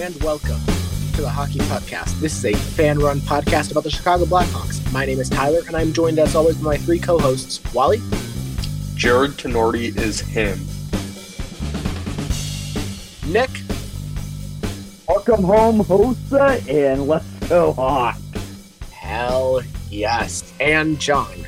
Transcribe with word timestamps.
and 0.00 0.22
welcome 0.22 0.58
to 1.12 1.20
the 1.20 1.28
Hawkey 1.28 1.58
PuckCast. 1.68 2.20
This 2.20 2.42
is 2.42 2.46
a 2.46 2.56
fan 2.56 2.98
run 3.00 3.20
podcast 3.20 3.70
about 3.70 3.84
the 3.84 3.90
Chicago 3.90 4.24
Blackhawks. 4.24 4.90
My 4.94 5.04
name 5.04 5.20
is 5.20 5.28
Tyler, 5.28 5.60
and 5.66 5.76
I'm 5.76 5.92
joined 5.92 6.18
as 6.18 6.34
always 6.34 6.56
by 6.56 6.62
my 6.62 6.76
three 6.78 6.98
co 6.98 7.18
hosts 7.18 7.60
Wally, 7.74 7.98
Jarred 8.94 9.32
Tinordi 9.32 9.94
is 9.98 10.20
him. 10.20 10.58
Nick, 13.30 13.50
Welcome 15.06 15.44
home, 15.44 15.80
Hossa, 15.80 16.66
and 16.66 17.06
let's 17.06 17.26
go 17.50 17.74
Hawks. 17.74 18.22
hell 18.92 19.60
yes, 19.90 20.50
and 20.60 20.98
Jon. 20.98 21.46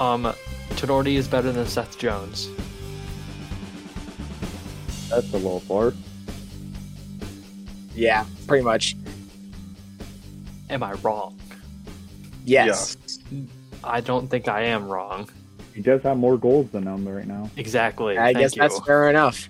Um, 0.00 0.34
Tinordi 0.70 1.14
is 1.14 1.28
better 1.28 1.52
than 1.52 1.68
Seth 1.68 1.96
Jones. 1.98 2.48
That's 5.08 5.32
a 5.32 5.36
little 5.36 5.60
far. 5.60 5.92
Yeah, 7.94 8.24
pretty 8.46 8.64
much. 8.64 8.96
Am 10.68 10.82
I 10.82 10.92
wrong? 10.94 11.38
Yes. 12.44 12.96
I 13.82 14.00
don't 14.00 14.28
think 14.28 14.48
I 14.48 14.62
am 14.62 14.88
wrong. 14.88 15.28
He 15.74 15.82
does 15.82 16.02
have 16.02 16.16
more 16.16 16.36
goals 16.36 16.70
than 16.70 16.84
him 16.84 17.08
right 17.08 17.26
now. 17.26 17.50
Exactly. 17.56 18.18
I 18.18 18.26
Thank 18.26 18.38
guess 18.38 18.56
you. 18.56 18.62
that's 18.62 18.80
fair 18.80 19.08
enough. 19.08 19.48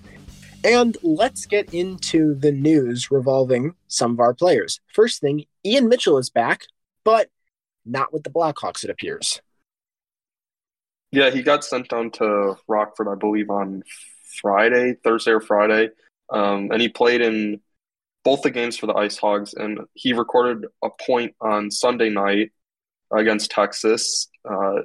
And 0.63 0.95
let's 1.01 1.45
get 1.45 1.73
into 1.73 2.35
the 2.35 2.51
news 2.51 3.09
revolving 3.09 3.73
some 3.87 4.11
of 4.11 4.19
our 4.19 4.33
players. 4.33 4.79
First 4.93 5.19
thing, 5.21 5.45
Ian 5.65 5.89
Mitchell 5.89 6.17
is 6.17 6.29
back, 6.29 6.61
but 7.03 7.29
not 7.85 8.13
with 8.13 8.23
the 8.23 8.29
Blackhawks, 8.29 8.83
it 8.83 8.89
appears. 8.89 9.41
Yeah, 11.11 11.29
he 11.29 11.41
got 11.41 11.65
sent 11.65 11.89
down 11.89 12.11
to 12.11 12.57
Rockford, 12.67 13.07
I 13.07 13.15
believe, 13.15 13.49
on 13.49 13.83
Friday, 14.41 14.95
Thursday 15.03 15.31
or 15.31 15.41
Friday. 15.41 15.89
Um, 16.29 16.69
and 16.71 16.81
he 16.81 16.87
played 16.87 17.21
in 17.21 17.59
both 18.23 18.41
the 18.41 18.51
games 18.51 18.77
for 18.77 18.87
the 18.87 18.93
Ice 18.93 19.17
Hogs, 19.17 19.53
and 19.53 19.79
he 19.93 20.13
recorded 20.13 20.67
a 20.83 20.89
point 21.05 21.35
on 21.41 21.71
Sunday 21.71 22.09
night 22.09 22.51
against 23.11 23.51
Texas, 23.51 24.29
uh, 24.49 24.81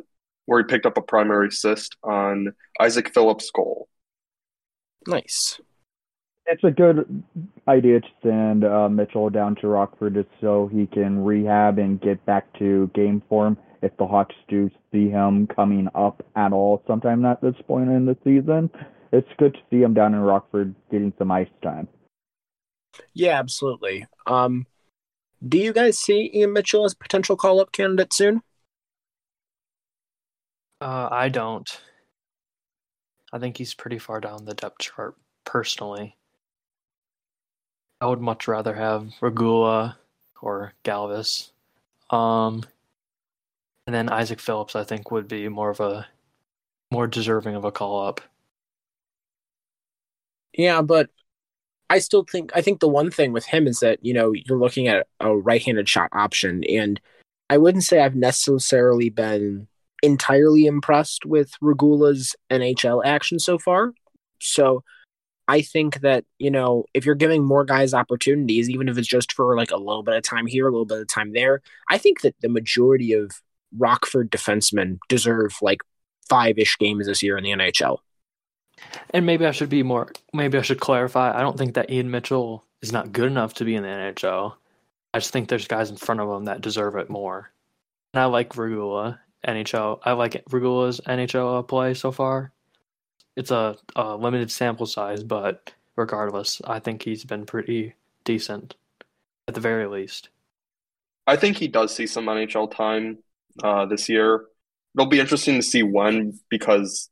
where 0.46 0.60
he 0.60 0.64
picked 0.64 0.86
up 0.86 0.96
a 0.96 1.02
primary 1.02 1.48
assist 1.48 1.96
on 2.02 2.52
Isaac 2.80 3.12
Phillips' 3.12 3.50
goal. 3.50 3.88
Nice. 5.06 5.60
It's 6.46 6.62
a 6.62 6.70
good 6.70 7.24
idea 7.66 8.00
to 8.00 8.08
send 8.22 8.64
uh, 8.64 8.88
Mitchell 8.88 9.30
down 9.30 9.56
to 9.56 9.68
Rockford 9.68 10.14
just 10.14 10.28
so 10.40 10.68
he 10.72 10.86
can 10.86 11.24
rehab 11.24 11.78
and 11.78 12.00
get 12.00 12.24
back 12.24 12.46
to 12.58 12.88
game 12.94 13.20
form 13.28 13.58
if 13.82 13.96
the 13.96 14.06
Hawks 14.06 14.34
do 14.48 14.70
see 14.92 15.08
him 15.08 15.48
coming 15.48 15.88
up 15.94 16.24
at 16.36 16.52
all 16.52 16.82
sometime 16.86 17.24
at 17.24 17.40
this 17.42 17.56
point 17.66 17.90
in 17.90 18.06
the 18.06 18.16
season. 18.22 18.70
It's 19.12 19.28
good 19.38 19.54
to 19.54 19.60
see 19.70 19.82
him 19.82 19.94
down 19.94 20.14
in 20.14 20.20
Rockford 20.20 20.74
getting 20.90 21.12
some 21.18 21.30
ice 21.32 21.48
time. 21.62 21.88
Yeah, 23.14 23.38
absolutely. 23.38 24.06
Um, 24.26 24.66
do 25.46 25.58
you 25.58 25.72
guys 25.72 25.98
see 25.98 26.30
Ian 26.34 26.52
Mitchell 26.52 26.84
as 26.84 26.94
a 26.94 26.96
potential 26.96 27.36
call 27.36 27.60
up 27.60 27.72
candidate 27.72 28.12
soon? 28.12 28.42
Uh, 30.80 31.08
I 31.10 31.28
don't. 31.28 31.68
I 33.32 33.38
think 33.38 33.56
he's 33.56 33.72
pretty 33.74 33.98
far 33.98 34.20
down 34.20 34.46
the 34.46 34.54
depth 34.54 34.78
chart, 34.78 35.16
personally. 35.44 36.16
I 38.00 38.06
would 38.06 38.20
much 38.20 38.48
rather 38.48 38.74
have 38.74 39.12
Regula 39.20 39.98
or 40.40 40.72
Galvas. 40.84 41.50
Um, 42.10 42.64
and 43.86 43.94
then 43.94 44.08
Isaac 44.08 44.40
Phillips, 44.40 44.76
I 44.76 44.84
think, 44.84 45.10
would 45.10 45.28
be 45.28 45.48
more 45.48 45.70
of 45.70 45.80
a 45.80 46.06
more 46.92 47.06
deserving 47.06 47.54
of 47.56 47.64
a 47.64 47.72
call 47.72 48.06
up. 48.06 48.20
Yeah, 50.52 50.82
but 50.82 51.10
I 51.88 51.98
still 51.98 52.24
think 52.30 52.50
I 52.54 52.62
think 52.62 52.80
the 52.80 52.88
one 52.88 53.10
thing 53.10 53.32
with 53.32 53.44
him 53.46 53.66
is 53.66 53.80
that, 53.80 54.04
you 54.04 54.12
know, 54.12 54.32
you're 54.32 54.58
looking 54.58 54.88
at 54.88 55.06
a 55.20 55.36
right-handed 55.36 55.88
shot 55.88 56.08
option 56.12 56.64
and 56.64 57.00
I 57.48 57.58
wouldn't 57.58 57.84
say 57.84 58.00
I've 58.00 58.16
necessarily 58.16 59.08
been 59.08 59.68
entirely 60.02 60.66
impressed 60.66 61.24
with 61.24 61.52
Regula's 61.60 62.34
NHL 62.50 63.04
action 63.04 63.38
so 63.38 63.58
far. 63.58 63.92
So 64.40 64.82
I 65.48 65.62
think 65.62 66.00
that, 66.00 66.24
you 66.38 66.50
know, 66.50 66.84
if 66.92 67.06
you're 67.06 67.14
giving 67.14 67.44
more 67.44 67.64
guys 67.64 67.94
opportunities, 67.94 68.68
even 68.68 68.88
if 68.88 68.98
it's 68.98 69.06
just 69.06 69.32
for 69.32 69.56
like 69.56 69.70
a 69.70 69.76
little 69.76 70.02
bit 70.02 70.16
of 70.16 70.24
time 70.24 70.46
here, 70.46 70.66
a 70.66 70.70
little 70.70 70.86
bit 70.86 71.00
of 71.00 71.08
time 71.08 71.32
there, 71.32 71.62
I 71.88 71.98
think 71.98 72.22
that 72.22 72.34
the 72.40 72.48
majority 72.48 73.12
of 73.12 73.30
Rockford 73.76 74.30
defensemen 74.30 74.98
deserve 75.08 75.56
like 75.62 75.82
five 76.28 76.58
ish 76.58 76.76
games 76.78 77.06
this 77.06 77.22
year 77.22 77.38
in 77.38 77.44
the 77.44 77.50
NHL. 77.50 77.98
And 79.10 79.26
maybe 79.26 79.46
I 79.46 79.50
should 79.50 79.68
be 79.68 79.82
more. 79.82 80.12
Maybe 80.32 80.58
I 80.58 80.62
should 80.62 80.80
clarify. 80.80 81.36
I 81.36 81.40
don't 81.40 81.56
think 81.56 81.74
that 81.74 81.90
Ian 81.90 82.10
Mitchell 82.10 82.64
is 82.82 82.92
not 82.92 83.12
good 83.12 83.30
enough 83.30 83.54
to 83.54 83.64
be 83.64 83.74
in 83.74 83.82
the 83.82 83.88
NHL. 83.88 84.54
I 85.14 85.18
just 85.18 85.32
think 85.32 85.48
there's 85.48 85.66
guys 85.66 85.90
in 85.90 85.96
front 85.96 86.20
of 86.20 86.28
him 86.30 86.44
that 86.44 86.60
deserve 86.60 86.96
it 86.96 87.08
more. 87.08 87.50
And 88.12 88.22
I 88.22 88.26
like 88.26 88.56
Regula 88.56 89.20
NHL. 89.46 90.00
I 90.04 90.12
like 90.12 90.42
Regula's 90.50 91.00
NHL 91.06 91.66
play 91.66 91.94
so 91.94 92.12
far. 92.12 92.52
It's 93.36 93.50
a, 93.50 93.76
a 93.94 94.16
limited 94.16 94.50
sample 94.50 94.86
size, 94.86 95.22
but 95.22 95.72
regardless, 95.96 96.60
I 96.64 96.78
think 96.78 97.02
he's 97.02 97.24
been 97.24 97.46
pretty 97.46 97.94
decent 98.24 98.74
at 99.48 99.54
the 99.54 99.60
very 99.60 99.86
least. 99.86 100.30
I 101.26 101.36
think 101.36 101.56
he 101.56 101.68
does 101.68 101.94
see 101.94 102.06
some 102.06 102.26
NHL 102.26 102.74
time 102.74 103.18
uh, 103.62 103.86
this 103.86 104.08
year. 104.08 104.44
It'll 104.94 105.08
be 105.08 105.20
interesting 105.20 105.56
to 105.56 105.62
see 105.62 105.82
when 105.82 106.38
because 106.48 107.10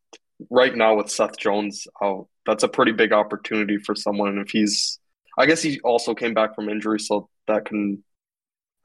right 0.50 0.74
now 0.74 0.96
with 0.96 1.10
Seth 1.10 1.38
Jones, 1.38 1.86
oh, 2.00 2.28
that's 2.46 2.62
a 2.62 2.68
pretty 2.68 2.92
big 2.92 3.12
opportunity 3.12 3.78
for 3.78 3.94
someone. 3.94 4.38
If 4.38 4.50
he's, 4.50 4.98
I 5.38 5.46
guess 5.46 5.62
he 5.62 5.80
also 5.80 6.14
came 6.14 6.34
back 6.34 6.54
from 6.54 6.68
injury, 6.68 7.00
so 7.00 7.28
that 7.46 7.64
can, 7.64 8.02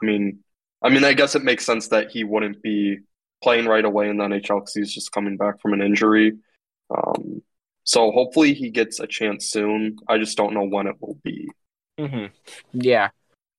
I 0.02 0.06
mean, 0.06 0.40
I 0.82 0.90
mean, 0.90 1.04
I 1.04 1.14
guess 1.14 1.36
it 1.36 1.44
makes 1.44 1.66
sense 1.66 1.90
that 1.90 2.12
he 2.12 2.24
wouldn't 2.24 2.62
be 2.62 3.00
playing 3.42 3.66
right 3.66 3.84
away 3.84 4.10
in 4.10 4.18
the 4.18 4.24
NHL 4.24 4.62
because 4.62 4.74
he's 4.74 4.94
just 4.94 5.12
coming 5.12 5.38
back 5.38 5.62
from 5.62 5.74
an 5.74 5.82
injury. 5.82 6.38
Um, 6.90 7.42
so 7.84 8.12
hopefully 8.12 8.54
he 8.54 8.70
gets 8.70 9.00
a 9.00 9.08
chance 9.08 9.50
soon. 9.50 9.98
I 10.08 10.18
just 10.18 10.38
don't 10.38 10.54
know 10.54 10.64
when 10.64 10.88
it 10.88 10.96
will 11.00 11.18
be. 11.24 11.50
Mm-hmm. 12.00 12.28
Yeah. 12.74 13.10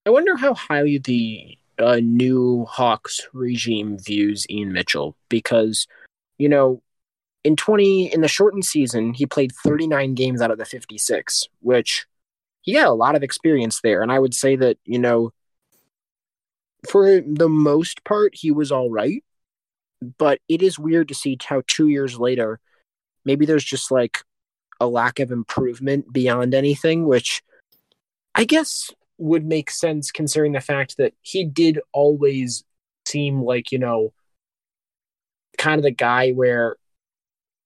I 0.05 0.09
wonder 0.09 0.35
how 0.35 0.53
highly 0.53 0.97
the 0.97 1.57
uh, 1.77 1.99
new 2.01 2.65
Hawks 2.65 3.27
regime 3.33 3.97
views 3.99 4.45
Ian 4.49 4.73
Mitchell 4.73 5.15
because, 5.29 5.87
you 6.37 6.49
know, 6.49 6.81
in 7.43 7.55
20, 7.55 8.13
in 8.13 8.21
the 8.21 8.27
shortened 8.27 8.65
season, 8.65 9.13
he 9.13 9.25
played 9.25 9.51
39 9.51 10.13
games 10.13 10.41
out 10.41 10.51
of 10.51 10.57
the 10.57 10.65
56, 10.65 11.47
which 11.61 12.05
he 12.61 12.73
had 12.73 12.87
a 12.87 12.93
lot 12.93 13.15
of 13.15 13.23
experience 13.23 13.81
there. 13.81 14.01
And 14.01 14.11
I 14.11 14.19
would 14.19 14.33
say 14.33 14.55
that, 14.55 14.77
you 14.85 14.99
know, 14.99 15.31
for 16.89 17.21
the 17.21 17.49
most 17.49 18.03
part, 18.03 18.35
he 18.35 18.51
was 18.51 18.71
all 18.71 18.89
right. 18.89 19.23
But 20.17 20.39
it 20.49 20.61
is 20.61 20.79
weird 20.79 21.07
to 21.09 21.15
see 21.15 21.37
how 21.43 21.61
two 21.67 21.87
years 21.87 22.19
later, 22.19 22.59
maybe 23.23 23.45
there's 23.45 23.63
just 23.63 23.91
like 23.91 24.23
a 24.79 24.87
lack 24.87 25.19
of 25.19 25.31
improvement 25.31 26.11
beyond 26.11 26.53
anything, 26.55 27.05
which 27.05 27.43
I 28.33 28.45
guess 28.45 28.89
would 29.19 29.45
make 29.45 29.69
sense 29.69 30.11
considering 30.11 30.53
the 30.53 30.59
fact 30.59 30.97
that 30.97 31.13
he 31.21 31.45
did 31.45 31.79
always 31.93 32.63
seem 33.05 33.43
like, 33.43 33.71
you 33.71 33.77
know, 33.77 34.13
kind 35.59 35.77
of 35.77 35.83
the 35.83 35.91
guy 35.91 36.31
where 36.31 36.77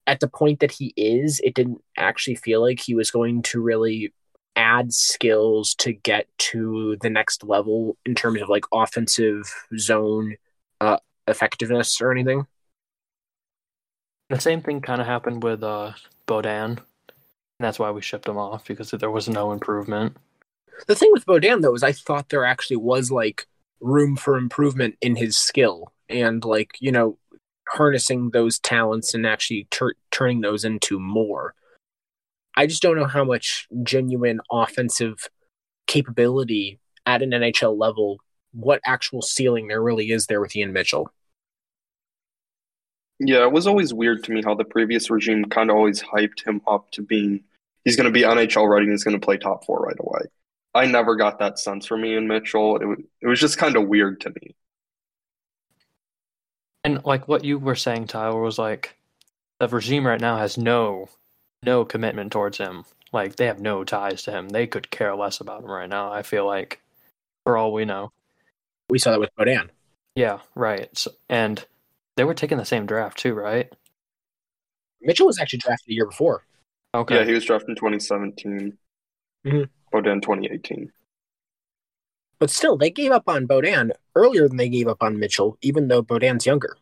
at 0.07 0.19
the 0.19 0.27
point 0.27 0.59
that 0.59 0.71
he 0.71 0.93
is, 0.95 1.39
it 1.43 1.55
didn't 1.55 1.81
actually 1.97 2.35
feel 2.35 2.61
like 2.61 2.79
he 2.79 2.95
was 2.95 3.11
going 3.11 3.41
to 3.43 3.61
really 3.61 4.13
add 4.55 4.93
skills 4.93 5.75
to 5.75 5.93
get 5.93 6.27
to 6.37 6.97
the 7.01 7.09
next 7.09 7.43
level 7.43 7.97
in 8.05 8.15
terms 8.15 8.41
of 8.41 8.49
like 8.49 8.65
offensive 8.73 9.53
zone 9.77 10.35
uh, 10.81 10.97
effectiveness 11.27 11.99
or 12.01 12.11
anything. 12.11 12.45
The 14.29 14.39
same 14.39 14.61
thing 14.61 14.81
kind 14.81 15.01
of 15.01 15.07
happened 15.07 15.43
with 15.43 15.63
uh, 15.63 15.93
Beaudin. 16.27 16.77
And 17.59 17.65
that's 17.65 17.79
why 17.79 17.91
we 17.91 18.01
shipped 18.01 18.27
him 18.27 18.37
off 18.37 18.65
because 18.65 18.91
there 18.91 19.11
was 19.11 19.29
no 19.29 19.51
improvement. 19.51 20.17
The 20.87 20.95
thing 20.95 21.09
with 21.13 21.25
Beaudin 21.25 21.61
though 21.61 21.75
is 21.75 21.83
I 21.83 21.91
thought 21.91 22.29
there 22.29 22.45
actually 22.45 22.77
was 22.77 23.11
like 23.11 23.47
room 23.79 24.15
for 24.15 24.37
improvement 24.37 24.95
in 25.01 25.15
his 25.15 25.37
skill 25.37 25.91
and 26.09 26.43
like 26.43 26.71
you 26.79 26.91
know 26.91 27.17
harnessing 27.67 28.31
those 28.31 28.59
talents 28.59 29.13
and 29.13 29.25
actually 29.25 29.67
tur- 29.71 29.95
turning 30.11 30.41
those 30.41 30.65
into 30.65 30.99
more. 30.99 31.53
I 32.55 32.67
just 32.67 32.81
don't 32.81 32.97
know 32.97 33.05
how 33.05 33.23
much 33.23 33.67
genuine 33.83 34.39
offensive 34.51 35.27
capability 35.87 36.79
at 37.05 37.21
an 37.21 37.31
NHL 37.31 37.77
level, 37.77 38.19
what 38.53 38.81
actual 38.85 39.21
ceiling 39.21 39.67
there 39.67 39.81
really 39.81 40.11
is 40.11 40.27
there 40.27 40.41
with 40.41 40.55
Ian 40.55 40.73
Mitchell. 40.73 41.09
Yeah, 43.19 43.43
it 43.43 43.51
was 43.51 43.67
always 43.67 43.93
weird 43.93 44.23
to 44.25 44.31
me 44.31 44.41
how 44.43 44.55
the 44.55 44.65
previous 44.65 45.09
regime 45.09 45.45
kind 45.45 45.69
of 45.69 45.77
always 45.77 46.01
hyped 46.01 46.45
him 46.45 46.61
up 46.67 46.91
to 46.91 47.01
being 47.01 47.43
he's 47.85 47.95
going 47.95 48.05
to 48.05 48.11
be 48.11 48.23
NHL 48.23 48.69
ready 48.69 48.83
and 48.83 48.91
he's 48.91 49.03
going 49.03 49.19
to 49.19 49.23
play 49.23 49.37
top 49.37 49.65
four 49.65 49.79
right 49.79 49.95
away. 49.99 50.21
I 50.73 50.87
never 50.87 51.15
got 51.15 51.39
that 51.39 51.57
sense 51.57 51.85
from 51.85 52.03
Ian 52.03 52.27
Mitchell. 52.27 52.77
It 52.77 52.85
was, 52.85 52.99
it 53.21 53.27
was 53.27 53.39
just 53.39 53.57
kind 53.57 53.77
of 53.77 53.87
weird 53.87 54.19
to 54.21 54.29
me. 54.41 54.55
And 56.85 57.03
like 57.03 57.27
what 57.27 57.43
you 57.43 57.57
were 57.57 57.75
saying, 57.75 58.05
Tyler, 58.05 58.39
was 58.39 58.59
like 58.59 58.95
the 59.59 59.67
regime 59.67 60.05
right 60.05 60.21
now 60.21 60.37
has 60.37 60.55
no 60.55 61.09
no 61.63 61.83
commitment 61.83 62.31
towards 62.31 62.59
him. 62.59 62.85
Like 63.11 63.37
they 63.37 63.47
have 63.47 63.59
no 63.59 63.83
ties 63.83 64.21
to 64.23 64.31
him. 64.31 64.49
They 64.49 64.67
could 64.67 64.91
care 64.91 65.15
less 65.15 65.39
about 65.39 65.63
him 65.63 65.71
right 65.71 65.89
now. 65.89 66.11
I 66.13 66.21
feel 66.21 66.45
like, 66.45 66.79
for 67.43 67.57
all 67.57 67.73
we 67.73 67.85
know. 67.85 68.11
We 68.87 68.99
saw 68.99 69.11
that 69.11 69.19
with 69.19 69.31
Beaudin. 69.35 69.69
Yeah, 70.15 70.41
right. 70.53 70.95
So, 70.95 71.11
and 71.27 71.65
they 72.17 72.23
were 72.23 72.35
taking 72.35 72.59
the 72.59 72.65
same 72.65 72.85
draft 72.85 73.17
too, 73.17 73.33
right? 73.33 73.73
Mitchell 75.01 75.25
was 75.25 75.39
actually 75.39 75.59
drafted 75.59 75.89
a 75.89 75.93
year 75.95 76.05
before. 76.05 76.45
Okay. 76.93 77.15
Yeah, 77.15 77.23
he 77.25 77.33
was 77.33 77.45
drafted 77.45 77.69
in 77.69 77.75
2017. 77.77 78.77
Mhm. 79.43 79.69
Beaudin 79.91 80.21
2018. 80.21 80.91
But 82.39 82.49
still, 82.49 82.77
they 82.77 82.89
gave 82.89 83.11
up 83.11 83.27
on 83.27 83.47
Beaudin 83.47 83.91
earlier 84.15 84.47
than 84.47 84.57
they 84.57 84.69
gave 84.69 84.87
up 84.87 85.01
on 85.01 85.19
Mitchell, 85.19 85.57
even 85.61 85.87
though 85.87 86.03
Beaudin's 86.03 86.45
younger. 86.45 86.77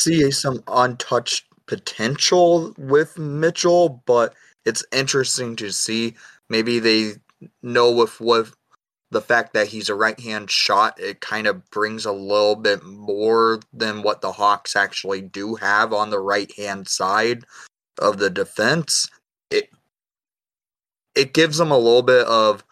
see 0.00 0.30
some 0.30 0.62
untouched 0.68 1.46
potential 1.66 2.74
with 2.78 3.18
Mitchell, 3.18 4.02
but 4.06 4.34
it's 4.64 4.84
interesting 4.92 5.56
to 5.56 5.72
see. 5.72 6.16
Maybe 6.48 6.78
they 6.78 7.14
know 7.62 7.90
with 7.92 8.20
with 8.20 8.54
the 9.10 9.20
fact 9.20 9.54
that 9.54 9.68
he's 9.68 9.88
a 9.88 9.94
right 9.94 10.18
hand 10.20 10.50
shot, 10.50 10.98
it 11.00 11.20
kind 11.20 11.46
of 11.46 11.68
brings 11.70 12.04
a 12.04 12.12
little 12.12 12.56
bit 12.56 12.82
more 12.84 13.60
than 13.72 14.02
what 14.02 14.20
the 14.20 14.32
Hawks 14.32 14.76
actually 14.76 15.22
do 15.22 15.54
have 15.56 15.92
on 15.92 16.10
the 16.10 16.20
right 16.20 16.52
hand 16.56 16.88
side 16.88 17.44
of 17.98 18.18
the 18.18 18.30
defense. 18.30 19.08
It 19.50 19.70
it 21.14 21.32
gives 21.34 21.58
them 21.58 21.70
a 21.70 21.78
little 21.78 22.02
bit 22.02 22.26
of 22.26 22.64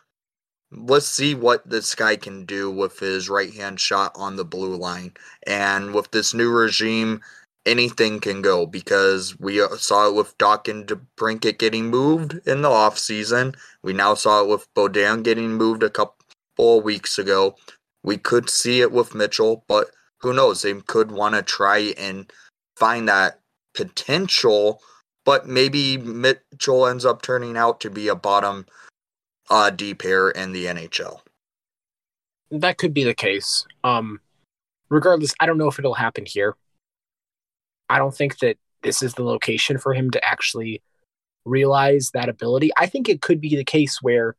let's 0.76 1.08
see 1.08 1.34
what 1.34 1.68
this 1.68 1.94
guy 1.94 2.16
can 2.16 2.44
do 2.44 2.70
with 2.70 2.98
his 2.98 3.28
right 3.28 3.52
hand 3.52 3.80
shot 3.80 4.12
on 4.14 4.36
the 4.36 4.44
blue 4.44 4.76
line. 4.76 5.12
And 5.46 5.94
with 5.94 6.10
this 6.10 6.34
new 6.34 6.50
regime, 6.50 7.20
anything 7.66 8.20
can 8.20 8.42
go 8.42 8.66
because 8.66 9.38
we 9.38 9.60
uh, 9.60 9.76
saw 9.76 10.08
it 10.08 10.14
with 10.14 10.36
Dach 10.38 10.68
and 10.68 10.86
DeBrincat 10.86 11.58
getting 11.58 11.86
moved 11.86 12.40
in 12.46 12.62
the 12.62 12.68
offseason. 12.68 13.56
We 13.82 13.92
now 13.92 14.14
saw 14.14 14.42
it 14.42 14.48
with 14.48 14.72
Beaudin 14.74 15.22
getting 15.22 15.54
moved 15.54 15.82
a 15.82 15.90
couple 15.90 16.16
of 16.58 16.84
weeks 16.84 17.18
ago. 17.18 17.56
We 18.02 18.18
could 18.18 18.50
see 18.50 18.80
it 18.80 18.92
with 18.92 19.14
Mitchell, 19.14 19.64
but 19.66 19.90
who 20.20 20.32
knows? 20.32 20.62
They 20.62 20.74
could 20.74 21.10
want 21.10 21.34
to 21.34 21.42
try 21.42 21.94
and 21.98 22.30
find 22.76 23.08
that 23.08 23.40
potential, 23.74 24.80
but 25.24 25.48
maybe 25.48 25.96
Mitchell 25.96 26.86
ends 26.86 27.04
up 27.04 27.22
turning 27.22 27.56
out 27.56 27.80
to 27.80 27.90
be 27.90 28.08
a 28.08 28.14
bottom 28.14 28.66
uh, 29.50 29.70
D 29.70 29.94
pair 29.94 30.30
in 30.30 30.52
the 30.52 30.66
NHL. 30.66 31.20
That 32.50 32.78
could 32.78 32.94
be 32.94 33.04
the 33.04 33.14
case. 33.14 33.66
Um, 33.82 34.20
regardless, 34.88 35.34
I 35.40 35.46
don't 35.46 35.58
know 35.58 35.68
if 35.68 35.78
it'll 35.78 35.94
happen 35.94 36.24
here. 36.26 36.56
I 37.88 37.98
don't 37.98 38.14
think 38.14 38.38
that 38.38 38.56
this 38.82 39.02
is 39.02 39.14
the 39.14 39.24
location 39.24 39.78
for 39.78 39.94
him 39.94 40.10
to 40.10 40.24
actually 40.24 40.82
realize 41.44 42.10
that 42.14 42.28
ability. 42.28 42.70
I 42.78 42.86
think 42.86 43.08
it 43.08 43.20
could 43.20 43.40
be 43.40 43.56
the 43.56 43.64
case 43.64 44.00
where, 44.00 44.36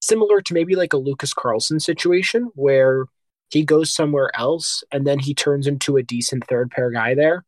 similar 0.00 0.40
to 0.40 0.54
maybe 0.54 0.76
like 0.76 0.92
a 0.92 0.98
Lucas 0.98 1.34
Carlsson 1.34 1.80
situation, 1.80 2.50
where 2.54 3.06
he 3.50 3.64
goes 3.64 3.92
somewhere 3.92 4.30
else 4.34 4.84
and 4.92 5.06
then 5.06 5.18
he 5.18 5.34
turns 5.34 5.66
into 5.66 5.96
a 5.96 6.02
decent 6.02 6.46
third 6.46 6.70
pair 6.70 6.90
guy 6.90 7.14
there. 7.14 7.44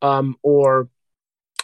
Um, 0.00 0.36
or 0.42 0.88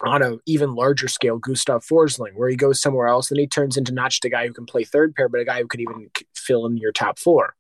on 0.03 0.23
a 0.23 0.39
even 0.47 0.75
larger 0.75 1.09
scale, 1.09 1.39
Gustav 1.39 1.85
Forsling, 1.85 2.35
where 2.35 2.49
he 2.49 2.57
goes 2.57 2.81
somewhere 2.81 3.07
else, 3.07 3.29
then 3.29 3.39
he 3.39 3.47
turns 3.47 3.77
into 3.77 3.93
not 3.93 4.11
just 4.11 4.25
a 4.25 4.29
guy 4.29 4.47
who 4.47 4.53
can 4.53 4.67
play 4.67 4.85
third 4.85 5.15
pair, 5.15 5.29
but 5.29 5.41
a 5.41 5.45
guy 5.45 5.61
who 5.61 5.69
could 5.69 5.81
even 5.81 6.11
fill 6.35 6.67
in 6.67 6.77
your 6.77 6.93
top 6.93 7.19
four. 7.19 7.55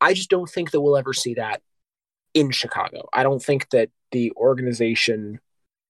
I 0.00 0.14
just 0.14 0.30
don't 0.30 0.48
think 0.48 0.70
that 0.70 0.80
we'll 0.80 0.96
ever 0.96 1.12
see 1.12 1.34
that 1.34 1.62
in 2.34 2.50
Chicago. 2.50 3.08
I 3.12 3.22
don't 3.22 3.42
think 3.42 3.70
that 3.70 3.90
the 4.12 4.32
organization 4.36 5.40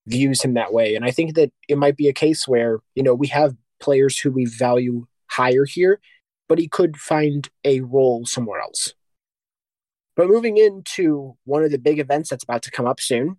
views 0.06 0.42
him 0.42 0.54
that 0.54 0.72
way. 0.72 0.94
And 0.94 1.04
I 1.04 1.10
think 1.10 1.34
that 1.34 1.52
it 1.68 1.76
might 1.76 1.96
be 1.96 2.08
a 2.08 2.12
case 2.12 2.46
where, 2.46 2.78
you 2.94 3.02
know, 3.02 3.14
we 3.14 3.26
have 3.28 3.56
players 3.80 4.18
who 4.18 4.30
we 4.30 4.44
value 4.46 5.06
higher 5.26 5.64
here, 5.64 6.00
but 6.48 6.58
he 6.58 6.68
could 6.68 6.96
find 6.96 7.48
a 7.64 7.80
role 7.80 8.24
somewhere 8.24 8.60
else. 8.60 8.94
But 10.14 10.28
moving 10.28 10.56
into 10.56 11.36
one 11.44 11.62
of 11.62 11.70
the 11.70 11.78
big 11.78 11.98
events 11.98 12.30
that's 12.30 12.44
about 12.44 12.62
to 12.62 12.70
come 12.70 12.86
up 12.86 13.00
soon, 13.00 13.38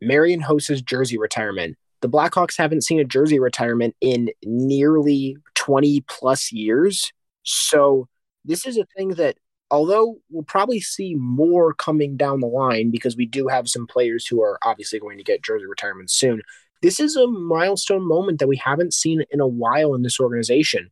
Marian 0.00 0.40
Hossa's 0.40 0.82
jersey 0.82 1.18
retirement. 1.18 1.76
The 2.02 2.08
Blackhawks 2.08 2.56
haven't 2.56 2.84
seen 2.84 3.00
a 3.00 3.04
jersey 3.04 3.38
retirement 3.38 3.96
in 4.00 4.30
nearly 4.44 5.36
20 5.54 6.02
plus 6.08 6.52
years. 6.52 7.12
So 7.42 8.08
this 8.44 8.66
is 8.66 8.76
a 8.76 8.86
thing 8.96 9.10
that 9.10 9.36
although 9.70 10.16
we'll 10.30 10.44
probably 10.44 10.80
see 10.80 11.14
more 11.16 11.74
coming 11.74 12.16
down 12.16 12.40
the 12.40 12.46
line 12.46 12.90
because 12.90 13.16
we 13.16 13.26
do 13.26 13.48
have 13.48 13.68
some 13.68 13.86
players 13.86 14.26
who 14.26 14.42
are 14.42 14.58
obviously 14.64 14.98
going 14.98 15.18
to 15.18 15.24
get 15.24 15.42
jersey 15.42 15.66
retirements 15.66 16.14
soon. 16.14 16.42
This 16.82 17.00
is 17.00 17.16
a 17.16 17.26
milestone 17.26 18.06
moment 18.06 18.38
that 18.38 18.48
we 18.48 18.56
haven't 18.56 18.94
seen 18.94 19.24
in 19.30 19.40
a 19.40 19.46
while 19.46 19.94
in 19.94 20.02
this 20.02 20.20
organization. 20.20 20.90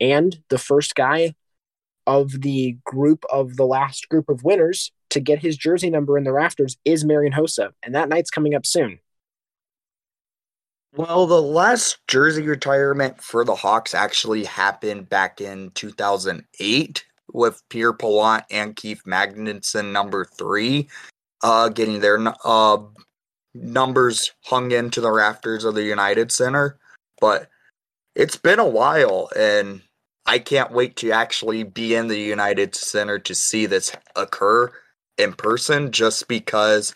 And 0.00 0.38
the 0.48 0.58
first 0.58 0.94
guy 0.94 1.34
of 2.06 2.42
the 2.42 2.76
group 2.84 3.24
of 3.30 3.56
the 3.56 3.66
last 3.66 4.08
group 4.08 4.28
of 4.28 4.44
winners 4.44 4.92
to 5.16 5.20
get 5.20 5.40
his 5.40 5.56
jersey 5.56 5.88
number 5.88 6.18
in 6.18 6.24
the 6.24 6.32
rafters 6.32 6.76
is 6.84 7.04
Marian 7.04 7.32
Hossa, 7.32 7.72
and 7.82 7.94
that 7.94 8.10
night's 8.10 8.30
coming 8.30 8.54
up 8.54 8.66
soon. 8.66 9.00
Well, 10.94 11.26
the 11.26 11.40
last 11.40 11.98
jersey 12.06 12.42
retirement 12.42 13.22
for 13.22 13.42
the 13.42 13.54
Hawks 13.54 13.94
actually 13.94 14.44
happened 14.44 15.08
back 15.08 15.40
in 15.40 15.70
2008 15.70 17.04
with 17.32 17.62
Pierre 17.70 17.94
Pilote 17.94 18.44
and 18.50 18.76
Keith 18.76 19.02
Magnuson, 19.06 19.90
number 19.90 20.26
three, 20.26 20.88
uh, 21.42 21.70
getting 21.70 22.00
their 22.00 22.18
uh, 22.44 22.78
numbers 23.54 24.32
hung 24.44 24.72
into 24.72 25.00
the 25.00 25.10
rafters 25.12 25.64
of 25.64 25.74
the 25.74 25.84
United 25.84 26.30
Center. 26.30 26.78
But 27.20 27.48
it's 28.14 28.36
been 28.36 28.58
a 28.58 28.68
while, 28.68 29.30
and 29.34 29.80
I 30.26 30.38
can't 30.40 30.72
wait 30.72 30.96
to 30.96 31.12
actually 31.12 31.62
be 31.62 31.94
in 31.94 32.08
the 32.08 32.20
United 32.20 32.74
Center 32.74 33.18
to 33.20 33.34
see 33.34 33.64
this 33.64 33.92
occur 34.14 34.72
in 35.18 35.32
person 35.32 35.90
just 35.92 36.28
because 36.28 36.94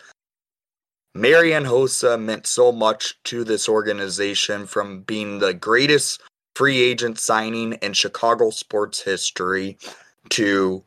Marian 1.15 1.65
Hossa 1.65 2.21
meant 2.21 2.47
so 2.47 2.71
much 2.71 3.21
to 3.25 3.45
this 3.45 3.69
organization 3.69 4.67
from 4.67 5.03
being 5.03 5.39
the 5.39 5.55
greatest 5.55 6.23
free 6.55 6.81
agent 6.81 7.19
signing 7.19 7.73
in 7.75 7.93
Chicago 7.93 8.51
sports 8.51 9.01
history 9.01 9.77
to 10.29 10.85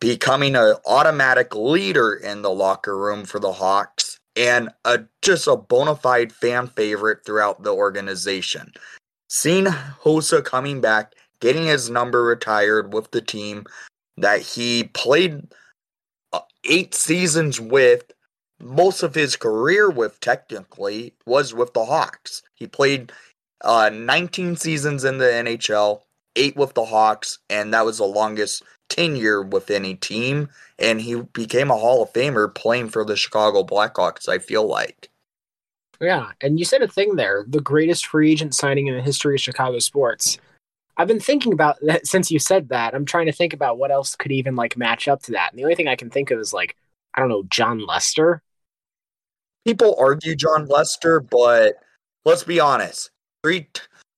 becoming 0.00 0.56
an 0.56 0.74
automatic 0.86 1.54
leader 1.54 2.14
in 2.14 2.42
the 2.42 2.50
locker 2.50 2.98
room 2.98 3.24
for 3.24 3.38
the 3.38 3.52
Hawks 3.52 4.18
and 4.36 4.68
a 4.84 5.00
just 5.22 5.46
a 5.46 5.56
bona 5.56 5.96
fide 5.96 6.32
fan 6.32 6.68
favorite 6.68 7.24
throughout 7.24 7.62
the 7.62 7.72
organization. 7.72 8.72
Seeing 9.28 9.64
Hossa 9.64 10.44
coming 10.44 10.80
back, 10.80 11.14
getting 11.40 11.64
his 11.64 11.88
number 11.88 12.22
retired 12.22 12.92
with 12.92 13.10
the 13.10 13.22
team 13.22 13.64
that 14.18 14.40
he 14.40 14.84
played 14.92 15.42
eight 16.68 16.94
seasons 16.94 17.60
with, 17.60 18.12
most 18.60 19.02
of 19.02 19.14
his 19.14 19.36
career 19.36 19.90
with 19.90 20.18
technically 20.20 21.14
was 21.26 21.52
with 21.52 21.74
the 21.74 21.84
Hawks. 21.84 22.42
He 22.54 22.66
played 22.66 23.12
uh, 23.62 23.90
19 23.92 24.56
seasons 24.56 25.04
in 25.04 25.18
the 25.18 25.26
NHL, 25.26 26.00
eight 26.36 26.56
with 26.56 26.74
the 26.74 26.84
Hawks, 26.84 27.38
and 27.50 27.72
that 27.74 27.84
was 27.84 27.98
the 27.98 28.04
longest 28.04 28.62
tenure 28.88 29.42
with 29.42 29.70
any 29.70 29.94
team. 29.94 30.48
And 30.78 31.00
he 31.00 31.20
became 31.20 31.70
a 31.70 31.76
Hall 31.76 32.02
of 32.02 32.12
Famer 32.12 32.54
playing 32.54 32.90
for 32.90 33.04
the 33.04 33.16
Chicago 33.16 33.62
Blackhawks, 33.62 34.28
I 34.28 34.38
feel 34.38 34.66
like. 34.66 35.10
Yeah, 36.00 36.32
and 36.42 36.58
you 36.58 36.64
said 36.64 36.82
a 36.82 36.88
thing 36.88 37.16
there 37.16 37.44
the 37.48 37.60
greatest 37.60 38.06
free 38.06 38.32
agent 38.32 38.54
signing 38.54 38.86
in 38.86 38.94
the 38.94 39.02
history 39.02 39.34
of 39.34 39.40
Chicago 39.40 39.78
sports. 39.78 40.38
I've 40.96 41.08
been 41.08 41.20
thinking 41.20 41.52
about 41.52 41.76
that 41.82 42.06
since 42.06 42.30
you 42.30 42.38
said 42.38 42.68
that. 42.70 42.94
I'm 42.94 43.04
trying 43.04 43.26
to 43.26 43.32
think 43.32 43.52
about 43.52 43.78
what 43.78 43.90
else 43.90 44.16
could 44.16 44.32
even 44.32 44.56
like 44.56 44.76
match 44.76 45.08
up 45.08 45.22
to 45.24 45.32
that. 45.32 45.52
And 45.52 45.58
the 45.58 45.64
only 45.64 45.74
thing 45.74 45.88
I 45.88 45.96
can 45.96 46.10
think 46.10 46.30
of 46.30 46.38
is 46.38 46.52
like, 46.52 46.76
I 47.14 47.20
don't 47.20 47.28
know, 47.28 47.44
Jon 47.48 47.84
Lester. 47.86 48.42
People 49.64 49.96
argue 49.98 50.36
Jon 50.36 50.66
Lester, 50.66 51.20
but 51.20 51.74
let's 52.24 52.44
be 52.44 52.60
honest. 52.60 53.10
Three 53.42 53.68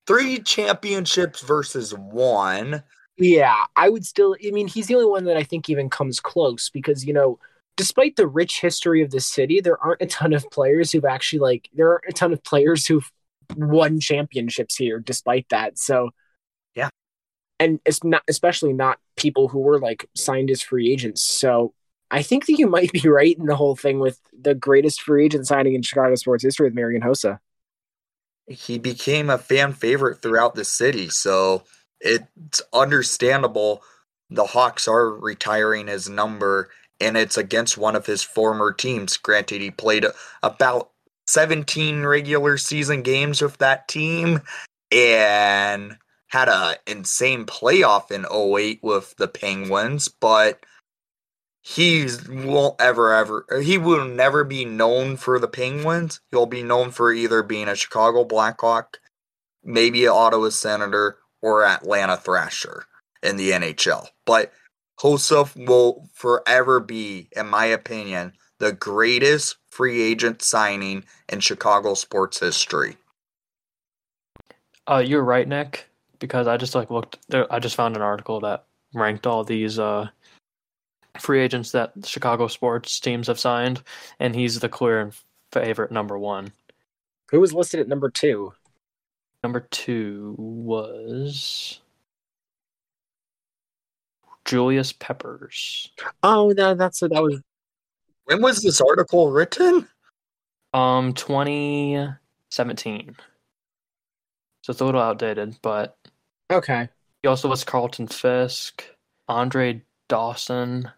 three 0.06 0.40
championships 0.40 1.42
versus 1.42 1.94
one. 1.94 2.82
Yeah, 3.16 3.64
I 3.76 3.88
would 3.88 4.06
still. 4.06 4.37
I 4.44 4.50
mean, 4.50 4.68
he's 4.68 4.87
the 4.87 4.94
only 4.94 5.06
one 5.06 5.25
that 5.25 5.37
I 5.37 5.42
think 5.42 5.68
even 5.68 5.90
comes 5.90 6.20
close 6.20 6.68
because 6.70 7.04
you 7.04 7.12
know, 7.12 7.38
despite 7.76 8.16
the 8.16 8.26
rich 8.26 8.61
history 8.61 9.02
of 9.02 9.11
the 9.11 9.20
city, 9.20 9.61
there 9.61 9.82
aren't 9.82 10.02
a 10.02 10.06
ton 10.06 10.32
of 10.32 10.49
players 10.50 10.92
who've 10.92 11.04
actually 11.04 11.40
like 11.40 11.68
there 11.75 11.92
aren't 11.92 12.04
a 12.08 12.12
ton 12.12 12.32
of 12.32 12.42
players 12.44 12.87
who've 12.87 13.11
won 13.56 14.00
championships 14.00 14.76
here. 14.76 14.99
Despite 14.99 15.49
that, 15.50 15.78
so. 15.78 16.11
And 17.60 17.80
it's 17.84 18.04
not 18.04 18.22
especially 18.28 18.72
not 18.72 18.98
people 19.16 19.48
who 19.48 19.58
were 19.58 19.78
like 19.78 20.08
signed 20.14 20.50
as 20.50 20.62
free 20.62 20.92
agents. 20.92 21.22
So 21.22 21.74
I 22.10 22.22
think 22.22 22.46
that 22.46 22.58
you 22.58 22.68
might 22.68 22.92
be 22.92 23.00
right 23.08 23.36
in 23.36 23.46
the 23.46 23.56
whole 23.56 23.76
thing 23.76 23.98
with 23.98 24.20
the 24.38 24.54
greatest 24.54 25.02
free 25.02 25.24
agent 25.24 25.46
signing 25.46 25.74
in 25.74 25.82
Chicago 25.82 26.14
sports 26.14 26.44
history 26.44 26.66
with 26.66 26.74
Marian 26.74 27.02
Hossa. 27.02 27.38
He 28.46 28.78
became 28.78 29.28
a 29.28 29.36
fan 29.36 29.74
favorite 29.74 30.22
throughout 30.22 30.54
the 30.54 30.64
city, 30.64 31.10
so 31.10 31.64
it's 32.00 32.62
understandable 32.72 33.82
the 34.30 34.46
Hawks 34.46 34.88
are 34.88 35.10
retiring 35.10 35.86
his 35.86 36.08
number 36.08 36.70
and 37.00 37.16
it's 37.16 37.36
against 37.36 37.78
one 37.78 37.96
of 37.96 38.06
his 38.06 38.22
former 38.22 38.72
teams. 38.72 39.16
Granted, 39.16 39.60
he 39.60 39.70
played 39.70 40.04
about 40.42 40.90
17 41.26 42.02
regular 42.02 42.56
season 42.56 43.02
games 43.02 43.40
with 43.40 43.58
that 43.58 43.86
team 43.88 44.40
and 44.90 45.96
had 46.28 46.49
a 46.49 46.76
insane 46.87 47.47
playoff 47.47 48.11
in 48.11 48.26
08 48.30 48.80
with 48.82 49.16
the 49.16 49.28
Penguins, 49.28 50.08
but 50.08 50.64
he 51.61 52.08
won't 52.30 52.80
ever 52.80 53.12
ever 53.12 53.44
he 53.61 53.76
will 53.76 54.06
never 54.06 54.44
be 54.44 54.64
known 54.64 55.16
for 55.16 55.38
the 55.38 55.49
Penguins. 55.49 56.20
He'll 56.30 56.47
be 56.47 56.62
known 56.62 56.90
for 56.90 57.12
either 57.12 57.42
being 57.42 57.68
a 57.68 57.75
Chicago 57.75 58.25
Blackhawk, 58.25 58.99
maybe 59.62 60.04
an 60.04 60.12
Ottawa 60.12 60.50
Senator, 60.50 61.18
or 61.42 61.64
Atlanta 61.64 62.16
Thrasher 62.16 62.85
in 63.23 63.37
the 63.37 63.50
NHL. 63.50 64.08
But 64.25 64.52
Hossa 65.00 65.54
will 65.66 66.08
forever 66.14 66.80
be, 66.80 67.28
in 67.37 67.49
my 67.49 67.66
opinion, 67.66 68.32
the 68.58 68.73
greatest 68.73 69.56
free 69.70 70.02
agent 70.02 70.42
signing 70.42 71.04
in 71.28 71.40
Chicago 71.40 71.94
sports 71.94 72.40
history. 72.40 72.97
Uh, 74.90 75.02
you're 75.04 75.23
right, 75.23 75.47
Nick, 75.47 75.88
because 76.18 76.46
I 76.46 76.56
just 76.56 76.75
like 76.75 76.90
looked. 76.90 77.18
There, 77.28 77.52
I 77.52 77.58
just 77.58 77.76
found 77.76 77.96
an 77.96 78.02
article 78.02 78.40
that 78.40 78.64
ranked 78.94 79.26
all 79.26 79.44
these 79.44 79.78
uh, 79.78 80.08
free 81.18 81.40
agents 81.40 81.72
that 81.72 81.92
Chicago 82.04 82.48
sports 82.48 82.98
teams 83.00 83.26
have 83.26 83.38
signed, 83.38 83.82
and 84.20 84.34
he's 84.34 84.58
the 84.58 84.68
clear 84.68 85.12
favorite 85.52 85.92
number 85.92 86.18
one. 86.18 86.52
Who 87.30 87.40
was 87.40 87.52
listed 87.52 87.80
at 87.80 87.88
number 87.88 88.10
two? 88.10 88.52
Number 89.42 89.60
two 89.70 90.34
was 90.38 91.80
Julius 94.44 94.92
Peppers. 94.92 95.90
Oh, 96.22 96.52
that, 96.54 96.78
that's 96.78 97.00
that 97.00 97.10
was 97.10 97.40
When 98.25 98.42
was 98.42 98.62
this 98.62 98.80
article 98.80 99.30
written? 99.30 99.88
Um, 100.75 101.14
2017. 101.14 103.16
So 104.68 104.72
it's 104.72 104.82
a 104.82 104.84
little 104.84 105.00
outdated, 105.00 105.56
but 105.62 105.96
okay. 106.50 106.90
he 107.22 107.28
also 107.28 107.48
was 107.48 107.64
Carlton 107.64 108.06
Fisk, 108.06 108.84
Andre 109.26 109.80
Dawson. 110.10 110.90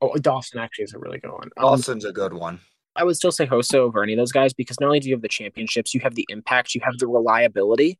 Oh, 0.00 0.12
Dawson 0.16 0.58
actually 0.58 0.86
is 0.86 0.92
a 0.92 0.98
really 0.98 1.20
good 1.20 1.30
one. 1.30 1.50
Um, 1.56 1.76
Dawson's 1.76 2.04
a 2.04 2.10
good 2.10 2.32
one. 2.32 2.58
I 2.96 3.04
would 3.04 3.14
still 3.14 3.30
say 3.30 3.46
Hossa 3.46 3.76
over 3.76 4.02
any 4.02 4.14
of 4.14 4.16
those 4.16 4.32
guys 4.32 4.52
because 4.52 4.80
not 4.80 4.86
only 4.86 4.98
do 4.98 5.08
you 5.08 5.14
have 5.14 5.22
the 5.22 5.28
championships, 5.28 5.94
you 5.94 6.00
have 6.00 6.16
the 6.16 6.26
impact, 6.28 6.74
you 6.74 6.80
have 6.82 6.98
the 6.98 7.06
reliability, 7.06 7.96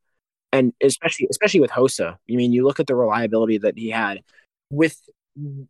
and 0.50 0.72
especially 0.82 1.28
especially 1.30 1.60
with 1.60 1.70
Hossa. 1.70 2.14
I 2.14 2.34
mean, 2.34 2.52
you 2.52 2.64
look 2.64 2.80
at 2.80 2.88
the 2.88 2.96
reliability 2.96 3.58
that 3.58 3.78
he 3.78 3.90
had. 3.90 4.22
With 4.70 5.00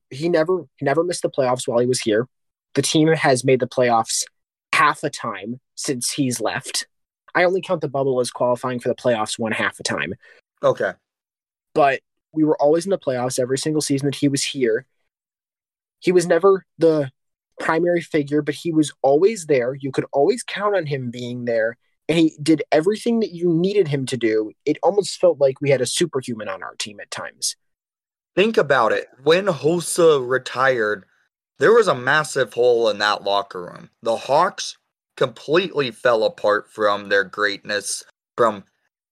he 0.08 0.30
never 0.30 0.64
never 0.80 1.04
missed 1.04 1.20
the 1.20 1.30
playoffs 1.30 1.68
while 1.68 1.78
he 1.78 1.86
was 1.86 2.00
here. 2.00 2.26
The 2.72 2.80
team 2.80 3.08
has 3.08 3.44
made 3.44 3.60
the 3.60 3.66
playoffs 3.66 4.24
half 4.72 5.04
a 5.04 5.10
time 5.10 5.60
since 5.74 6.10
he's 6.10 6.40
left. 6.40 6.86
I 7.34 7.44
only 7.44 7.60
count 7.60 7.80
the 7.80 7.88
bubble 7.88 8.20
as 8.20 8.30
qualifying 8.30 8.80
for 8.80 8.88
the 8.88 8.94
playoffs 8.94 9.38
one 9.38 9.52
half 9.52 9.78
a 9.80 9.82
time, 9.82 10.14
Okay. 10.62 10.92
but 11.74 12.00
we 12.32 12.44
were 12.44 12.60
always 12.60 12.84
in 12.86 12.90
the 12.90 12.98
playoffs 12.98 13.38
every 13.38 13.58
single 13.58 13.80
season 13.82 14.06
that 14.06 14.16
he 14.16 14.28
was 14.28 14.42
here. 14.42 14.86
He 16.00 16.12
was 16.12 16.26
never 16.26 16.64
the 16.78 17.10
primary 17.60 18.00
figure, 18.00 18.42
but 18.42 18.54
he 18.54 18.72
was 18.72 18.92
always 19.02 19.46
there. 19.46 19.74
You 19.74 19.92
could 19.92 20.06
always 20.12 20.42
count 20.42 20.76
on 20.76 20.86
him 20.86 21.10
being 21.10 21.44
there, 21.44 21.76
and 22.08 22.18
he 22.18 22.36
did 22.42 22.62
everything 22.72 23.20
that 23.20 23.30
you 23.32 23.52
needed 23.52 23.88
him 23.88 24.04
to 24.06 24.16
do. 24.16 24.52
It 24.64 24.78
almost 24.82 25.20
felt 25.20 25.40
like 25.40 25.60
we 25.60 25.70
had 25.70 25.80
a 25.80 25.86
superhuman 25.86 26.48
on 26.48 26.62
our 26.62 26.74
team 26.76 26.98
at 27.00 27.10
times. 27.10 27.56
Think 28.34 28.56
about 28.56 28.90
it. 28.92 29.06
When 29.22 29.46
Hossa 29.46 30.26
retired, 30.28 31.04
there 31.60 31.72
was 31.72 31.86
a 31.86 31.94
massive 31.94 32.52
hole 32.52 32.88
in 32.88 32.98
that 32.98 33.22
locker 33.22 33.62
room. 33.62 33.90
The 34.02 34.16
Hawks 34.16 34.76
completely 35.16 35.90
fell 35.90 36.24
apart 36.24 36.70
from 36.70 37.08
their 37.08 37.24
greatness, 37.24 38.04
from 38.36 38.64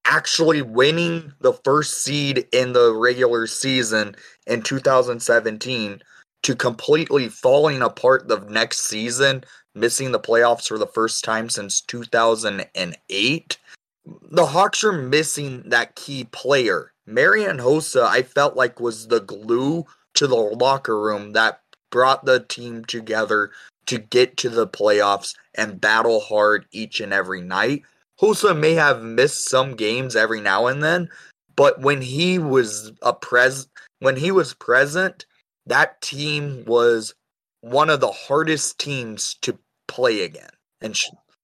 actually 0.05 0.61
winning 0.61 1.33
the 1.39 1.53
first 1.53 2.03
seed 2.03 2.47
in 2.51 2.73
the 2.73 2.93
regular 2.93 3.47
season 3.47 4.15
in 4.45 4.61
2017 4.61 6.01
to 6.43 6.55
completely 6.55 7.29
falling 7.29 7.81
apart 7.81 8.27
the 8.27 8.39
next 8.49 8.79
season, 8.79 9.43
missing 9.73 10.11
the 10.11 10.19
playoffs 10.19 10.67
for 10.67 10.77
the 10.77 10.87
first 10.87 11.23
time 11.23 11.49
since 11.49 11.81
2008. 11.81 13.57
The 14.05 14.45
Hawks 14.47 14.83
are 14.83 14.91
missing 14.91 15.63
that 15.69 15.95
key 15.95 16.25
player. 16.25 16.91
Marian 17.05 17.59
Hossa, 17.59 18.03
I 18.03 18.23
felt 18.23 18.57
like 18.57 18.79
was 18.79 19.07
the 19.07 19.21
glue 19.21 19.85
to 20.15 20.27
the 20.27 20.35
locker 20.35 20.99
room 20.99 21.31
that 21.33 21.61
brought 21.89 22.25
the 22.25 22.41
team 22.41 22.83
together 22.83 23.51
to 23.87 23.97
get 23.97 24.37
to 24.37 24.49
the 24.49 24.67
playoffs 24.67 25.35
and 25.55 25.81
battle 25.81 26.19
hard 26.19 26.65
each 26.71 26.99
and 26.99 27.13
every 27.13 27.41
night. 27.41 27.83
Hossa 28.21 28.57
may 28.57 28.73
have 28.73 29.03
missed 29.03 29.49
some 29.49 29.75
games 29.75 30.15
every 30.15 30.41
now 30.41 30.67
and 30.67 30.83
then, 30.83 31.09
but 31.55 31.81
when 31.81 32.01
he 32.01 32.39
was 32.39 32.91
a 33.01 33.13
pres 33.13 33.67
when 33.99 34.15
he 34.15 34.31
was 34.31 34.53
present, 34.53 35.25
that 35.65 36.01
team 36.01 36.63
was 36.65 37.13
one 37.61 37.89
of 37.89 38.01
the 38.01 38.11
hardest 38.11 38.79
teams 38.79 39.35
to 39.41 39.57
play 39.87 40.21
again 40.23 40.49
in 40.81 40.93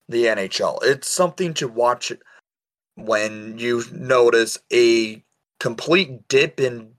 the 0.09 0.25
NHL. 0.25 0.79
It's 0.83 1.09
something 1.09 1.53
to 1.55 1.67
watch 1.67 2.11
when 2.95 3.57
you 3.57 3.83
notice 3.93 4.57
a 4.73 5.23
complete 5.59 6.27
dip 6.27 6.59
in 6.59 6.91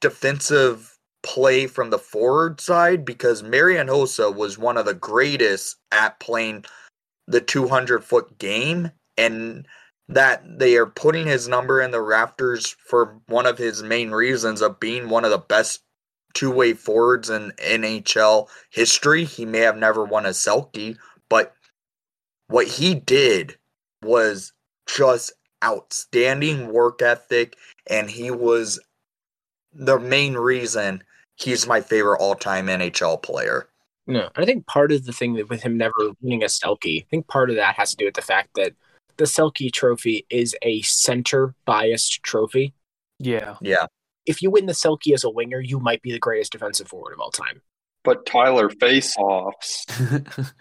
defensive 0.00 0.89
play 1.22 1.66
from 1.66 1.90
the 1.90 1.98
forward 1.98 2.60
side 2.60 3.04
because 3.04 3.42
Marian 3.42 3.88
Hossa 3.88 4.34
was 4.34 4.58
one 4.58 4.76
of 4.76 4.86
the 4.86 4.94
greatest 4.94 5.76
at 5.92 6.18
playing 6.20 6.64
the 7.26 7.40
200 7.40 8.02
foot 8.02 8.38
game 8.38 8.90
and 9.16 9.66
that 10.08 10.42
they 10.58 10.76
are 10.76 10.86
putting 10.86 11.26
his 11.26 11.46
number 11.46 11.80
in 11.80 11.92
the 11.92 12.00
rafters 12.02 12.74
for 12.86 13.20
one 13.26 13.46
of 13.46 13.58
his 13.58 13.82
main 13.82 14.10
reasons 14.10 14.60
of 14.60 14.80
being 14.80 15.08
one 15.08 15.24
of 15.24 15.30
the 15.30 15.38
best 15.38 15.82
two-way 16.34 16.72
forwards 16.72 17.30
in 17.30 17.52
NHL 17.58 18.48
history. 18.70 19.24
He 19.24 19.44
may 19.44 19.60
have 19.60 19.76
never 19.76 20.04
won 20.04 20.26
a 20.26 20.30
Selke, 20.30 20.96
but 21.28 21.54
what 22.48 22.66
he 22.66 22.94
did 22.94 23.56
was 24.02 24.52
just 24.86 25.32
outstanding 25.64 26.72
work 26.72 27.02
ethic 27.02 27.56
and 27.88 28.10
he 28.10 28.30
was 28.30 28.80
the 29.72 29.98
main 30.00 30.34
reason 30.34 31.02
he's 31.40 31.66
my 31.66 31.80
favorite 31.80 32.18
all-time 32.18 32.66
NHL 32.66 33.22
player. 33.22 33.68
No, 34.06 34.28
I 34.36 34.44
think 34.44 34.66
part 34.66 34.92
of 34.92 35.04
the 35.04 35.12
thing 35.12 35.34
that 35.34 35.48
with 35.48 35.62
him 35.62 35.76
never 35.76 35.94
winning 36.20 36.42
a 36.42 36.46
Selke, 36.46 37.02
I 37.02 37.06
think 37.10 37.28
part 37.28 37.50
of 37.50 37.56
that 37.56 37.76
has 37.76 37.90
to 37.90 37.96
do 37.96 38.06
with 38.06 38.14
the 38.14 38.22
fact 38.22 38.50
that 38.56 38.72
the 39.16 39.24
Selke 39.24 39.72
trophy 39.72 40.26
is 40.30 40.56
a 40.62 40.82
center 40.82 41.54
biased 41.64 42.22
trophy. 42.22 42.74
Yeah. 43.18 43.56
Yeah. 43.60 43.86
If 44.26 44.42
you 44.42 44.50
win 44.50 44.66
the 44.66 44.72
Selke 44.72 45.12
as 45.14 45.24
a 45.24 45.30
winger, 45.30 45.60
you 45.60 45.78
might 45.78 46.02
be 46.02 46.12
the 46.12 46.18
greatest 46.18 46.52
defensive 46.52 46.88
forward 46.88 47.12
of 47.12 47.20
all 47.20 47.30
time. 47.30 47.62
But 48.02 48.26
Tyler 48.26 48.70
face-offs. 48.70 49.86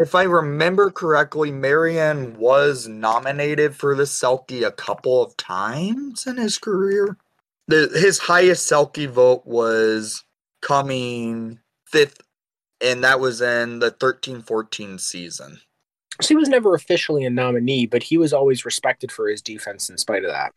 If 0.00 0.14
I 0.14 0.22
remember 0.22 0.90
correctly, 0.90 1.52
Marian 1.52 2.38
was 2.38 2.88
nominated 2.88 3.76
for 3.76 3.94
the 3.94 4.04
Selke 4.04 4.66
a 4.66 4.72
couple 4.72 5.22
of 5.22 5.36
times 5.36 6.26
in 6.26 6.38
his 6.38 6.56
career. 6.56 7.18
The, 7.70 7.88
his 7.94 8.18
highest 8.18 8.70
Selke 8.70 9.08
vote 9.08 9.46
was 9.46 10.24
coming 10.60 11.60
fifth, 11.86 12.20
and 12.80 13.04
that 13.04 13.20
was 13.20 13.40
in 13.40 13.78
the 13.78 13.92
13 13.92 14.42
14 14.42 14.98
season. 14.98 15.60
So 16.20 16.28
he 16.28 16.36
was 16.36 16.48
never 16.48 16.74
officially 16.74 17.24
a 17.24 17.30
nominee, 17.30 17.86
but 17.86 18.02
he 18.02 18.18
was 18.18 18.32
always 18.32 18.64
respected 18.64 19.12
for 19.12 19.28
his 19.28 19.40
defense 19.40 19.88
in 19.88 19.98
spite 19.98 20.24
of 20.24 20.30
that. 20.30 20.52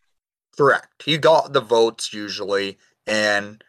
Correct. 0.58 1.03
He 1.03 1.20
got 1.20 1.53
the 1.53 1.62
votes 1.62 2.13
usually, 2.13 2.79
and 3.05 3.63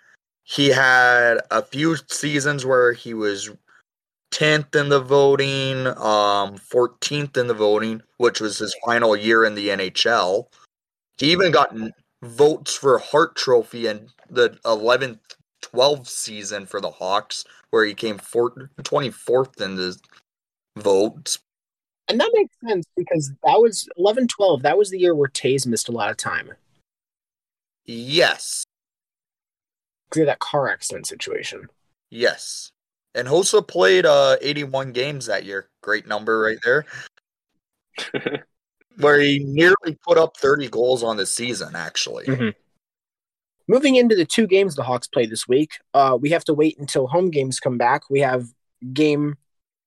he 0.45 0.69
had 0.69 1.39
a 1.51 1.63
few 1.63 1.97
seasons 2.09 2.65
where 2.65 2.95
he 2.95 3.13
was 3.13 3.51
10th 4.33 4.75
in 4.75 4.89
the 4.89 5.01
voting, 5.01 5.87
um, 5.87 6.57
14th 6.57 7.37
in 7.37 7.47
the 7.47 7.55
voting, 7.55 8.03
which 8.17 8.41
was 8.41 8.59
his 8.59 8.75
final 8.87 9.15
year 9.15 9.45
in 9.45 9.55
the 9.55 9.69
NHL. 9.69 10.47
He 11.19 11.31
even 11.31 11.53
got 11.53 11.77
votes 12.25 12.75
for 12.75 12.99
Hart 12.99 13.37
Trophy 13.37 13.87
in 13.87 14.09
the 14.29 14.51
11th, 14.65 15.19
12th 15.63 16.07
season 16.09 16.67
for 16.67 16.81
the 16.81 16.91
Hawks, 16.91 17.45
where 17.71 17.85
he 17.85 17.95
came 17.95 18.19
four, 18.19 18.71
24th 18.83 19.61
in 19.61 19.77
the 19.77 19.97
votes. 20.77 21.39
And 22.09 22.21
that 22.21 22.31
makes 22.35 22.55
sense 22.67 22.85
because 22.97 23.33
that 23.45 23.61
was 23.61 23.89
11 23.97 24.29
12. 24.29 24.63
That 24.63 24.77
was 24.77 24.91
the 24.91 24.99
year 24.99 25.15
where 25.15 25.29
Tays 25.29 25.67
missed 25.67 25.89
a 25.89 25.93
lot 25.93 26.11
of 26.11 26.17
time 26.17 26.53
Yes, 27.87 28.65
because 30.09 30.23
of 30.23 30.27
that 30.27 30.39
car 30.39 30.69
accident 30.71 31.07
situation. 31.07 31.69
yes. 32.11 32.71
And 33.17 33.29
Hossa 33.29 33.67
played 33.67 34.07
uh, 34.07 34.37
81 34.41 34.91
games 34.93 35.27
that 35.27 35.45
year. 35.45 35.69
Great 35.83 36.07
number 36.09 36.41
right 36.41 36.59
there. 36.65 36.85
where 38.99 39.21
he 39.21 39.41
nearly 39.41 39.99
put 40.07 40.19
up 40.19 40.37
30 40.37 40.69
goals 40.69 41.03
on 41.03 41.17
the 41.17 41.27
season, 41.27 41.75
actually. 41.75 42.27
Mhm. 42.27 42.55
Moving 43.67 43.97
into 43.97 44.15
the 44.15 44.27
two 44.27 44.47
games 44.47 44.75
the 44.75 44.83
Hawks 44.83 45.09
play 45.09 45.27
this 45.27 45.49
week, 45.49 45.73
uh, 45.95 46.19
we 46.21 46.31
have 46.31 46.45
to 46.45 46.55
wait 46.55 46.79
until 46.79 47.07
home 47.07 47.31
games 47.31 47.61
come 47.61 47.79
back. 47.79 48.11
We 48.11 48.21
have 48.21 48.47
game 48.93 49.37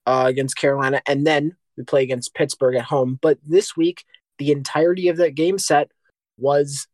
uh, 0.08 0.26
against 0.28 0.56
Carolina, 0.56 1.02
and 1.06 1.28
then 1.28 1.56
we 1.76 1.84
play 1.84 2.02
against 2.02 2.34
Pittsburgh 2.34 2.76
at 2.76 2.86
home. 2.86 3.20
But 3.22 3.38
this 3.44 3.76
week, 3.78 4.04
the 4.40 4.52
entirety 4.52 5.10
of 5.10 5.18
that 5.18 5.36
game 5.36 5.60
set 5.60 5.92
was 6.38 6.88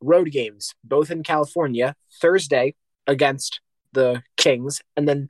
road 0.00 0.30
games, 0.32 0.74
both 0.82 1.10
in 1.10 1.22
California. 1.22 1.94
Thursday 2.20 2.74
against 3.06 3.60
the 3.92 4.22
Kings, 4.36 4.80
and 4.96 5.08
then 5.08 5.28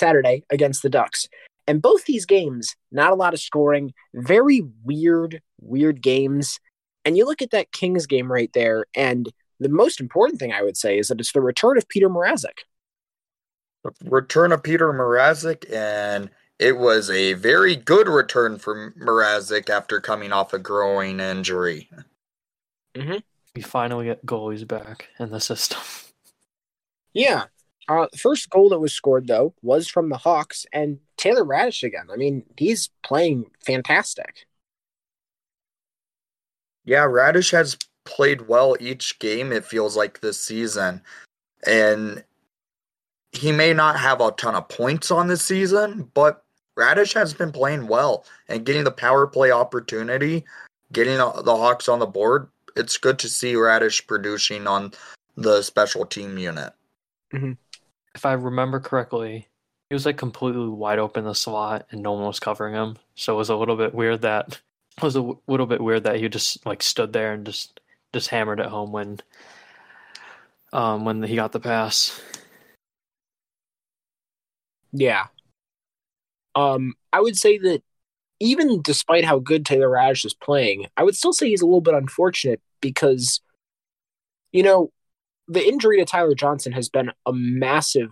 Saturday 0.00 0.44
against 0.50 0.82
the 0.82 0.88
Ducks. 0.88 1.28
And 1.68 1.82
both 1.82 2.06
these 2.06 2.24
games, 2.24 2.74
not 2.90 3.12
a 3.12 3.14
lot 3.14 3.34
of 3.34 3.40
scoring, 3.40 3.92
very 4.14 4.62
weird, 4.82 5.42
weird 5.60 6.00
games. 6.00 6.58
And 7.04 7.16
you 7.16 7.26
look 7.26 7.42
at 7.42 7.50
that 7.50 7.72
Kings 7.72 8.06
game 8.06 8.32
right 8.32 8.50
there, 8.54 8.86
and 8.96 9.30
the 9.60 9.68
most 9.68 10.00
important 10.00 10.40
thing 10.40 10.52
I 10.52 10.62
would 10.62 10.78
say 10.78 10.98
is 10.98 11.08
that 11.08 11.20
it's 11.20 11.32
the 11.32 11.42
return 11.42 11.76
of 11.76 11.86
Peter 11.88 12.08
Mrazek. 12.08 12.64
The 13.84 13.92
return 14.10 14.52
of 14.52 14.62
Peter 14.62 14.92
Mrazek, 14.92 15.70
and 15.70 16.30
it 16.58 16.78
was 16.78 17.10
a 17.10 17.34
very 17.34 17.76
good 17.76 18.08
return 18.08 18.58
for 18.58 18.92
Mrazek 18.98 19.68
after 19.68 20.00
coming 20.00 20.32
off 20.32 20.54
a 20.54 20.58
growing 20.58 21.20
injury. 21.20 21.90
Mm-hmm. 22.94 23.18
We 23.54 23.62
finally 23.62 24.06
get 24.06 24.24
goalies 24.24 24.66
back 24.66 25.08
in 25.18 25.30
the 25.30 25.40
system. 25.40 25.80
Yeah. 27.14 27.44
Uh, 27.88 28.06
the 28.12 28.18
first 28.18 28.48
goal 28.50 28.68
that 28.68 28.78
was 28.78 28.92
scored, 28.92 29.26
though, 29.26 29.54
was 29.62 29.88
from 29.88 30.08
the 30.08 30.18
Hawks 30.18 30.66
and 30.72 30.98
Taylor 31.18 31.44
Raddysh 31.44 31.82
again. 31.82 32.06
I 32.10 32.16
mean, 32.16 32.44
he's 32.56 32.88
playing 33.02 33.50
fantastic. 33.66 34.46
Yeah, 36.84 37.04
Raddysh 37.04 37.52
has 37.52 37.76
played 38.06 38.48
well 38.48 38.74
each 38.80 39.18
game, 39.18 39.52
it 39.52 39.64
feels 39.64 39.94
like 39.96 40.20
this 40.20 40.40
season. 40.40 41.02
And 41.66 42.24
he 43.32 43.52
may 43.52 43.74
not 43.74 43.98
have 43.98 44.22
a 44.22 44.30
ton 44.32 44.54
of 44.54 44.68
points 44.68 45.10
on 45.10 45.28
this 45.28 45.42
season, 45.42 46.10
but 46.14 46.42
Raddysh 46.78 47.12
has 47.12 47.34
been 47.34 47.52
playing 47.52 47.88
well 47.88 48.24
and 48.48 48.64
getting 48.64 48.84
the 48.84 48.90
power 48.90 49.26
play 49.26 49.50
opportunity, 49.50 50.44
getting 50.92 51.18
the 51.18 51.56
Hawks 51.56 51.88
on 51.88 51.98
the 51.98 52.06
board. 52.06 52.48
It's 52.76 52.96
good 52.96 53.18
to 53.18 53.28
see 53.28 53.54
Raddysh 53.54 54.06
producing 54.06 54.66
on 54.66 54.92
the 55.36 55.60
special 55.62 56.06
team 56.06 56.38
unit. 56.38 56.72
Mm-hmm. 57.34 57.52
If 58.14 58.24
I 58.24 58.32
remember 58.32 58.80
correctly, 58.80 59.48
he 59.88 59.94
was 59.94 60.06
like 60.06 60.16
completely 60.16 60.68
wide 60.68 60.98
open 60.98 61.24
the 61.24 61.34
slot 61.34 61.86
and 61.90 62.02
no 62.02 62.12
one 62.12 62.24
was 62.24 62.40
covering 62.40 62.74
him. 62.74 62.96
So 63.14 63.34
it 63.34 63.38
was 63.38 63.48
a 63.48 63.56
little 63.56 63.76
bit 63.76 63.94
weird 63.94 64.22
that 64.22 64.60
it 64.96 65.02
was 65.02 65.16
a 65.16 65.32
little 65.46 65.66
bit 65.66 65.80
weird 65.80 66.04
that 66.04 66.16
he 66.16 66.28
just 66.28 66.64
like 66.66 66.82
stood 66.82 67.12
there 67.12 67.32
and 67.32 67.46
just 67.46 67.80
just 68.12 68.28
hammered 68.28 68.60
it 68.60 68.66
home 68.66 68.92
when 68.92 69.20
um 70.72 71.04
when 71.04 71.22
he 71.22 71.36
got 71.36 71.52
the 71.52 71.60
pass. 71.60 72.20
Yeah. 74.92 75.26
Um, 76.54 76.94
I 77.12 77.20
would 77.20 77.36
say 77.36 77.58
that 77.58 77.82
even 78.40 78.82
despite 78.82 79.24
how 79.24 79.38
good 79.38 79.66
Taylor 79.66 79.88
Raddysh 79.88 80.24
is 80.24 80.34
playing, 80.34 80.86
I 80.96 81.04
would 81.04 81.16
still 81.16 81.32
say 81.32 81.48
he's 81.48 81.62
a 81.62 81.66
little 81.66 81.80
bit 81.80 81.94
unfortunate 81.94 82.60
because, 82.80 83.40
you 84.52 84.62
know, 84.62 84.92
the 85.46 85.66
injury 85.66 85.98
to 85.98 86.04
Tyler 86.04 86.34
Johnson 86.34 86.72
has 86.72 86.88
been 86.88 87.12
a 87.26 87.32
massive, 87.32 88.10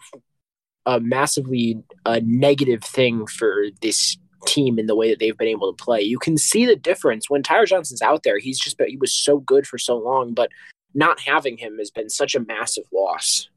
a 0.87 1.00
massively 1.00 1.83
negative 2.23 2.83
thing 2.83 3.26
for 3.26 3.66
this 3.83 4.16
team 4.47 4.78
in 4.78 4.87
the 4.87 4.95
way 4.95 5.11
that 5.11 5.19
they've 5.19 5.37
been 5.37 5.49
able 5.49 5.73
to 5.73 5.85
play. 5.85 6.00
You 6.00 6.19
can 6.19 6.38
see 6.38 6.64
the 6.64 6.76
difference 6.76 7.28
when 7.28 7.43
Tyler 7.43 7.66
Johnson's 7.66 8.02
out 8.02 8.23
there. 8.23 8.38
He's 8.38 8.61
just 8.61 8.78
been, 8.78 8.88
he 8.88 8.97
was 8.97 9.12
so 9.12 9.38
good 9.38 9.66
for 9.66 9.78
so 9.78 9.97
long, 9.97 10.35
but 10.35 10.50
not 10.95 11.21
having 11.21 11.59
him 11.59 11.78
has 11.78 11.90
been 11.90 12.09
such 12.09 12.35
a 12.35 12.40
massive 12.40 12.85
loss. 12.93 13.49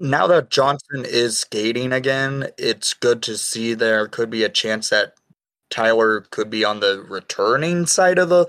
Now 0.00 0.26
that 0.26 0.50
Johnson 0.50 1.04
is 1.04 1.38
skating 1.38 1.92
again, 1.92 2.48
it's 2.58 2.94
good 2.94 3.22
to 3.24 3.36
see 3.36 3.74
there 3.74 4.08
could 4.08 4.30
be 4.30 4.42
a 4.42 4.48
chance 4.48 4.88
that 4.88 5.14
Tyler 5.70 6.22
could 6.30 6.50
be 6.50 6.64
on 6.64 6.80
the 6.80 7.04
returning 7.08 7.86
side 7.86 8.18
of 8.18 8.28
the 8.30 8.46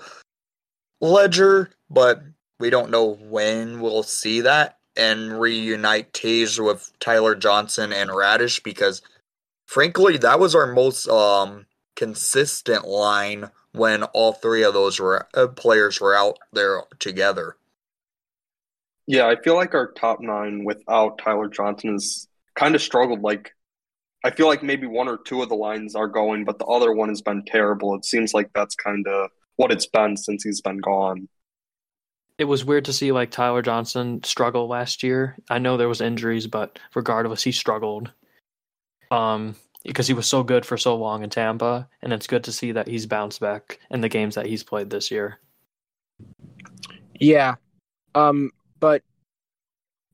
ledger, 1.01 1.69
but 1.89 2.23
we 2.59 2.69
don't 2.69 2.89
know 2.89 3.15
when 3.15 3.81
we'll 3.81 4.03
see 4.03 4.41
that 4.41 4.79
and 4.97 5.39
reunite 5.39 6.13
Tage 6.13 6.59
with 6.59 6.91
Tyler 6.99 7.35
Johnson 7.35 7.91
and 7.91 8.09
Raddysh 8.09 8.63
because 8.63 9.01
frankly 9.65 10.17
that 10.17 10.39
was 10.39 10.55
our 10.55 10.67
most 10.67 11.07
um 11.07 11.65
consistent 11.95 12.85
line 12.85 13.49
when 13.75 14.03
all 14.03 14.33
three 14.33 14.63
of 14.63 14.73
those 14.73 14.99
were 14.99 15.27
uh, 15.33 15.47
players 15.47 15.99
were 15.99 16.15
out 16.15 16.37
there 16.53 16.83
together. 16.99 17.57
Yeah, 19.07 19.27
I 19.27 19.35
feel 19.41 19.55
like 19.55 19.73
our 19.75 19.91
top 19.91 20.19
nine 20.19 20.63
without 20.63 21.19
Tyler 21.19 21.47
Johnson 21.47 21.93
has 21.93 22.27
kind 22.55 22.73
of 22.73 22.81
struggled. 22.81 23.21
Like, 23.21 23.51
I 24.23 24.31
feel 24.31 24.47
like 24.47 24.63
maybe 24.63 24.87
one 24.87 25.07
or 25.07 25.19
two 25.25 25.43
of 25.43 25.49
the 25.49 25.55
lines 25.55 25.95
are 25.95 26.07
going, 26.07 26.43
but 26.43 26.57
the 26.57 26.65
other 26.65 26.91
one 26.91 27.09
has 27.09 27.21
been 27.21 27.43
terrible. 27.45 27.93
It 27.95 28.05
seems 28.05 28.33
like 28.33 28.49
that's 28.55 28.75
kind 28.75 29.05
of 29.07 29.29
what 29.57 29.71
it's 29.71 29.85
been 29.85 30.17
since 30.17 30.43
he's 30.43 30.61
been 30.61 30.79
gone. 30.79 31.27
It 32.37 32.45
was 32.45 32.65
weird 32.65 32.85
to 32.85 32.93
see 32.93 33.11
like 33.11 33.31
Tyler 33.31 33.61
Johnson 33.61 34.23
struggle 34.23 34.67
last 34.67 35.03
year. 35.03 35.37
I 35.49 35.59
know 35.59 35.77
there 35.77 35.89
was 35.89 36.01
injuries, 36.01 36.47
but 36.47 36.79
regardless, 36.93 37.43
he 37.43 37.51
struggled. 37.51 38.11
Um, 39.09 39.55
because 39.85 40.07
he 40.07 40.13
was 40.13 40.25
so 40.25 40.43
good 40.43 40.65
for 40.65 40.77
so 40.77 40.95
long 40.95 41.23
in 41.23 41.29
Tampa, 41.29 41.87
and 42.01 42.11
it's 42.11 42.27
good 42.27 42.43
to 42.45 42.51
see 42.51 42.71
that 42.71 42.87
he's 42.87 43.05
bounced 43.05 43.39
back 43.39 43.79
in 43.91 44.01
the 44.01 44.09
games 44.09 44.35
that 44.35 44.47
he's 44.47 44.63
played 44.63 44.89
this 44.89 45.11
year. 45.11 45.39
Yeah. 47.19 47.55
Um, 48.15 48.51
but 48.79 49.03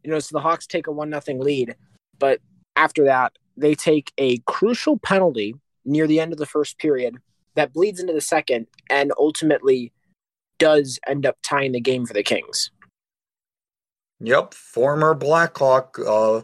you 0.03 0.11
know, 0.11 0.19
so 0.19 0.35
the 0.35 0.41
Hawks 0.41 0.67
take 0.67 0.87
a 0.87 0.91
one 0.91 1.09
nothing 1.09 1.39
lead, 1.39 1.75
but 2.19 2.41
after 2.75 3.05
that, 3.05 3.37
they 3.55 3.75
take 3.75 4.11
a 4.17 4.37
crucial 4.39 4.97
penalty 4.97 5.55
near 5.85 6.07
the 6.07 6.19
end 6.19 6.33
of 6.33 6.39
the 6.39 6.45
first 6.45 6.77
period 6.77 7.17
that 7.55 7.73
bleeds 7.73 7.99
into 7.99 8.13
the 8.13 8.21
second 8.21 8.67
and 8.89 9.11
ultimately 9.17 9.91
does 10.61 10.99
end 11.07 11.25
up 11.25 11.37
tying 11.41 11.71
the 11.71 11.81
game 11.81 12.05
for 12.05 12.13
the 12.13 12.21
Kings. 12.21 12.69
Yep, 14.19 14.53
former 14.53 15.15
Blackhawk 15.15 15.97
uh, 16.07 16.41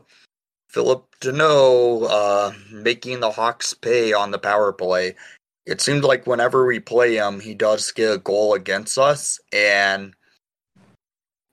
Phillip 0.67 1.05
Danault 1.21 2.07
uh, 2.09 2.51
making 2.71 3.19
the 3.19 3.29
Hawks 3.29 3.75
pay 3.75 4.13
on 4.13 4.31
the 4.31 4.39
power 4.39 4.73
play. 4.73 5.15
It 5.67 5.81
seemed 5.81 6.03
like 6.03 6.25
whenever 6.25 6.65
we 6.65 6.79
play 6.79 7.15
him, 7.15 7.39
he 7.39 7.53
does 7.53 7.91
get 7.91 8.15
a 8.15 8.17
goal 8.17 8.55
against 8.55 8.97
us, 8.97 9.39
and 9.53 10.15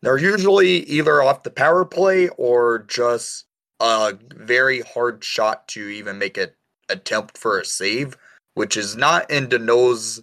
they're 0.01 0.17
usually 0.17 0.85
either 0.85 1.23
off 1.23 1.43
the 1.43 1.51
power 1.51 1.85
play 1.85 2.29
or 2.39 2.87
just 2.89 3.45
a 3.81 4.15
very 4.35 4.81
hard 4.81 5.23
shot 5.23 5.69
to 5.69 5.89
even 5.89 6.19
make 6.19 6.39
an 6.39 6.49
attempt 6.89 7.37
for 7.37 7.61
a 7.61 7.65
save, 7.67 8.17
which 8.55 8.79
is 8.79 8.97
not 8.97 9.31
in 9.31 9.49
Danault's 9.49 10.23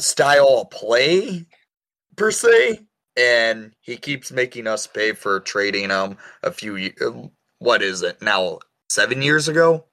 style 0.00 0.60
of 0.60 0.70
play 0.70 1.46
per 2.16 2.30
se. 2.30 2.80
And 3.16 3.72
he 3.80 3.96
keeps 3.96 4.30
making 4.30 4.66
us 4.66 4.86
pay 4.86 5.12
for 5.12 5.40
trading 5.40 5.90
him 5.90 6.16
a 6.42 6.50
few. 6.52 6.90
uh, 7.00 7.28
What 7.58 7.82
is 7.82 8.02
it 8.02 8.22
now? 8.22 8.60
Seven 8.88 9.20
years 9.22 9.48
ago. 9.48 9.84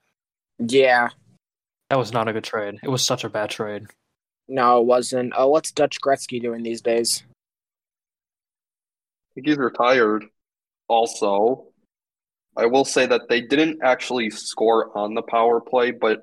Yeah. 0.60 1.10
That 1.90 1.98
was 2.00 2.14
not 2.14 2.28
a 2.28 2.34
good 2.34 2.44
trade. 2.44 2.80
It 2.84 2.90
was 2.90 3.04
such 3.04 3.24
a 3.24 3.30
bad 3.30 3.50
trade. 3.50 3.88
No, 4.48 4.80
it 4.80 4.86
wasn't. 4.86 5.34
Oh, 5.36 5.50
what's 5.50 5.72
Dutch 5.72 6.00
Gretzky 6.02 6.42
doing 6.42 6.64
these 6.64 6.82
days? 6.82 7.24
I 9.32 9.34
think 9.36 9.48
he's 9.48 9.58
retired. 9.58 10.26
Also, 10.88 11.68
I 12.56 12.66
will 12.66 12.86
say 12.86 13.06
that 13.06 13.30
they 13.30 13.42
didn't 13.42 13.80
actually 13.84 14.30
score 14.30 14.98
on 14.98 15.14
the 15.14 15.22
power 15.22 15.60
play, 15.60 15.92
but 15.92 16.22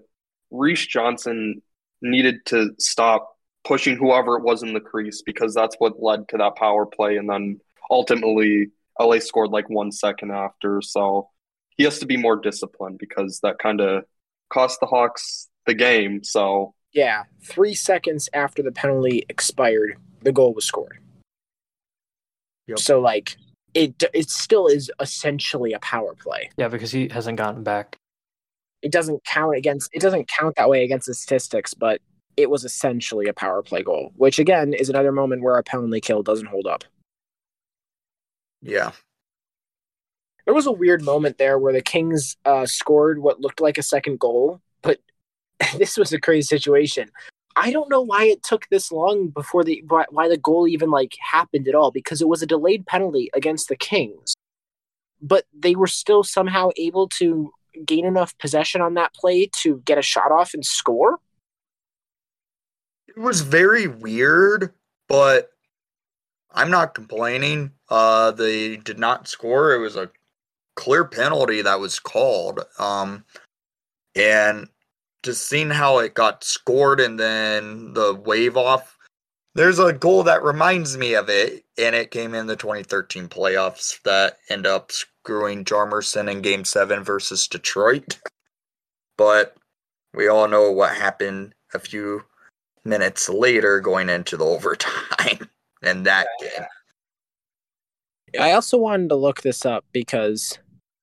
Reese 0.51 0.87
Johnson 0.87 1.61
needed 2.03 2.44
to 2.47 2.70
stop 2.79 3.34
pushing 3.64 3.96
whoever 3.96 4.37
it 4.37 4.42
was 4.42 4.62
in 4.62 4.74
the 4.74 4.81
crease 4.81 5.22
because 5.22 5.55
that's 5.55 5.77
what 5.79 6.03
led 6.03 6.29
to 6.29 6.37
that 6.38 6.57
power 6.57 6.87
play. 6.87 7.16
And 7.16 7.29
then 7.29 7.61
ultimately, 7.90 8.70
LA 9.00 9.18
scored 9.18 9.50
like 9.50 9.68
one 9.68 9.90
second 9.90 10.31
after. 10.31 10.81
So 10.83 11.31
he 11.77 11.85
has 11.85 11.98
to 11.98 12.07
be 12.07 12.16
more 12.16 12.37
disciplined 12.37 12.98
because 12.98 13.40
that 13.42 13.59
kind 13.59 13.81
of 13.81 14.05
cost 14.50 14.81
the 14.81 14.87
Hawks 14.87 15.48
the 15.66 15.74
game. 15.74 16.22
So 16.22 16.74
Yeah, 16.92 17.24
three 17.42 17.74
seconds 17.74 18.29
after 18.33 18.62
the 18.62 18.72
penalty 18.72 19.24
expired, 19.29 19.96
the 20.22 20.33
goal 20.33 20.55
was 20.55 20.64
scored. 20.64 20.98
Yep. 22.66 22.79
So 22.79 23.00
like 23.00 23.37
it 23.74 24.03
it 24.12 24.31
still 24.31 24.66
is 24.66 24.90
essentially 25.00 25.72
a 25.72 25.81
power 25.81 26.14
play. 26.14 26.50
Yeah, 26.57 26.68
because 26.68 26.92
he 26.92 27.09
hasn't 27.09 27.38
gotten 27.38 27.62
back. 27.62 27.96
It 28.83 28.92
doesn't 28.92 29.24
count 29.24 29.57
against 29.57 29.90
it 29.92 30.00
doesn't 30.00 30.29
count 30.29 30.57
that 30.57 30.68
way 30.68 30.85
against 30.85 31.07
the 31.07 31.14
statistics, 31.14 31.74
but 31.74 32.00
it 32.37 32.51
was 32.51 32.64
essentially 32.64 33.27
a 33.27 33.35
power 33.35 33.62
play 33.62 33.83
goal, 33.83 34.12
which 34.16 34.38
again 34.38 34.73
is 34.73 34.88
another 34.88 35.12
moment 35.12 35.42
where 35.42 35.57
a 35.57 35.62
penalty 35.62 36.01
kill 36.01 36.23
doesn't 36.23 36.47
hold 36.47 36.66
up. 36.66 36.85
Yeah. 38.62 38.92
There 40.44 40.55
was 40.55 40.66
a 40.66 40.73
weird 40.73 41.03
moment 41.03 41.38
there 41.38 41.59
where 41.59 41.73
the 41.73 41.81
Kings 41.81 42.37
uh, 42.44 42.66
scored 42.66 43.18
what 43.18 43.40
looked 43.40 43.61
like 43.61 43.79
a 43.79 43.83
second 43.83 44.18
goal, 44.18 44.61
but 44.83 45.01
this 45.79 45.97
was 45.97 46.12
a 46.12 46.20
crazy 46.20 46.47
situation. 46.47 47.11
I 47.57 47.70
don't 47.70 47.90
know 47.90 48.03
why 48.03 48.25
it 48.25 48.42
took 48.42 48.68
this 48.68 48.90
long 48.90 49.29
before 49.29 49.62
the 49.62 49.83
why, 49.87 50.07
why 50.11 50.29
the 50.29 50.37
goal 50.37 50.66
even 50.66 50.90
like 50.90 51.16
happened 51.20 51.68
at 51.68 51.75
all 51.75 51.90
because 51.90 52.20
it 52.20 52.29
was 52.29 52.42
a 52.42 52.47
delayed 52.47 52.87
penalty 52.87 53.31
against 53.35 53.68
the 53.68 53.77
Kings, 53.77 54.35
but 55.23 55.44
they 55.57 55.77
were 55.77 55.87
still 55.87 56.25
somehow 56.25 56.70
able 56.77 57.09
to 57.11 57.53
gain 57.85 58.05
enough 58.05 58.37
possession 58.38 58.81
on 58.81 58.94
that 58.94 59.14
play 59.14 59.49
to 59.62 59.81
get 59.85 59.99
a 59.99 60.03
shot 60.03 60.31
off 60.31 60.55
and 60.55 60.64
score? 60.64 61.18
It 63.16 63.20
was 63.20 63.42
very 63.42 63.87
weird, 63.87 64.72
but 65.09 65.50
I'm 66.53 66.70
not 66.70 66.94
complaining. 66.94 67.72
Uh, 67.88 68.31
they 68.33 68.77
did 68.77 68.98
not 68.98 69.29
score. 69.29 69.72
It 69.72 69.79
was 69.79 69.96
a 69.96 70.11
clear 70.77 71.05
penalty 71.05 71.62
that 71.62 71.81
was 71.81 71.98
called. 71.98 72.61
Um, 72.79 73.24
and 74.16 74.68
just 75.22 75.48
seeing 75.48 75.70
how 75.70 75.98
it 75.98 76.14
got 76.14 76.44
scored 76.44 77.00
and 77.00 77.18
then 77.18 77.94
the 77.94 78.14
wave 78.14 78.57
off. 78.57 78.96
There's 79.55 79.79
a 79.79 79.92
goal 79.92 80.24
that 80.24 80.42
reminds 80.42 80.96
me 80.96 81.14
of 81.14 81.29
it, 81.29 81.64
and 81.79 81.94
it 81.94 82.11
came 82.11 82.35
in 82.35 82.46
the 82.46 82.57
2013 82.57 83.29
playoffs 83.29 84.03
that 84.03 84.38
end 84.50 84.66
up 84.66 84.90
screwing 84.90 85.64
Hjalmarsson 85.64 86.31
in 86.31 86.42
Game 86.42 86.64
Seven 86.64 87.03
versus 87.03 87.48
Detroit. 87.48 88.18
But 89.16 89.55
we 90.12 90.27
all 90.27 90.48
know 90.48 90.72
what 90.72 90.96
happened 90.96 91.55
a 91.72 91.79
few 91.79 92.24
minutes 92.85 93.29
later, 93.29 93.81
going 93.81 94.09
into 94.09 94.37
the 94.37 94.44
overtime 94.44 95.49
in 95.83 96.05
that 96.05 96.27
game. 96.40 96.66
I 98.40 98.53
also 98.53 98.79
wanted 98.79 99.11
to 99.11 99.16
look 99.16 99.42
this 99.42 99.64
up 99.64 99.85
because 99.92 100.59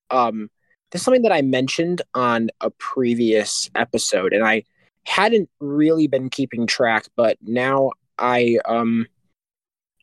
um, 0.09 0.49
this 0.91 1.01
is 1.01 1.05
something 1.05 1.21
that 1.21 1.31
I 1.31 1.41
mentioned 1.41 2.01
on 2.13 2.49
a 2.59 2.69
previous 2.71 3.69
episode, 3.75 4.33
and 4.33 4.43
I 4.43 4.63
hadn't 5.05 5.49
really 5.59 6.07
been 6.07 6.29
keeping 6.29 6.67
track, 6.67 7.05
but 7.15 7.37
now 7.41 7.91
I 8.17 8.59
um, 8.65 9.07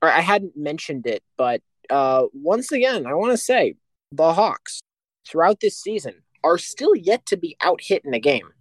or 0.02 0.10
I 0.10 0.20
hadn't 0.20 0.56
mentioned 0.56 1.06
it, 1.06 1.22
but 1.36 1.60
uh, 1.90 2.26
once 2.32 2.72
again, 2.72 3.06
I 3.06 3.14
want 3.14 3.32
to 3.32 3.38
say 3.38 3.74
the 4.12 4.32
Hawks 4.32 4.80
throughout 5.26 5.60
this 5.60 5.76
season 5.76 6.22
are 6.44 6.58
still 6.58 6.94
yet 6.94 7.26
to 7.26 7.36
be 7.36 7.56
out 7.60 7.80
hit 7.82 8.04
in 8.04 8.14
a 8.14 8.20
game. 8.20 8.52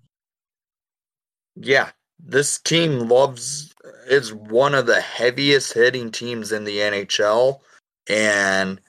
Yeah, 1.55 1.91
this 2.19 2.59
team 2.59 3.07
loves 3.07 3.73
is 4.07 4.33
one 4.33 4.73
of 4.73 4.85
the 4.85 5.01
heaviest 5.01 5.73
hitting 5.73 6.11
teams 6.11 6.51
in 6.51 6.63
the 6.63 6.77
NHL, 6.77 7.59
and 8.09 8.79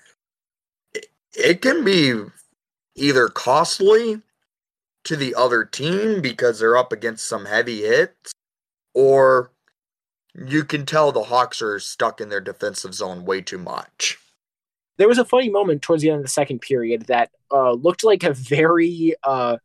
it, 1.36 1.60
can 1.62 1.84
be 1.84 2.14
either 2.94 3.28
costly 3.28 4.20
to 5.04 5.16
the 5.16 5.34
other 5.34 5.64
team 5.64 6.20
because 6.20 6.58
they're 6.58 6.76
up 6.76 6.92
against 6.92 7.28
some 7.28 7.44
heavy 7.44 7.82
hits, 7.82 8.32
or 8.94 9.52
you 10.34 10.64
can 10.64 10.86
tell 10.86 11.12
the 11.12 11.24
Hawks 11.24 11.62
are 11.62 11.78
stuck 11.80 12.20
in 12.20 12.28
their 12.28 12.40
defensive 12.40 12.94
zone 12.94 13.24
way 13.24 13.40
too 13.40 13.58
much. 13.58 14.18
There 14.96 15.08
was 15.08 15.18
a 15.18 15.24
funny 15.24 15.48
moment 15.48 15.82
towards 15.82 16.02
the 16.02 16.10
end 16.10 16.18
of 16.18 16.24
the 16.24 16.30
second 16.30 16.60
period 16.60 17.02
that 17.02 17.30
uh, 17.52 17.72
looked 17.72 18.04
like 18.04 18.24
a 18.24 18.32
very 18.32 19.14
uh, 19.22 19.58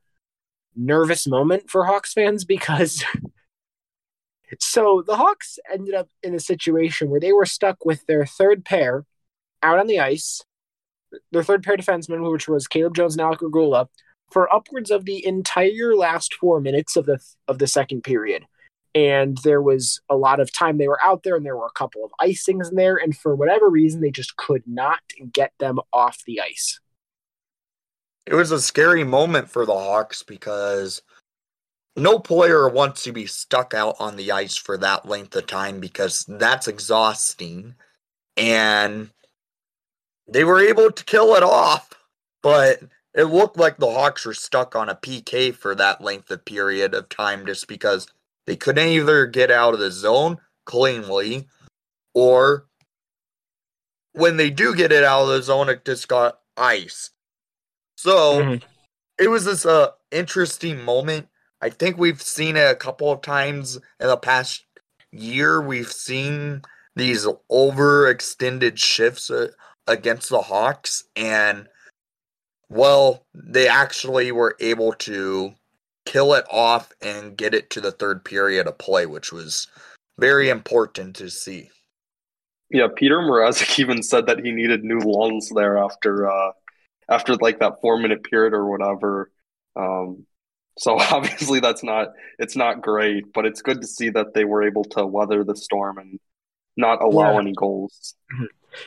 nervous 0.76 1.28
moment 1.28 1.70
for 1.70 1.86
Hawks 1.86 2.14
fans 2.14 2.46
because 2.46 3.04
so 4.60 5.04
the 5.06 5.16
Hawks 5.16 5.60
ended 5.72 5.94
up 5.94 6.10
in 6.22 6.36
a 6.36 6.40
situation 6.40 7.10
where 7.10 7.20
they 7.20 7.32
were 7.32 7.46
stuck 7.46 7.86
with 7.86 8.06
their 8.06 8.26
third 8.26 8.66
pair 8.66 9.06
out 9.62 9.80
on 9.80 9.88
the 9.88 10.00
ice 10.00 10.44
their 11.32 11.44
third 11.44 11.64
pair 11.64 11.78
defenseman, 11.78 12.30
which 12.32 12.48
was 12.48 12.68
Caleb 12.68 12.96
Jones 12.96 13.16
and 13.16 13.22
Alec 13.22 13.42
Regula, 13.42 13.88
for 14.32 14.54
upwards 14.54 14.92
of 14.92 15.06
the 15.06 15.26
entire 15.26 15.96
last 15.96 16.34
four 16.34 16.60
minutes 16.60 16.96
of 16.96 17.06
the 17.06 17.20
of 17.48 17.60
the 17.60 17.68
second 17.68 18.04
period. 18.04 18.46
And 18.96 19.38
there 19.40 19.62
was 19.62 20.02
a 20.08 20.16
lot 20.16 20.40
of 20.40 20.54
time 20.54 20.78
they 20.78 20.88
were 20.88 21.04
out 21.04 21.24
there, 21.24 21.36
and 21.36 21.46
there 21.46 21.58
were 21.58 21.66
a 21.68 21.80
couple 21.80 22.06
of 22.06 22.12
icings 22.22 22.70
in 22.70 22.76
there, 22.76 22.96
and 22.96 23.16
for 23.16 23.36
whatever 23.36 23.70
reason, 23.70 24.02
they 24.02 24.12
just 24.12 24.36
could 24.38 24.64
not 24.68 25.00
get 25.32 25.52
them 25.60 25.80
off 25.92 26.24
the 26.26 26.42
ice. 26.42 26.80
It 28.26 28.36
was 28.36 28.52
a 28.52 28.62
scary 28.62 29.04
moment 29.04 29.50
for 29.50 29.66
the 29.66 29.74
Hawks 29.74 30.24
because 30.24 31.02
no 31.96 32.20
player 32.20 32.68
wants 32.68 33.04
to 33.04 33.12
be 33.12 33.26
stuck 33.26 33.74
out 33.74 33.96
on 34.00 34.16
the 34.16 34.32
ice 34.32 34.58
for 34.58 34.78
that 34.78 35.08
length 35.08 35.36
of 35.36 35.46
time 35.46 35.80
because 35.80 36.26
that's 36.28 36.68
exhausting. 36.68 37.76
And 38.36 39.12
they 40.28 40.44
were 40.44 40.60
able 40.60 40.92
to 40.92 41.06
kill 41.06 41.36
it 41.36 41.44
off, 41.44 41.94
but 42.42 42.80
it 43.14 43.26
looked 43.26 43.58
like 43.58 43.78
the 43.78 43.92
Hawks 43.92 44.26
were 44.26 44.34
stuck 44.34 44.76
on 44.76 44.90
a 44.90 44.96
PK 44.96 45.54
for 45.54 45.76
that 45.76 46.02
length 46.02 46.32
of 46.32 46.46
period 46.46 46.96
of 46.96 47.10
time 47.10 47.46
just 47.46 47.68
because 47.68 48.08
they 48.48 48.56
couldn't 48.56 48.88
either 48.88 49.28
get 49.28 49.52
out 49.52 49.74
of 49.74 49.80
the 49.80 49.92
zone 49.92 50.40
cleanly 50.66 51.48
or 52.14 52.66
when 54.14 54.38
they 54.38 54.50
do 54.50 54.76
get 54.76 54.92
it 54.92 55.04
out 55.04 55.24
of 55.24 55.30
the 55.30 55.42
zone, 55.42 55.70
it 55.70 55.86
just 55.86 56.08
got 56.08 56.40
ice. 56.56 57.12
So 57.98 58.42
mm-hmm. 58.42 58.66
it 59.18 59.28
was 59.28 59.46
this 59.46 59.66
uh, 59.66 59.90
interesting 60.12 60.84
moment. 60.84 61.28
I 61.64 61.70
think 61.70 61.98
we've 61.98 62.22
seen 62.22 62.58
it 62.58 62.70
a 62.70 62.76
couple 62.76 63.10
of 63.10 63.22
times 63.22 63.78
in 64.02 64.08
the 64.08 64.18
past 64.18 64.66
year. 65.14 65.62
We've 65.62 65.90
seen 65.90 66.62
these 66.94 67.26
overextended 67.50 68.78
shifts 68.78 69.32
uh, 69.32 69.48
against 69.88 70.28
the 70.28 70.42
Hawks, 70.42 71.06
and 71.16 71.70
well, 72.68 73.26
they 73.34 73.70
actually 73.70 74.34
were 74.34 74.58
able 74.60 74.92
to 75.08 75.54
kill 76.06 76.34
it 76.34 76.44
off 76.52 76.92
and 77.02 77.38
get 77.38 77.54
it 77.54 77.70
to 77.70 77.80
the 77.80 77.94
third 77.94 78.26
period 78.26 78.68
of 78.68 78.78
play, 78.78 79.06
which 79.06 79.32
was 79.32 79.70
very 80.20 80.50
important 80.50 81.16
to 81.16 81.30
see. 81.30 81.70
Yeah, 82.72 82.90
Peter 82.94 83.20
Mrazek 83.20 83.80
even 83.80 84.04
said 84.04 84.26
that 84.26 84.44
he 84.44 84.52
needed 84.52 84.84
new 84.84 85.00
lungs 85.00 85.50
there 85.56 85.78
after 85.78 86.30
uh 86.30 86.52
after 87.08 87.36
like 87.36 87.60
that 87.60 87.80
four 87.82 87.98
minute 87.98 88.26
period 88.26 88.52
or 88.52 88.70
whatever. 88.70 89.32
Um 89.78 90.26
so 90.78 90.98
obviously 91.12 91.60
that's 91.60 91.84
not 91.84 92.10
it's 92.40 92.56
not 92.56 92.82
great, 92.82 93.32
but 93.34 93.46
it's 93.46 93.62
good 93.62 93.82
to 93.82 93.88
see 93.88 94.10
that 94.10 94.34
they 94.34 94.46
were 94.46 94.64
able 94.64 94.84
to 94.86 95.06
weather 95.06 95.44
the 95.44 95.56
storm 95.56 95.98
and 95.98 96.20
not 96.78 97.02
allow 97.02 97.34
yeah. 97.34 97.40
any 97.40 97.54
goals. 97.54 98.16
Mm-hmm. 98.34 98.46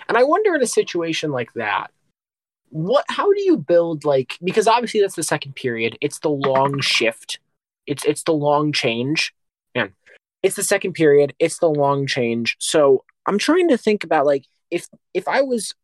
And 0.09 0.19
I 0.19 0.25
wonder 0.25 0.55
in 0.55 0.63
a 0.63 0.67
situation 0.67 1.31
like 1.31 1.53
that, 1.55 1.91
what 2.71 3.05
how 3.09 3.33
do 3.33 3.41
you 3.41 3.57
build 3.57 4.05
like 4.05 4.39
because 4.43 4.67
obviously 4.67 5.01
that's 5.01 5.15
the 5.15 5.23
second 5.23 5.55
period. 5.55 5.97
It's 6.01 6.19
the 6.19 6.31
long 6.31 6.81
shift. 6.81 7.39
It's 7.87 8.05
it's 8.05 8.25
the 8.25 8.33
long 8.33 8.73
change. 8.73 9.33
Man, 9.75 9.95
it's 10.43 10.57
the 10.57 10.65
second 10.65 10.95
period. 10.95 11.35
It's 11.39 11.59
the 11.59 11.71
long 11.71 12.07
change. 12.07 12.57
So 12.59 13.05
I'm 13.27 13.39
trying 13.39 13.69
to 13.69 13.79
think 13.79 14.05
about 14.05 14.27
like 14.27 14.47
if 14.71 14.89
if 15.15 15.29
I 15.29 15.43
was 15.43 15.75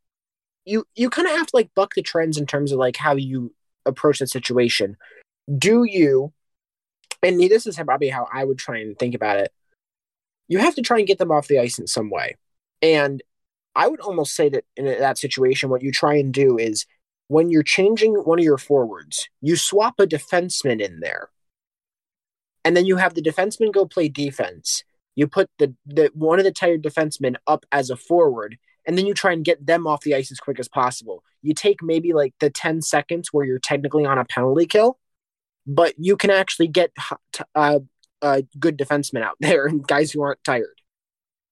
you 0.65 0.85
you 0.95 1.09
kind 1.09 1.27
of 1.27 1.35
have 1.35 1.47
to 1.47 1.55
like 1.55 1.73
buck 1.73 1.93
the 1.95 2.01
trends 2.01 2.37
in 2.37 2.45
terms 2.45 2.71
of 2.71 2.79
like 2.79 2.97
how 2.97 3.15
you 3.15 3.53
approach 3.85 4.19
that 4.19 4.29
situation. 4.29 4.97
Do 5.47 5.83
you 5.83 6.33
and 7.23 7.39
this 7.39 7.65
is 7.65 7.77
probably 7.77 8.09
how 8.09 8.27
I 8.31 8.43
would 8.43 8.57
try 8.57 8.79
and 8.79 8.97
think 8.99 9.15
about 9.15 9.39
it. 9.39 9.51
You 10.47 10.59
have 10.59 10.75
to 10.75 10.81
try 10.81 10.97
and 10.97 11.07
get 11.07 11.17
them 11.17 11.31
off 11.31 11.47
the 11.47 11.59
ice 11.59 11.79
in 11.79 11.87
some 11.87 12.09
way. 12.09 12.35
And 12.81 13.23
I 13.75 13.87
would 13.87 14.01
almost 14.01 14.35
say 14.35 14.49
that 14.49 14.65
in 14.75 14.85
that 14.85 15.17
situation, 15.17 15.69
what 15.69 15.81
you 15.81 15.91
try 15.91 16.15
and 16.15 16.33
do 16.33 16.57
is 16.57 16.85
when 17.29 17.49
you're 17.49 17.63
changing 17.63 18.13
one 18.13 18.39
of 18.39 18.45
your 18.45 18.57
forwards, 18.57 19.29
you 19.41 19.55
swap 19.55 19.95
a 19.99 20.05
defenseman 20.05 20.81
in 20.81 20.99
there. 20.99 21.29
And 22.65 22.75
then 22.77 22.85
you 22.85 22.97
have 22.97 23.13
the 23.13 23.21
defenseman 23.21 23.73
go 23.73 23.85
play 23.85 24.09
defense. 24.09 24.83
You 25.15 25.27
put 25.27 25.49
the, 25.59 25.73
the 25.85 26.11
one 26.13 26.39
of 26.39 26.45
the 26.45 26.51
tired 26.51 26.83
defensemen 26.83 27.35
up 27.47 27.65
as 27.71 27.89
a 27.89 27.95
forward, 27.95 28.57
and 28.85 28.97
then 28.97 29.05
you 29.05 29.13
try 29.13 29.31
and 29.31 29.45
get 29.45 29.65
them 29.65 29.87
off 29.87 30.01
the 30.01 30.15
ice 30.15 30.31
as 30.31 30.39
quick 30.39 30.59
as 30.59 30.67
possible. 30.67 31.23
You 31.41 31.53
take 31.53 31.81
maybe 31.81 32.13
like 32.13 32.33
the 32.39 32.49
10 32.49 32.81
seconds 32.81 33.29
where 33.31 33.45
you're 33.45 33.59
technically 33.59 34.05
on 34.05 34.17
a 34.17 34.25
penalty 34.25 34.65
kill, 34.65 34.97
but 35.65 35.93
you 35.97 36.17
can 36.17 36.29
actually 36.29 36.67
get 36.67 36.91
uh, 37.55 37.79
uh, 38.21 38.41
good 38.59 38.77
defensemen 38.77 39.23
out 39.23 39.37
there 39.39 39.65
and 39.65 39.85
guys 39.87 40.11
who 40.11 40.21
aren't 40.21 40.43
tired. 40.43 40.81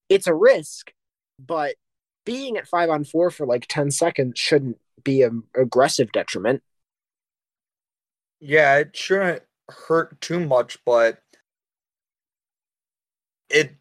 It's 0.08 0.26
a 0.26 0.34
risk, 0.34 0.92
but 1.38 1.76
being 2.24 2.56
at 2.56 2.68
five 2.68 2.90
on 2.90 3.04
four 3.04 3.30
for 3.30 3.46
like 3.46 3.66
10 3.68 3.90
seconds 3.90 4.38
shouldn't 4.38 4.78
be 5.02 5.22
an 5.22 5.44
aggressive 5.56 6.12
detriment. 6.12 6.62
Yeah, 8.40 8.78
it 8.78 8.96
shouldn't 8.96 9.42
hurt 9.68 10.20
too 10.20 10.40
much, 10.40 10.78
but 10.84 11.22
it 13.48 13.76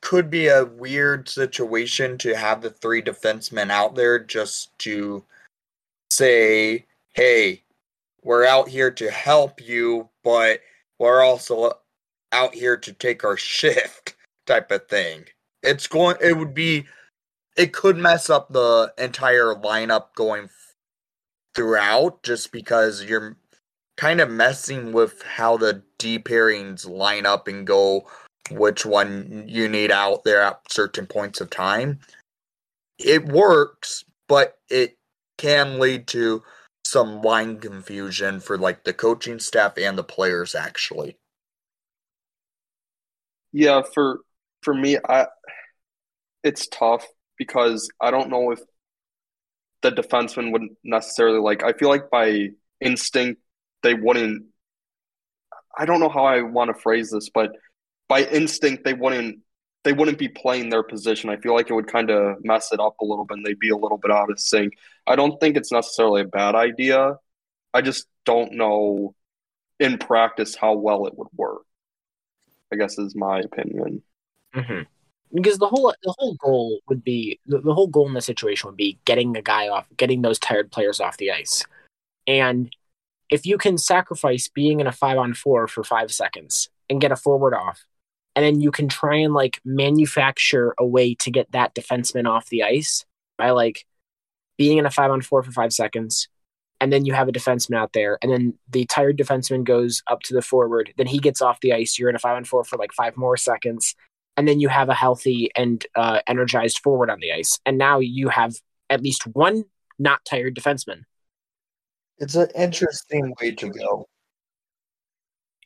could 0.00 0.30
be 0.30 0.48
a 0.48 0.64
weird 0.64 1.28
situation 1.28 2.16
to 2.18 2.36
have 2.36 2.62
the 2.62 2.70
three 2.70 3.02
defensemen 3.02 3.70
out 3.70 3.94
there 3.94 4.18
just 4.18 4.76
to 4.78 5.24
say, 6.10 6.86
hey, 7.12 7.62
we're 8.26 8.44
out 8.44 8.68
here 8.68 8.90
to 8.90 9.08
help 9.08 9.64
you, 9.64 10.08
but 10.24 10.60
we're 10.98 11.22
also 11.22 11.70
out 12.32 12.54
here 12.54 12.76
to 12.76 12.92
take 12.92 13.22
our 13.22 13.36
shift 13.36 14.16
type 14.46 14.70
of 14.72 14.88
thing. 14.88 15.24
It's 15.62 15.86
going, 15.86 16.16
it 16.20 16.36
would 16.36 16.52
be 16.52 16.86
it 17.56 17.72
could 17.72 17.96
mess 17.96 18.28
up 18.28 18.52
the 18.52 18.92
entire 18.98 19.54
lineup 19.54 20.14
going 20.16 20.50
throughout 21.54 22.22
just 22.24 22.52
because 22.52 23.04
you're 23.04 23.36
kind 23.96 24.20
of 24.20 24.30
messing 24.30 24.92
with 24.92 25.22
how 25.22 25.56
the 25.56 25.82
D 25.98 26.18
pairings 26.18 26.86
line 26.86 27.24
up 27.26 27.48
and 27.48 27.66
go 27.66 28.06
which 28.50 28.84
one 28.84 29.44
you 29.46 29.68
need 29.68 29.90
out 29.90 30.24
there 30.24 30.42
at 30.42 30.60
certain 30.70 31.06
points 31.06 31.40
of 31.40 31.48
time. 31.48 32.00
It 32.98 33.24
works, 33.26 34.04
but 34.28 34.58
it 34.68 34.96
can 35.38 35.78
lead 35.78 36.08
to 36.08 36.42
some 36.86 37.22
line 37.22 37.58
confusion 37.58 38.40
for 38.40 38.56
like 38.56 38.84
the 38.84 38.92
coaching 38.92 39.38
staff 39.38 39.76
and 39.78 39.98
the 39.98 40.04
players 40.04 40.54
actually. 40.54 41.18
Yeah, 43.52 43.82
for 43.94 44.20
for 44.62 44.74
me, 44.74 44.98
I 45.08 45.26
it's 46.42 46.68
tough 46.68 47.06
because 47.38 47.88
I 48.00 48.10
don't 48.10 48.30
know 48.30 48.50
if 48.52 48.60
the 49.82 49.90
defenseman 49.90 50.52
wouldn't 50.52 50.76
necessarily 50.84 51.40
like. 51.40 51.62
I 51.62 51.72
feel 51.72 51.88
like 51.88 52.10
by 52.10 52.48
instinct 52.80 53.40
they 53.82 53.94
wouldn't. 53.94 54.46
I 55.78 55.84
don't 55.84 56.00
know 56.00 56.08
how 56.08 56.24
I 56.24 56.42
want 56.42 56.74
to 56.74 56.80
phrase 56.80 57.10
this, 57.10 57.30
but 57.30 57.50
by 58.08 58.24
instinct 58.24 58.84
they 58.84 58.94
wouldn't 58.94 59.40
they 59.86 59.92
wouldn't 59.92 60.18
be 60.18 60.28
playing 60.28 60.68
their 60.68 60.82
position. 60.82 61.30
I 61.30 61.36
feel 61.36 61.54
like 61.54 61.70
it 61.70 61.74
would 61.74 61.86
kind 61.86 62.10
of 62.10 62.44
mess 62.44 62.72
it 62.72 62.80
up 62.80 62.96
a 63.00 63.04
little 63.04 63.24
bit 63.24 63.36
and 63.36 63.46
they'd 63.46 63.56
be 63.56 63.70
a 63.70 63.76
little 63.76 63.98
bit 63.98 64.10
out 64.10 64.32
of 64.32 64.40
sync. 64.40 64.74
I 65.06 65.14
don't 65.14 65.38
think 65.38 65.56
it's 65.56 65.70
necessarily 65.70 66.22
a 66.22 66.26
bad 66.26 66.56
idea. 66.56 67.18
I 67.72 67.82
just 67.82 68.08
don't 68.24 68.54
know 68.54 69.14
in 69.78 69.98
practice 69.98 70.56
how 70.56 70.74
well 70.74 71.06
it 71.06 71.16
would 71.16 71.28
work. 71.36 71.62
I 72.72 72.76
guess 72.76 72.98
is 72.98 73.14
my 73.14 73.38
opinion. 73.38 74.02
Mm-hmm. 74.56 74.82
Because 75.32 75.58
the 75.58 75.68
whole 75.68 75.94
the 76.02 76.14
whole 76.18 76.34
goal 76.34 76.80
would 76.88 77.04
be 77.04 77.38
the, 77.46 77.60
the 77.60 77.72
whole 77.72 77.86
goal 77.86 78.08
in 78.08 78.14
the 78.14 78.20
situation 78.20 78.66
would 78.66 78.76
be 78.76 78.98
getting 79.04 79.36
a 79.36 79.42
guy 79.42 79.68
off, 79.68 79.86
getting 79.96 80.22
those 80.22 80.40
tired 80.40 80.72
players 80.72 80.98
off 80.98 81.16
the 81.16 81.30
ice, 81.30 81.64
and 82.26 82.74
if 83.30 83.46
you 83.46 83.56
can 83.56 83.78
sacrifice 83.78 84.48
being 84.48 84.80
in 84.80 84.88
a 84.88 84.92
five 84.92 85.18
on 85.18 85.34
four 85.34 85.68
for 85.68 85.84
five 85.84 86.12
seconds 86.12 86.70
and 86.90 87.00
get 87.00 87.12
a 87.12 87.16
forward 87.16 87.54
off, 87.54 87.86
and 88.36 88.44
then 88.44 88.60
you 88.60 88.70
can 88.70 88.86
try 88.86 89.16
and 89.16 89.32
like 89.34 89.60
manufacture 89.64 90.74
a 90.78 90.86
way 90.86 91.14
to 91.14 91.30
get 91.30 91.50
that 91.52 91.74
defenseman 91.74 92.28
off 92.28 92.46
the 92.50 92.62
ice 92.62 93.04
by 93.38 93.50
like 93.50 93.84
being 94.58 94.78
in 94.78 94.86
a 94.86 94.90
five 94.90 95.10
on 95.10 95.22
four 95.22 95.42
for 95.42 95.52
five 95.52 95.72
seconds, 95.72 96.28
and 96.80 96.92
then 96.92 97.06
you 97.06 97.14
have 97.14 97.28
a 97.28 97.32
defenseman 97.32 97.76
out 97.76 97.94
there, 97.94 98.18
and 98.22 98.30
then 98.30 98.54
the 98.68 98.84
tired 98.84 99.18
defenseman 99.18 99.64
goes 99.64 100.02
up 100.08 100.20
to 100.20 100.34
the 100.34 100.42
forward, 100.42 100.92
then 100.98 101.06
he 101.06 101.18
gets 101.18 101.40
off 101.40 101.60
the 101.60 101.72
ice. 101.72 101.98
You're 101.98 102.10
in 102.10 102.16
a 102.16 102.20
five 102.20 102.36
on 102.36 102.44
four 102.44 102.62
for 102.62 102.76
like 102.76 102.92
five 102.92 103.16
more 103.16 103.36
seconds, 103.38 103.96
and 104.36 104.46
then 104.46 104.60
you 104.60 104.68
have 104.68 104.90
a 104.90 104.94
healthy 104.94 105.50
and 105.56 105.84
uh, 105.96 106.20
energized 106.26 106.80
forward 106.80 107.10
on 107.10 107.20
the 107.20 107.32
ice, 107.32 107.58
and 107.64 107.78
now 107.78 107.98
you 107.98 108.28
have 108.28 108.54
at 108.90 109.02
least 109.02 109.26
one 109.26 109.64
not 109.98 110.24
tired 110.24 110.54
defenseman. 110.54 111.02
It's 112.18 112.34
an 112.34 112.48
interesting 112.54 113.34
way 113.40 113.52
to 113.52 113.68
go. 113.68 114.06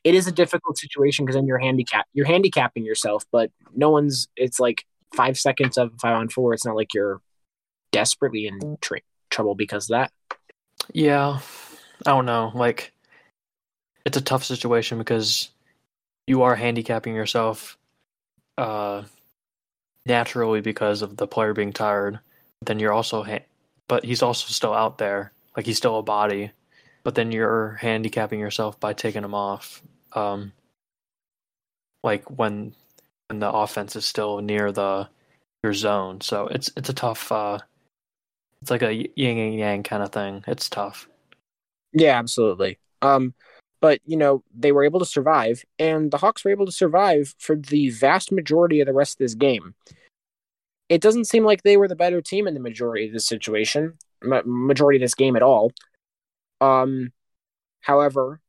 It 0.03 0.15
is 0.15 0.27
a 0.27 0.31
difficult 0.31 0.77
situation 0.77 1.25
because 1.25 1.35
then 1.35 1.45
you're 1.45 1.59
handicap 1.59 2.07
you're 2.13 2.25
handicapping 2.25 2.83
yourself, 2.83 3.23
but 3.31 3.51
no 3.75 3.89
one's. 3.89 4.27
It's 4.35 4.59
like 4.59 4.85
five 5.15 5.37
seconds 5.37 5.77
of 5.77 5.93
five 6.01 6.15
on 6.15 6.29
four. 6.29 6.53
It's 6.53 6.65
not 6.65 6.75
like 6.75 6.93
you're 6.93 7.21
desperately 7.91 8.47
in 8.47 8.77
trouble 9.29 9.55
because 9.55 9.89
of 9.89 9.95
that. 9.95 10.11
Yeah, 10.93 11.39
I 12.05 12.09
don't 12.09 12.25
know. 12.25 12.51
Like, 12.55 12.91
it's 14.05 14.17
a 14.17 14.21
tough 14.21 14.43
situation 14.43 14.97
because 14.97 15.49
you 16.27 16.41
are 16.43 16.55
handicapping 16.55 17.15
yourself 17.15 17.77
uh, 18.57 19.03
naturally 20.05 20.61
because 20.61 21.01
of 21.01 21.17
the 21.17 21.27
player 21.27 21.53
being 21.53 21.73
tired. 21.73 22.19
Then 22.65 22.79
you're 22.79 22.93
also, 22.93 23.23
ha- 23.23 23.45
but 23.87 24.05
he's 24.05 24.21
also 24.21 24.47
still 24.47 24.73
out 24.73 24.97
there. 24.97 25.31
Like 25.55 25.65
he's 25.65 25.77
still 25.77 25.99
a 25.99 26.03
body, 26.03 26.51
but 27.03 27.15
then 27.15 27.31
you're 27.31 27.77
handicapping 27.81 28.39
yourself 28.39 28.79
by 28.79 28.93
taking 28.93 29.23
him 29.23 29.33
off. 29.33 29.81
Um, 30.13 30.53
like 32.03 32.29
when 32.29 32.73
when 33.29 33.39
the 33.39 33.51
offense 33.51 33.95
is 33.95 34.05
still 34.05 34.39
near 34.39 34.71
the 34.71 35.07
your 35.63 35.73
zone. 35.73 36.21
So 36.21 36.47
it's 36.47 36.71
it's 36.75 36.89
a 36.89 36.93
tough. 36.93 37.31
Uh, 37.31 37.59
it's 38.61 38.71
like 38.71 38.81
a 38.81 38.93
yin 38.93 39.37
and 39.37 39.55
yang 39.55 39.83
kind 39.83 40.03
of 40.03 40.11
thing. 40.11 40.43
It's 40.47 40.69
tough. 40.69 41.07
Yeah, 41.93 42.17
absolutely. 42.17 42.79
Um, 43.01 43.33
but 43.79 43.99
you 44.05 44.17
know 44.17 44.43
they 44.53 44.71
were 44.71 44.83
able 44.83 44.99
to 44.99 45.05
survive, 45.05 45.63
and 45.79 46.11
the 46.11 46.17
Hawks 46.17 46.43
were 46.43 46.51
able 46.51 46.65
to 46.65 46.71
survive 46.71 47.33
for 47.39 47.55
the 47.55 47.89
vast 47.89 48.31
majority 48.31 48.79
of 48.81 48.87
the 48.87 48.93
rest 48.93 49.15
of 49.15 49.19
this 49.19 49.33
game. 49.33 49.75
It 50.89 51.01
doesn't 51.01 51.25
seem 51.25 51.45
like 51.45 51.63
they 51.63 51.77
were 51.77 51.87
the 51.87 51.95
better 51.95 52.21
team 52.21 52.47
in 52.47 52.53
the 52.53 52.59
majority 52.59 53.07
of 53.07 53.13
this 53.13 53.25
situation, 53.25 53.97
ma- 54.21 54.41
majority 54.45 54.97
of 54.97 55.01
this 55.01 55.15
game 55.15 55.35
at 55.35 55.43
all. 55.43 55.71
Um, 56.59 57.13
however, 57.79 58.41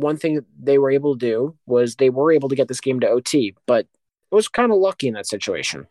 one 0.00 0.16
thing 0.16 0.44
they 0.58 0.78
were 0.78 0.90
able 0.90 1.16
to 1.16 1.26
do 1.26 1.56
was 1.66 1.96
they 1.96 2.10
were 2.10 2.32
able 2.32 2.48
to 2.48 2.56
get 2.56 2.68
this 2.68 2.80
game 2.80 3.00
to 3.00 3.08
OT, 3.08 3.54
but 3.66 3.86
it 4.30 4.34
was 4.34 4.48
kind 4.48 4.72
of 4.72 4.78
lucky 4.78 5.08
in 5.08 5.14
that 5.14 5.26
situation. 5.26 5.86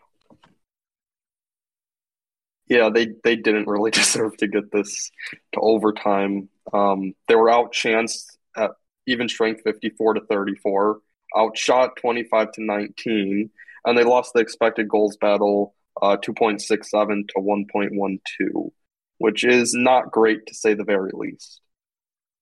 Yeah, 2.67 2.89
they 2.89 3.09
they 3.23 3.35
didn't 3.35 3.67
really 3.67 3.91
deserve 4.01 4.37
to 4.37 4.47
get 4.47 4.71
this 4.71 5.11
to 5.53 5.59
overtime. 5.59 6.49
Um, 6.73 7.13
they 7.27 7.35
were 7.35 7.49
outchanced 7.49 8.37
at 8.55 8.71
even 9.07 9.27
strength 9.27 9.61
54 9.63 10.15
to 10.15 10.21
34, 10.21 10.99
outshot 11.35 11.95
25 11.97 12.51
to 12.53 12.63
19, 12.63 13.49
and 13.85 13.97
they 13.97 14.03
lost 14.03 14.33
the 14.33 14.39
expected 14.39 14.87
goals 14.87 15.17
battle 15.17 15.73
uh, 16.01 16.17
2.67 16.17 17.27
to 17.29 17.39
1.12, 17.39 18.71
which 19.17 19.43
is 19.43 19.73
not 19.73 20.11
great 20.11 20.45
to 20.45 20.53
say 20.53 20.73
the 20.73 20.83
very 20.83 21.11
least. 21.13 21.61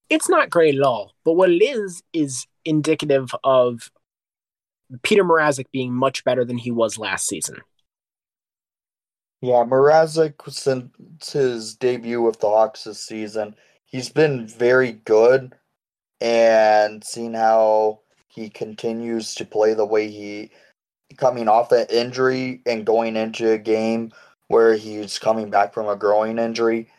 It's 0.09 0.29
not 0.29 0.49
great 0.49 0.75
at 0.75 0.81
all, 0.81 1.13
but 1.25 1.33
what 1.33 1.49
it 1.49 1.63
is 1.63 2.01
is 2.13 2.47
indicative 2.63 3.33
of 3.43 3.91
Peter 5.03 5.23
Mrazek 5.23 5.65
being 5.71 5.93
much 5.93 6.23
better 6.23 6.45
than 6.45 6.57
he 6.57 6.71
was 6.71 6.97
last 6.97 7.27
season. 7.27 7.57
Yeah, 9.41 9.63
Mrazek 9.65 10.49
since 10.51 11.31
his 11.31 11.75
debut 11.75 12.21
with 12.21 12.39
the 12.39 12.47
Hawks 12.47 12.85
this 12.85 12.99
season, 12.99 13.55
he's 13.85 14.09
been 14.09 14.47
very 14.47 14.93
good, 14.93 15.53
and 16.21 17.03
seeing 17.03 17.33
how 17.33 17.99
he 18.27 18.49
continues 18.49 19.35
to 19.35 19.45
play 19.45 19.73
the 19.73 19.85
way 19.85 20.09
he 20.09 20.51
coming 21.17 21.47
off 21.47 21.71
an 21.71 21.87
injury 21.89 22.61
and 22.65 22.85
going 22.85 23.15
into 23.15 23.51
a 23.51 23.57
game 23.57 24.11
where 24.47 24.75
he's 24.75 25.19
coming 25.19 25.49
back 25.49 25.73
from 25.73 25.87
a 25.87 25.95
growing 25.95 26.37
injury, 26.37 26.89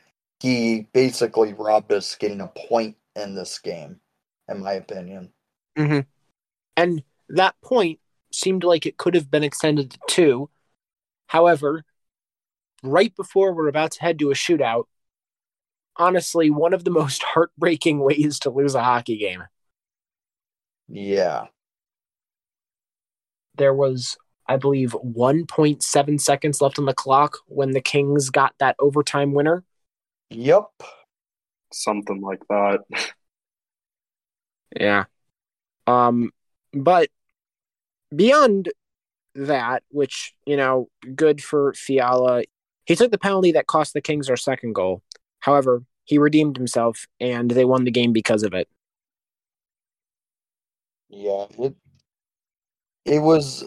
he 0.40 0.86
basically 0.92 1.52
robbed 1.52 1.92
us 1.92 2.14
getting 2.14 2.40
a 2.40 2.48
point 2.48 2.96
in 3.16 3.34
this 3.34 3.58
game, 3.58 4.00
in 4.48 4.62
my 4.62 4.72
opinion. 4.72 5.32
Mm-hmm. 5.76 6.00
And 6.76 7.02
that 7.30 7.56
point 7.62 7.98
seemed 8.32 8.64
like 8.64 8.86
it 8.86 8.96
could 8.96 9.14
have 9.14 9.30
been 9.30 9.42
extended 9.42 9.90
to 9.90 9.98
two. 10.08 10.50
However, 11.26 11.84
right 12.82 13.14
before 13.16 13.52
we're 13.52 13.68
about 13.68 13.92
to 13.92 14.00
head 14.00 14.18
to 14.20 14.30
a 14.30 14.34
shootout, 14.34 14.84
honestly, 15.96 16.50
one 16.50 16.72
of 16.72 16.84
the 16.84 16.90
most 17.02 17.22
heartbreaking 17.22 17.98
ways 17.98 18.38
to 18.40 18.50
lose 18.50 18.74
a 18.74 18.82
hockey 18.82 19.18
game. 19.18 19.44
Yeah. 20.88 21.46
There 23.56 23.74
was, 23.74 24.16
I 24.46 24.56
believe, 24.56 24.92
1.7 24.92 26.20
seconds 26.20 26.60
left 26.60 26.78
on 26.78 26.84
the 26.84 26.94
clock 26.94 27.38
when 27.46 27.72
the 27.72 27.80
Kings 27.80 28.30
got 28.30 28.54
that 28.58 28.76
overtime 28.78 29.32
winner. 29.32 29.64
Yep. 30.30 30.68
Something 31.72 32.20
like 32.20 32.42
that. 32.48 32.80
Yeah. 34.78 35.04
Um, 35.86 36.30
but 36.72 37.08
beyond 38.14 38.70
that, 39.34 39.82
which, 39.90 40.34
you 40.46 40.56
know, 40.56 40.88
good 41.14 41.42
for 41.42 41.72
Fiala, 41.74 42.42
he 42.84 42.94
took 42.94 43.10
the 43.10 43.18
penalty 43.18 43.52
that 43.52 43.66
cost 43.66 43.94
the 43.94 44.00
Kings 44.00 44.26
their 44.26 44.36
second 44.36 44.74
goal. 44.74 45.02
However, 45.40 45.82
he 46.04 46.18
redeemed 46.18 46.56
himself 46.56 47.06
and 47.20 47.50
they 47.50 47.64
won 47.64 47.84
the 47.84 47.90
game 47.90 48.12
because 48.12 48.42
of 48.42 48.54
it. 48.54 48.68
Yeah, 51.10 51.46
it 51.58 51.74
it 53.06 53.20
was 53.20 53.64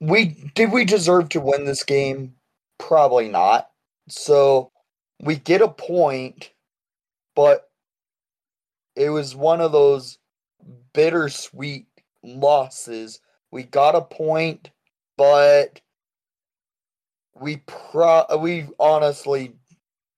we 0.00 0.50
did 0.54 0.72
we 0.72 0.84
deserve 0.84 1.30
to 1.30 1.40
win 1.40 1.64
this 1.64 1.82
game? 1.82 2.34
Probably 2.78 3.28
not. 3.28 3.69
So 4.10 4.72
we 5.20 5.36
get 5.36 5.62
a 5.62 5.68
point, 5.68 6.50
but 7.34 7.68
it 8.96 9.10
was 9.10 9.36
one 9.36 9.60
of 9.60 9.72
those 9.72 10.18
bittersweet 10.92 11.86
losses. 12.22 13.20
We 13.50 13.62
got 13.62 13.94
a 13.94 14.02
point, 14.02 14.70
but 15.16 15.80
we 17.34 17.58
pro 17.66 18.24
we 18.38 18.66
honestly 18.78 19.54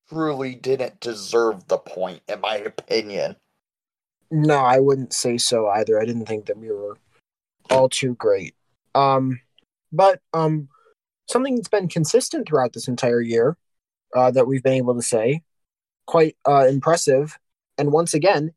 truly 0.08 0.54
didn't 0.54 1.00
deserve 1.00 1.68
the 1.68 1.78
point 1.78 2.22
in 2.28 2.40
my 2.40 2.56
opinion. 2.56 3.36
No, 4.30 4.56
I 4.56 4.78
wouldn't 4.78 5.12
say 5.12 5.38
so 5.38 5.68
either. 5.68 6.00
I 6.00 6.04
didn't 6.04 6.26
think 6.26 6.46
that 6.46 6.58
we 6.58 6.70
were 6.70 6.96
all 7.70 7.88
too 7.88 8.14
great. 8.14 8.54
Um, 8.94 9.40
but 9.92 10.20
um, 10.32 10.68
something 11.28 11.56
that's 11.56 11.68
been 11.68 11.88
consistent 11.88 12.48
throughout 12.48 12.72
this 12.72 12.88
entire 12.88 13.20
year 13.20 13.56
uh, 14.14 14.30
that 14.30 14.46
we've 14.46 14.62
been 14.62 14.72
able 14.74 14.94
to 14.94 15.02
say, 15.02 15.42
quite 16.06 16.36
uh, 16.46 16.66
impressive. 16.68 17.38
And 17.78 17.92
once 17.92 18.14
again, 18.14 18.52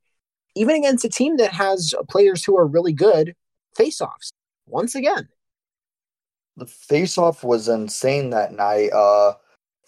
even 0.55 0.75
against 0.75 1.05
a 1.05 1.09
team 1.09 1.37
that 1.37 1.53
has 1.53 1.93
players 2.09 2.43
who 2.43 2.57
are 2.57 2.65
really 2.67 2.93
good, 2.93 3.35
face-offs. 3.75 4.31
Once 4.67 4.95
again, 4.95 5.27
The 6.57 6.65
face 6.65 7.17
off 7.17 7.43
was 7.43 7.67
insane 7.67 8.29
that 8.31 8.53
night. 8.53 8.91
Uh 8.93 9.33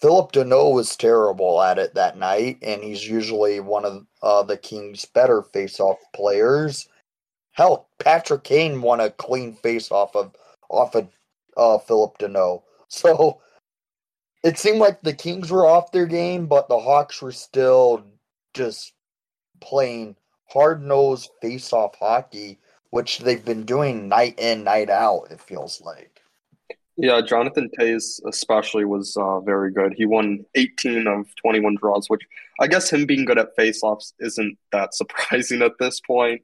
Phillip 0.00 0.30
Danault 0.32 0.74
was 0.74 0.96
terrible 0.96 1.60
at 1.60 1.78
it 1.78 1.94
that 1.94 2.16
night, 2.16 2.58
and 2.62 2.82
he's 2.84 3.08
usually 3.08 3.58
one 3.58 3.84
of 3.84 4.06
uh, 4.22 4.44
the 4.44 4.56
Kings' 4.56 5.04
better 5.04 5.42
face-off 5.42 5.98
players. 6.14 6.88
Hell, 7.50 7.88
Patrick 7.98 8.44
Kane 8.44 8.80
won 8.80 9.00
a 9.00 9.10
clean 9.10 9.54
face-off 9.54 10.14
of 10.14 10.36
off 10.70 10.94
of 10.94 11.08
uh, 11.56 11.78
Phillip 11.78 12.18
Danault. 12.18 12.62
So 12.90 13.42
it 14.42 14.58
seemed 14.58 14.78
like 14.78 15.00
the 15.00 15.12
Kings 15.12 15.50
were 15.50 15.66
off 15.66 15.92
their 15.92 16.06
game, 16.06 16.46
but 16.46 16.68
the 16.68 16.78
Hawks 16.78 17.20
were 17.20 17.32
still 17.32 18.04
just 18.54 18.92
playing 19.60 20.16
hard-nosed 20.46 21.30
face-off 21.42 21.96
hockey, 21.98 22.58
which 22.90 23.18
they've 23.18 23.44
been 23.44 23.64
doing 23.64 24.08
night 24.08 24.38
in, 24.38 24.64
night 24.64 24.90
out. 24.90 25.28
It 25.30 25.40
feels 25.40 25.80
like. 25.80 26.20
Yeah, 26.96 27.20
Jonathan 27.20 27.70
Toews 27.78 28.20
especially 28.26 28.84
was 28.84 29.16
uh, 29.16 29.38
very 29.40 29.72
good. 29.72 29.94
He 29.96 30.04
won 30.04 30.44
18 30.56 31.06
of 31.06 31.26
21 31.36 31.76
draws, 31.76 32.08
which 32.08 32.22
I 32.58 32.66
guess 32.66 32.90
him 32.90 33.06
being 33.06 33.24
good 33.24 33.38
at 33.38 33.56
faceoffs 33.56 34.12
isn't 34.18 34.58
that 34.72 34.94
surprising 34.94 35.62
at 35.62 35.78
this 35.78 36.00
point. 36.00 36.42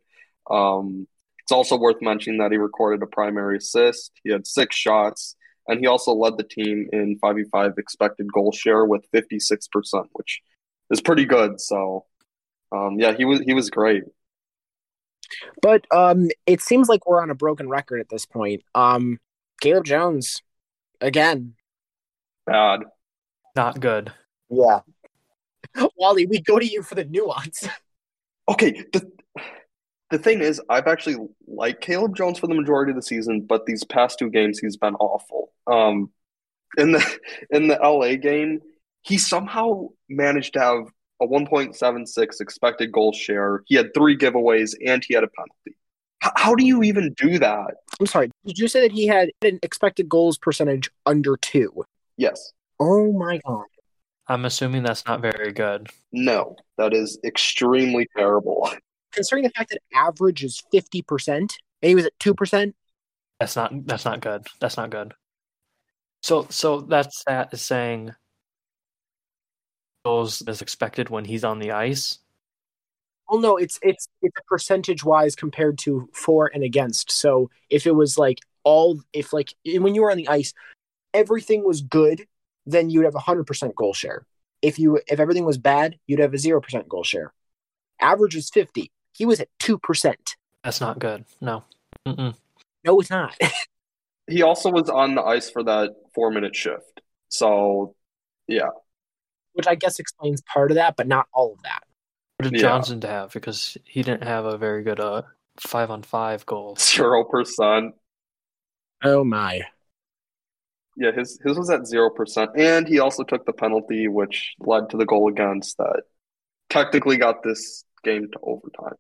Um, 0.49 1.09
it's 1.41 1.53
also 1.53 1.77
worth 1.77 2.01
mentioning 2.01 2.39
that 2.39 2.53
he 2.53 2.57
recorded 2.57 3.03
a 3.03 3.07
primary 3.07 3.59
assist. 3.59 4.13
He 4.23 4.31
had 4.31 4.47
six 4.47 4.77
shots, 4.77 5.37
and 5.69 5.81
he 5.81 5.87
also 5.87 6.13
led 6.13 6.37
the 6.37 6.45
team 6.45 6.89
in 6.93 7.19
5v5 7.23 7.79
expected 7.79 8.33
goal 8.33 8.53
share 8.53 8.85
with 8.85 9.11
56%, 9.13 10.07
which 10.13 10.43
is 10.91 11.01
pretty 11.01 11.25
good. 11.25 11.61
So, 11.61 12.05
um, 12.73 12.99
yeah, 12.99 13.13
he 13.13 13.25
was 13.25 13.41
he 13.41 13.55
was 13.55 13.71
great. 13.71 14.05
But 15.63 15.87
um, 15.91 16.29
it 16.47 16.61
seems 16.61 16.89
like 16.89 17.07
we're 17.07 17.23
on 17.23 17.31
a 17.31 17.35
broken 17.35 17.69
record 17.69 18.01
at 18.01 18.09
this 18.09 18.27
point. 18.27 18.63
Um, 18.75 19.19
Caleb 19.61 19.85
Jones, 19.85 20.43
again. 21.01 21.55
Bad. 22.47 22.81
Not 23.57 23.81
good. 23.81 24.13
Yeah. 24.51 24.81
Wally, 25.97 26.27
we 26.27 26.41
go 26.41 26.59
to 26.59 26.67
you 26.67 26.83
for 26.83 26.95
the 26.95 27.05
nuance. 27.05 27.69
Okay, 28.49 28.85
the 28.93 29.11
the 30.11 30.19
thing 30.19 30.41
is, 30.41 30.61
I've 30.69 30.87
actually 30.87 31.17
liked 31.47 31.83
Caleb 31.83 32.17
Jones 32.17 32.39
for 32.39 32.47
the 32.47 32.55
majority 32.55 32.91
of 32.91 32.97
the 32.97 33.03
season, 33.03 33.41
but 33.41 33.67
these 33.67 33.85
past 33.85 34.19
two 34.19 34.31
games 34.31 34.59
he's 34.59 34.77
been 34.77 34.95
awful. 34.97 35.51
Um, 35.67 36.11
in 36.77 36.93
the 36.93 37.19
in 37.51 37.69
the 37.69 37.79
LA 37.83 38.17
game, 38.17 38.61
he 39.03 39.19
somehow 39.19 39.89
managed 40.09 40.55
to 40.55 40.61
have 40.61 40.87
a 41.23 41.27
1.76 41.27 42.41
expected 42.41 42.93
goal 42.93 43.13
share. 43.13 43.63
He 43.67 43.77
had 43.77 43.95
three 43.95 44.17
giveaways 44.17 44.75
and 44.85 45.03
he 45.07 45.15
had 45.15 45.25
a 45.25 45.29
penalty. 45.29 45.79
H- 46.25 46.33
how 46.37 46.55
do 46.55 46.65
you 46.65 46.83
even 46.83 47.15
do 47.17 47.39
that? 47.39 47.75
I'm 48.01 48.07
sorry. 48.07 48.31
Did 48.45 48.59
you 48.59 48.69
say 48.69 48.81
that 48.81 48.93
he 48.93 49.07
had 49.07 49.31
an 49.43 49.59
expected 49.63 50.09
goals 50.09 50.39
percentage 50.39 50.91
under 51.07 51.37
two? 51.37 51.85
Yes. 52.17 52.53
Oh 52.81 53.13
my 53.13 53.41
god. 53.47 53.65
I'm 54.27 54.45
assuming 54.45 54.83
that's 54.83 55.05
not 55.07 55.21
very 55.21 55.53
good. 55.53 55.89
No, 56.11 56.57
that 56.79 56.95
is 56.95 57.19
extremely 57.25 58.09
terrible. 58.17 58.71
Considering 59.15 59.45
the 59.45 59.51
fact 59.51 59.71
that 59.71 59.81
average 59.95 60.45
is 60.45 60.63
50% 60.73 61.29
and 61.29 61.49
he 61.83 61.95
was 61.95 62.07
at 62.07 62.19
2%, 62.19 62.75
That's 63.41 63.57
not 63.57 63.87
that's 63.87 64.05
not 64.05 64.21
good. 64.21 64.47
That's 64.61 64.77
not 64.77 64.91
good. 64.91 65.15
So 66.23 66.47
so 66.51 66.81
that's 66.81 67.23
that 67.27 67.53
is 67.53 67.63
saying 67.63 68.15
goals 70.05 70.43
as 70.43 70.63
expected 70.63 71.09
when 71.11 71.25
he's 71.25 71.45
on 71.45 71.59
the 71.59 71.73
ice. 71.73 72.19
well 73.29 73.41
no, 73.41 73.57
it's 73.57 73.79
it's 73.83 74.09
it's 74.23 74.37
a 74.39 74.43
percentage 74.45 75.05
wise 75.05 75.35
compared 75.37 75.79
to 75.79 76.09
for 76.13 76.51
and 76.55 76.63
against. 76.63 77.11
So 77.11 77.51
if 77.71 77.87
it 77.87 77.93
was 77.95 78.19
like 78.19 78.39
all 78.65 79.01
if 79.13 79.33
like 79.33 79.55
when 79.65 79.95
you 79.95 80.03
were 80.03 80.11
on 80.11 80.17
the 80.19 80.29
ice, 80.29 80.53
everything 81.15 81.65
was 81.65 81.83
good, 81.83 82.27
then 82.67 82.91
you'd 82.91 83.05
have 83.05 83.15
a 83.15 83.19
100% 83.19 83.75
goal 83.75 83.95
share. 83.95 84.27
If 84.63 84.79
you 84.79 85.01
if 85.09 85.21
everything 85.21 85.45
was 85.45 85.59
bad, 85.59 85.99
you'd 86.07 86.21
have 86.21 86.35
a 86.35 86.39
0% 86.39 86.89
goal 86.89 87.05
share. 87.05 87.33
Average 88.01 88.37
is 88.37 88.51
50. 88.51 88.91
He 89.15 89.25
was 89.27 89.41
at 89.41 89.49
2%. 89.61 90.15
That's 90.63 90.81
not 90.81 90.99
good. 90.99 91.25
No. 91.41 91.65
Mm-mm. 92.07 92.35
No, 92.85 93.01
it's 93.01 93.11
not. 93.11 93.37
He 94.27 94.41
also 94.41 94.71
was 94.71 94.89
on 94.89 95.15
the 95.15 95.23
ice 95.23 95.51
for 95.51 95.63
that 95.65 95.91
four 96.15 96.31
minute 96.31 96.57
shift. 96.57 97.03
So, 97.29 97.95
yeah, 98.49 98.71
Which 99.53 99.67
I 99.67 99.75
guess 99.75 99.99
explains 99.99 100.41
part 100.41 100.71
of 100.71 100.77
that, 100.77 100.97
but 100.97 101.07
not 101.07 101.27
all 101.35 101.53
of 101.53 101.63
that. 101.65 101.83
What 102.39 102.45
did 102.51 102.55
Yeah. 102.55 102.69
Johnson 102.69 103.03
have? 103.03 103.35
Because 103.35 103.77
he 103.85 104.03
didn't 104.03 104.25
have 104.25 104.47
a 104.47 104.57
very 104.57 104.83
good 104.83 104.99
uh 104.99 105.23
five 105.61 105.91
on 105.91 106.03
five 106.03 106.47
goal. 106.47 106.75
zero 106.81 107.25
percent. 107.25 107.95
Oh 109.03 109.25
my. 109.25 109.61
Yeah, 110.97 111.13
his 111.13 111.39
his 111.45 111.59
was 111.59 111.69
at 111.69 111.87
zero 111.87 112.09
percent, 112.09 112.53
and 112.57 112.89
he 112.89 113.01
also 113.01 113.25
took 113.25 113.45
the 113.45 113.53
penalty, 113.53 114.09
which 114.09 114.55
led 114.59 114.89
to 114.91 114.97
the 114.97 115.05
goal 115.05 115.29
against 115.29 115.77
that 115.77 116.03
technically 116.71 117.19
got 117.19 117.43
this 117.43 117.85
game 118.05 118.29
to 118.33 118.39
overtime. 118.43 118.95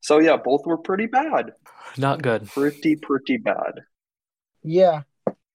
So 0.00 0.18
yeah, 0.20 0.36
both 0.36 0.64
were 0.66 0.78
pretty 0.78 1.06
bad, 1.06 1.52
Not 1.96 2.22
good. 2.22 2.46
pretty 2.48 2.96
pretty 2.96 3.36
bad. 3.36 3.80
Yeah. 4.62 5.02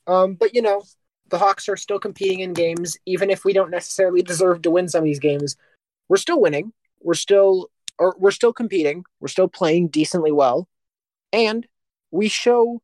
Um, 0.05 0.35
but 0.35 0.53
you 0.53 0.61
know, 0.61 0.83
the 1.29 1.37
Hawks 1.37 1.69
are 1.69 1.77
still 1.77 1.99
competing 1.99 2.41
in 2.41 2.53
games, 2.53 2.97
even 3.05 3.29
if 3.29 3.45
we 3.45 3.53
don't 3.53 3.71
necessarily 3.71 4.21
deserve 4.21 4.61
to 4.63 4.71
win 4.71 4.87
some 4.89 4.99
of 4.99 5.05
these 5.05 5.19
games. 5.19 5.55
We're 6.09 6.17
still 6.17 6.41
winning. 6.41 6.73
We're 7.01 7.13
still 7.13 7.69
or 7.99 8.15
we're 8.19 8.31
still 8.31 8.53
competing. 8.53 9.05
We're 9.19 9.27
still 9.29 9.47
playing 9.47 9.89
decently 9.89 10.31
well. 10.31 10.67
And 11.31 11.65
we 12.11 12.27
show 12.27 12.81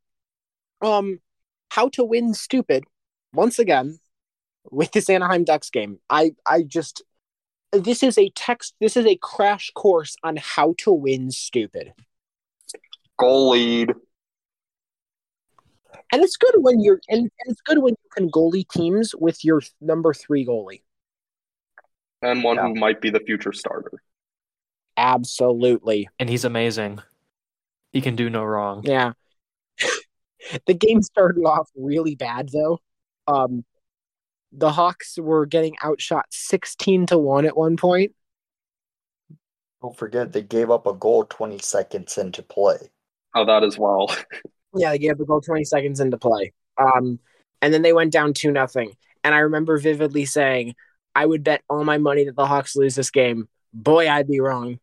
um 0.82 1.20
how 1.70 1.88
to 1.90 2.04
win 2.04 2.34
stupid 2.34 2.84
once 3.32 3.58
again 3.58 4.00
with 4.70 4.92
this 4.92 5.10
Anaheim 5.10 5.44
Ducks 5.44 5.70
game. 5.70 5.98
I 6.08 6.32
I 6.46 6.62
just 6.62 7.02
this 7.72 8.02
is 8.02 8.18
a 8.18 8.30
text 8.30 8.74
this 8.80 8.96
is 8.96 9.06
a 9.06 9.16
crash 9.16 9.70
course 9.74 10.16
on 10.22 10.36
how 10.36 10.74
to 10.78 10.92
win 10.92 11.30
stupid. 11.30 11.92
Goal 13.18 13.50
lead. 13.50 13.92
And 16.12 16.22
it's 16.22 16.36
good 16.36 16.54
when 16.58 16.80
you're 16.80 17.00
and, 17.08 17.20
and 17.20 17.30
it's 17.46 17.60
good 17.60 17.78
when 17.78 17.94
you 18.02 18.10
can 18.16 18.30
goalie 18.30 18.68
teams 18.68 19.14
with 19.14 19.44
your 19.44 19.62
number 19.80 20.12
three 20.14 20.44
goalie. 20.44 20.82
and 22.22 22.42
one 22.42 22.56
Yeah. 22.56 22.68
who 22.68 22.74
might 22.74 23.00
be 23.00 23.10
the 23.10 23.20
future 23.20 23.52
starter. 23.52 24.02
Absolutely. 24.96 26.08
And 26.18 26.28
he's 26.28 26.44
amazing. 26.44 27.00
He 27.92 28.00
can 28.00 28.16
do 28.16 28.28
no 28.30 28.44
wrong. 28.44 28.82
Yeah. 28.84 29.12
the 30.66 30.74
game 30.74 31.02
started 31.02 31.42
off 31.44 31.70
really 31.76 32.14
bad 32.16 32.48
though. 32.52 32.80
Um 33.26 33.64
the 34.52 34.72
Hawks 34.72 35.18
were 35.18 35.46
getting 35.46 35.76
outshot 35.82 36.26
16 36.30 37.06
to 37.06 37.18
1 37.18 37.46
at 37.46 37.56
one 37.56 37.76
point. 37.76 38.12
Don't 39.82 39.96
forget 39.96 40.32
they 40.32 40.42
gave 40.42 40.70
up 40.70 40.86
a 40.86 40.92
goal 40.92 41.24
20 41.24 41.58
seconds 41.58 42.18
into 42.18 42.42
play. 42.42 42.90
Oh, 43.34 43.44
that 43.46 43.64
as 43.64 43.78
well. 43.78 44.14
Yeah, 44.72 44.90
they 44.92 44.98
gave 44.98 45.18
the 45.18 45.24
goal 45.24 45.40
20 45.40 45.64
seconds 45.64 45.98
into 45.98 46.16
play. 46.16 46.52
Um 46.78 47.18
and 47.60 47.74
then 47.74 47.82
they 47.82 47.92
went 47.92 48.12
down 48.12 48.34
2 48.34 48.52
nothing. 48.52 48.92
And 49.24 49.34
I 49.34 49.38
remember 49.38 49.78
vividly 49.78 50.24
saying, 50.26 50.76
I 51.12 51.26
would 51.26 51.42
bet 51.42 51.62
all 51.68 51.82
my 51.82 51.98
money 51.98 52.24
that 52.26 52.36
the 52.36 52.46
Hawks 52.46 52.76
lose 52.76 52.94
this 52.94 53.10
game. 53.10 53.48
Boy, 53.72 54.08
I'd 54.08 54.28
be 54.28 54.38
wrong. 54.40 54.78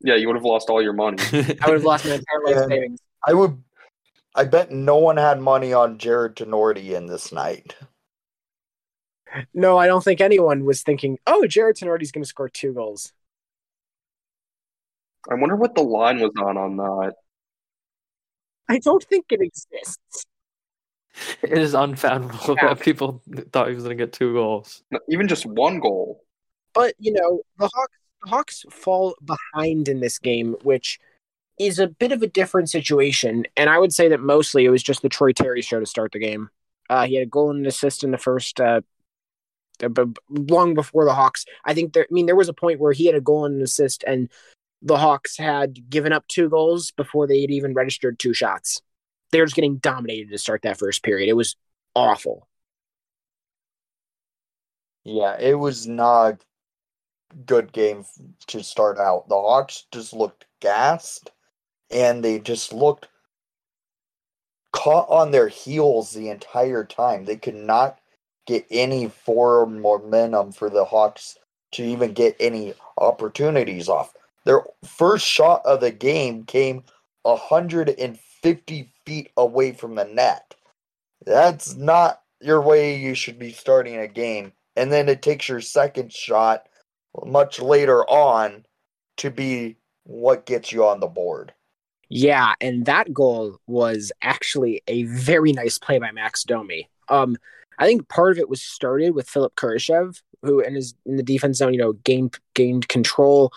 yeah, 0.00 0.16
you 0.16 0.26
would 0.26 0.36
have 0.36 0.44
lost 0.44 0.68
all 0.68 0.82
your 0.82 0.94
money. 0.94 1.18
I 1.32 1.66
would 1.68 1.74
have 1.74 1.84
lost 1.84 2.04
my 2.06 2.14
entire 2.14 2.40
life 2.44 2.58
savings. 2.68 3.00
I 3.26 3.34
would. 3.34 3.62
I 4.34 4.44
bet 4.44 4.70
no 4.72 4.96
one 4.96 5.16
had 5.16 5.40
money 5.40 5.72
on 5.72 5.98
Jarred 5.98 6.36
Tinordi 6.36 6.90
in 6.96 7.06
this 7.06 7.30
night. 7.32 7.76
No, 9.54 9.78
I 9.78 9.86
don't 9.86 10.02
think 10.02 10.20
anyone 10.20 10.64
was 10.64 10.82
thinking, 10.82 11.18
oh, 11.26 11.46
Jarred 11.46 11.76
Tinordi's 11.76 12.12
going 12.12 12.22
to 12.22 12.28
score 12.28 12.48
two 12.48 12.72
goals. 12.72 13.12
I 15.30 15.34
wonder 15.34 15.56
what 15.56 15.74
the 15.74 15.82
line 15.82 16.18
was 16.20 16.32
on 16.38 16.56
on 16.56 16.76
that. 16.78 17.14
I 18.68 18.78
don't 18.78 19.02
think 19.04 19.26
it 19.30 19.40
exists. 19.40 20.24
it 21.42 21.58
is 21.58 21.74
unfathomable 21.74 22.56
Yeah. 22.56 22.68
that 22.74 22.80
people 22.80 23.22
thought 23.52 23.68
he 23.68 23.74
was 23.74 23.84
going 23.84 23.96
to 23.96 24.02
get 24.04 24.12
two 24.12 24.32
goals. 24.32 24.82
Even 25.08 25.28
just 25.28 25.44
one 25.46 25.80
goal. 25.80 26.22
But 26.72 26.94
you 26.98 27.12
know, 27.12 27.40
the 27.58 27.68
Hawks, 27.74 27.96
the 28.22 28.30
Hawks 28.30 28.64
fall 28.70 29.16
behind 29.24 29.88
in 29.88 30.00
this 30.00 30.18
game, 30.18 30.54
which 30.62 30.98
is 31.58 31.78
a 31.78 31.88
bit 31.88 32.12
of 32.12 32.22
a 32.22 32.26
different 32.28 32.70
situation. 32.70 33.44
And 33.56 33.68
I 33.68 33.78
would 33.78 33.92
say 33.92 34.08
that 34.08 34.20
mostly 34.20 34.64
it 34.64 34.70
was 34.70 34.82
just 34.82 35.02
the 35.02 35.08
Troy 35.08 35.32
Terry 35.32 35.62
show 35.62 35.80
to 35.80 35.86
start 35.86 36.12
the 36.12 36.18
game. 36.20 36.48
Uh, 36.88 37.06
he 37.06 37.16
had 37.16 37.24
a 37.24 37.30
goal 37.30 37.50
and 37.50 37.60
an 37.60 37.66
assist 37.66 38.02
in 38.02 38.12
the 38.12 38.18
first, 38.18 38.60
uh, 38.60 38.80
b- 38.80 38.86
b- 38.86 38.99
long 40.28 40.74
before 40.74 41.04
the 41.04 41.14
Hawks. 41.14 41.44
I 41.64 41.74
think 41.74 41.92
there. 41.92 42.06
I 42.10 42.12
mean, 42.12 42.26
there 42.26 42.36
was 42.36 42.48
a 42.48 42.54
point 42.54 42.80
where 42.80 42.92
he 42.92 43.06
had 43.06 43.14
a 43.14 43.20
goal 43.20 43.44
and 43.44 43.56
an 43.56 43.62
assist, 43.62 44.04
and 44.06 44.28
the 44.82 44.98
Hawks 44.98 45.36
had 45.36 45.90
given 45.90 46.12
up 46.12 46.26
two 46.28 46.48
goals 46.48 46.90
before 46.92 47.26
they 47.26 47.40
had 47.40 47.50
even 47.50 47.74
registered 47.74 48.18
two 48.18 48.34
shots. 48.34 48.80
They 49.30 49.40
were 49.40 49.46
just 49.46 49.56
getting 49.56 49.76
dominated 49.76 50.30
to 50.30 50.38
start 50.38 50.62
that 50.62 50.78
first 50.78 51.02
period. 51.02 51.28
It 51.28 51.34
was 51.34 51.56
awful. 51.94 52.48
Yeah, 55.04 55.36
it 55.38 55.54
was 55.58 55.86
not 55.86 56.44
a 57.32 57.36
good 57.46 57.72
game 57.72 58.04
to 58.48 58.62
start 58.62 58.98
out. 58.98 59.28
The 59.28 59.36
Hawks 59.36 59.86
just 59.92 60.12
looked 60.12 60.46
gassed 60.60 61.30
and 61.90 62.24
they 62.24 62.38
just 62.38 62.72
looked 62.72 63.08
caught 64.72 65.08
on 65.08 65.30
their 65.30 65.48
heels 65.48 66.12
the 66.12 66.28
entire 66.28 66.84
time. 66.84 67.24
They 67.24 67.36
could 67.36 67.54
not 67.54 67.99
get 68.50 68.66
any 68.68 69.08
forward 69.08 69.66
momentum 69.66 70.50
for 70.50 70.68
the 70.68 70.84
Hawks 70.84 71.38
to 71.72 71.84
even 71.84 72.12
get 72.12 72.34
any 72.40 72.74
opportunities 72.98 73.88
off. 73.88 74.12
Their 74.44 74.64
first 74.84 75.24
shot 75.24 75.62
of 75.64 75.80
the 75.80 75.92
game 75.92 76.42
came 76.44 76.82
150 77.22 78.92
feet 79.06 79.30
away 79.36 79.72
from 79.72 79.94
the 79.94 80.04
net. 80.04 80.56
That's 81.24 81.76
not 81.76 82.22
your 82.40 82.60
way 82.60 82.96
you 82.96 83.14
should 83.14 83.38
be 83.38 83.52
starting 83.52 83.98
a 83.98 84.08
game. 84.08 84.52
And 84.74 84.90
then 84.90 85.08
it 85.08 85.22
takes 85.22 85.48
your 85.48 85.60
second 85.60 86.12
shot 86.12 86.66
much 87.24 87.60
later 87.60 88.02
on 88.10 88.66
to 89.18 89.30
be 89.30 89.76
what 90.04 90.44
gets 90.44 90.72
you 90.72 90.84
on 90.86 90.98
the 90.98 91.06
board. 91.06 91.52
Yeah, 92.08 92.54
and 92.60 92.86
that 92.86 93.12
goal 93.12 93.58
was 93.68 94.10
actually 94.22 94.82
a 94.88 95.04
very 95.04 95.52
nice 95.52 95.78
play 95.78 96.00
by 96.00 96.10
Max 96.10 96.42
Domi. 96.42 96.88
Um, 97.08 97.36
I 97.80 97.86
think 97.86 98.08
part 98.08 98.32
of 98.32 98.38
it 98.38 98.50
was 98.50 98.60
started 98.60 99.14
with 99.14 99.28
Philipp 99.28 99.56
Kurashev, 99.56 100.20
who 100.42 100.60
in 100.60 100.74
his 100.74 100.94
in 101.06 101.16
the 101.16 101.22
defense 101.22 101.56
zone, 101.56 101.72
you 101.72 101.80
know, 101.80 101.94
gained 101.94 102.38
gained 102.54 102.86
control, 102.88 103.52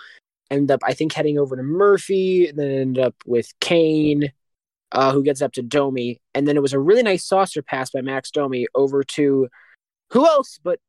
ended 0.49 0.71
up 0.71 0.79
I 0.83 0.93
think 0.93 1.11
heading 1.11 1.37
over 1.37 1.57
to 1.57 1.61
Murphy, 1.61 2.47
and 2.47 2.57
then 2.57 2.71
ended 2.71 3.03
up 3.03 3.15
with 3.25 3.51
Kane, 3.59 4.31
uh, 4.93 5.11
who 5.11 5.23
gets 5.23 5.41
up 5.41 5.51
to 5.53 5.61
Domi, 5.61 6.21
and 6.33 6.47
then 6.47 6.55
it 6.55 6.61
was 6.61 6.71
a 6.71 6.79
really 6.79 7.03
nice 7.03 7.25
saucer 7.25 7.61
pass 7.61 7.91
by 7.91 8.01
Max 8.01 8.31
Domi 8.31 8.65
over 8.73 9.03
to 9.03 9.49
who 10.11 10.25
else 10.25 10.57
but 10.63 10.79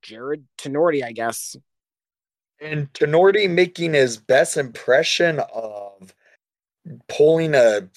Jarred 0.00 0.44
Tinordi, 0.56 1.04
I 1.04 1.12
guess. 1.12 1.56
And 2.62 2.90
Tinordi 2.94 3.48
making 3.48 3.92
his 3.92 4.16
best 4.16 4.56
impression 4.56 5.40
of 5.52 6.14
pulling 7.08 7.54
a 7.54 7.88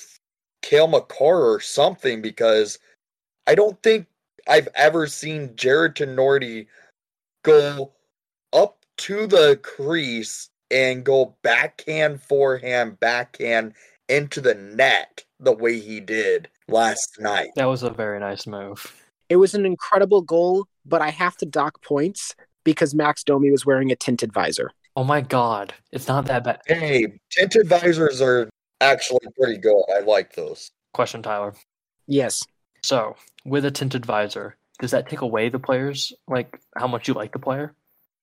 Cale 0.62 0.88
Makar 0.88 1.54
or 1.54 1.60
something 1.62 2.22
because 2.22 2.80
I 3.48 3.56
don't 3.56 3.82
think 3.84 4.08
I've 4.48 4.68
ever 4.76 5.08
seen 5.08 5.56
Jarred 5.56 5.96
Tinordi 5.96 6.68
go 7.44 7.94
up 8.52 8.78
to 8.98 9.28
the 9.28 9.60
crease 9.64 10.50
and 10.72 11.04
go 11.04 11.36
backhand, 11.44 12.22
forehand, 12.22 13.00
backhand 13.00 13.74
into 14.10 14.42
the 14.42 14.56
net 14.56 15.24
the 15.40 15.52
way 15.52 15.80
he 15.80 16.00
did 16.00 16.50
last 16.68 17.18
night. 17.20 17.50
That 17.56 17.66
was 17.66 17.84
a 17.84 17.90
very 17.90 18.20
nice 18.20 18.48
move. 18.48 18.94
It 19.30 19.38
was 19.38 19.54
an 19.54 19.66
incredible 19.66 20.22
goal, 20.22 20.68
but 20.86 21.02
I 21.02 21.10
have 21.10 21.38
to 21.38 21.46
dock 21.46 21.82
points 21.82 22.36
because 22.64 22.94
Max 22.94 23.24
Domi 23.24 23.52
was 23.52 23.66
wearing 23.66 23.92
a 23.92 23.96
tinted 23.96 24.34
visor. 24.34 24.72
Oh 24.96 25.04
my 25.04 25.22
god, 25.22 25.74
it's 25.92 26.08
not 26.08 26.26
that 26.26 26.44
bad. 26.44 26.62
Hey, 26.68 27.08
tinted 27.32 27.68
visors 27.68 28.22
are 28.22 28.50
actually 28.80 29.26
pretty 29.40 29.58
good. 29.58 29.84
I 29.96 30.02
like 30.02 30.36
those. 30.36 30.70
Question, 30.94 31.24
Tyler. 31.24 31.56
Yes. 32.06 32.44
So, 32.84 33.16
with 33.46 33.66
a 33.66 33.72
tinted 33.72 34.06
visor, 34.06 34.56
does 34.80 34.92
that 34.92 35.10
take 35.10 35.22
away 35.22 35.50
the 35.50 35.60
players 35.60 36.14
like 36.28 36.60
how 36.76 36.88
much 36.88 37.08
you 37.08 37.14
like 37.14 37.34
the 37.34 37.40
player? 37.40 37.74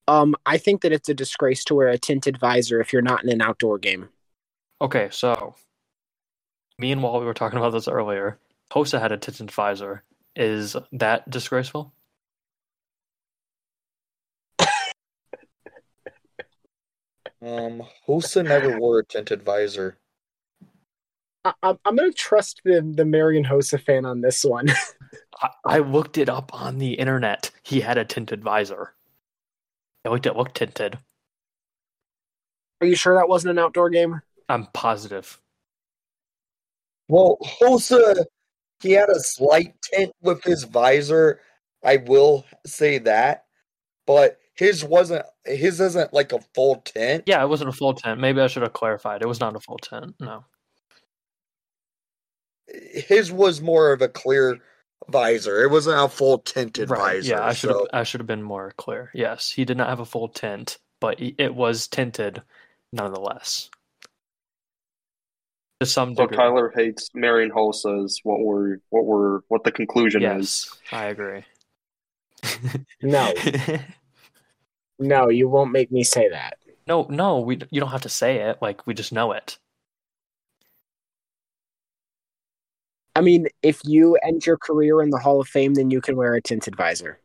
Um, 0.07 0.35
I 0.45 0.57
think 0.57 0.81
that 0.81 0.91
it's 0.91 1.09
a 1.09 1.13
disgrace 1.13 1.63
to 1.65 1.75
wear 1.75 1.87
a 1.87 1.97
tinted 1.97 2.39
visor 2.39 2.81
if 2.81 2.91
you're 2.91 3.01
not 3.01 3.23
in 3.23 3.29
an 3.29 3.41
outdoor 3.41 3.77
game. 3.77 4.09
Okay, 4.81 5.09
so 5.11 5.55
me 6.77 6.91
and 6.91 7.03
Wally 7.03 7.21
we 7.21 7.25
were 7.25 7.33
talking 7.33 7.59
about 7.59 7.71
this 7.71 7.87
earlier. 7.87 8.39
Hossa 8.71 8.99
had 8.99 9.11
a 9.11 9.17
tinted 9.17 9.51
visor. 9.51 10.03
Is 10.35 10.75
that 10.91 11.29
disgraceful? 11.29 11.93
Um, 17.43 17.83
Hossa 18.07 18.45
never 18.45 18.77
wore 18.77 18.99
a 18.99 19.05
tinted 19.05 19.41
visor. 19.41 19.97
I, 21.43 21.53
I'm 21.63 21.79
I'm 21.85 21.95
gonna 21.95 22.11
trust 22.11 22.61
the 22.63 22.81
the 22.95 23.05
Marian 23.05 23.45
Hossa 23.45 23.81
fan 23.81 24.05
on 24.05 24.21
this 24.21 24.43
one. 24.43 24.67
I, 25.41 25.49
I 25.65 25.79
looked 25.79 26.17
it 26.17 26.29
up 26.29 26.53
on 26.53 26.77
the 26.77 26.93
internet. 26.93 27.51
He 27.63 27.81
had 27.81 27.97
a 27.97 28.05
tinted 28.05 28.43
visor. 28.43 28.93
I 30.05 30.09
looked 30.09 30.25
it 30.25 30.35
looked 30.35 30.55
tinted. 30.55 30.97
Are 32.81 32.87
you 32.87 32.95
sure 32.95 33.15
that 33.15 33.29
wasn't 33.29 33.51
an 33.51 33.59
outdoor 33.59 33.89
game? 33.89 34.21
I'm 34.49 34.67
positive. 34.73 35.39
Well, 37.07 37.37
Hossa, 37.43 38.25
he 38.81 38.91
had 38.91 39.09
a 39.09 39.19
slight 39.19 39.75
tint 39.81 40.11
with 40.21 40.43
his 40.43 40.63
visor. 40.63 41.39
I 41.83 41.97
will 41.97 42.45
say 42.65 42.97
that, 42.99 43.45
but 44.07 44.39
his 44.55 44.83
wasn't. 44.83 45.25
His 45.45 45.79
isn't 45.79 46.13
like 46.13 46.33
a 46.33 46.39
full 46.53 46.77
tint. 46.77 47.23
Yeah, 47.25 47.43
it 47.43 47.47
wasn't 47.47 47.69
a 47.69 47.73
full 47.73 47.93
tent. 47.93 48.19
Maybe 48.19 48.41
I 48.41 48.47
should 48.47 48.63
have 48.63 48.73
clarified. 48.73 49.21
It 49.21 49.27
was 49.27 49.39
not 49.39 49.55
a 49.55 49.59
full 49.59 49.79
tent. 49.79 50.15
No. 50.19 50.45
His 52.93 53.31
was 53.31 53.61
more 53.61 53.91
of 53.93 54.01
a 54.01 54.07
clear 54.07 54.59
visor. 55.09 55.63
It 55.63 55.71
wasn't 55.71 55.99
a 55.99 56.07
full 56.07 56.39
tinted 56.39 56.89
Right. 56.89 57.15
visor. 57.15 57.29
Yeah, 57.31 57.45
I 57.45 57.53
should 57.53 57.69
have 57.69 57.79
so- 57.79 57.87
I 57.93 58.03
should 58.03 58.19
have 58.21 58.27
been 58.27 58.43
more 58.43 58.73
clear. 58.77 59.11
Yes, 59.13 59.51
he 59.51 59.65
did 59.65 59.77
not 59.77 59.89
have 59.89 59.99
a 59.99 60.05
full 60.05 60.27
tint, 60.29 60.77
but 60.99 61.17
it 61.19 61.53
was 61.55 61.87
tinted 61.87 62.41
nonetheless. 62.93 63.69
To 65.79 65.85
some 65.87 66.15
So 66.15 66.23
degree. 66.27 66.37
Tyler 66.37 66.71
hates 66.75 67.09
Marian 67.15 67.49
Hossa 67.49 68.05
is 68.05 68.19
what 68.23 68.39
we're 68.41 68.77
what 68.89 69.05
we're 69.05 69.39
what 69.47 69.63
the 69.63 69.71
conclusion 69.71 70.23
is. 70.23 70.71
I 70.91 71.05
agree. 71.05 71.43
No, 73.01 73.33
no, 74.99 75.29
you 75.29 75.49
won't 75.49 75.71
make 75.71 75.91
me 75.91 76.03
say 76.03 76.29
that. 76.29 76.57
no, 76.87 77.07
no, 77.09 77.39
we 77.39 77.59
you 77.71 77.79
don't 77.79 77.89
have 77.89 78.01
to 78.03 78.09
say 78.09 78.37
it. 78.49 78.59
Like 78.61 78.85
we 78.85 78.93
just 78.93 79.11
know 79.11 79.31
it. 79.31 79.57
I 83.15 83.21
mean, 83.21 83.47
if 83.61 83.81
you 83.83 84.15
end 84.23 84.45
your 84.45 84.57
career 84.57 85.01
in 85.01 85.09
the 85.09 85.17
Hall 85.17 85.41
of 85.41 85.47
Fame, 85.47 85.73
then 85.73 85.91
you 85.91 86.01
can 86.01 86.15
wear 86.15 86.33
a 86.33 86.41
tinted 86.41 86.75
visor. 86.75 87.19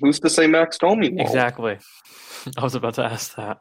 Who's 0.00 0.20
to 0.20 0.30
say 0.30 0.46
Max 0.46 0.78
Domi? 0.78 1.10
won't? 1.10 1.20
Exactly. 1.20 1.78
I 2.58 2.62
was 2.62 2.74
about 2.74 2.94
to 2.94 3.04
ask 3.04 3.34
that. 3.36 3.58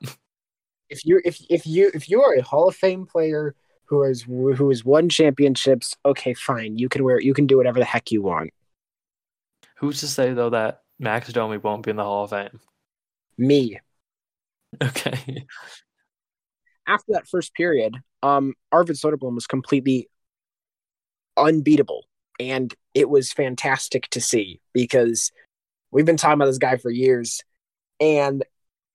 If 0.89 1.05
you 1.05 1.21
if 1.23 1.39
if 1.49 1.65
you 1.65 1.91
if 1.93 2.09
you 2.09 2.21
are 2.21 2.33
a 2.33 2.41
Hall 2.41 2.67
of 2.67 2.75
Fame 2.75 3.05
player 3.05 3.55
who 3.85 4.03
has 4.03 4.23
who 4.23 4.69
has 4.69 4.83
won 4.83 5.09
championships, 5.09 5.95
okay, 6.05 6.33
fine, 6.33 6.77
you 6.77 6.89
can 6.89 7.03
wear 7.03 7.19
you 7.21 7.33
can 7.33 7.45
do 7.47 7.57
whatever 7.57 7.79
the 7.79 7.85
heck 7.85 8.11
you 8.11 8.21
want. 8.21 8.51
Who's 9.77 9.99
to 9.99 10.07
say 10.07 10.33
though 10.33 10.49
that 10.49 10.81
Max 10.99 11.31
Domi 11.31 11.57
won't 11.57 11.83
be 11.83 11.91
in 11.91 11.97
the 11.97 12.03
Hall 12.03 12.23
of 12.23 12.31
Fame? 12.31 12.59
Me. 13.37 13.79
Okay. 14.83 15.45
After 16.87 17.13
that 17.13 17.27
first 17.27 17.53
period, 17.53 17.95
um, 18.23 18.53
Arvid 18.71 18.95
Soderblom 18.95 19.35
was 19.35 19.47
completely 19.47 20.09
unbeatable, 21.35 22.05
and 22.39 22.73
it 22.93 23.09
was 23.09 23.31
fantastic 23.31 24.09
to 24.09 24.21
see 24.21 24.61
because 24.73 25.31
we've 25.91 26.05
been 26.05 26.17
talking 26.17 26.35
about 26.35 26.45
this 26.45 26.57
guy 26.57 26.77
for 26.77 26.89
years, 26.89 27.41
and 27.99 28.43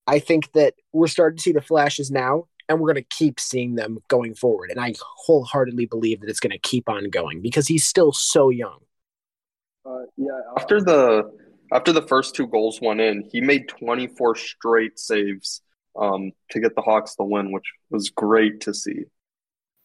I 0.07 0.19
think 0.19 0.53
that 0.53 0.75
we're 0.93 1.07
starting 1.07 1.37
to 1.37 1.43
see 1.43 1.53
the 1.53 1.61
flashes 1.61 2.11
now, 2.11 2.47
and 2.69 2.81
we're 2.81 2.93
going 2.93 3.05
to 3.05 3.17
keep 3.17 3.39
seeing 3.39 3.75
them 3.75 3.99
going 4.09 4.35
forward. 4.35 4.71
And 4.71 4.81
I 4.81 4.95
wholeheartedly 5.01 5.87
believe 5.87 6.21
that 6.21 6.31
it's 6.31 6.41
going 6.41 6.53
to 6.53 6.59
keep 6.59 6.89
on 6.89 7.11
going 7.11 7.41
because 7.41 7.69
he's 7.69 7.87
still 7.87 8.13
so 8.13 8.51
young. 8.51 8.79
Uh, 9.85 10.05
yeah, 10.17 10.41
after 10.57 10.81
the 10.81 11.31
after 11.73 11.93
the 11.93 12.03
first 12.03 12.35
two 12.35 12.47
goals 12.47 12.81
went 12.81 13.01
in, 13.01 13.29
he 13.31 13.41
made 13.41 13.69
24 13.69 14.37
straight 14.37 14.99
saves 14.99 15.63
um, 15.97 16.33
to 16.51 16.61
get 16.61 16.75
the 16.75 16.83
Hawks 16.83 17.15
the 17.17 17.25
win, 17.25 17.53
which 17.53 17.71
was 17.91 18.11
great 18.11 18.61
to 18.63 18.75
see. 18.75 19.05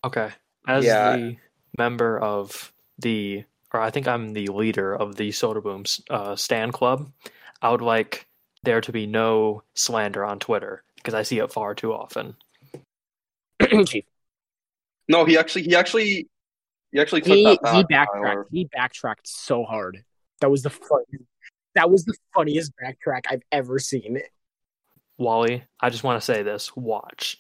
Okay. 0.06 0.30
As 0.68 0.86
Yeah. 0.86 1.16
the 1.16 1.36
member 1.78 2.20
of 2.20 2.74
the, 3.00 3.44
or 3.74 3.82
I 3.82 3.90
think 3.90 4.08
I'm 4.08 4.34
the 4.34 4.48
leader 4.48 4.96
of 4.96 5.16
the 5.16 5.30
Soderblom's 5.30 6.02
uh, 6.10 6.36
Stan 6.36 6.72
Club, 6.72 7.12
I 7.62 7.72
would 7.72 7.82
like 7.82 8.28
there 8.64 8.82
to 8.82 8.92
be 8.92 9.06
no 9.06 9.64
slander 9.76 10.24
on 10.26 10.40
Twitter 10.40 10.84
because 10.96 11.14
I 11.14 11.24
see 11.24 11.40
it 11.40 11.52
far 11.52 11.74
too 11.76 11.94
often. 11.94 12.36
Chief. 13.86 14.06
No, 15.08 15.26
he 15.26 15.38
actually 15.38 15.64
he 15.64 15.76
actually 15.76 16.28
he 16.92 17.00
actually 17.00 17.22
took 17.22 17.36
he 17.36 17.44
that 17.46 17.62
back. 17.62 17.76
he 17.76 17.84
backtracked. 17.84 18.24
Tyler. 18.24 18.48
He 18.52 18.66
backtracked 18.66 19.28
so 19.28 19.64
hard. 19.64 20.04
That 20.42 20.52
was 20.52 20.64
the 20.64 20.70
fun. 20.70 21.04
That 21.76 21.90
was 21.90 22.06
the 22.06 22.14
funniest 22.34 22.72
backtrack 22.82 23.22
I've 23.30 23.44
ever 23.52 23.80
seen. 23.80 24.20
Wally, 25.18 25.64
I 25.80 25.90
just 25.90 26.04
want 26.04 26.20
to 26.22 26.26
say 26.26 26.44
this: 26.44 26.76
watch. 26.76 27.38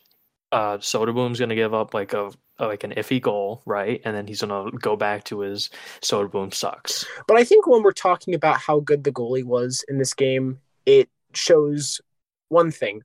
Uh, 0.52 0.78
Soderblom's 0.78 1.40
gonna 1.40 1.56
give 1.56 1.74
up 1.74 1.94
like 1.94 2.14
a 2.14 2.32
like 2.60 2.84
an 2.84 2.92
iffy 2.92 3.22
goal, 3.22 3.62
right? 3.66 4.02
And 4.06 4.16
then 4.16 4.28
he's 4.28 4.42
gonna 4.42 4.72
go 4.72 4.96
back 4.96 5.26
to 5.26 5.42
his 5.42 5.70
Soda 6.02 6.30
Boom 6.30 6.52
sucks. 6.52 7.06
But 7.28 7.38
I 7.38 7.44
think 7.44 7.68
when 7.68 7.84
we're 7.84 7.92
talking 7.92 8.34
about 8.34 8.58
how 8.58 8.80
good 8.80 9.04
the 9.04 9.12
goalie 9.12 9.44
was 9.44 9.84
in 9.88 9.98
this 9.98 10.14
game, 10.14 10.60
it 10.86 11.10
shows 11.34 12.02
one 12.50 12.72
thing: 12.72 13.04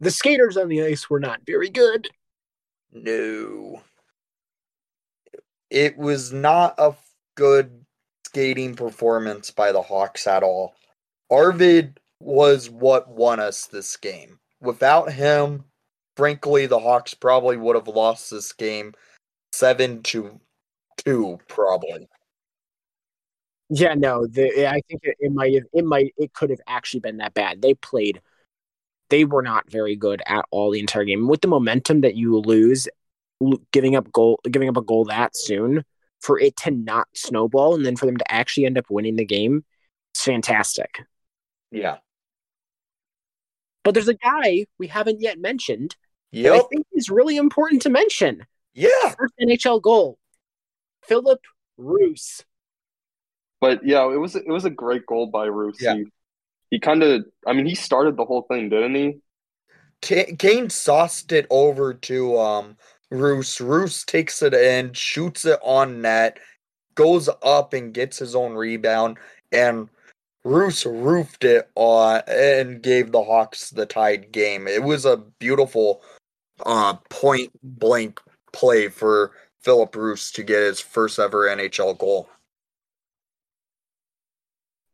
the 0.00 0.10
skaters 0.10 0.56
on 0.56 0.68
the 0.68 0.82
ice 0.82 1.08
were 1.08 1.20
not 1.20 1.40
very 1.46 1.70
good. 1.70 2.08
No. 2.92 3.82
It 5.70 5.96
was 5.96 6.32
not 6.32 6.74
a 6.78 6.94
good 7.34 7.84
skating 8.26 8.74
performance 8.74 9.50
by 9.50 9.72
the 9.72 9.82
Hawks 9.82 10.26
at 10.26 10.42
all. 10.42 10.74
Arvid 11.30 11.98
was 12.20 12.70
what 12.70 13.08
won 13.08 13.40
us 13.40 13.66
this 13.66 13.96
game. 13.96 14.38
Without 14.60 15.12
him, 15.12 15.64
frankly, 16.16 16.66
the 16.66 16.78
Hawks 16.78 17.14
probably 17.14 17.56
would 17.56 17.76
have 17.76 17.88
lost 17.88 18.30
this 18.30 18.52
game 18.52 18.94
7 19.52 20.02
to 20.04 20.40
2 21.04 21.38
probably. 21.48 22.08
Yeah, 23.68 23.94
no, 23.94 24.26
the, 24.26 24.68
I 24.68 24.80
think 24.88 25.00
it, 25.02 25.16
it 25.18 25.32
might 25.32 25.54
have, 25.54 25.64
it 25.72 25.84
might, 25.84 26.14
it 26.16 26.32
could 26.32 26.50
have 26.50 26.60
actually 26.66 27.00
been 27.00 27.16
that 27.18 27.34
bad. 27.34 27.62
They 27.62 27.74
played, 27.74 28.20
they 29.10 29.24
were 29.24 29.42
not 29.42 29.70
very 29.70 29.96
good 29.96 30.22
at 30.26 30.44
all 30.50 30.70
the 30.70 30.80
entire 30.80 31.04
game. 31.04 31.26
With 31.26 31.40
the 31.40 31.48
momentum 31.48 32.02
that 32.02 32.14
you 32.14 32.38
lose, 32.38 32.88
giving 33.72 33.96
up 33.96 34.10
goal, 34.12 34.40
giving 34.50 34.68
up 34.68 34.76
a 34.76 34.82
goal 34.82 35.04
that 35.06 35.36
soon, 35.36 35.84
for 36.20 36.38
it 36.38 36.56
to 36.58 36.70
not 36.70 37.08
snowball 37.14 37.74
and 37.74 37.84
then 37.84 37.96
for 37.96 38.06
them 38.06 38.16
to 38.16 38.32
actually 38.32 38.66
end 38.66 38.78
up 38.78 38.86
winning 38.88 39.16
the 39.16 39.24
game, 39.24 39.64
it's 40.14 40.24
fantastic. 40.24 41.00
Yeah. 41.70 41.98
But 43.86 43.94
there's 43.94 44.08
a 44.08 44.14
guy 44.14 44.66
we 44.78 44.88
haven't 44.88 45.20
yet 45.20 45.38
mentioned 45.38 45.94
that 46.32 46.52
I 46.52 46.58
think 46.58 46.88
is 46.92 47.08
really 47.08 47.36
important 47.36 47.82
to 47.82 47.88
mention. 47.88 48.44
Yeah. 48.74 48.88
First 49.16 49.34
NHL 49.40 49.80
goal, 49.80 50.18
Filip 51.04 51.38
Roos. 51.78 52.42
But 53.60 53.86
yeah, 53.86 54.12
it 54.12 54.16
was 54.16 54.34
it 54.34 54.48
was 54.48 54.64
a 54.64 54.70
great 54.70 55.06
goal 55.06 55.28
by 55.28 55.44
Roos. 55.44 55.76
Yeah. 55.80 55.94
He, 55.94 56.06
he 56.72 56.80
kind 56.80 57.04
of, 57.04 57.26
I 57.46 57.52
mean, 57.52 57.64
he 57.64 57.76
started 57.76 58.16
the 58.16 58.24
whole 58.24 58.42
thing, 58.42 58.70
didn't 58.70 58.96
he? 58.96 59.18
Ka- 60.02 60.34
Kane 60.36 60.68
sauced 60.68 61.30
it 61.30 61.46
over 61.48 61.94
to 61.94 62.40
um 62.40 62.76
Roos. 63.12 63.60
Roos 63.60 64.04
takes 64.04 64.42
it 64.42 64.52
in, 64.52 64.94
shoots 64.94 65.44
it 65.44 65.60
on 65.62 66.02
net, 66.02 66.40
goes 66.96 67.28
up 67.40 67.72
and 67.72 67.94
gets 67.94 68.18
his 68.18 68.34
own 68.34 68.54
rebound, 68.54 69.18
and 69.52 69.88
Roos 70.46 70.86
roofed 70.86 71.42
it 71.42 71.68
on 71.74 72.22
and 72.28 72.80
gave 72.80 73.10
the 73.10 73.24
Hawks 73.24 73.70
the 73.70 73.84
tied 73.84 74.30
game. 74.30 74.68
It 74.68 74.84
was 74.84 75.04
a 75.04 75.16
beautiful 75.16 76.02
uh 76.64 76.94
point 77.10 77.50
blank 77.62 78.20
play 78.52 78.88
for 78.88 79.32
Filip 79.60 79.96
Roos 79.96 80.30
to 80.32 80.44
get 80.44 80.62
his 80.62 80.80
first 80.80 81.18
ever 81.18 81.48
NHL 81.48 81.98
goal. 81.98 82.28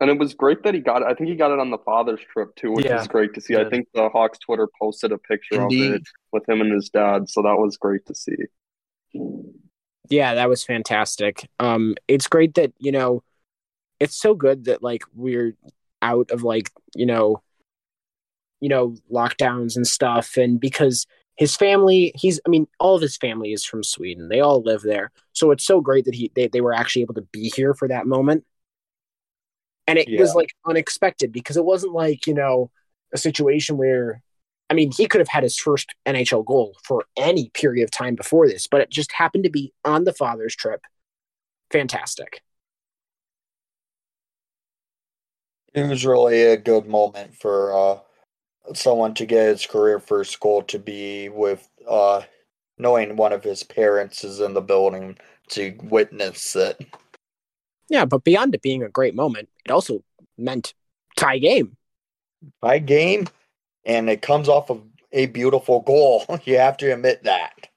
And 0.00 0.11
it 0.11 0.18
was 0.18 0.32
great 0.34 0.62
that 0.64 0.74
he 0.74 0.80
got 0.80 1.03
it. 1.03 1.09
I 1.09 1.14
think 1.14 1.28
he 1.28 1.36
got 1.36 1.53
it 1.53 1.61
on 1.61 1.70
the 1.70 1.78
father's 1.78 2.20
trip 2.32 2.57
too, 2.57 2.72
which 2.72 2.86
Yeah, 2.86 2.96
was 2.96 3.07
great 3.07 3.34
to 3.34 3.40
see. 3.40 3.55
he 3.55 3.61
I 3.61 3.68
think 3.68 3.86
the 3.94 4.09
Hawks 4.09 4.38
Twitter 4.38 4.68
posted 4.80 5.12
a 5.12 5.18
picture 5.18 5.61
of 5.61 5.70
it 5.70 6.03
with 6.32 6.48
him 6.48 6.62
and 6.62 6.72
his 6.72 6.88
dad, 6.88 7.28
so 7.28 7.42
that 7.42 7.59
was 7.59 7.76
great 7.76 8.07
to 8.07 8.14
see. 8.14 8.36
Yeah, 10.09 10.34
that 10.34 10.48
was 10.48 10.64
fantastic. 10.64 11.46
Um, 11.61 11.94
it's 12.09 12.26
great 12.26 12.55
that 12.55 12.72
you 12.78 12.90
know, 12.90 13.22
it's 14.03 14.16
so 14.16 14.34
good 14.34 14.64
that 14.64 14.82
like 14.82 15.05
we're 15.14 15.55
out 16.03 16.32
of 16.32 16.42
like 16.42 16.70
you 16.96 17.07
know, 17.07 17.40
you 18.61 18.68
know 18.68 18.96
lockdowns 19.11 19.76
and 19.76 19.86
stuff, 19.86 20.36
and 20.36 20.61
because 20.61 21.07
his 21.36 21.55
family, 21.55 22.12
he's 22.16 22.40
I 22.44 22.48
mean, 22.50 22.66
all 22.80 22.96
of 22.96 23.03
his 23.03 23.16
family 23.16 23.53
is 23.53 23.64
from 23.64 23.84
Sweden. 23.84 24.28
They 24.28 24.40
all 24.40 24.61
live 24.61 24.82
there, 24.82 25.12
so 25.32 25.53
it's 25.53 25.64
so 25.64 25.80
great 25.80 26.05
that 26.07 26.16
he 26.16 26.32
they, 26.34 26.48
they 26.48 26.61
were 26.61 26.74
actually 26.74 27.03
able 27.03 27.14
to 27.14 27.28
be 27.32 27.53
here 27.55 27.74
for 27.74 27.86
that 27.88 28.07
moment. 28.07 28.44
And 29.86 29.98
it 29.98 30.09
was 30.18 30.34
like 30.34 30.50
unexpected 30.66 31.32
because 31.32 31.57
it 31.57 31.64
wasn't 31.64 31.92
like 31.92 32.26
you 32.26 32.34
know 32.34 32.70
a 33.14 33.18
situation 33.18 33.76
where 33.76 34.20
I 34.68 34.74
mean, 34.74 34.90
he 34.90 35.07
could 35.07 35.20
have 35.20 35.28
had 35.28 35.42
his 35.44 35.59
first 35.59 35.94
NHL 36.07 36.44
goal 36.44 36.76
for 36.82 37.05
any 37.16 37.50
period 37.50 37.84
of 37.84 37.90
time 37.92 38.16
before 38.16 38.48
this, 38.48 38.66
but 38.66 38.80
it 38.80 38.90
just 38.90 39.12
happened 39.12 39.44
to 39.44 39.50
be 39.50 39.72
on 39.84 40.05
the 40.05 40.14
father's 40.14 40.57
trip. 40.57 40.80
Fantastic. 41.70 42.40
It 45.75 45.89
was 45.89 46.05
really 46.05 46.43
a 46.43 46.57
good 46.57 46.87
moment 46.87 47.35
for 47.35 47.75
uh, 47.75 47.99
someone 48.75 49.14
to 49.14 49.27
get 49.27 49.49
his 49.49 49.66
career 49.66 49.99
first 49.99 50.39
goal 50.41 50.62
to 50.64 50.79
be 50.79 51.29
with 51.29 51.68
uh, 51.89 52.23
knowing 52.79 53.16
one 53.16 53.33
of 53.33 53.43
his 53.43 53.62
parents 53.62 54.25
is 54.25 54.41
in 54.41 54.55
the 54.55 54.61
building 54.61 55.16
to 55.49 55.77
witness 55.83 56.55
it. 56.57 56.85
Yeah, 57.89 58.05
but 58.05 58.25
beyond 58.25 58.55
it 58.55 58.62
being 58.62 58.83
a 58.83 58.89
great 58.89 59.14
moment, 59.14 59.49
it 59.64 59.70
also 59.70 60.03
meant 60.39 60.75
tie 61.16 61.39
game. 61.39 61.77
Tie 62.62 62.79
game, 62.79 63.29
and 63.85 64.11
it 64.11 64.23
comes 64.23 64.49
off 64.49 64.70
of 64.70 64.83
a 65.12 65.27
beautiful 65.27 65.81
goal. 65.81 66.25
You 66.45 66.59
have 66.59 66.77
to 66.79 66.93
admit 66.93 67.25
that. 67.25 67.68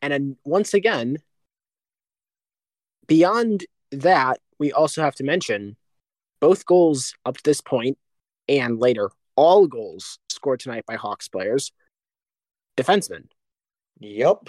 And 0.00 0.12
then 0.12 0.36
once 0.44 0.74
again, 0.74 1.18
beyond 3.06 3.66
that, 3.90 4.40
we 4.58 4.72
also 4.72 5.02
have 5.02 5.14
to 5.16 5.24
mention 5.24 5.76
both 6.42 6.66
goals 6.66 7.14
up 7.24 7.36
to 7.36 7.42
this 7.44 7.60
point 7.60 7.96
and 8.48 8.78
later, 8.78 9.10
all 9.36 9.68
goals 9.68 10.18
scored 10.28 10.58
tonight 10.58 10.84
by 10.86 10.96
Hawks 10.96 11.28
players, 11.28 11.70
defensemen. 12.76 13.28
Yep. 14.00 14.48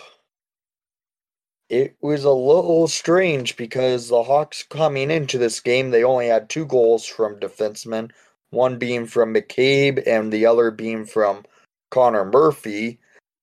It 1.70 1.96
was 2.02 2.24
a 2.24 2.32
little 2.32 2.88
strange 2.88 3.56
because 3.56 4.10
the 4.10 4.24
Hawks 4.24 4.64
coming 4.64 5.12
into 5.12 5.38
this 5.38 5.60
game, 5.60 5.91
they 5.91 6.04
only 6.04 6.28
had 6.28 6.50
two 6.50 6.66
goals 6.66 7.06
from 7.06 7.39
defensemen, 7.39 8.10
one 8.50 8.80
being 8.80 9.06
from 9.06 9.34
McCabe 9.34 10.02
and 10.08 10.34
the 10.34 10.48
other 10.48 10.72
being 10.72 11.06
from 11.06 11.46
Connor 11.91 12.26
Murphy. 12.26 13.00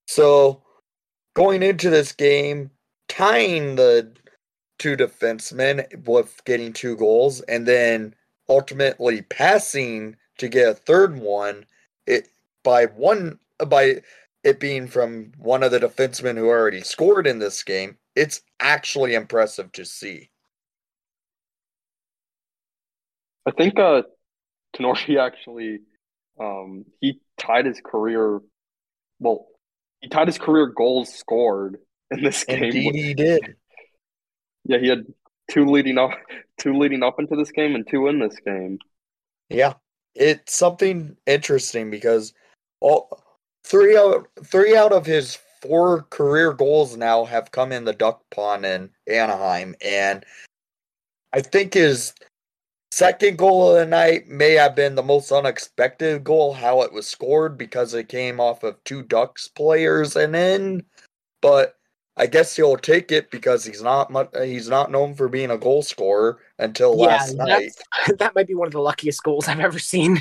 So 0.08 0.60
going 1.34 1.62
into 1.62 1.88
this 1.88 2.10
game, 2.10 2.72
tying 3.08 3.76
the 3.76 4.12
two 4.80 4.96
defensemen 4.96 6.04
with 6.04 6.44
getting 6.44 6.72
two 6.72 6.96
goals 6.96 7.42
and 7.42 7.66
then 7.66 8.14
ultimately 8.50 9.22
passing 9.22 10.16
to 10.38 10.48
get 10.48 10.68
a 10.68 10.74
third 10.74 11.16
one 11.16 11.64
it 12.06 12.28
by 12.64 12.86
one 12.86 13.38
by 13.66 14.02
it 14.42 14.58
being 14.58 14.88
from 14.88 15.32
one 15.38 15.62
of 15.62 15.70
the 15.70 15.78
defensemen 15.78 16.36
who 16.36 16.48
already 16.48 16.80
scored 16.80 17.26
in 17.26 17.38
this 17.38 17.62
game, 17.62 17.98
it's 18.16 18.40
actually 18.58 19.14
impressive 19.14 19.70
to 19.72 19.84
see. 19.84 20.30
I 23.46 23.52
think 23.52 23.78
uh 23.78 24.02
Tinordi 24.76 25.18
actually 25.18 25.80
um 26.40 26.84
he 27.00 27.20
tied 27.38 27.66
his 27.66 27.80
career 27.84 28.40
well 29.20 29.46
he 30.00 30.08
tied 30.08 30.26
his 30.26 30.38
career 30.38 30.66
goals 30.66 31.14
scored 31.14 31.78
in 32.10 32.22
this 32.22 32.44
game. 32.48 32.64
Indeed, 32.64 32.94
he 32.94 33.14
did. 33.14 33.56
Yeah, 34.64 34.78
he 34.78 34.88
had 34.88 35.06
two 35.50 35.66
leading 35.66 35.98
up 35.98 36.12
two 36.58 36.74
leading 36.74 37.02
up 37.02 37.18
into 37.18 37.36
this 37.36 37.50
game 37.50 37.74
and 37.74 37.86
two 37.88 38.06
in 38.06 38.18
this 38.18 38.36
game. 38.44 38.78
Yeah, 39.48 39.74
it's 40.14 40.54
something 40.54 41.16
interesting 41.26 41.90
because 41.90 42.32
all 42.80 43.22
three 43.64 43.96
out 43.96 44.28
three 44.44 44.76
out 44.76 44.92
of 44.92 45.04
his 45.04 45.38
four 45.60 46.02
career 46.10 46.52
goals 46.52 46.96
now 46.96 47.24
have 47.24 47.50
come 47.50 47.72
in 47.72 47.84
the 47.84 47.92
duck 47.92 48.22
pond 48.30 48.64
in 48.64 48.90
Anaheim, 49.08 49.74
and 49.84 50.24
I 51.32 51.40
think 51.40 51.74
his 51.74 52.14
second 52.92 53.38
goal 53.38 53.70
of 53.70 53.76
the 53.76 53.86
night 53.86 54.28
may 54.28 54.52
have 54.52 54.74
been 54.74 54.94
the 54.94 55.02
most 55.02 55.32
unexpected 55.32 56.24
goal. 56.24 56.52
How 56.52 56.82
it 56.82 56.92
was 56.92 57.06
scored 57.06 57.58
because 57.58 57.92
it 57.94 58.08
came 58.08 58.40
off 58.40 58.62
of 58.62 58.82
two 58.84 59.02
Ducks 59.02 59.48
players 59.48 60.16
and 60.16 60.34
in, 60.36 60.84
but 61.42 61.76
I 62.16 62.26
guess 62.26 62.54
he'll 62.56 62.76
take 62.76 63.12
it 63.12 63.30
because 63.30 63.64
he's 63.64 63.82
not 63.82 64.10
much, 64.10 64.30
he's 64.42 64.68
not 64.68 64.90
known 64.90 65.14
for 65.14 65.28
being 65.28 65.50
a 65.50 65.56
goal 65.56 65.82
scorer 65.82 66.38
until 66.58 66.96
last 66.96 67.34
night. 67.34 67.72
that 68.18 68.34
might 68.34 68.46
be 68.46 68.54
one 68.54 68.66
of 68.66 68.72
the 68.72 68.80
luckiest 68.80 69.22
goals 69.22 69.48
I've 69.48 69.60
ever 69.60 69.78
seen. 69.78 70.18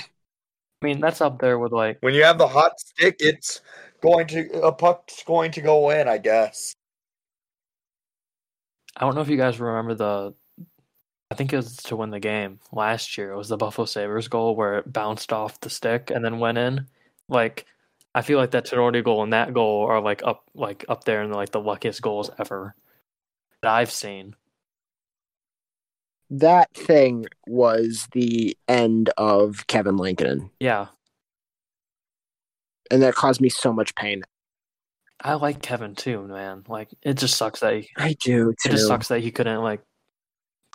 I 0.81 0.85
mean, 0.85 1.01
that's 1.01 1.19
up 1.19 1.39
there 1.39 1.59
with 1.59 1.73
like 1.73 1.97
when 2.01 2.13
you 2.13 2.23
have 2.23 2.37
the 2.37 2.47
hot 2.47 2.79
stick, 2.79 3.17
it's 3.19 3.61
going 4.01 4.27
to 4.27 4.61
a 4.61 4.71
puck's 4.71 5.23
going 5.23 5.51
to 5.51 5.61
go 5.61 5.89
in, 5.89 6.07
I 6.07 6.17
guess. 6.17 6.73
I 8.95 9.01
don't 9.01 9.15
know 9.15 9.21
if 9.21 9.29
you 9.29 9.37
guys 9.37 9.59
remember 9.59 9.95
the. 9.95 10.33
I 11.31 11.35
think 11.35 11.53
it 11.53 11.57
was 11.57 11.75
to 11.77 11.95
win 11.95 12.09
the 12.09 12.19
game 12.19 12.59
last 12.71 13.17
year. 13.17 13.31
It 13.31 13.37
was 13.37 13.49
the 13.49 13.57
Buffalo 13.57 13.85
Sabres 13.85 14.27
goal 14.27 14.55
where 14.55 14.79
it 14.79 14.91
bounced 14.91 15.31
off 15.31 15.59
the 15.59 15.69
stick 15.69 16.11
and 16.13 16.25
then 16.25 16.39
went 16.39 16.57
in. 16.57 16.87
Like, 17.27 17.67
I 18.15 18.21
feel 18.21 18.39
like 18.39 18.51
that 18.51 18.65
Tinordi 18.65 19.03
goal 19.03 19.23
and 19.23 19.33
that 19.33 19.53
goal 19.53 19.85
are 19.85 20.01
like 20.01 20.21
up, 20.23 20.43
like 20.53 20.85
up 20.89 21.03
there 21.03 21.21
in 21.23 21.31
like 21.31 21.51
the 21.51 21.61
luckiest 21.61 22.01
goals 22.01 22.31
ever 22.39 22.75
that 23.61 23.71
I've 23.71 23.91
seen. 23.91 24.35
That 26.31 26.71
thing 26.73 27.25
was 27.47 28.07
the 28.11 28.55
end 28.67 29.09
of 29.17 29.65
Kevin 29.67 29.97
Lankinen, 29.97 30.51
Yeah, 30.59 30.87
and 32.91 33.01
that 33.01 33.15
caused 33.15 33.41
me 33.41 33.49
so 33.49 33.71
much 33.73 33.95
pain. 33.95 34.23
I 35.21 35.33
like 35.33 35.61
Kevin 35.61 35.95
too, 35.95 36.23
man. 36.27 36.63
Like, 36.67 36.89
it 37.01 37.15
just 37.15 37.35
sucks 37.35 37.59
that 37.59 37.73
he, 37.73 37.89
I 37.97 38.13
do 38.13 38.49
it 38.49 38.71
just 38.71 38.87
sucks 38.87 39.09
that 39.09 39.19
he 39.19 39.31
couldn't 39.31 39.61
like 39.61 39.81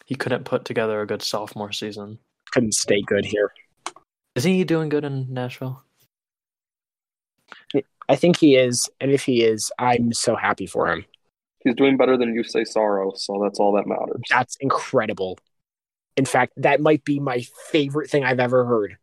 he 0.07 0.15
couldn't 0.15 0.45
put 0.45 0.65
together 0.65 1.01
a 1.01 1.07
good 1.07 1.23
sophomore 1.23 1.73
season. 1.73 2.19
Couldn't 2.51 2.75
stay 2.75 3.01
good 3.01 3.25
here. 3.25 3.53
Isn't 4.35 4.53
he 4.53 4.65
doing 4.65 4.89
good 4.89 5.05
in 5.05 5.33
Nashville? 5.33 5.83
I 8.09 8.17
think 8.17 8.39
he 8.39 8.57
is, 8.57 8.89
and 9.01 9.11
if 9.11 9.25
he 9.25 9.43
is, 9.43 9.73
I'm 9.79 10.13
so 10.13 10.37
happy 10.37 10.67
for 10.67 10.89
him. 10.89 11.05
He's 11.61 11.75
doing 11.75 11.97
better 11.97 12.19
than 12.19 12.35
Juuse 12.35 12.67
Saros, 12.67 13.25
so 13.25 13.41
that's 13.43 13.59
all 13.59 13.73
that 13.73 13.87
matters. 13.87 14.21
That's 14.29 14.57
incredible. 14.57 15.39
In 16.17 16.27
fact, 16.27 16.53
that 16.59 16.81
might 16.81 17.05
be 17.05 17.19
my 17.19 17.45
favorite 17.71 18.11
thing 18.11 18.25
I've 18.25 18.41
ever 18.41 18.65
heard. 18.67 18.97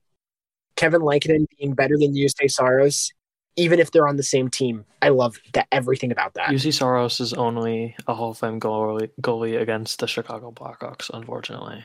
Kevin 0.76 1.02
Lankinen 1.02 1.47
being 1.58 1.74
better 1.74 1.97
than 1.97 2.14
Juuse 2.14 2.49
Saros, 2.49 3.12
even 3.56 3.80
if 3.80 3.91
they're 3.91 4.08
on 4.08 4.16
the 4.16 4.24
same 4.24 4.49
team. 4.49 4.86
I 5.02 5.10
love 5.10 5.39
that 5.54 5.68
everything 5.72 6.12
about 6.12 6.36
that. 6.36 6.49
Juuse 6.49 6.74
Saros 6.74 7.20
is 7.20 7.34
only 7.34 7.95
a 8.08 8.14
Hall 8.14 8.32
of 8.32 8.38
Fame 8.38 8.60
goalie, 8.60 9.10
goalie 9.22 9.60
against 9.60 9.99
the 9.99 10.08
Chicago 10.08 10.52
Blackhawks, 10.52 11.10
unfortunately. 11.14 11.84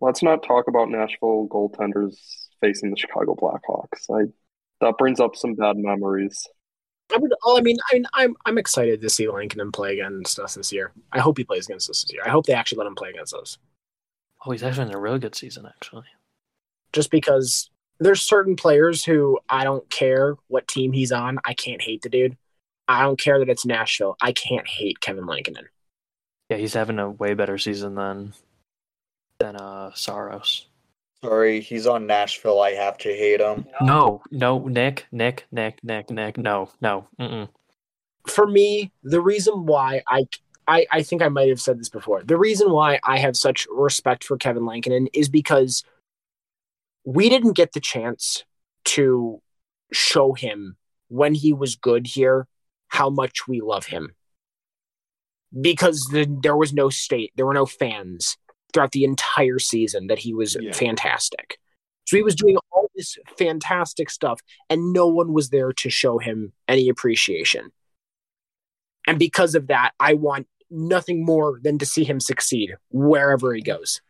let's 0.00 0.22
not 0.22 0.42
talk 0.42 0.66
about 0.68 0.90
Nashville 0.90 1.48
goaltenders 1.48 2.16
facing 2.60 2.90
the 2.90 2.96
Chicago 2.96 3.34
Blackhawks. 3.34 4.10
I 4.10 4.30
that 4.80 4.98
brings 4.98 5.20
up 5.20 5.36
some 5.36 5.54
bad 5.54 5.76
memories. 5.76 6.46
I 7.12 7.16
would. 7.16 7.32
I 7.46 7.60
mean, 7.62 7.78
I 7.90 7.94
mean, 7.94 8.06
I'm 8.14 8.36
I'm 8.44 8.58
excited 8.58 9.00
to 9.00 9.08
see 9.08 9.28
Lankinen 9.28 9.72
play 9.72 9.94
against 9.94 10.38
us 10.38 10.54
this 10.54 10.72
year. 10.72 10.92
I 11.12 11.20
hope 11.20 11.38
he 11.38 11.44
plays 11.44 11.66
against 11.66 11.88
us 11.88 12.02
this 12.02 12.12
year. 12.12 12.22
I 12.24 12.28
hope 12.30 12.46
they 12.46 12.52
actually 12.52 12.78
let 12.78 12.86
him 12.86 12.94
play 12.94 13.10
against 13.10 13.34
us. 13.34 13.58
Oh, 14.44 14.50
he's 14.50 14.62
actually 14.62 14.88
in 14.88 14.94
a 14.94 15.00
really 15.00 15.18
good 15.18 15.34
season, 15.34 15.66
actually. 15.66 16.04
Just 16.92 17.10
because 17.10 17.70
there's 17.98 18.22
certain 18.22 18.56
players 18.56 19.04
who 19.04 19.38
I 19.48 19.64
don't 19.64 19.88
care 19.90 20.36
what 20.48 20.68
team 20.68 20.92
he's 20.92 21.12
on. 21.12 21.38
I 21.44 21.54
can't 21.54 21.82
hate 21.82 22.02
the 22.02 22.08
dude. 22.08 22.36
I 22.86 23.02
don't 23.02 23.18
care 23.18 23.38
that 23.38 23.48
it's 23.48 23.66
Nashville. 23.66 24.16
I 24.20 24.32
can't 24.32 24.66
hate 24.66 25.00
Kevin 25.00 25.26
Lankinen. 25.26 25.68
Yeah, 26.48 26.56
he's 26.56 26.74
having 26.74 26.98
a 26.98 27.10
way 27.10 27.34
better 27.34 27.58
season 27.58 27.94
than 27.94 28.34
than 29.38 29.56
uh 29.56 29.92
Saros. 29.94 30.66
Sorry, 31.24 31.60
he's 31.60 31.86
on 31.86 32.06
Nashville. 32.06 32.60
I 32.60 32.72
have 32.72 32.96
to 32.98 33.08
hate 33.08 33.40
him. 33.40 33.66
No, 33.80 34.22
no, 34.30 34.60
Nick, 34.66 35.06
Nick, 35.10 35.46
Nick, 35.50 35.82
Nick, 35.82 36.10
Nick. 36.10 36.38
No, 36.38 36.70
no. 36.80 37.08
Mm-mm. 37.18 37.48
For 38.28 38.46
me, 38.46 38.92
the 39.02 39.20
reason 39.20 39.66
why 39.66 40.02
I, 40.06 40.26
I 40.66 40.86
I 40.90 41.02
think 41.02 41.22
I 41.22 41.28
might 41.28 41.48
have 41.48 41.60
said 41.60 41.80
this 41.80 41.88
before. 41.88 42.22
The 42.22 42.36
reason 42.36 42.70
why 42.70 43.00
I 43.02 43.18
have 43.18 43.36
such 43.36 43.66
respect 43.70 44.22
for 44.22 44.36
Kevin 44.36 44.64
Lankinen 44.64 45.08
is 45.12 45.28
because 45.28 45.82
we 47.04 47.28
didn't 47.28 47.56
get 47.56 47.72
the 47.72 47.80
chance 47.80 48.44
to 48.84 49.40
show 49.92 50.34
him 50.34 50.76
when 51.08 51.34
he 51.34 51.52
was 51.52 51.74
good 51.74 52.06
here 52.06 52.46
how 52.88 53.10
much 53.10 53.48
we 53.48 53.60
love 53.60 53.86
him 53.86 54.14
because 55.58 56.08
the, 56.12 56.26
there 56.42 56.56
was 56.56 56.72
no 56.72 56.90
state, 56.90 57.32
there 57.36 57.46
were 57.46 57.54
no 57.54 57.66
fans 57.66 58.36
throughout 58.72 58.92
the 58.92 59.04
entire 59.04 59.58
season 59.58 60.06
that 60.08 60.18
he 60.18 60.34
was 60.34 60.56
Yeah. 60.60 60.72
fantastic. 60.72 61.58
So 62.06 62.16
he 62.16 62.22
was 62.22 62.34
doing 62.34 62.56
all 62.72 62.90
this 62.94 63.18
fantastic 63.38 64.08
stuff, 64.10 64.40
and 64.70 64.92
no 64.92 65.06
one 65.08 65.32
was 65.32 65.50
there 65.50 65.72
to 65.74 65.90
show 65.90 66.18
him 66.18 66.52
any 66.66 66.88
appreciation. 66.88 67.70
And 69.06 69.18
because 69.18 69.54
of 69.54 69.66
that, 69.66 69.92
I 70.00 70.14
want 70.14 70.48
nothing 70.70 71.24
more 71.24 71.60
than 71.62 71.78
to 71.78 71.86
see 71.86 72.04
him 72.04 72.20
succeed 72.20 72.76
wherever 72.90 73.52
he 73.54 73.62
goes. 73.62 74.00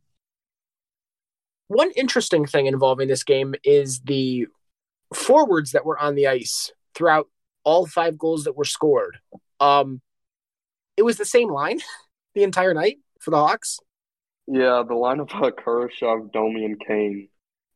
One 1.68 1.90
interesting 1.92 2.46
thing 2.46 2.66
involving 2.66 3.08
this 3.08 3.24
game 3.24 3.54
is 3.62 4.00
the 4.00 4.46
forwards 5.14 5.72
that 5.72 5.84
were 5.84 5.98
on 5.98 6.14
the 6.14 6.26
ice 6.26 6.72
throughout 6.94 7.28
all 7.64 7.86
five 7.86 8.18
goals 8.18 8.44
that 8.44 8.56
were 8.56 8.64
scored. 8.64 9.18
Um, 9.60 10.00
it 10.96 11.02
was 11.02 11.16
the 11.16 11.24
same 11.24 11.50
line 11.50 11.80
the 12.34 12.42
entire 12.42 12.74
night 12.74 12.98
for 13.20 13.30
the 13.30 13.38
Hawks. 13.38 13.80
Yeah, 14.50 14.82
the 14.86 14.94
line 14.94 15.20
of 15.20 15.28
Kurashev, 15.28 16.32
Domi, 16.32 16.64
and 16.64 16.80
Kane, 16.80 17.28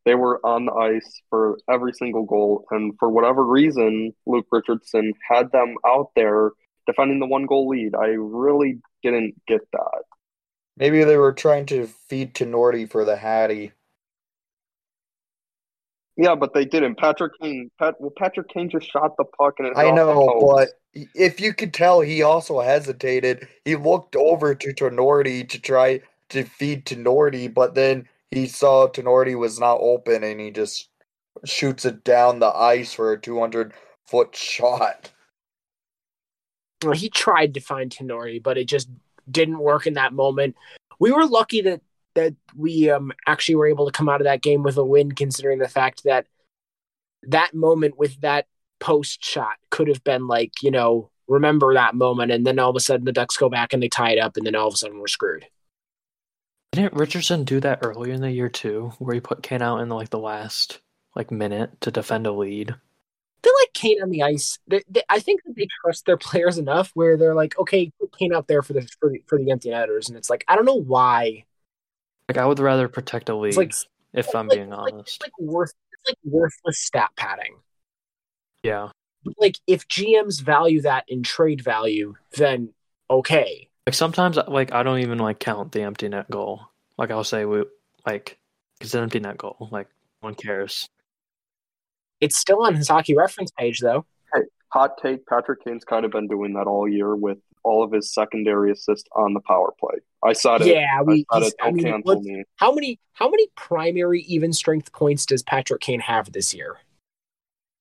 they 0.04 0.14
were 0.14 0.40
on 0.44 0.66
the 0.66 0.72
ice 0.72 1.20
for 1.28 1.58
every 1.70 1.92
single 1.92 2.24
goal. 2.24 2.64
And 2.70 2.94
for 2.98 3.10
whatever 3.10 3.44
reason, 3.44 4.14
Luke 4.26 4.46
Richardson 4.50 5.12
had 5.28 5.52
them 5.52 5.76
out 5.86 6.10
there 6.16 6.50
defending 6.86 7.20
the 7.20 7.26
one 7.26 7.46
goal 7.46 7.68
lead. 7.68 7.94
I 7.94 8.08
really 8.18 8.80
didn't 9.02 9.34
get 9.46 9.60
that. 9.72 10.02
Maybe 10.76 11.04
they 11.04 11.18
were 11.18 11.34
trying 11.34 11.66
to 11.66 11.86
feed 12.08 12.34
Tinordi 12.34 12.90
for 12.90 13.04
the 13.04 13.16
Hattie. 13.16 13.72
Yeah, 16.16 16.34
but 16.34 16.54
they 16.54 16.64
didn't. 16.64 16.98
Patrick 16.98 17.32
Kane, 17.40 17.70
Pat, 17.78 17.94
well, 17.98 18.12
Patrick 18.16 18.48
Kane 18.48 18.70
just 18.70 18.90
shot 18.90 19.16
the 19.16 19.24
puck 19.24 19.54
and 19.58 19.68
it 19.68 19.76
I 19.76 19.90
know, 19.90 20.54
but 20.54 20.68
if 21.14 21.40
you 21.40 21.54
could 21.54 21.72
tell, 21.72 22.00
he 22.00 22.22
also 22.22 22.60
hesitated. 22.60 23.48
He 23.64 23.76
looked 23.76 24.16
over 24.16 24.54
to 24.54 24.74
Tinordi 24.74 25.48
to 25.48 25.60
try 25.60 26.00
to 26.33 26.45
feed 26.45 26.85
Tinordi, 26.85 27.53
but 27.53 27.74
then 27.74 28.09
he 28.30 28.47
saw 28.47 28.89
Tinordi 28.89 29.39
was 29.39 29.59
not 29.61 29.78
open 29.80 30.24
and 30.24 30.41
he 30.41 30.51
just 30.51 30.89
shoots 31.45 31.85
it 31.85 32.05
down 32.05 32.39
the 32.39 32.55
ice 32.55 32.93
for 32.93 33.12
a 33.12 33.20
200 33.20 33.72
foot 34.07 34.35
shot. 34.35 35.11
Well, 36.83 36.95
he 36.95 37.09
tried 37.09 37.55
to 37.55 37.61
find 37.61 37.91
Tinordi, 37.91 38.43
but 38.43 38.59
it 38.59 38.66
just 38.66 38.89
didn't 39.30 39.59
work 39.59 39.87
in 39.87 39.95
that 39.95 40.12
moment. 40.12 40.57
We 40.99 41.12
were 41.12 41.26
lucky 41.26 41.61
that 41.62 41.80
that 42.14 42.35
we 42.55 42.91
um, 42.91 43.11
actually 43.26 43.55
were 43.55 43.66
able 43.66 43.87
to 43.87 43.93
come 43.93 44.09
out 44.09 44.20
of 44.20 44.26
that 44.26 44.43
game 44.43 44.62
with 44.62 44.76
a 44.76 44.85
win, 44.85 45.12
considering 45.12 45.59
the 45.59 45.68
fact 45.68 46.05
that 46.05 46.26
that 47.22 47.55
moment 47.55 47.97
with 47.97 48.20
that 48.20 48.47
post 48.80 49.24
shot 49.24 49.57
could 49.70 49.89
have 49.89 50.05
been 50.05 50.26
like, 50.26 50.53
you 50.62 50.70
know, 50.70 51.11
remember 51.26 51.72
that 51.72 51.95
moment, 51.95 52.33
and 52.33 52.47
then 52.47 52.59
all 52.59 52.68
of 52.68 52.76
a 52.76 52.80
sudden 52.80 53.07
the 53.07 53.12
Ducks 53.12 53.37
go 53.37 53.49
back 53.49 53.72
and 53.72 53.83
they 53.83 53.89
tie 53.89 54.11
it 54.11 54.18
up, 54.18 54.37
and 54.37 54.45
then 54.45 54.55
all 54.55 54.68
of 54.68 54.74
a 54.74 54.76
sudden 54.76 54.99
we're 54.99 55.07
screwed. 55.07 55.47
Didn't 56.72 56.94
Richardson 56.94 57.44
do 57.44 57.60
that 57.60 57.80
earlier 57.82 58.14
in 58.14 58.22
the 58.22 58.30
year 58.30 58.48
too, 58.48 58.92
where 58.98 59.14
he 59.14 59.20
put 59.20 59.42
Kane 59.42 59.60
out 59.62 59.80
in 59.80 59.88
the, 59.88 59.94
like 59.94 60.08
the 60.10 60.18
last 60.18 60.80
like 61.14 61.30
minute 61.30 61.78
to 61.82 61.90
defend 61.90 62.26
a 62.26 62.32
lead? 62.32 62.74
They 63.42 63.50
like 63.60 63.72
Kane 63.74 64.02
on 64.02 64.10
the 64.10 64.22
ice. 64.22 64.58
They, 64.68 64.82
they, 64.88 65.02
I 65.08 65.18
think 65.18 65.42
that 65.44 65.54
they 65.56 65.66
trust 65.84 66.06
their 66.06 66.16
players 66.16 66.56
enough 66.58 66.90
where 66.94 67.16
they're 67.16 67.34
like, 67.34 67.58
okay, 67.58 67.92
put 68.00 68.16
Kane 68.16 68.32
out 68.34 68.48
there 68.48 68.62
for 68.62 68.72
the 68.72 68.82
for 69.00 69.10
the, 69.10 69.22
for 69.26 69.38
the 69.38 69.50
empty 69.50 69.70
netters, 69.70 70.08
and 70.08 70.16
it's 70.16 70.30
like 70.30 70.44
I 70.48 70.56
don't 70.56 70.64
know 70.64 70.80
why. 70.80 71.44
Like 72.28 72.38
I 72.38 72.46
would 72.46 72.58
rather 72.58 72.88
protect 72.88 73.28
a 73.28 73.36
lead, 73.36 73.56
like 73.56 73.74
if 74.14 74.34
I'm 74.34 74.48
like- 74.48 74.56
being 74.56 74.70
like- 74.70 74.94
honest. 74.94 75.16
it's 75.16 75.20
like 75.20 75.38
worth 75.38 75.72
it's 75.92 76.08
like 76.08 76.18
worthless 76.24 76.78
stat 76.78 77.10
padding. 77.16 77.56
yeah. 78.62 78.88
like 79.38 79.58
if 79.66 79.86
GMs 79.88 80.40
value 80.40 80.80
that 80.82 81.04
in 81.08 81.22
trade 81.22 81.60
value, 81.62 82.14
then 82.36 82.72
okay. 83.10 83.68
Like 83.87 83.95
sometimes, 83.95 84.39
like 84.49 84.72
I 84.72 84.83
don't 84.83 85.01
even 85.01 85.18
like 85.18 85.39
count 85.41 85.72
the 85.72 85.83
empty 85.83 86.09
net 86.09 86.30
goal. 86.30 86.62
Like 86.99 87.11
I'll 87.11 87.24
say 87.24 87.45
we 87.45 87.64
like 88.07 88.39
it's 88.80 88.95
an 88.95 89.03
empty 89.03 89.20
net 89.20 89.39
goal. 89.39 89.68
Like 89.70 89.89
no 90.22 90.28
one 90.28 90.35
cares. 90.35 90.89
It's 92.20 92.37
still 92.37 92.62
on 92.64 92.74
his 92.76 92.89
hockey 92.89 93.16
reference 93.16 93.51
page 93.51 93.80
though. 93.80 94.07
Hey, 94.33 94.43
Hot 94.68 94.99
take: 95.03 95.26
Patrick 95.26 95.64
Kane's 95.64 95.85
kind 95.85 96.05
of 96.05 96.12
been 96.12 96.28
doing 96.28 96.55
that 96.55 96.66
all 96.68 96.89
year 96.89 97.16
with 97.16 97.39
all 97.64 97.83
of 97.83 97.93
his 97.93 98.12
secondary 98.12 98.70
assists 98.70 99.09
on 99.16 99.35
the 99.35 99.41
power 99.41 99.72
play. 99.80 99.99
I 100.22 100.33
saw 100.33 100.57
it. 100.57 100.66
Yeah, 100.66 101.03
we. 101.03 101.26
I 101.30 101.41
said 101.41 101.49
it. 101.49 101.55
I 101.61 101.64
Don't 101.66 101.74
mean, 101.74 101.85
cancel 101.87 102.20
me. 102.20 102.45
how 102.57 102.72
many 102.72 103.01
how 103.14 103.28
many 103.28 103.49
primary 103.57 104.20
even 104.22 104.53
strength 104.53 104.93
points 104.93 105.26
does 105.26 105.43
Patrick 105.43 105.80
Kane 105.80 106.01
have 106.01 106.30
this 106.30 106.55
year? 106.55 106.78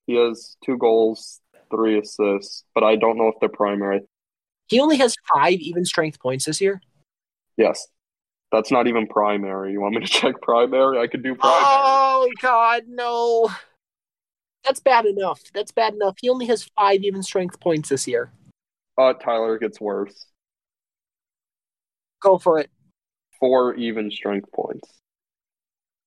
He 0.08 0.16
has 0.16 0.56
two 0.64 0.76
goals, 0.78 1.40
three 1.70 1.98
assists, 2.00 2.64
but 2.74 2.82
I 2.82 2.96
don't 2.96 3.16
know 3.16 3.28
if 3.28 3.36
they're 3.38 3.48
primary. 3.48 4.00
He 4.72 4.80
only 4.80 4.96
has 4.96 5.14
five 5.34 5.60
even 5.60 5.84
strength 5.84 6.18
points 6.18 6.46
this 6.46 6.58
year. 6.58 6.80
Yes, 7.58 7.88
that's 8.50 8.70
not 8.72 8.86
even 8.86 9.06
primary. 9.06 9.70
You 9.72 9.82
want 9.82 9.94
me 9.94 10.00
to 10.00 10.06
check 10.10 10.40
primary? 10.40 10.98
I 10.98 11.06
could 11.08 11.22
do 11.22 11.34
primary. 11.34 11.62
Oh 11.62 12.30
God, 12.40 12.84
no. 12.88 13.50
That's 14.64 14.80
bad 14.80 15.04
enough. 15.04 15.42
That's 15.52 15.72
bad 15.72 15.92
enough. 15.92 16.16
He 16.22 16.30
only 16.30 16.46
has 16.46 16.70
five 16.74 17.04
even 17.04 17.22
strength 17.22 17.60
points 17.60 17.90
this 17.90 18.08
year. 18.08 18.32
Uh, 18.96 19.12
Tyler 19.12 19.58
gets 19.58 19.78
worse. 19.78 20.24
Go 22.22 22.38
for 22.38 22.58
it. 22.58 22.70
Four 23.40 23.74
even 23.74 24.10
strength 24.10 24.50
points. 24.52 24.88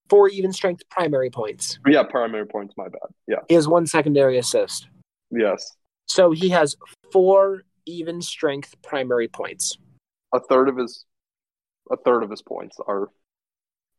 Four 0.09 0.29
even 0.29 0.51
strength 0.51 0.81
primary 0.89 1.29
points. 1.29 1.77
Yeah, 1.85 2.01
primary 2.01 2.47
points. 2.47 2.73
My 2.77 2.85
bad. 2.85 3.11
Yeah. 3.27 3.41
He 3.47 3.53
has 3.53 3.67
one 3.67 3.85
secondary 3.85 4.39
assist. 4.39 4.87
Yes. 5.29 5.75
So 6.07 6.31
he 6.31 6.49
has 6.49 6.75
four 7.11 7.61
even 7.85 8.21
strength 8.21 8.75
primary 8.81 9.27
points. 9.27 9.77
A 10.33 10.39
third 10.39 10.69
of 10.69 10.77
his, 10.77 11.05
a 11.91 11.97
third 11.97 12.23
of 12.23 12.29
his 12.29 12.41
points 12.41 12.77
are 12.87 13.09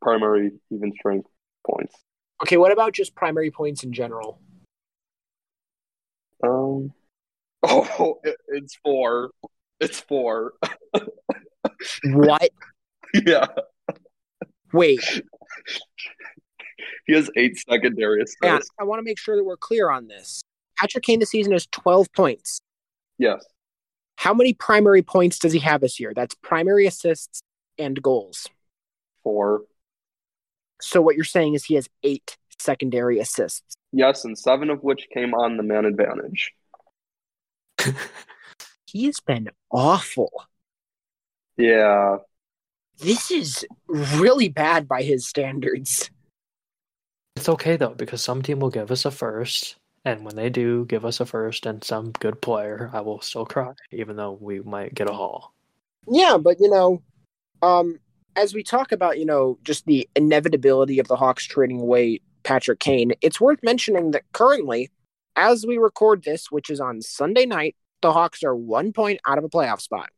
primary 0.03 0.53
even 0.71 0.93
strength 0.93 1.29
points. 1.69 1.95
Okay, 2.43 2.57
what 2.57 2.73
about 2.73 2.93
just 2.93 3.15
primary 3.15 3.51
points 3.51 3.85
in 3.85 3.93
general? 3.93 4.41
Um. 6.43 6.93
Oh, 7.69 8.21
it, 8.23 8.37
it's 8.47 8.77
four. 8.85 9.31
It's 9.81 9.99
four. 9.99 10.53
What? 12.05 12.49
yeah. 13.27 13.47
Wait, 14.73 15.23
He 17.07 17.15
has 17.15 17.31
eight 17.37 17.59
secondary 17.59 18.21
assists. 18.21 18.37
Matt, 18.43 18.63
I 18.81 18.85
want 18.85 18.99
to 18.99 19.05
make 19.05 19.19
sure 19.19 19.37
that 19.37 19.45
we're 19.45 19.57
clear 19.57 19.91
on 19.91 20.09
this. 20.09 20.43
Patrick 20.77 21.05
Kane 21.05 21.21
this 21.21 21.31
season 21.31 21.53
has 21.53 21.67
12 21.73 22.13
points. 22.13 22.61
Yes. 23.19 23.45
How 24.17 24.35
many 24.35 24.55
primary 24.55 25.03
points 25.03 25.39
does 25.39 25.53
he 25.53 25.59
have 25.61 25.81
this 25.81 26.01
year? 26.01 26.13
That's 26.15 26.35
primary 26.37 26.87
assists 26.87 27.43
and 27.79 28.01
goals. 28.03 28.49
Four. 29.23 29.63
So 30.81 31.01
what 31.01 31.17
you're 31.17 31.25
saying 31.25 31.55
is 31.55 31.65
he 31.65 31.75
has 31.75 31.89
eight 32.03 32.37
secondary 32.59 33.19
assists. 33.19 33.77
Yes, 33.93 34.25
and 34.25 34.39
seven 34.39 34.71
of 34.71 34.83
which 34.83 35.09
came 35.13 35.35
on 35.35 35.57
the 35.57 35.63
man 35.63 35.85
advantage. 35.85 36.53
He's 38.87 39.21
been 39.21 39.51
awful. 39.71 40.31
Yeah. 41.57 42.19
This 42.99 43.31
is 43.31 43.67
really 43.89 44.49
bad 44.49 44.89
by 44.89 45.03
his 45.03 45.27
standards. 45.27 46.11
It's 47.37 47.49
okay 47.49 47.77
though 47.77 47.95
because 47.95 48.23
some 48.23 48.43
team 48.43 48.61
will 48.61 48.71
give 48.71 48.91
us 48.91 49.05
a 49.05 49.11
first, 49.11 49.77
and 50.07 50.25
when 50.25 50.37
they 50.37 50.49
do 50.49 50.85
give 50.87 51.05
us 51.05 51.19
a 51.19 51.27
first 51.27 51.67
and 51.67 51.83
some 51.83 52.13
good 52.13 52.41
player, 52.41 52.91
I 52.95 53.01
will 53.01 53.21
still 53.21 53.45
cry, 53.45 53.73
even 53.91 54.15
though 54.15 54.39
we 54.41 54.61
might 54.61 54.95
get 54.95 55.11
a 55.11 55.13
haul. 55.13 55.53
Yeah, 56.07 56.39
but 56.39 56.59
you 56.61 56.71
know, 56.71 57.03
um, 57.61 57.99
as 58.37 58.55
we 58.55 58.63
talk 58.63 58.93
about, 58.93 59.19
you 59.19 59.27
know, 59.27 59.59
just 59.65 59.85
the 59.85 60.09
inevitability 60.15 61.01
of 61.01 61.09
the 61.09 61.17
Hawks 61.17 61.45
trading 61.45 61.81
away 61.81 62.21
Patrick 62.45 62.79
Kane, 62.79 63.15
it's 63.21 63.41
worth 63.41 63.59
mentioning 63.65 64.13
that 64.13 64.23
currently, 64.33 64.93
as 65.35 65.67
we 65.67 65.77
record 65.77 66.23
this, 66.23 66.53
which 66.53 66.71
is 66.71 66.79
on 66.79 67.03
Sunday 67.03 67.45
night, 67.45 67.75
the 68.01 68.13
Hawks 68.13 68.45
are 68.45 68.55
one 68.55 68.93
point 68.93 69.21
out 69.27 69.39
of 69.39 69.45
a 69.45 69.49
playoff 69.49 69.81
spot. 69.81 70.11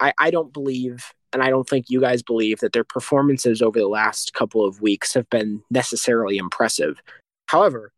I, 0.00 0.12
I 0.18 0.32
don't 0.32 0.52
believe, 0.52 1.12
and 1.32 1.40
I 1.40 1.50
don't 1.50 1.68
think 1.68 1.86
you 1.88 2.00
guys 2.00 2.24
believe, 2.24 2.58
that 2.60 2.72
their 2.72 2.82
performances 2.82 3.62
over 3.62 3.78
the 3.78 3.86
last 3.86 4.34
couple 4.34 4.64
of 4.66 4.82
weeks 4.82 5.14
have 5.14 5.30
been 5.30 5.62
necessarily 5.70 6.36
impressive. 6.36 7.00
However, 7.46 7.92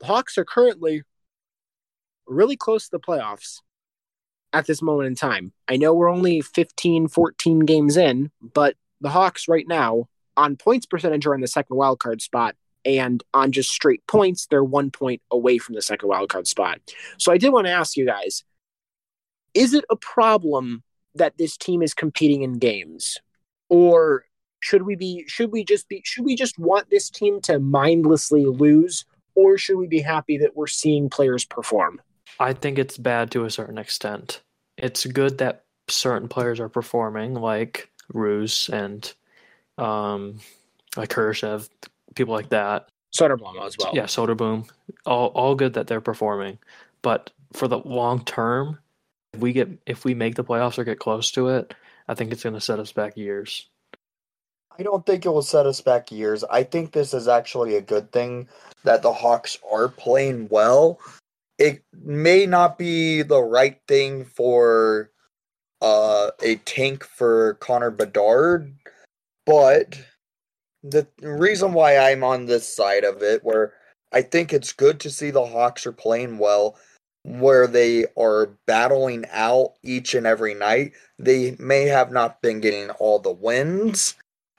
the 0.00 0.06
Hawks 0.06 0.38
are 0.38 0.44
currently 0.44 1.02
really 2.26 2.56
close 2.56 2.84
to 2.84 2.92
the 2.92 3.00
playoffs 3.00 3.60
at 4.52 4.66
this 4.66 4.82
moment 4.82 5.08
in 5.08 5.14
time. 5.14 5.52
I 5.68 5.76
know 5.76 5.94
we're 5.94 6.08
only 6.10 6.40
15, 6.40 7.08
14 7.08 7.60
games 7.60 7.96
in, 7.96 8.30
but 8.40 8.76
the 9.00 9.10
Hawks 9.10 9.48
right 9.48 9.66
now 9.66 10.08
on 10.36 10.56
points 10.56 10.86
percentage 10.86 11.26
are 11.26 11.34
in 11.34 11.40
the 11.40 11.48
second 11.48 11.76
wildcard 11.76 12.20
spot. 12.20 12.56
And 12.84 13.22
on 13.34 13.52
just 13.52 13.70
straight 13.70 14.06
points, 14.06 14.46
they're 14.46 14.64
one 14.64 14.90
point 14.90 15.20
away 15.30 15.58
from 15.58 15.74
the 15.74 15.82
second 15.82 16.08
wildcard 16.08 16.46
spot. 16.46 16.80
So 17.18 17.30
I 17.30 17.36
did 17.36 17.50
want 17.50 17.66
to 17.66 17.72
ask 17.72 17.96
you 17.96 18.06
guys 18.06 18.42
is 19.52 19.74
it 19.74 19.84
a 19.90 19.96
problem 19.96 20.82
that 21.16 21.36
this 21.36 21.56
team 21.56 21.82
is 21.82 21.92
competing 21.92 22.42
in 22.42 22.58
games? 22.58 23.18
Or 23.68 24.24
should 24.60 24.82
we 24.82 24.94
be 24.94 25.24
should 25.26 25.52
we 25.52 25.64
just 25.64 25.88
be 25.88 26.02
should 26.04 26.24
we 26.24 26.36
just 26.36 26.58
want 26.58 26.88
this 26.90 27.10
team 27.10 27.40
to 27.42 27.58
mindlessly 27.58 28.44
lose 28.44 29.04
or 29.34 29.58
should 29.58 29.76
we 29.76 29.86
be 29.86 30.00
happy 30.00 30.38
that 30.38 30.56
we're 30.56 30.66
seeing 30.66 31.10
players 31.10 31.44
perform? 31.44 32.00
I 32.38 32.52
think 32.52 32.78
it's 32.78 32.96
bad 32.96 33.30
to 33.32 33.44
a 33.44 33.50
certain 33.50 33.78
extent. 33.78 34.42
It's 34.76 35.04
good 35.06 35.38
that 35.38 35.64
certain 35.88 36.28
players 36.28 36.60
are 36.60 36.68
performing, 36.68 37.34
like 37.34 37.90
Roos 38.12 38.70
and 38.70 39.12
um, 39.78 40.40
like 40.96 41.10
Kurashev, 41.10 41.68
people 42.14 42.34
like 42.34 42.50
that. 42.50 42.88
Soderblom 43.14 43.64
as 43.64 43.76
well. 43.78 43.90
Yeah, 43.92 44.04
Soderblom. 44.04 44.68
All 45.06 45.28
all 45.28 45.54
good 45.54 45.74
that 45.74 45.86
they're 45.86 46.00
performing, 46.00 46.58
but 47.02 47.30
for 47.52 47.66
the 47.68 47.78
long 47.78 48.24
term, 48.24 48.78
if 49.32 49.40
we 49.40 49.52
get 49.52 49.68
if 49.86 50.04
we 50.04 50.14
make 50.14 50.34
the 50.36 50.44
playoffs 50.44 50.78
or 50.78 50.84
get 50.84 50.98
close 50.98 51.30
to 51.32 51.48
it, 51.48 51.74
I 52.08 52.14
think 52.14 52.32
it's 52.32 52.42
going 52.42 52.54
to 52.54 52.60
set 52.60 52.78
us 52.78 52.92
back 52.92 53.16
years. 53.16 53.68
I 54.78 54.82
don't 54.82 55.04
think 55.04 55.26
it 55.26 55.30
will 55.30 55.42
set 55.42 55.66
us 55.66 55.80
back 55.80 56.10
years. 56.10 56.44
I 56.44 56.62
think 56.62 56.92
this 56.92 57.12
is 57.12 57.28
actually 57.28 57.76
a 57.76 57.82
good 57.82 58.12
thing 58.12 58.48
that 58.84 59.02
the 59.02 59.12
Hawks 59.12 59.58
are 59.70 59.88
playing 59.88 60.48
well. 60.50 60.98
It 61.58 61.84
may 61.92 62.46
not 62.46 62.78
be 62.78 63.22
the 63.22 63.42
right 63.42 63.78
thing 63.86 64.24
for 64.24 65.10
uh, 65.82 66.30
a 66.42 66.56
tank 66.56 67.04
for 67.04 67.54
Connor 67.54 67.90
Bedard, 67.90 68.74
but 69.44 70.00
the 70.82 71.06
reason 71.20 71.74
why 71.74 71.98
I'm 71.98 72.24
on 72.24 72.46
this 72.46 72.74
side 72.74 73.04
of 73.04 73.22
it, 73.22 73.44
where 73.44 73.74
I 74.12 74.22
think 74.22 74.52
it's 74.52 74.72
good 74.72 75.00
to 75.00 75.10
see 75.10 75.30
the 75.30 75.44
Hawks 75.44 75.86
are 75.86 75.92
playing 75.92 76.38
well, 76.38 76.76
where 77.24 77.66
they 77.66 78.06
are 78.16 78.56
battling 78.66 79.26
out 79.30 79.74
each 79.82 80.14
and 80.14 80.26
every 80.26 80.54
night. 80.54 80.92
They 81.18 81.54
may 81.58 81.84
have 81.84 82.10
not 82.10 82.40
been 82.40 82.60
getting 82.60 82.90
all 82.90 83.18
the 83.18 83.30
wins 83.30 84.14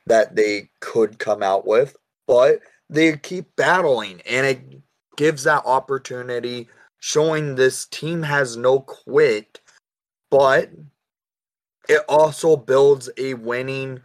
that 0.07 0.35
they 0.35 0.69
could 0.79 1.19
come 1.19 1.43
out 1.43 1.65
with, 1.65 1.95
but 2.27 2.59
they 2.89 3.15
keep 3.17 3.55
battling 3.55 4.21
and 4.29 4.45
it 4.45 4.81
gives 5.17 5.43
that 5.43 5.63
opportunity 5.65 6.67
showing 6.99 7.55
this 7.55 7.85
team 7.87 8.23
has 8.23 8.57
no 8.57 8.79
quit, 8.79 9.59
but 10.29 10.69
it 11.89 12.01
also 12.07 12.55
builds 12.55 13.09
a 13.17 13.33
winning 13.33 14.01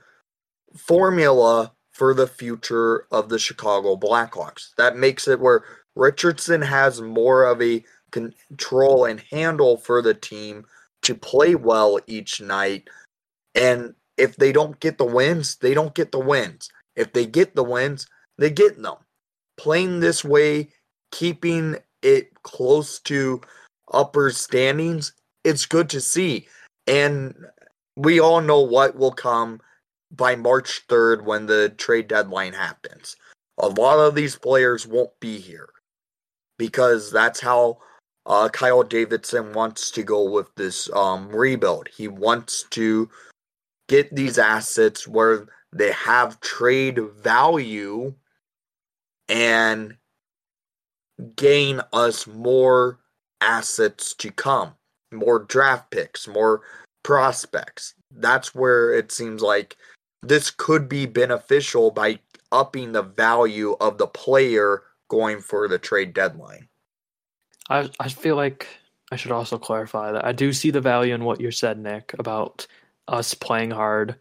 formula 0.76 1.72
for 1.92 2.12
the 2.14 2.26
future 2.26 3.06
of 3.10 3.28
the 3.28 3.38
Chicago 3.38 3.96
Blackhawks. 3.96 4.74
That 4.76 4.96
makes 4.96 5.28
it 5.28 5.40
where 5.40 5.64
Richardson 5.94 6.62
has 6.62 7.00
more 7.00 7.44
of 7.44 7.62
a 7.62 7.84
control 8.10 9.04
and 9.04 9.20
handle 9.30 9.76
for 9.76 10.02
the 10.02 10.14
team 10.14 10.66
to 11.02 11.14
play 11.14 11.54
well 11.54 11.98
each 12.06 12.40
night. 12.40 12.88
And 13.54 13.94
if 14.16 14.36
they 14.36 14.52
don't 14.52 14.80
get 14.80 14.98
the 14.98 15.04
wins, 15.04 15.56
they 15.56 15.74
don't 15.74 15.94
get 15.94 16.12
the 16.12 16.18
wins. 16.18 16.70
If 16.94 17.12
they 17.12 17.26
get 17.26 17.54
the 17.54 17.64
wins, 17.64 18.06
they 18.38 18.50
get 18.50 18.80
them. 18.80 18.96
Playing 19.56 20.00
this 20.00 20.24
way, 20.24 20.68
keeping 21.12 21.76
it 22.02 22.42
close 22.42 23.00
to 23.00 23.40
upper 23.92 24.30
standings, 24.30 25.12
it's 25.44 25.66
good 25.66 25.88
to 25.90 26.00
see. 26.00 26.48
And 26.86 27.34
we 27.96 28.20
all 28.20 28.40
know 28.40 28.60
what 28.60 28.96
will 28.96 29.12
come 29.12 29.60
by 30.10 30.36
March 30.36 30.86
3rd 30.88 31.24
when 31.24 31.46
the 31.46 31.70
trade 31.70 32.08
deadline 32.08 32.52
happens. 32.52 33.16
A 33.58 33.68
lot 33.68 33.98
of 33.98 34.14
these 34.14 34.36
players 34.36 34.86
won't 34.86 35.18
be 35.20 35.38
here 35.38 35.68
because 36.58 37.10
that's 37.10 37.40
how 37.40 37.78
uh, 38.26 38.48
Kyle 38.48 38.82
Davidson 38.82 39.52
wants 39.52 39.90
to 39.92 40.02
go 40.02 40.28
with 40.28 40.54
this 40.56 40.90
um, 40.92 41.28
rebuild. 41.28 41.88
He 41.96 42.08
wants 42.08 42.64
to 42.70 43.08
get 43.88 44.14
these 44.14 44.38
assets 44.38 45.06
where 45.06 45.46
they 45.72 45.92
have 45.92 46.40
trade 46.40 46.98
value 47.22 48.14
and 49.28 49.96
gain 51.34 51.80
us 51.92 52.26
more 52.26 52.98
assets 53.40 54.14
to 54.14 54.30
come, 54.30 54.74
more 55.12 55.40
draft 55.40 55.90
picks, 55.90 56.26
more 56.26 56.62
prospects. 57.02 57.94
That's 58.10 58.54
where 58.54 58.92
it 58.92 59.12
seems 59.12 59.42
like 59.42 59.76
this 60.22 60.50
could 60.50 60.88
be 60.88 61.06
beneficial 61.06 61.90
by 61.90 62.20
upping 62.52 62.92
the 62.92 63.02
value 63.02 63.76
of 63.80 63.98
the 63.98 64.06
player 64.06 64.82
going 65.08 65.40
for 65.40 65.68
the 65.68 65.78
trade 65.78 66.14
deadline. 66.14 66.68
I 67.68 67.90
I 68.00 68.08
feel 68.08 68.36
like 68.36 68.66
I 69.12 69.16
should 69.16 69.32
also 69.32 69.58
clarify 69.58 70.12
that 70.12 70.24
I 70.24 70.32
do 70.32 70.52
see 70.52 70.70
the 70.70 70.80
value 70.80 71.14
in 71.14 71.24
what 71.24 71.40
you 71.40 71.50
said, 71.50 71.78
Nick, 71.78 72.14
about 72.18 72.66
us 73.08 73.34
playing 73.34 73.70
hard 73.70 74.16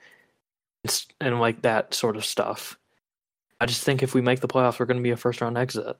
and, 0.84 1.06
and 1.22 1.40
like 1.40 1.62
that 1.64 1.94
sort 1.94 2.16
of 2.16 2.26
stuff. 2.26 2.78
I 3.60 3.66
just 3.66 3.84
think 3.84 4.04
if 4.04 4.14
we 4.14 4.22
make 4.22 4.42
the 4.42 4.48
playoffs, 4.48 4.80
we're 4.80 4.86
going 4.86 4.98
to 4.98 5.04
be 5.04 5.12
a 5.12 5.18
first 5.18 5.42
round 5.42 5.58
exit. 5.58 5.98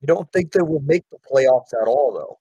You 0.00 0.06
don't 0.06 0.30
think 0.32 0.52
they 0.52 0.62
will 0.62 0.82
make 0.82 1.04
the 1.10 1.18
playoffs 1.18 1.72
at 1.80 1.88
all, 1.88 2.12
though? 2.12 2.38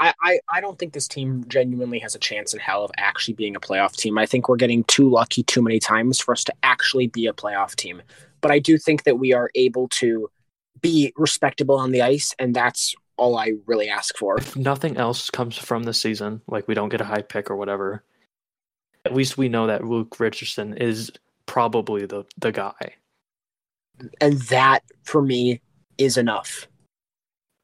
I, 0.00 0.12
I, 0.22 0.40
I 0.52 0.60
don't 0.60 0.78
think 0.78 0.92
this 0.92 1.06
team 1.06 1.44
genuinely 1.46 2.00
has 2.00 2.16
a 2.16 2.18
chance 2.18 2.52
in 2.52 2.58
hell 2.58 2.84
of 2.84 2.90
actually 2.96 3.34
being 3.34 3.54
a 3.54 3.60
playoff 3.60 3.94
team. 3.94 4.18
I 4.18 4.26
think 4.26 4.48
we're 4.48 4.56
getting 4.56 4.82
too 4.84 5.08
lucky 5.08 5.44
too 5.44 5.62
many 5.62 5.78
times 5.78 6.18
for 6.18 6.32
us 6.32 6.42
to 6.44 6.52
actually 6.64 7.06
be 7.06 7.26
a 7.26 7.32
playoff 7.32 7.76
team. 7.76 8.02
But 8.40 8.50
I 8.50 8.58
do 8.58 8.76
think 8.76 9.04
that 9.04 9.18
we 9.18 9.32
are 9.32 9.50
able 9.54 9.88
to 9.90 10.28
be 10.80 11.12
respectable 11.16 11.76
on 11.76 11.92
the 11.92 12.02
ice, 12.02 12.34
and 12.38 12.54
that's 12.54 12.94
all 13.16 13.38
I 13.38 13.52
really 13.66 13.88
ask 13.88 14.16
for. 14.16 14.36
If 14.38 14.56
nothing 14.56 14.96
else 14.96 15.30
comes 15.30 15.56
from 15.56 15.84
the 15.84 15.94
season, 15.94 16.42
like 16.48 16.66
we 16.66 16.74
don't 16.74 16.88
get 16.88 17.00
a 17.00 17.04
high 17.04 17.22
pick 17.22 17.48
or 17.50 17.56
whatever, 17.56 18.02
at 19.04 19.14
least 19.14 19.36
we 19.36 19.48
know 19.48 19.66
that 19.66 19.84
Luke 19.84 20.18
Richardson 20.18 20.76
is 20.76 21.10
probably 21.46 22.06
the, 22.06 22.24
the 22.38 22.52
guy. 22.52 22.94
And 24.20 24.34
that 24.42 24.82
for 25.04 25.22
me 25.22 25.60
is 25.98 26.16
enough. 26.16 26.66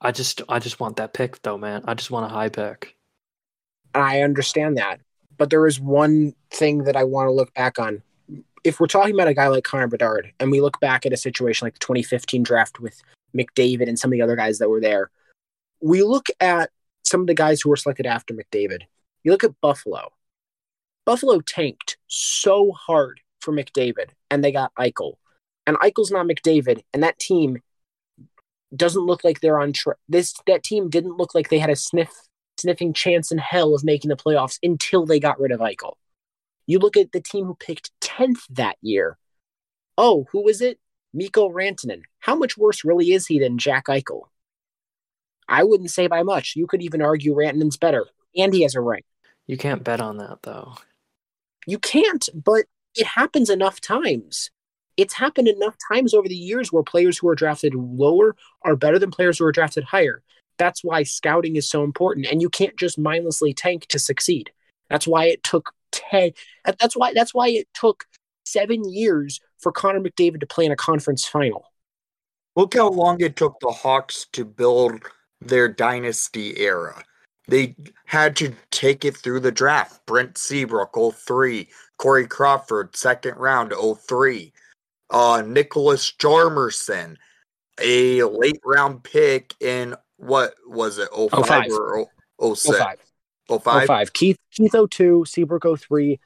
I 0.00 0.12
just 0.12 0.40
I 0.48 0.58
just 0.58 0.80
want 0.80 0.96
that 0.96 1.12
pick 1.12 1.42
though, 1.42 1.58
man. 1.58 1.82
I 1.86 1.94
just 1.94 2.10
want 2.10 2.26
a 2.26 2.34
high 2.34 2.48
pick. 2.48 2.96
I 3.94 4.22
understand 4.22 4.78
that. 4.78 5.00
But 5.36 5.50
there 5.50 5.66
is 5.66 5.80
one 5.80 6.34
thing 6.50 6.84
that 6.84 6.96
I 6.96 7.04
want 7.04 7.28
to 7.28 7.32
look 7.32 7.52
back 7.54 7.78
on. 7.78 8.02
If 8.62 8.78
we're 8.78 8.86
talking 8.86 9.14
about 9.14 9.28
a 9.28 9.34
guy 9.34 9.48
like 9.48 9.64
Connor 9.64 9.88
Bedard 9.88 10.32
and 10.38 10.50
we 10.50 10.60
look 10.60 10.78
back 10.80 11.06
at 11.06 11.12
a 11.12 11.16
situation 11.16 11.66
like 11.66 11.74
the 11.74 11.80
2015 11.80 12.42
draft 12.42 12.78
with 12.78 13.02
McDavid 13.34 13.88
and 13.88 13.98
some 13.98 14.10
of 14.10 14.12
the 14.12 14.22
other 14.22 14.36
guys 14.36 14.58
that 14.58 14.68
were 14.68 14.80
there, 14.80 15.10
we 15.80 16.02
look 16.02 16.26
at 16.40 16.70
some 17.04 17.22
of 17.22 17.26
the 17.26 17.34
guys 17.34 17.60
who 17.60 17.70
were 17.70 17.76
selected 17.76 18.06
after 18.06 18.34
McDavid. 18.34 18.82
You 19.24 19.32
look 19.32 19.44
at 19.44 19.58
Buffalo. 19.60 20.12
Buffalo 21.04 21.40
tanked 21.40 21.96
so 22.06 22.72
hard 22.72 23.20
for 23.40 23.52
McDavid 23.52 24.10
and 24.30 24.44
they 24.44 24.52
got 24.52 24.74
Eichel. 24.78 25.14
And 25.66 25.78
Eichel's 25.78 26.10
not 26.10 26.26
McDavid, 26.26 26.82
and 26.92 27.02
that 27.02 27.18
team 27.18 27.58
doesn't 28.74 29.06
look 29.06 29.24
like 29.24 29.40
they're 29.40 29.60
on 29.60 29.72
track. 29.72 29.98
This 30.08 30.34
that 30.46 30.62
team 30.62 30.88
didn't 30.88 31.16
look 31.16 31.34
like 31.34 31.48
they 31.48 31.58
had 31.58 31.70
a 31.70 31.76
sniff 31.76 32.10
sniffing 32.58 32.92
chance 32.92 33.30
in 33.30 33.38
hell 33.38 33.74
of 33.74 33.84
making 33.84 34.08
the 34.08 34.16
playoffs 34.16 34.58
until 34.62 35.06
they 35.06 35.18
got 35.18 35.40
rid 35.40 35.52
of 35.52 35.60
Eichel. 35.60 35.94
You 36.66 36.78
look 36.78 36.96
at 36.96 37.12
the 37.12 37.20
team 37.20 37.46
who 37.46 37.54
picked 37.54 37.90
10th 38.00 38.46
that 38.50 38.76
year. 38.82 39.18
Oh, 39.96 40.26
who 40.30 40.42
was 40.42 40.60
it? 40.60 40.78
Mikko 41.12 41.48
Rantanen. 41.50 42.02
How 42.20 42.34
much 42.34 42.56
worse 42.56 42.84
really 42.84 43.12
is 43.12 43.26
he 43.26 43.38
than 43.38 43.58
Jack 43.58 43.86
Eichel? 43.86 44.22
I 45.48 45.64
wouldn't 45.64 45.90
say 45.90 46.06
by 46.06 46.22
much. 46.22 46.54
You 46.54 46.66
could 46.66 46.82
even 46.82 47.02
argue 47.02 47.34
Rantanen's 47.34 47.76
better, 47.76 48.06
and 48.36 48.54
he 48.54 48.62
has 48.62 48.74
a 48.74 48.80
ring. 48.80 49.02
You 49.46 49.56
can't 49.56 49.82
bet 49.82 50.00
on 50.00 50.18
that 50.18 50.42
though. 50.42 50.74
You 51.66 51.78
can't, 51.78 52.28
but 52.34 52.66
it 52.96 53.06
happens 53.06 53.50
enough 53.50 53.80
times 53.80 54.50
it's 55.00 55.14
happened 55.14 55.48
enough 55.48 55.76
times 55.90 56.12
over 56.12 56.28
the 56.28 56.34
years 56.34 56.70
where 56.70 56.82
players 56.82 57.16
who 57.16 57.28
are 57.28 57.34
drafted 57.34 57.74
lower 57.74 58.36
are 58.62 58.76
better 58.76 58.98
than 58.98 59.10
players 59.10 59.38
who 59.38 59.46
are 59.46 59.52
drafted 59.52 59.82
higher. 59.82 60.22
That's 60.58 60.84
why 60.84 61.04
scouting 61.04 61.56
is 61.56 61.66
so 61.66 61.84
important, 61.84 62.26
and 62.26 62.42
you 62.42 62.50
can't 62.50 62.76
just 62.76 62.98
mindlessly 62.98 63.54
tank 63.54 63.86
to 63.86 63.98
succeed. 63.98 64.50
That's 64.90 65.06
why 65.06 65.24
it 65.24 65.42
took 65.42 65.72
ten. 65.90 66.32
That's 66.64 66.94
why 66.94 67.14
that's 67.14 67.32
why 67.32 67.48
it 67.48 67.68
took 67.72 68.04
seven 68.44 68.86
years 68.92 69.40
for 69.58 69.72
Connor 69.72 70.00
McDavid 70.00 70.40
to 70.40 70.46
play 70.46 70.66
in 70.66 70.72
a 70.72 70.76
conference 70.76 71.24
final. 71.24 71.64
Look 72.54 72.74
how 72.74 72.90
long 72.90 73.22
it 73.22 73.36
took 73.36 73.58
the 73.60 73.70
Hawks 73.70 74.26
to 74.32 74.44
build 74.44 75.00
their 75.40 75.68
dynasty 75.68 76.60
era. 76.60 77.04
They 77.50 77.74
had 78.06 78.36
to 78.36 78.54
take 78.70 79.04
it 79.04 79.16
through 79.16 79.40
the 79.40 79.50
draft. 79.50 80.06
Brent 80.06 80.38
Seabrook, 80.38 80.96
03. 80.96 81.68
Corey 81.98 82.26
Crawford, 82.28 82.94
second 82.94 83.36
round, 83.36 83.72
03. 83.72 84.52
Uh, 85.10 85.42
Niklas 85.42 86.16
Hjalmarsson, 86.16 87.16
a 87.80 88.22
late 88.22 88.60
round 88.64 89.02
pick 89.02 89.54
in 89.60 89.96
what 90.16 90.54
was 90.64 90.98
it, 90.98 91.08
05, 91.12 91.44
05. 91.44 91.70
or 92.38 92.56
06? 92.56 92.78
05. 92.78 92.98
05? 93.48 93.86
05. 93.86 94.12
Keith 94.12 94.36
Keith 94.52 94.74
02, 94.88 95.24
Seabrook 95.26 95.64
03, 95.80 96.20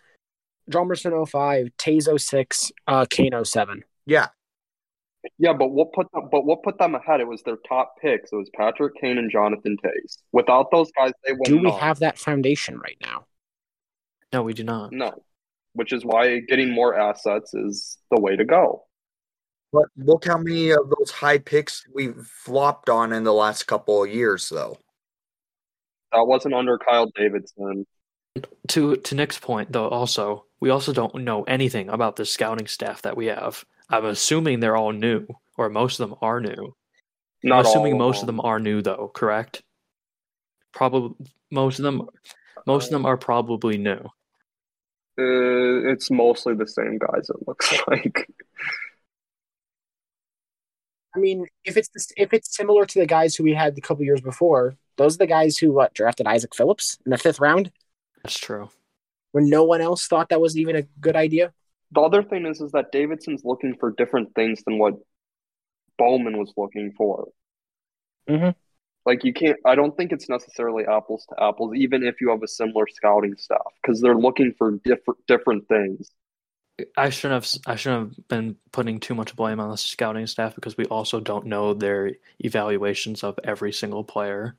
Hjalmarsson 0.71 1.27
05, 1.27 1.69
Toews 1.79 2.21
06, 2.21 2.73
uh, 2.87 3.07
Kane 3.09 3.33
07. 3.43 3.83
Yeah. 4.05 4.29
Yeah, 5.39 5.53
but 5.53 5.69
what 5.69 5.93
put 5.93 6.11
them, 6.13 6.29
but 6.31 6.45
what 6.45 6.63
put 6.63 6.79
them 6.79 6.95
ahead? 6.95 7.21
It 7.21 7.29
was 7.29 7.43
their 7.43 7.59
top 7.69 7.95
picks. 8.01 8.33
It 8.33 8.37
was 8.37 8.51
Patrick 8.55 8.95
Kane 9.01 9.19
and 9.19 9.31
Jonathan 9.31 9.77
Toews. 9.85 10.19
Without 10.33 10.71
those 10.71 10.91
guys, 10.93 11.13
they 11.27 11.33
wouldn't. 11.33 11.47
Do 11.47 11.57
we 11.57 11.63
know. 11.63 11.77
have 11.77 12.01
that 12.01 12.19
foundation 12.19 12.79
right 12.79 12.99
now? 13.01 13.27
No, 14.33 14.43
we 14.43 14.53
do 14.53 14.65
not. 14.65 14.93
no? 14.93 15.13
Which 15.75 15.93
is 15.93 16.05
why 16.05 16.41
getting 16.41 16.71
more 16.71 16.95
assets 16.95 17.55
is 17.55 17.99
the 18.11 18.21
way 18.21 18.37
to 18.37 18.45
go. 18.45 18.85
But 19.73 19.87
look 19.97 20.25
how 20.25 20.39
many 20.39 20.71
of 20.71 20.89
those 20.89 21.11
high 21.11 21.39
picks 21.39 21.85
we've 21.93 22.17
flopped 22.17 22.89
on 22.89 23.13
in 23.13 23.25
the 23.25 23.33
last 23.33 23.65
couple 23.65 24.05
of 24.05 24.11
years, 24.11 24.49
though. 24.49 24.79
That 26.13 26.27
wasn't 26.27 26.55
under 26.55 26.79
Kyle 26.79 27.11
Davidson. 27.17 27.87
To 28.69 28.97
to 28.97 29.15
Nick's 29.15 29.39
point, 29.39 29.73
though, 29.73 29.89
also 29.89 30.45
we 30.61 30.71
also 30.71 30.93
don't 30.93 31.15
know 31.17 31.43
anything 31.45 31.89
about 31.89 32.17
the 32.17 32.25
scouting 32.25 32.67
staff 32.67 33.03
that 33.03 33.17
we 33.17 33.27
have. 33.27 33.65
I'm 33.99 34.07
assuming 34.07 34.61
they're 34.61 34.77
all 34.77 34.93
new, 34.93 35.27
or 35.57 35.69
most 35.69 36.01
of 36.01 36.09
them 36.09 36.19
are 36.23 36.41
new. 36.41 36.75
Not 37.43 37.61
I'm 37.61 37.67
assuming 37.67 37.93
all 37.95 37.99
most 37.99 38.21
of 38.23 38.27
them 38.27 38.41
are 38.41 38.59
new, 38.59 38.83
though. 38.83 39.11
Correct? 39.15 39.63
Probably 40.73 41.15
most 41.51 41.79
of 41.79 41.85
them. 41.85 42.09
Most 42.67 42.87
of 42.87 42.91
them 42.93 43.07
are 43.07 43.17
probably 43.17 43.77
new. 43.79 44.01
Uh, 45.17 45.91
it's 45.93 46.11
mostly 46.11 46.55
the 46.55 46.67
same 46.67 46.99
guys. 46.99 47.29
It 47.31 47.47
looks 47.47 47.73
like. 47.89 48.29
I 51.15 51.21
mean, 51.21 51.47
if 51.65 51.77
it's 51.77 51.89
this, 51.89 52.13
if 52.17 52.33
it's 52.33 52.57
similar 52.57 52.87
to 52.87 52.99
the 52.99 53.07
guys 53.07 53.37
who 53.37 53.45
we 53.45 53.55
had 53.55 53.79
a 53.79 53.81
couple 53.81 54.05
years 54.05 54.21
before, 54.21 54.75
those 54.97 55.15
are 55.15 55.19
the 55.19 55.27
guys 55.29 55.57
who 55.57 55.73
what 55.73 55.95
drafted 55.95 56.27
Isaak 56.27 56.55
Phillips 56.55 56.99
in 57.07 57.11
the 57.11 57.19
fifth 57.19 57.39
round 57.39 57.71
That's 58.25 58.37
true. 58.39 58.71
when 59.31 59.49
no 59.49 59.63
one 59.63 59.81
else 59.81 60.09
thought 60.09 60.31
that 60.31 60.41
was 60.41 60.57
even 60.59 60.75
a 60.75 60.83
good 61.01 61.15
idea. 61.15 61.53
The 61.95 62.01
other 62.01 62.23
thing 62.23 62.45
is, 62.47 62.61
is 62.61 62.73
that 62.73 62.91
Davidson's 62.93 63.45
looking 63.45 63.77
for 63.79 63.93
different 63.93 64.35
things 64.35 64.63
than 64.65 64.79
what 64.79 64.95
Bowman 65.97 66.39
was 66.39 66.53
looking 66.57 66.93
for. 66.97 67.29
Mhm. 68.29 68.55
Like 69.07 69.23
you 69.23 69.33
can't. 69.33 69.59
I 69.65 69.75
don't 69.75 69.97
think 69.97 70.13
it's 70.13 70.29
necessarily 70.29 70.85
apples 70.87 71.27
to 71.27 71.43
apples, 71.43 71.75
even 71.77 72.03
if 72.03 72.21
you 72.21 72.31
have 72.31 72.43
a 72.43 72.49
similar 72.49 72.87
scouting 72.89 73.37
staff, 73.37 73.61
because 73.83 74.01
they're 74.01 74.17
looking 74.17 74.55
for 74.59 74.73
different 74.85 75.27
different 75.27 75.69
things. 75.69 76.11
I 76.97 77.11
shouldn't 77.11 77.45
have. 77.45 77.63
I 77.67 77.77
shouldn't 77.77 78.17
have 78.17 78.29
been 78.29 78.57
putting 78.73 78.99
too 78.99 79.15
much 79.15 79.37
blame 79.37 79.61
on 79.61 79.71
the 79.71 79.77
scouting 79.77 80.27
staff 80.27 80.55
because 80.55 80.77
we 80.77 80.87
also 80.87 81.21
don't 81.21 81.47
know 81.47 81.75
their 81.75 82.13
evaluations 82.41 83.23
of 83.23 83.39
every 83.45 83.73
single 83.73 84.03
player 84.03 84.57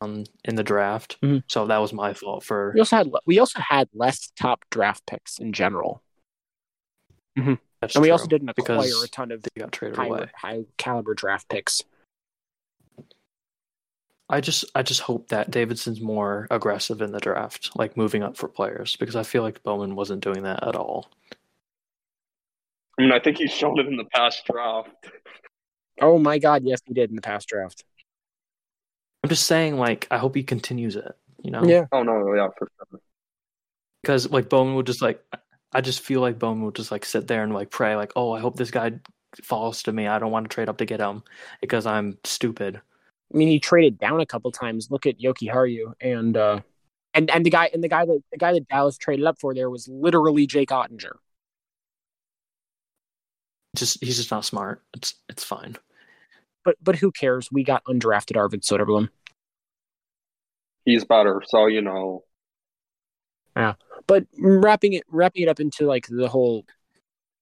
um, 0.00 0.24
in 0.44 0.54
the 0.54 0.62
draft. 0.62 1.20
Mhm. 1.20 1.42
So 1.48 1.66
that 1.66 1.78
was 1.78 1.92
my 1.92 2.14
fault 2.14 2.44
for. 2.44 2.70
We 2.74 2.80
also 2.80 2.96
had 2.96 3.10
we 3.26 3.38
also 3.38 3.60
had 3.60 3.88
less 3.92 4.30
top 4.36 4.64
draft 4.70 5.04
picks 5.06 5.38
in 5.38 5.52
general, 5.52 6.02
Mm-hmm. 7.38 7.54
That's 7.80 7.94
and 7.94 8.02
we 8.02 8.08
true, 8.08 8.12
also 8.12 8.26
didn't 8.26 8.48
acquire 8.50 8.78
because 8.78 9.02
a 9.04 9.08
ton 9.08 9.32
of 9.32 9.42
they 9.42 9.60
got 9.60 9.72
traded 9.72 9.96
high, 9.96 10.06
away. 10.06 10.26
high 10.34 10.64
caliber 10.76 11.14
draft 11.14 11.48
picks. 11.48 11.82
I 14.28 14.40
just 14.40 14.64
I 14.74 14.82
just 14.82 15.00
hope 15.00 15.28
that 15.28 15.50
Davidson's 15.50 16.00
more 16.00 16.46
aggressive 16.50 17.00
in 17.02 17.10
the 17.10 17.18
draft, 17.18 17.70
like 17.74 17.96
moving 17.96 18.22
up 18.22 18.36
for 18.36 18.46
players, 18.48 18.96
because 18.96 19.16
I 19.16 19.22
feel 19.24 19.42
like 19.42 19.62
Bowman 19.62 19.96
wasn't 19.96 20.22
doing 20.22 20.42
that 20.44 20.66
at 20.66 20.76
all. 20.76 21.10
I 22.98 23.02
mean, 23.02 23.12
I 23.12 23.18
think 23.18 23.38
he's 23.38 23.50
shown 23.52 23.78
it 23.80 23.86
in 23.86 23.96
the 23.96 24.04
past 24.04 24.44
draft. 24.46 24.90
Oh 26.00 26.18
my 26.18 26.38
God, 26.38 26.62
yes, 26.64 26.80
he 26.84 26.94
did 26.94 27.10
in 27.10 27.16
the 27.16 27.22
past 27.22 27.48
draft. 27.48 27.84
I'm 29.24 29.30
just 29.30 29.46
saying, 29.46 29.76
like, 29.78 30.06
I 30.10 30.18
hope 30.18 30.34
he 30.34 30.42
continues 30.42 30.96
it. 30.96 31.12
You 31.42 31.50
know, 31.50 31.64
Yeah, 31.64 31.86
Oh 31.92 32.02
no, 32.02 32.34
yeah, 32.34 32.48
for 32.58 32.68
sure. 32.90 33.00
because 34.02 34.30
like 34.30 34.48
Bowman 34.48 34.74
would 34.76 34.86
just 34.86 35.02
like, 35.02 35.22
I 35.72 35.80
just 35.80 36.00
feel 36.00 36.20
like 36.20 36.38
Bowman 36.38 36.64
would 36.64 36.74
just 36.74 36.90
like 36.90 37.04
sit 37.04 37.28
there 37.28 37.44
and 37.44 37.54
like 37.54 37.70
pray, 37.70 37.96
like, 37.96 38.12
oh, 38.16 38.32
I 38.32 38.40
hope 38.40 38.56
this 38.56 38.70
guy 38.70 38.92
falls 39.42 39.82
to 39.84 39.92
me. 39.92 40.06
I 40.06 40.18
don't 40.18 40.32
want 40.32 40.48
to 40.48 40.54
trade 40.54 40.68
up 40.68 40.78
to 40.78 40.84
get 40.84 41.00
him 41.00 41.22
because 41.60 41.86
I'm 41.86 42.18
stupid. 42.24 42.80
I 43.32 43.36
mean, 43.36 43.48
he 43.48 43.60
traded 43.60 43.98
down 43.98 44.20
a 44.20 44.26
couple 44.26 44.50
times. 44.50 44.90
Look 44.90 45.06
at 45.06 45.20
Jokiharju 45.20 45.94
and 46.00 46.36
uh, 46.36 46.60
and 47.14 47.30
and 47.30 47.46
the 47.46 47.50
guy 47.50 47.70
and 47.72 47.82
the 47.84 47.88
guy 47.88 48.04
that 48.04 48.22
the 48.32 48.38
guy 48.38 48.52
that 48.52 48.68
Dallas 48.68 48.98
traded 48.98 49.26
up 49.26 49.38
for 49.40 49.54
there 49.54 49.70
was 49.70 49.88
literally 49.88 50.46
Jake 50.46 50.70
Oettinger. 50.70 51.12
Just 53.76 54.02
he's 54.02 54.16
just 54.16 54.32
not 54.32 54.44
smart. 54.44 54.82
It's 54.94 55.14
it's 55.28 55.44
fine. 55.44 55.76
But 56.64 56.76
but 56.82 56.96
who 56.96 57.12
cares? 57.12 57.48
We 57.52 57.62
got 57.62 57.84
undrafted 57.84 58.36
Arvid 58.36 58.62
Soderblom. 58.62 59.08
He's 60.84 61.04
better, 61.04 61.42
so 61.46 61.66
you 61.66 61.82
know. 61.82 62.24
But 64.06 64.26
wrapping 64.38 64.94
it 64.94 65.04
wrapping 65.08 65.42
it 65.42 65.48
up 65.48 65.60
into 65.60 65.86
like 65.86 66.06
the 66.08 66.28
whole 66.28 66.64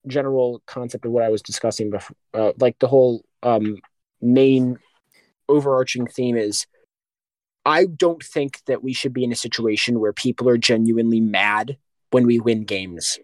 general 0.07 0.63
concept 0.67 1.05
of 1.05 1.13
what 1.13 1.23
I 1.23 1.29
was 1.29 1.43
discussing 1.43 1.91
before, 1.91 2.17
uh, 2.35 2.53
like 2.59 2.79
the 2.79 2.89
whole 2.89 3.25
um, 3.43 3.79
main 4.21 4.79
overarching 5.49 6.07
theme 6.07 6.37
is, 6.37 6.67
I 7.65 7.87
don't 7.87 8.23
think 8.23 8.63
that 8.67 8.83
we 8.83 8.93
should 8.93 9.13
be 9.13 9.25
in 9.25 9.33
a 9.33 9.37
situation 9.37 10.01
where 10.01 10.13
people 10.13 10.49
are 10.49 10.59
genuinely 10.59 11.21
mad 11.21 11.77
when 12.11 12.27
we 12.27 12.41
win 12.41 12.65
games. 12.65 13.19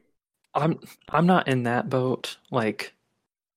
I'm 0.55 0.78
I'm 1.09 1.26
not 1.26 1.49
in 1.49 1.64
that 1.64 1.89
boat. 1.89 2.37
Like 2.51 2.93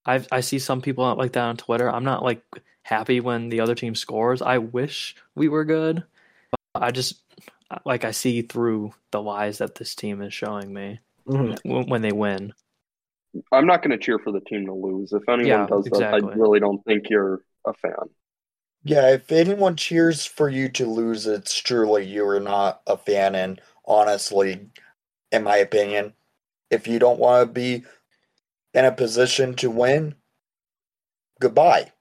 I 0.06 0.26
I 0.32 0.40
see 0.42 0.60
some 0.60 0.82
people 0.82 1.04
out 1.06 1.18
like 1.18 1.34
that 1.34 1.44
on 1.44 1.58
Twitter. 1.58 1.90
I'm 1.90 2.04
not 2.04 2.24
like 2.24 2.42
happy 2.84 3.20
when 3.20 3.50
the 3.50 3.60
other 3.60 3.76
team 3.76 3.96
scores. 3.96 4.42
I 4.42 4.58
wish 4.60 5.16
we 5.36 5.50
were 5.50 5.66
good. 5.66 6.04
But 6.74 6.84
I 6.84 6.92
just 6.92 7.22
like 7.86 8.04
I 8.06 8.12
see 8.12 8.42
through 8.42 8.94
the 9.12 9.22
lies 9.22 9.58
that 9.60 9.76
this 9.76 9.96
team 9.96 10.22
is 10.22 10.34
showing 10.34 10.74
me 10.74 11.00
Mm-hmm. 11.28 11.58
when, 11.64 11.90
when 11.90 12.02
they 12.02 12.12
win. 12.14 12.54
I'm 13.52 13.68
not 13.68 13.84
going 13.84 13.98
to 13.98 14.04
cheer 14.04 14.20
for 14.20 14.32
the 14.32 14.40
team 14.42 14.66
to 14.66 14.74
lose. 14.74 15.12
If 15.14 15.28
anyone 15.30 15.66
Yeah, 15.66 15.66
does 15.66 15.90
that. 15.90 16.04
I 16.14 16.18
really 16.34 16.60
don't 16.60 16.84
think 16.86 17.10
you're 17.10 17.42
a 17.66 17.74
fan. 17.74 18.10
Yeah, 18.84 19.10
if 19.12 19.32
anyone 19.32 19.76
cheers 19.76 20.26
for 20.26 20.50
you 20.50 20.68
to 20.70 20.88
lose, 20.88 21.28
it's 21.28 21.56
truly 21.62 22.06
you 22.08 22.26
are 22.28 22.40
not 22.40 22.82
a 22.88 22.98
fan. 22.98 23.36
And 23.36 23.62
honestly, 23.86 24.72
in 25.32 25.44
my 25.44 25.58
opinion, 25.58 26.16
if 26.72 26.88
you 26.88 27.00
don't 27.00 27.20
want 27.20 27.48
to 27.50 27.54
be 27.54 27.86
in 28.74 28.86
a 28.86 28.92
position 28.94 29.56
to 29.58 29.70
win, 29.72 30.16
goodbye. 31.40 31.92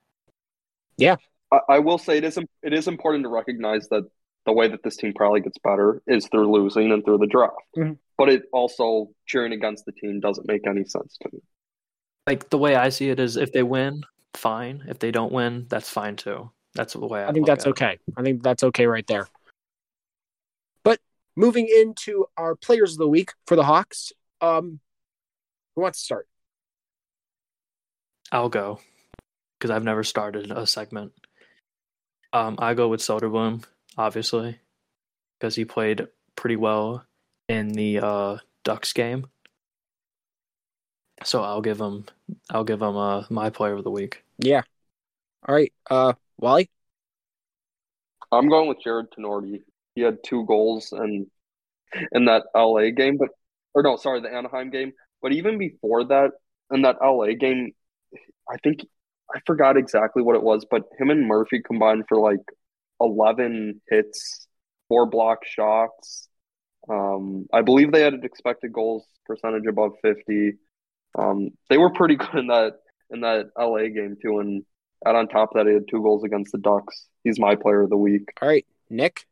I, 1.51 1.59
I 1.69 1.79
will 1.79 1.97
say 1.97 2.17
it 2.17 2.23
is 2.23 2.37
it 2.63 2.73
is 2.73 2.87
important 2.87 3.23
to 3.23 3.29
recognize 3.29 3.87
that 3.89 4.03
the 4.47 4.53
way 4.53 4.67
that 4.69 4.81
this 4.81 4.95
team 4.95 5.13
probably 5.13 5.41
gets 5.41 5.57
better 5.59 6.01
is 6.07 6.27
through 6.29 6.51
losing 6.51 6.91
and 6.91 7.03
through 7.03 7.17
the 7.17 7.27
draft. 7.27 7.57
Mhm. 7.75 7.99
But 8.17 8.29
it 8.29 8.43
also 8.53 9.13
cheering 9.27 9.51
against 9.51 9.85
the 9.85 9.91
team 9.91 10.21
doesn't 10.21 10.47
make 10.47 10.65
any 10.65 10.85
sense 10.85 11.17
to 11.21 11.29
me. 11.31 11.41
Like 12.25 12.49
the 12.49 12.57
way 12.57 12.75
I 12.75 12.89
see 12.89 13.09
it 13.09 13.19
is 13.19 13.35
if 13.35 13.51
they 13.51 13.61
win, 13.61 14.03
fine. 14.33 14.85
If 14.87 14.99
they 14.99 15.11
don't 15.11 15.33
win, 15.33 15.67
that's 15.69 15.89
fine 15.89 16.15
too. 16.15 16.49
That's 16.73 16.93
the 16.93 17.05
way 17.05 17.23
I, 17.23 17.29
I 17.29 17.31
think 17.33 17.45
that's 17.45 17.65
at 17.65 17.69
it. 17.69 17.71
okay. 17.71 17.99
I 18.15 18.21
think 18.23 18.41
that's 18.41 18.63
okay 18.63 18.87
right 18.87 19.05
there. 19.05 19.27
But 20.83 20.99
moving 21.35 21.67
into 21.67 22.25
our 22.37 22.55
players 22.55 22.93
of 22.93 22.99
the 22.99 23.07
week 23.07 23.33
for 23.47 23.57
the 23.57 23.63
Hawks, 23.63 24.13
um, 24.39 24.79
who 25.75 25.81
wants 25.81 25.99
to 25.99 26.05
start? 26.05 26.27
I'll 28.31 28.49
go 28.49 28.79
because 29.59 29.71
I've 29.71 29.83
never 29.83 30.03
started 30.03 30.51
a 30.51 30.65
segment. 30.65 31.11
Um, 32.33 32.55
I 32.59 32.73
go 32.73 32.87
with 32.87 32.99
Soderblom, 32.99 33.63
obviously, 33.97 34.59
because 35.39 35.55
he 35.55 35.65
played 35.65 36.07
pretty 36.35 36.55
well 36.55 37.05
in 37.49 37.69
the 37.69 37.99
uh, 37.99 38.37
Ducks 38.63 38.93
game. 38.93 39.27
So 41.23 41.43
I'll 41.43 41.61
give 41.61 41.79
him, 41.79 42.05
I'll 42.49 42.63
give 42.63 42.81
him 42.81 42.95
uh, 42.95 43.23
my 43.29 43.49
player 43.49 43.73
of 43.73 43.83
the 43.83 43.91
week. 43.91 44.23
Yeah. 44.37 44.61
All 45.47 45.55
right. 45.55 45.73
Uh, 45.89 46.13
Wally. 46.37 46.69
I'm 48.31 48.49
going 48.49 48.67
with 48.67 48.79
Jarred 48.83 49.07
Tinordi. 49.11 49.61
He 49.95 50.01
had 50.01 50.19
two 50.23 50.45
goals 50.45 50.91
and 50.91 51.27
in 52.11 52.25
that 52.25 52.43
LA 52.55 52.91
game, 52.95 53.17
but 53.17 53.29
or 53.73 53.83
no, 53.83 53.95
sorry, 53.95 54.21
the 54.21 54.33
Anaheim 54.33 54.69
game. 54.69 54.93
But 55.21 55.31
even 55.31 55.57
before 55.57 56.03
that, 56.05 56.31
in 56.71 56.81
that 56.83 56.97
LA 57.01 57.33
game, 57.39 57.71
I 58.49 58.57
think 58.63 58.81
I 59.33 59.39
forgot 59.45 59.77
exactly 59.77 60.21
what 60.21 60.35
it 60.35 60.43
was, 60.43 60.65
but 60.69 60.83
him 60.99 61.09
and 61.09 61.27
Murphy 61.27 61.61
combined 61.65 62.05
for 62.07 62.19
like 62.19 62.45
eleven 62.99 63.81
hits, 63.89 64.47
four 64.87 65.05
block 65.05 65.45
shots. 65.45 66.27
Um, 66.89 67.47
I 67.53 67.61
believe 67.61 67.91
they 67.91 68.01
had 68.01 68.13
an 68.13 68.23
expected 68.23 68.71
goals 68.71 69.05
percentage 69.25 69.65
above 69.67 69.93
fifty. 70.01 70.53
Um, 71.17 71.49
they 71.69 71.77
were 71.77 71.91
pretty 71.91 72.15
good 72.17 72.35
in 72.35 72.47
that 72.47 72.73
in 73.09 73.21
that 73.21 73.47
LA 73.57 73.87
game 73.89 74.17
too, 74.21 74.39
and 74.39 74.63
and 75.05 75.17
on 75.17 75.27
top 75.27 75.51
of 75.51 75.57
that, 75.57 75.67
he 75.67 75.73
had 75.73 75.87
two 75.89 76.01
goals 76.01 76.23
against 76.23 76.51
the 76.51 76.57
Ducks. 76.57 77.07
He's 77.23 77.39
my 77.39 77.55
player 77.55 77.81
of 77.81 77.89
the 77.89 77.97
week. 77.97 78.29
All 78.41 78.47
right, 78.47 78.65
Nick. 78.89 79.27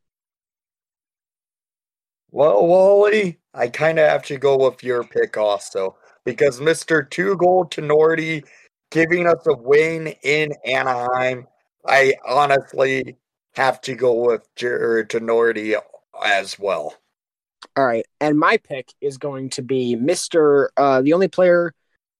Well, 2.32 2.68
Wally, 2.68 3.39
I 3.53 3.70
kind 3.70 3.97
of 3.97 4.09
have 4.09 4.24
to 4.24 4.38
go 4.38 4.57
with 4.57 4.84
your 4.84 5.03
pick 5.03 5.38
also 5.38 5.95
because 6.26 6.59
Mr. 6.59 7.09
Two 7.09 7.38
Goal 7.38 7.66
Tinordi 7.66 8.43
giving 8.91 9.26
us 9.28 9.45
a 9.47 9.55
win 9.55 10.07
in 10.22 10.51
Anaheim. 10.66 11.47
I 11.88 12.16
honestly 12.28 13.16
have 13.55 13.81
to 13.81 13.95
go 13.95 14.13
with 14.13 14.47
Jarred 14.55 15.09
Tinordi 15.09 15.75
as 16.23 16.59
well. 16.59 16.95
All 17.77 17.85
right, 17.85 18.05
and 18.21 18.37
my 18.37 18.57
pick 18.57 18.93
is 19.01 19.17
going 19.17 19.49
to 19.51 19.61
be 19.61 19.95
Mister, 19.95 20.71
uh, 20.77 21.01
the 21.01 21.13
only 21.13 21.27
player 21.27 21.73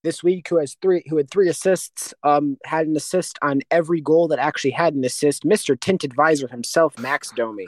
this 0.04 0.24
week 0.24 0.48
who 0.50 0.58
has 0.58 0.76
three, 0.82 1.04
who 1.08 1.18
had 1.18 1.30
three 1.30 1.50
assists, 1.50 2.14
um, 2.24 2.58
had 2.66 2.88
an 2.88 2.96
assist 2.96 3.38
on 3.42 3.62
every 3.72 4.02
goal 4.02 4.28
that 4.30 4.40
actually 4.40 4.72
had 4.72 4.94
an 4.94 5.04
assist. 5.04 5.46
Mister 5.46 5.76
Tinted 5.76 6.14
Visor 6.14 6.48
himself, 6.48 6.98
Max 6.98 7.32
Domi. 7.36 7.68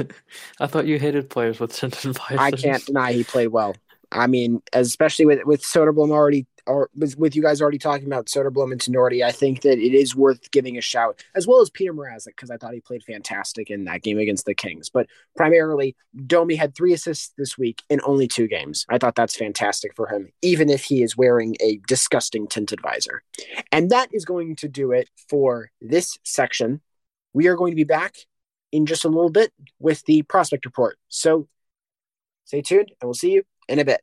I 0.60 0.66
thought 0.66 0.86
you 0.86 0.98
hated 0.98 1.30
players 1.30 1.60
with 1.60 1.74
tinted 1.74 2.16
visors. 2.16 2.38
I 2.38 2.50
can't 2.50 2.84
deny 2.86 3.12
he 3.12 3.24
played 3.24 3.48
well. 3.48 3.74
I 4.10 4.26
mean, 4.26 4.62
especially 4.72 5.26
with 5.26 5.44
with 5.44 5.62
Soderblom 5.62 6.10
already, 6.10 6.46
with, 6.94 7.34
you 7.34 7.42
guys 7.42 7.60
already 7.60 7.78
talking 7.78 8.06
about 8.06 8.26
Soderblom 8.26 8.72
and 8.72 8.80
Tinordi, 8.80 9.24
I 9.24 9.32
think 9.32 9.62
that 9.62 9.78
it 9.78 9.94
is 9.94 10.14
worth 10.14 10.50
giving 10.50 10.76
a 10.76 10.80
shout, 10.80 11.22
as 11.34 11.46
well 11.46 11.60
as 11.60 11.70
Petr 11.70 11.90
Mrazek, 11.90 12.28
because 12.28 12.50
I 12.50 12.56
thought 12.56 12.74
he 12.74 12.80
played 12.80 13.02
fantastic 13.02 13.70
in 13.70 13.84
that 13.84 14.02
game 14.02 14.18
against 14.18 14.46
the 14.46 14.54
Kings. 14.54 14.88
But 14.88 15.06
primarily, 15.36 15.96
Domi 16.26 16.54
had 16.54 16.74
three 16.74 16.92
assists 16.92 17.32
this 17.38 17.56
week 17.56 17.82
in 17.88 18.00
only 18.04 18.28
two 18.28 18.48
games. 18.48 18.86
I 18.88 18.98
thought 18.98 19.14
that's 19.14 19.36
fantastic 19.36 19.94
for 19.94 20.06
him, 20.08 20.32
even 20.42 20.68
if 20.68 20.84
he 20.84 21.02
is 21.02 21.16
wearing 21.16 21.56
a 21.60 21.80
disgusting 21.86 22.46
tinted 22.46 22.80
visor. 22.80 23.22
And 23.72 23.90
that 23.90 24.08
is 24.12 24.24
going 24.24 24.56
to 24.56 24.68
do 24.68 24.92
it 24.92 25.08
for 25.28 25.70
this 25.80 26.18
section. 26.24 26.80
We 27.32 27.46
are 27.48 27.56
going 27.56 27.72
to 27.72 27.76
be 27.76 27.84
back 27.84 28.16
in 28.72 28.86
just 28.86 29.04
a 29.04 29.08
little 29.08 29.30
bit 29.30 29.52
with 29.78 30.04
the 30.04 30.22
prospect 30.22 30.64
report. 30.64 30.98
So 31.08 31.48
stay 32.44 32.62
tuned, 32.62 32.92
and 33.00 33.08
we'll 33.08 33.14
see 33.14 33.32
you 33.32 33.42
in 33.68 33.78
a 33.78 33.84
bit. 33.84 34.02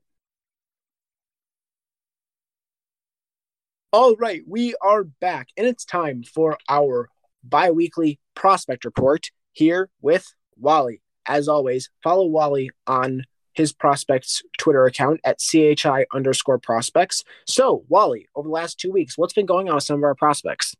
All 3.98 4.18
right, 4.18 4.44
we 4.46 4.76
are 4.82 5.06
back, 5.06 5.48
and 5.56 5.66
it's 5.66 5.86
time 5.86 6.24
for 6.24 6.58
our 6.68 7.08
bi 7.46 7.72
weekly 7.72 8.20
prospect 8.36 8.84
report 8.84 9.32
here 9.54 9.90
with 10.02 10.34
Wally. 10.58 11.02
As 11.26 11.48
always, 11.48 11.90
follow 12.04 12.26
Wally 12.26 12.72
on 12.86 13.24
his 13.54 13.72
prospects 13.72 14.42
Twitter 14.58 14.86
account 14.86 15.22
at 15.24 15.40
CHI 15.40 16.08
underscore 16.14 16.60
prospects. 16.60 17.24
So, 17.48 17.86
Wally, 17.88 18.28
over 18.36 18.50
the 18.50 18.54
last 18.54 18.82
two 18.82 18.92
weeks, 18.92 19.18
what's 19.18 19.32
been 19.32 19.46
going 19.46 19.70
on 19.70 19.76
with 19.76 19.86
some 19.86 20.00
of 20.00 20.04
our 20.04 20.14
prospects? 20.14 20.76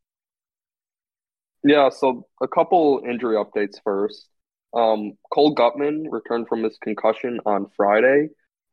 Yeah, 1.64 1.88
so 1.92 2.28
a 2.42 2.50
couple 2.50 3.02
injury 3.10 3.38
updates 3.38 3.78
first. 3.82 4.28
Um, 4.74 5.14
Cole 5.34 5.56
Guttman 5.56 6.08
returned 6.12 6.50
from 6.50 6.64
his 6.64 6.78
concussion 6.84 7.40
on 7.46 7.68
Friday. 7.78 8.28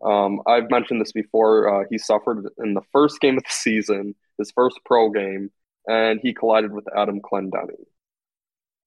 Um, 0.05 0.41
I've 0.49 0.69
mentioned 0.69 1.01
this 1.01 1.13
before. 1.13 1.83
Uh, 1.83 1.85
he 1.89 1.97
suffered 1.97 2.49
in 2.59 2.75
the 2.75 2.83
first 2.93 3.21
game 3.21 3.37
of 3.37 3.45
the 3.45 3.51
season, 3.51 4.17
his 4.39 4.53
first 4.53 4.79
pro 4.85 5.11
game, 5.11 5.51
and 5.87 6.21
he 6.23 6.35
collided 6.35 6.73
with 6.73 6.85
Adam 6.97 7.21
Clendening. 7.21 7.85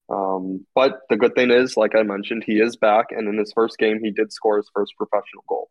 Um, 0.07 0.65
but 0.75 1.01
the 1.09 1.17
good 1.17 1.33
thing 1.33 1.51
is, 1.51 1.77
like 1.77 1.95
I 1.95 2.03
mentioned, 2.03 2.43
he 2.45 2.59
is 2.59 2.75
back, 2.75 3.07
and 3.11 3.27
in 3.27 3.37
his 3.37 3.51
first 3.53 3.77
game, 3.77 3.99
he 4.03 4.11
did 4.11 4.31
score 4.31 4.57
his 4.57 4.69
first 4.73 4.93
professional 4.97 5.43
goal. 5.47 5.69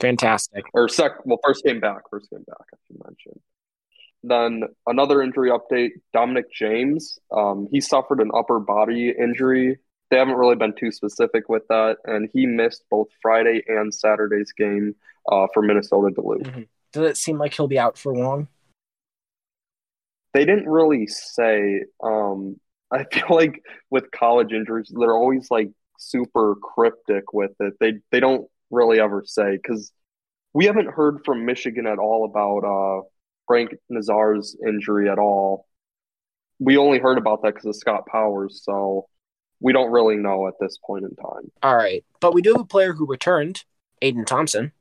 Fantastic. 0.00 0.64
Or 0.74 0.88
sec, 0.88 1.12
well, 1.24 1.38
first 1.44 1.64
game 1.64 1.80
back, 1.80 2.02
first 2.10 2.30
game 2.30 2.44
back, 2.46 2.66
I 2.72 2.76
should 2.86 3.04
mention. 3.04 3.40
Then 4.22 4.62
another 4.86 5.22
injury 5.22 5.50
update: 5.50 5.90
Dominic 6.12 6.52
James. 6.52 7.18
Um, 7.32 7.68
he 7.70 7.80
suffered 7.80 8.20
an 8.20 8.30
upper 8.34 8.58
body 8.58 9.10
injury 9.16 9.78
they 10.10 10.16
haven't 10.16 10.36
really 10.36 10.56
been 10.56 10.74
too 10.74 10.90
specific 10.90 11.48
with 11.48 11.66
that, 11.68 11.98
and 12.04 12.28
he 12.32 12.46
missed 12.46 12.84
both 12.90 13.08
Friday 13.20 13.62
and 13.66 13.94
Saturday's 13.94 14.52
game 14.52 14.94
uh, 15.30 15.46
for 15.52 15.62
Minnesota 15.62 16.14
Duluth. 16.14 16.42
Mm-hmm. 16.42 16.62
Does 16.92 17.10
it 17.10 17.16
seem 17.16 17.38
like 17.38 17.54
he'll 17.54 17.68
be 17.68 17.78
out 17.78 17.98
for 17.98 18.14
long? 18.14 18.48
They 20.34 20.44
didn't 20.44 20.68
really 20.68 21.06
say. 21.06 21.82
Um, 22.02 22.60
I 22.90 23.04
feel 23.12 23.26
like 23.28 23.62
with 23.90 24.10
college 24.10 24.52
injuries, 24.52 24.90
they're 24.98 25.14
always 25.14 25.48
like 25.50 25.68
super 25.98 26.54
cryptic 26.62 27.32
with 27.32 27.52
it. 27.60 27.74
They 27.80 27.94
they 28.10 28.20
don't 28.20 28.48
really 28.70 29.00
ever 29.00 29.24
say 29.26 29.56
because 29.56 29.92
we 30.54 30.64
haven't 30.64 30.90
heard 30.90 31.18
from 31.24 31.44
Michigan 31.44 31.86
at 31.86 31.98
all 31.98 32.24
about 32.24 32.64
uh, 32.66 33.02
Frank 33.46 33.74
Nazar's 33.88 34.56
injury 34.66 35.08
at 35.08 35.18
all. 35.18 35.66
We 36.58 36.76
only 36.76 36.98
heard 36.98 37.18
about 37.18 37.42
that 37.42 37.54
because 37.54 37.66
of 37.66 37.76
Scott 37.76 38.06
Powers. 38.06 38.62
So 38.64 39.06
we 39.60 39.72
don't 39.72 39.90
really 39.90 40.16
know 40.16 40.48
at 40.48 40.54
this 40.60 40.78
point 40.84 41.04
in 41.04 41.14
time. 41.16 41.50
All 41.62 41.76
right. 41.76 42.04
But 42.20 42.34
we 42.34 42.42
do 42.42 42.52
have 42.52 42.60
a 42.60 42.66
player 42.66 42.92
who 42.92 43.06
returned, 43.06 43.64
Aiden 44.02 44.26
Thompson. 44.26 44.72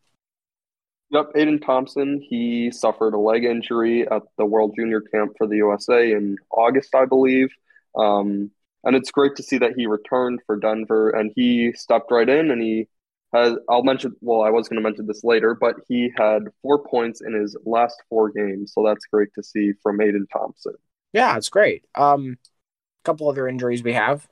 Yep, 1.09 1.33
Aiden 1.35 1.65
Thompson. 1.65 2.21
He 2.21 2.69
suffered 2.71 3.13
a 3.13 3.19
leg 3.19 3.45
injury 3.45 4.07
at 4.07 4.23
the 4.37 4.45
World 4.45 4.73
Junior 4.77 5.01
Camp 5.01 5.33
for 5.37 5.47
the 5.47 5.57
USA 5.57 6.11
in 6.11 6.37
August, 6.51 6.93
I 6.93 7.05
believe. 7.05 7.49
Um, 7.95 8.51
and 8.83 8.95
it's 8.95 9.11
great 9.11 9.35
to 9.37 9.43
see 9.43 9.57
that 9.57 9.73
he 9.75 9.87
returned 9.87 10.41
for 10.45 10.57
Denver 10.57 11.09
and 11.09 11.31
he 11.35 11.73
stepped 11.73 12.11
right 12.11 12.27
in 12.27 12.51
and 12.51 12.61
he 12.61 12.87
has, 13.33 13.55
I'll 13.69 13.83
mention, 13.83 14.15
well, 14.21 14.41
I 14.41 14.49
was 14.49 14.67
going 14.67 14.77
to 14.77 14.83
mention 14.83 15.07
this 15.07 15.23
later, 15.23 15.55
but 15.55 15.75
he 15.87 16.11
had 16.17 16.43
four 16.61 16.83
points 16.83 17.21
in 17.21 17.33
his 17.33 17.57
last 17.65 18.01
four 18.09 18.29
games. 18.29 18.73
So 18.73 18.83
that's 18.85 19.05
great 19.05 19.29
to 19.35 19.43
see 19.43 19.73
from 19.81 19.99
Aiden 19.99 20.25
Thompson. 20.31 20.75
Yeah, 21.13 21.37
it's 21.37 21.49
great. 21.49 21.85
Um, 21.95 22.37
a 22.41 23.05
couple 23.05 23.29
other 23.29 23.47
injuries 23.47 23.83
we 23.83 23.93
have. 23.93 24.27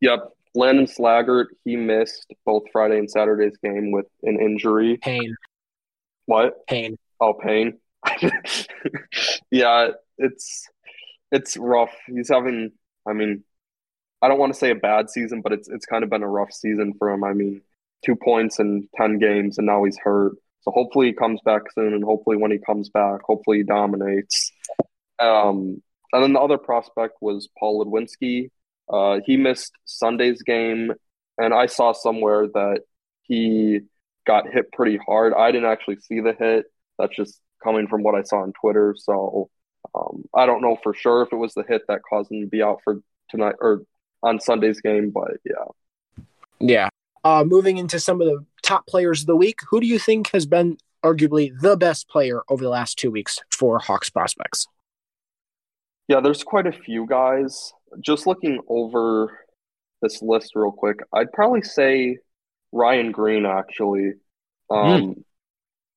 Yep. 0.00 0.32
Landon 0.54 0.86
Slaggert, 0.86 1.46
he 1.64 1.76
missed 1.76 2.32
both 2.44 2.64
Friday 2.72 2.98
and 2.98 3.10
Saturday's 3.10 3.56
game 3.62 3.90
with 3.90 4.06
an 4.22 4.38
injury. 4.40 4.98
Pain. 4.98 5.34
What? 6.26 6.66
Pain. 6.66 6.98
Oh, 7.20 7.34
pain. 7.34 7.78
yeah, 9.50 9.88
it's 10.18 10.68
it's 11.30 11.56
rough. 11.56 11.94
He's 12.06 12.28
having 12.28 12.72
I 13.08 13.12
mean, 13.12 13.44
I 14.20 14.28
don't 14.28 14.38
want 14.38 14.52
to 14.52 14.58
say 14.58 14.70
a 14.70 14.76
bad 14.76 15.10
season, 15.10 15.40
but 15.40 15.52
it's 15.52 15.68
it's 15.68 15.86
kind 15.86 16.04
of 16.04 16.10
been 16.10 16.22
a 16.22 16.28
rough 16.28 16.52
season 16.52 16.94
for 16.98 17.10
him. 17.10 17.24
I 17.24 17.32
mean, 17.32 17.62
two 18.04 18.16
points 18.16 18.58
in 18.58 18.88
ten 18.96 19.18
games 19.18 19.58
and 19.58 19.66
now 19.66 19.84
he's 19.84 19.98
hurt. 19.98 20.32
So 20.62 20.70
hopefully 20.70 21.08
he 21.08 21.12
comes 21.12 21.40
back 21.44 21.62
soon 21.74 21.94
and 21.94 22.04
hopefully 22.04 22.36
when 22.36 22.50
he 22.50 22.58
comes 22.58 22.88
back, 22.90 23.20
hopefully 23.24 23.58
he 23.58 23.62
dominates. 23.64 24.52
Um 25.18 25.82
and 26.12 26.22
then 26.22 26.32
the 26.34 26.40
other 26.40 26.58
prospect 26.58 27.14
was 27.22 27.48
Paul 27.58 27.84
Ludwinski. 27.84 28.50
Uh, 28.90 29.20
he 29.24 29.36
missed 29.36 29.72
Sunday's 29.84 30.42
game, 30.42 30.92
and 31.38 31.54
I 31.54 31.66
saw 31.66 31.92
somewhere 31.92 32.46
that 32.46 32.80
he 33.22 33.80
got 34.26 34.52
hit 34.52 34.72
pretty 34.72 34.98
hard. 35.04 35.32
I 35.34 35.50
didn't 35.52 35.70
actually 35.70 35.96
see 35.96 36.20
the 36.20 36.34
hit. 36.38 36.66
That's 36.98 37.14
just 37.16 37.40
coming 37.62 37.88
from 37.88 38.02
what 38.02 38.14
I 38.14 38.22
saw 38.22 38.42
on 38.42 38.52
Twitter. 38.52 38.94
So 38.98 39.50
um, 39.94 40.24
I 40.34 40.46
don't 40.46 40.62
know 40.62 40.78
for 40.82 40.94
sure 40.94 41.22
if 41.22 41.32
it 41.32 41.36
was 41.36 41.54
the 41.54 41.64
hit 41.66 41.82
that 41.88 42.00
caused 42.08 42.30
him 42.30 42.40
to 42.42 42.46
be 42.46 42.62
out 42.62 42.80
for 42.84 43.00
tonight 43.30 43.56
or 43.60 43.82
on 44.22 44.40
Sunday's 44.40 44.80
game, 44.80 45.10
but 45.10 45.32
yeah. 45.44 46.24
Yeah. 46.60 46.88
Uh, 47.24 47.44
moving 47.46 47.78
into 47.78 48.00
some 48.00 48.20
of 48.20 48.26
the 48.26 48.44
top 48.62 48.86
players 48.86 49.20
of 49.22 49.26
the 49.26 49.36
week, 49.36 49.60
who 49.68 49.80
do 49.80 49.86
you 49.86 49.98
think 49.98 50.30
has 50.30 50.46
been 50.46 50.78
arguably 51.04 51.50
the 51.60 51.76
best 51.76 52.08
player 52.08 52.42
over 52.48 52.62
the 52.62 52.70
last 52.70 52.98
two 52.98 53.10
weeks 53.10 53.40
for 53.50 53.78
Hawks 53.78 54.10
prospects? 54.10 54.66
Yeah, 56.08 56.20
there's 56.20 56.42
quite 56.42 56.66
a 56.66 56.72
few 56.72 57.06
guys 57.06 57.72
just 58.00 58.26
looking 58.26 58.60
over 58.68 59.38
this 60.00 60.22
list 60.22 60.52
real 60.54 60.72
quick, 60.72 61.00
I'd 61.12 61.32
probably 61.32 61.62
say 61.62 62.18
Ryan 62.72 63.12
Greene 63.12 63.46
actually. 63.46 64.12
Um, 64.70 65.02
mm. 65.02 65.22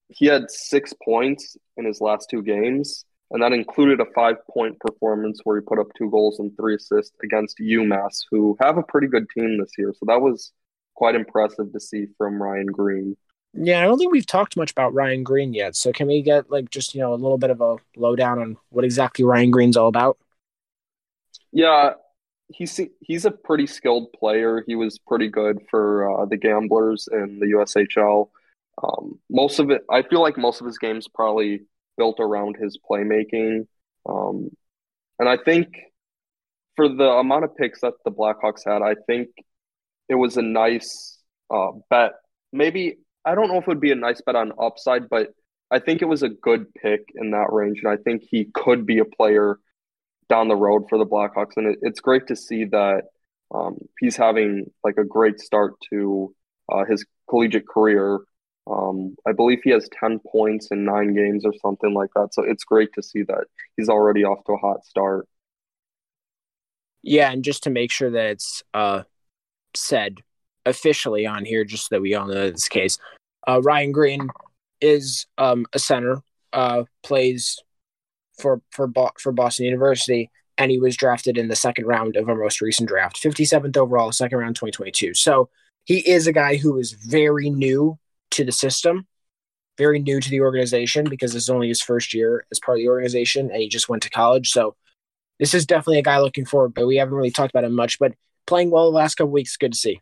He 0.09 0.27
had 0.27 0.51
six 0.51 0.93
points 1.03 1.57
in 1.77 1.85
his 1.85 1.99
last 1.99 2.29
two 2.29 2.43
games, 2.43 3.05
and 3.31 3.41
that 3.41 3.53
included 3.53 3.99
a 3.99 4.05
five 4.13 4.35
point 4.47 4.79
performance 4.79 5.39
where 5.43 5.57
he 5.57 5.65
put 5.65 5.79
up 5.79 5.87
two 5.97 6.11
goals 6.11 6.39
and 6.39 6.55
three 6.55 6.75
assists 6.75 7.15
against 7.23 7.57
UMass, 7.59 8.19
who 8.29 8.55
have 8.61 8.77
a 8.77 8.83
pretty 8.83 9.07
good 9.07 9.27
team 9.35 9.57
this 9.59 9.71
year. 9.77 9.93
So 9.97 10.05
that 10.07 10.21
was 10.21 10.51
quite 10.93 11.15
impressive 11.15 11.73
to 11.73 11.79
see 11.79 12.07
from 12.17 12.41
Ryan 12.41 12.67
Greene. 12.67 13.17
Yeah, 13.53 13.79
I 13.79 13.83
don't 13.85 13.97
think 13.97 14.11
we've 14.11 14.25
talked 14.25 14.57
much 14.57 14.71
about 14.71 14.93
Ryan 14.93 15.23
Greene 15.23 15.53
yet. 15.53 15.75
So 15.75 15.91
can 15.91 16.07
we 16.07 16.21
get 16.21 16.51
like 16.51 16.69
just 16.69 16.93
you 16.93 17.01
know 17.01 17.13
a 17.13 17.15
little 17.15 17.37
bit 17.37 17.49
of 17.49 17.61
a 17.61 17.77
lowdown 17.95 18.39
on 18.39 18.57
what 18.69 18.85
exactly 18.85 19.23
Ryan 19.23 19.49
Greene's 19.49 19.77
all 19.77 19.87
about? 19.87 20.17
Yeah, 21.55 21.93
he's 22.49 22.79
he's 22.99 23.23
a 23.23 23.31
pretty 23.31 23.65
skilled 23.65 24.11
player. 24.11 24.61
He 24.67 24.75
was 24.75 24.99
pretty 24.99 25.29
good 25.29 25.59
for 25.71 26.21
uh, 26.21 26.25
the 26.25 26.35
Gamblers 26.37 27.07
in 27.09 27.39
the 27.39 27.47
USHL. 27.47 28.29
Um, 28.83 29.19
most 29.29 29.59
of 29.59 29.71
it, 29.71 29.83
I 29.89 30.01
feel 30.01 30.21
like 30.21 30.37
most 30.37 30.59
of 30.59 30.67
his 30.67 30.77
games 30.77 31.07
probably 31.07 31.61
built 31.97 32.19
around 32.19 32.57
his 32.57 32.77
playmaking. 32.89 33.67
Um, 34.07 34.49
and 35.17 35.29
I 35.29 35.37
think 35.37 35.69
for 36.75 36.89
the 36.89 37.09
amount 37.09 37.45
of 37.45 37.55
picks 37.55 37.81
that 37.81 37.93
the 38.03 38.11
Blackhawks 38.11 38.65
had, 38.65 38.81
I 38.81 38.95
think 39.07 39.29
it 40.09 40.15
was 40.15 40.35
a 40.37 40.41
nice 40.41 41.17
uh, 41.49 41.71
bet. 41.89 42.11
Maybe 42.51 42.97
I 43.23 43.35
don't 43.35 43.47
know 43.47 43.59
if 43.59 43.63
it 43.63 43.69
would 43.69 43.79
be 43.79 43.91
a 43.93 43.95
nice 43.95 44.21
bet 44.21 44.35
on 44.35 44.51
upside, 44.61 45.09
but 45.09 45.29
I 45.71 45.79
think 45.79 46.01
it 46.01 46.05
was 46.05 46.21
a 46.21 46.29
good 46.29 46.73
pick 46.75 47.01
in 47.15 47.31
that 47.31 47.53
range, 47.53 47.79
and 47.81 47.91
I 47.93 47.97
think 47.97 48.23
he 48.29 48.49
could 48.53 48.85
be 48.85 48.99
a 48.99 49.05
player 49.05 49.57
down 50.29 50.47
the 50.47 50.55
road 50.55 50.85
for 50.89 50.97
the 50.97 51.05
Blackhawks. 51.05 51.57
And 51.57 51.67
it, 51.67 51.79
it's 51.81 51.99
great 51.99 52.27
to 52.27 52.35
see 52.35 52.65
that 52.65 53.03
um, 53.53 53.77
he's 53.99 54.15
having 54.15 54.71
like 54.83 54.97
a 54.97 55.03
great 55.03 55.39
start 55.39 55.73
to 55.91 56.33
uh, 56.71 56.85
his 56.85 57.05
collegiate 57.29 57.67
career. 57.67 58.19
Um, 58.67 59.15
I 59.27 59.31
believe 59.31 59.59
he 59.63 59.69
has 59.71 59.87
10 59.99 60.19
points 60.31 60.69
in 60.71 60.85
nine 60.85 61.13
games 61.13 61.45
or 61.45 61.53
something 61.61 61.93
like 61.93 62.09
that. 62.15 62.33
So 62.33 62.43
it's 62.43 62.63
great 62.63 62.89
to 62.93 63.03
see 63.03 63.23
that 63.23 63.45
he's 63.77 63.89
already 63.89 64.23
off 64.23 64.43
to 64.45 64.53
a 64.53 64.57
hot 64.57 64.85
start. 64.85 65.27
Yeah, 67.03 67.31
and 67.31 67.43
just 67.43 67.63
to 67.63 67.69
make 67.69 67.91
sure 67.91 68.09
that 68.09 68.25
it's 68.25 68.63
uh, 68.73 69.03
said 69.75 70.17
officially 70.65 71.27
on 71.27 71.45
here, 71.45 71.63
just 71.63 71.89
so 71.89 71.95
that 71.95 72.01
we 72.01 72.15
all 72.15 72.25
know 72.25 72.49
this 72.49 72.67
case, 72.67 72.97
uh, 73.47 73.61
Ryan 73.61 73.91
Greene 73.91 74.29
is 74.81 75.27
um, 75.37 75.67
a 75.73 75.77
center, 75.77 76.23
uh, 76.51 76.85
plays 77.03 77.59
for 78.37 78.61
for 78.71 78.91
for 79.19 79.31
Boston 79.31 79.65
University, 79.65 80.29
and 80.57 80.71
he 80.71 80.79
was 80.79 80.95
drafted 80.95 81.37
in 81.37 81.47
the 81.47 81.55
second 81.55 81.85
round 81.85 82.15
of 82.15 82.29
our 82.29 82.35
most 82.35 82.61
recent 82.61 82.87
draft, 82.87 83.21
57th 83.21 83.77
overall, 83.77 84.11
second 84.11 84.37
round, 84.39 84.55
2022. 84.55 85.13
So 85.13 85.49
he 85.83 85.99
is 85.99 86.27
a 86.27 86.33
guy 86.33 86.57
who 86.57 86.77
is 86.77 86.93
very 86.93 87.49
new 87.49 87.97
to 88.31 88.43
the 88.43 88.51
system, 88.51 89.07
very 89.77 89.99
new 89.99 90.19
to 90.19 90.29
the 90.29 90.41
organization 90.41 91.09
because 91.09 91.33
this 91.33 91.43
is 91.43 91.49
only 91.49 91.67
his 91.67 91.81
first 91.81 92.13
year 92.13 92.45
as 92.51 92.59
part 92.59 92.77
of 92.77 92.81
the 92.81 92.89
organization, 92.89 93.51
and 93.51 93.61
he 93.61 93.69
just 93.69 93.89
went 93.89 94.03
to 94.03 94.09
college. 94.09 94.49
So 94.51 94.75
this 95.39 95.53
is 95.53 95.65
definitely 95.65 95.99
a 95.99 96.03
guy 96.03 96.19
looking 96.19 96.45
forward, 96.45 96.73
but 96.73 96.87
we 96.87 96.97
haven't 96.97 97.13
really 97.13 97.31
talked 97.31 97.51
about 97.51 97.65
him 97.65 97.75
much. 97.75 97.99
But 97.99 98.13
playing 98.47 98.71
well 98.71 98.91
the 98.91 98.97
last 98.97 99.15
couple 99.15 99.31
weeks, 99.31 99.57
good 99.57 99.73
to 99.73 99.77
see. 99.77 100.01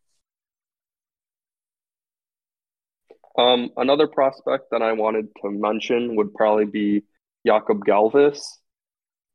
Um, 3.36 3.72
another 3.78 4.08
prospect 4.08 4.70
that 4.72 4.84
I 4.84 4.94
wanted 4.94 5.28
to 5.42 5.50
mention 5.50 6.16
would 6.18 6.34
probably 6.36 6.66
be 6.66 7.04
Jakub 7.48 7.80
Galvas. 7.88 8.42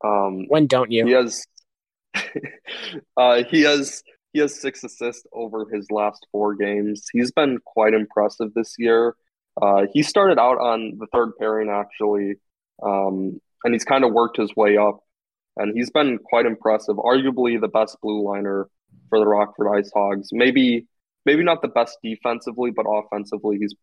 Um, 0.05 0.47
when 0.49 0.67
don't 0.67 0.91
you? 0.91 1.07
He 1.07 1.13
has, 1.13 1.47
uh, 3.17 3.43
he 3.45 3.63
has, 3.63 4.03
he 4.33 4.41
has 4.41 4.61
six 4.61 4.85
assists 4.85 5.27
over 5.33 5.67
his 5.73 5.91
last 5.91 6.27
four 6.31 6.55
games. 6.55 7.07
He's 7.13 7.33
been 7.33 7.59
quite 7.65 7.95
impressive 7.95 8.55
this 8.55 8.75
year. 8.79 9.17
Uh, 9.61 9.87
he 9.93 10.03
started 10.03 10.39
out 10.39 10.59
on 10.59 10.99
the 10.99 11.07
third 11.13 11.33
pairing 11.39 11.69
actually, 11.69 12.35
um, 12.83 13.41
and 13.65 13.75
he's 13.75 13.85
kind 13.85 14.05
of 14.05 14.13
worked 14.13 14.37
his 14.37 14.55
way 14.55 14.77
up, 14.77 15.01
and 15.57 15.77
he's 15.77 15.91
been 15.91 16.19
quite 16.19 16.47
impressive. 16.47 16.97
Arguably 16.97 17.61
the 17.61 17.69
best 17.69 17.97
blue 18.01 18.23
liner 18.23 18.69
for 19.09 19.19
the 19.19 19.27
Rockford 19.27 19.67
Ice 19.77 19.91
Hogs. 19.93 20.29
Maybe, 20.33 20.87
maybe 21.27 21.43
not 21.43 21.63
the 21.63 21.69
best 21.69 21.99
defensively, 22.03 22.71
but 22.71 22.87
offensively, 22.89 23.59
he's 23.59 23.75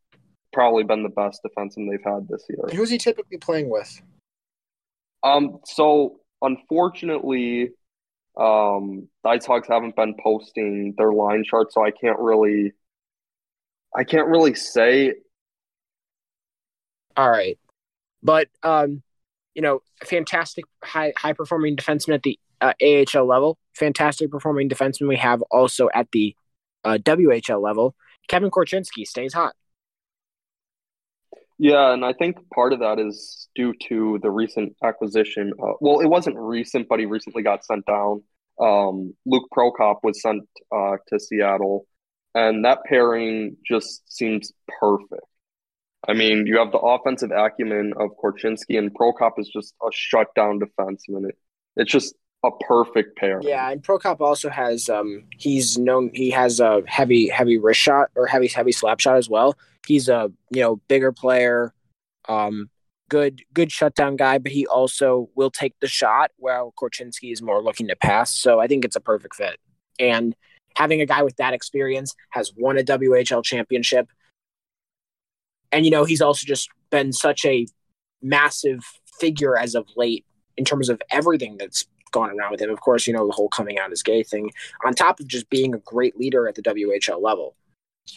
probably 0.55 0.85
been 0.85 1.03
the 1.03 1.09
best 1.09 1.41
defenseman 1.45 1.91
they've 1.91 1.99
had 2.03 2.27
this 2.29 2.45
year. 2.49 2.65
Who's 2.73 2.89
he 2.89 2.97
typically 2.97 3.37
playing 3.37 3.69
with? 3.69 4.01
Um, 5.21 5.59
so 5.65 6.21
unfortunately, 6.41 7.71
um, 8.37 9.09
the 9.23 9.29
Ice 9.31 9.45
Hogs 9.45 9.67
haven't 9.67 9.97
been 9.97 10.15
posting 10.23 10.95
their 10.97 11.11
line 11.11 11.43
chart, 11.43 11.73
so 11.73 11.85
I 11.85 11.91
can't 11.91 12.17
really, 12.19 12.71
I 13.93 14.05
can't 14.05 14.29
really 14.29 14.55
say. 14.55 15.15
All 17.17 17.29
right, 17.29 17.59
but 18.23 18.47
um, 18.63 19.03
you 19.55 19.61
know, 19.61 19.81
fantastic 20.05 20.63
high 20.83 21.11
high 21.17 21.33
performing 21.33 21.75
defenseman 21.75 22.15
at 22.15 22.23
the 22.23 22.39
uh, 22.61 22.73
AHL 22.81 23.25
level. 23.25 23.57
Fantastic 23.73 24.31
performing 24.31 24.69
defenseman 24.69 25.09
we 25.09 25.17
have 25.17 25.41
also 25.51 25.89
at 25.93 26.07
the 26.13 26.33
uh, 26.85 26.97
WHL 27.03 27.61
level. 27.61 27.93
Kevin 28.29 28.49
Korchinski 28.49 29.05
stays 29.05 29.33
hot. 29.33 29.53
Yeah, 31.57 31.93
and 31.93 32.03
I 32.03 32.13
think 32.13 32.37
part 32.53 32.73
of 32.73 32.79
that 32.79 32.99
is 32.99 33.47
due 33.55 33.73
to 33.87 34.19
the 34.21 34.29
recent 34.29 34.75
acquisition. 34.83 35.53
Uh, 35.61 35.73
well, 35.79 36.01
it 36.01 36.07
wasn't 36.07 36.37
recent, 36.37 36.87
but 36.89 36.99
he 36.99 37.05
recently 37.05 37.43
got 37.43 37.63
sent 37.63 37.85
down. 37.85 38.23
Um, 38.59 39.13
Luke 39.25 39.47
Prokop 39.55 39.97
was 40.03 40.21
sent 40.21 40.43
uh, 40.75 40.97
to 41.07 41.19
Seattle, 41.19 41.87
and 42.33 42.65
that 42.65 42.79
pairing 42.85 43.55
just 43.65 44.01
seems 44.13 44.51
perfect. 44.81 45.23
I 46.07 46.13
mean, 46.13 46.45
you 46.45 46.59
have 46.59 46.71
the 46.71 46.77
offensive 46.79 47.31
acumen 47.31 47.93
of 47.97 48.11
Korchinski, 48.23 48.77
and 48.77 48.93
Prokop 48.93 49.39
is 49.39 49.49
just 49.49 49.73
a 49.81 49.89
shutdown 49.93 50.59
defenseman. 50.59 51.29
It, 51.29 51.37
it's 51.77 51.91
just 51.91 52.15
a 52.45 52.63
perfect 52.63 53.17
pair. 53.17 53.39
Yeah, 53.41 53.71
and 53.71 53.81
Prokop 53.81 54.21
also 54.21 54.49
has 54.49 54.89
um 54.89 55.23
he's 55.37 55.77
known 55.77 56.11
he 56.13 56.29
has 56.31 56.59
a 56.59 56.83
heavy 56.87 57.27
heavy 57.27 57.57
wrist 57.57 57.79
shot 57.79 58.09
or 58.15 58.27
heavy 58.27 58.47
heavy 58.47 58.71
slap 58.71 58.99
shot 58.99 59.17
as 59.17 59.29
well. 59.29 59.57
He's 59.87 60.09
a 60.09 60.31
you 60.49 60.61
know 60.61 60.77
bigger 60.87 61.11
player, 61.11 61.73
um 62.29 62.69
good 63.09 63.41
good 63.53 63.71
shutdown 63.71 64.15
guy, 64.15 64.37
but 64.37 64.51
he 64.51 64.65
also 64.67 65.29
will 65.35 65.51
take 65.51 65.73
the 65.79 65.87
shot 65.87 66.31
while 66.37 66.73
Korchinski 66.79 67.31
is 67.31 67.41
more 67.41 67.61
looking 67.61 67.87
to 67.87 67.95
pass. 67.95 68.33
So 68.33 68.59
I 68.59 68.67
think 68.67 68.85
it's 68.85 68.95
a 68.95 69.01
perfect 69.01 69.35
fit. 69.35 69.59
And 69.99 70.35
having 70.75 71.01
a 71.01 71.05
guy 71.05 71.23
with 71.23 71.37
that 71.37 71.53
experience 71.53 72.15
has 72.31 72.51
won 72.57 72.77
a 72.77 72.83
WHL 72.83 73.43
championship. 73.43 74.07
And 75.71 75.85
you 75.85 75.91
know, 75.91 76.03
he's 76.03 76.21
also 76.21 76.45
just 76.45 76.69
been 76.89 77.11
such 77.11 77.45
a 77.45 77.67
massive 78.21 78.79
figure 79.19 79.57
as 79.57 79.75
of 79.75 79.87
late 79.95 80.25
in 80.57 80.65
terms 80.65 80.89
of 80.89 81.01
everything 81.11 81.57
that's 81.57 81.85
gone 82.15 82.31
around 82.31 82.51
with 82.51 82.61
him. 82.61 82.69
Of 82.71 82.79
course, 82.79 83.05
you 83.05 83.13
know, 83.13 83.27
the 83.27 83.33
whole 83.33 83.49
coming 83.49 83.77
out 83.77 83.91
as 83.91 84.01
gay 84.01 84.23
thing, 84.23 84.51
on 84.85 84.93
top 84.93 85.19
of 85.19 85.27
just 85.27 85.49
being 85.49 85.75
a 85.75 85.79
great 85.79 86.17
leader 86.17 86.47
at 86.47 86.55
the 86.55 86.63
WHL 86.63 87.21
level. 87.21 87.55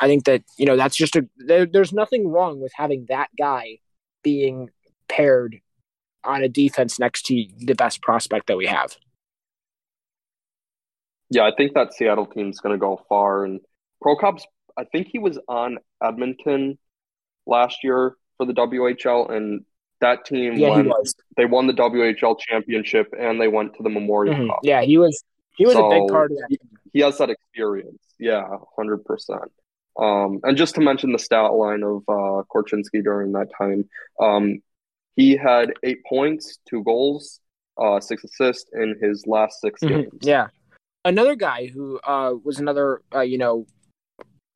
I 0.01 0.07
think 0.07 0.25
that, 0.25 0.45
you 0.57 0.67
know, 0.67 0.77
that's 0.77 0.97
just 0.97 1.17
a, 1.17 1.27
there, 1.39 1.67
there's 1.67 1.93
nothing 1.93 2.29
wrong 2.29 2.61
with 2.61 2.73
having 2.75 3.07
that 3.09 3.31
guy 3.37 3.79
being 4.23 4.71
paired 5.09 5.61
on 6.25 6.43
a 6.43 6.49
defense 6.49 6.99
next 6.99 7.27
to 7.27 7.45
the 7.59 7.75
best 7.75 8.01
prospect 8.03 8.47
that 8.47 8.57
we 8.57 8.67
have. 8.67 8.97
Yeah, 11.31 11.43
I 11.43 11.53
think 11.57 11.75
that 11.75 11.93
Seattle 11.93 12.27
team's 12.27 12.61
going 12.61 12.75
to 12.75 12.81
go 12.81 13.05
far. 13.09 13.45
And 13.45 13.61
Prokop's, 14.03 14.47
I 14.77 14.85
think 14.85 15.09
he 15.11 15.19
was 15.19 15.39
on 15.49 15.79
Edmonton 16.03 16.79
last 17.47 17.83
year 17.83 18.15
for 18.37 18.47
the 18.47 18.53
WHL, 18.53 19.31
and 19.33 19.65
that 20.01 20.25
team 20.25 20.55
Yeah, 20.55 20.69
won, 20.71 20.93
they 21.37 21.45
won 21.45 21.67
the 21.67 21.73
WHL 21.73 22.39
championship 22.39 23.13
and 23.19 23.41
they 23.41 23.49
went 23.49 23.75
to 23.77 23.83
the 23.83 23.89
Memorial 23.91 24.35
Mhm. 24.35 24.49
Cup. 24.49 24.61
Yeah, 24.63 24.83
he 24.83 24.99
was. 24.99 25.23
He 25.57 25.67
was 25.67 25.75
a 25.75 25.89
big 25.89 26.09
part 26.09 26.31
of 26.31 26.37
that. 26.39 26.47
he- 26.51 26.59
He 26.93 27.01
has 27.01 27.19
that 27.19 27.29
experience. 27.31 27.99
Yeah, 28.19 28.49
hundred 28.77 29.05
percent. 29.05 29.53
Um, 29.99 30.41
and 30.45 30.57
just 30.57 30.75
to 30.77 30.81
mention 30.81 31.13
the 31.13 31.19
stat 31.19 31.53
line 31.53 31.83
of 31.83 32.03
uh, 32.09 32.43
Korchinski 32.55 33.03
during 33.03 33.33
that 33.33 33.49
time, 33.59 33.89
um, 34.21 34.63
he 35.17 35.37
had 35.37 35.75
eight 35.83 36.05
points, 36.05 36.59
two 36.69 36.83
goals, 36.85 37.41
uh, 37.77 37.99
six 38.01 38.25
assists 38.25 38.71
in 38.73 38.97
his 39.03 39.27
last 39.27 39.61
6 39.61 39.83
Mhm. 39.83 39.89
games. 39.89 40.19
Yeah, 40.23 40.49
another 41.05 41.35
guy 41.35 41.67
who 41.67 41.99
uh, 42.05 42.35
was 42.43 42.59
another 42.61 43.03
uh, 43.15 43.21
you 43.21 43.37
know 43.39 43.67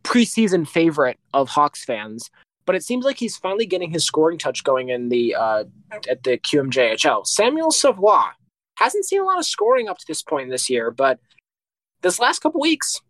preseason 0.04 0.66
favorite 0.66 1.18
of 1.34 1.48
Hawks 1.50 1.84
fans, 1.84 2.30
but 2.64 2.74
it 2.74 2.84
seems 2.84 3.04
like 3.04 3.18
he's 3.18 3.36
finally 3.36 3.66
getting 3.66 3.90
his 3.90 4.04
scoring 4.04 4.38
touch 4.38 4.64
going 4.64 4.88
in 4.90 5.08
the 5.08 5.34
uh, 5.34 5.64
at 6.08 6.22
the 6.22 6.38
QMJHL. 6.38 7.26
Samuel 7.26 7.70
Savoie 7.70 8.30
hasn't 8.76 9.04
seen 9.04 9.20
a 9.20 9.24
lot 9.24 9.38
of 9.38 9.46
scoring 9.46 9.88
up 9.88 9.98
to 9.98 10.04
this 10.06 10.22
point 10.22 10.50
this 10.50 10.70
year, 10.70 10.90
but 10.90 11.18
this 12.02 12.18
last 12.18 12.40
couple 12.40 12.60
weeks, 12.60 13.00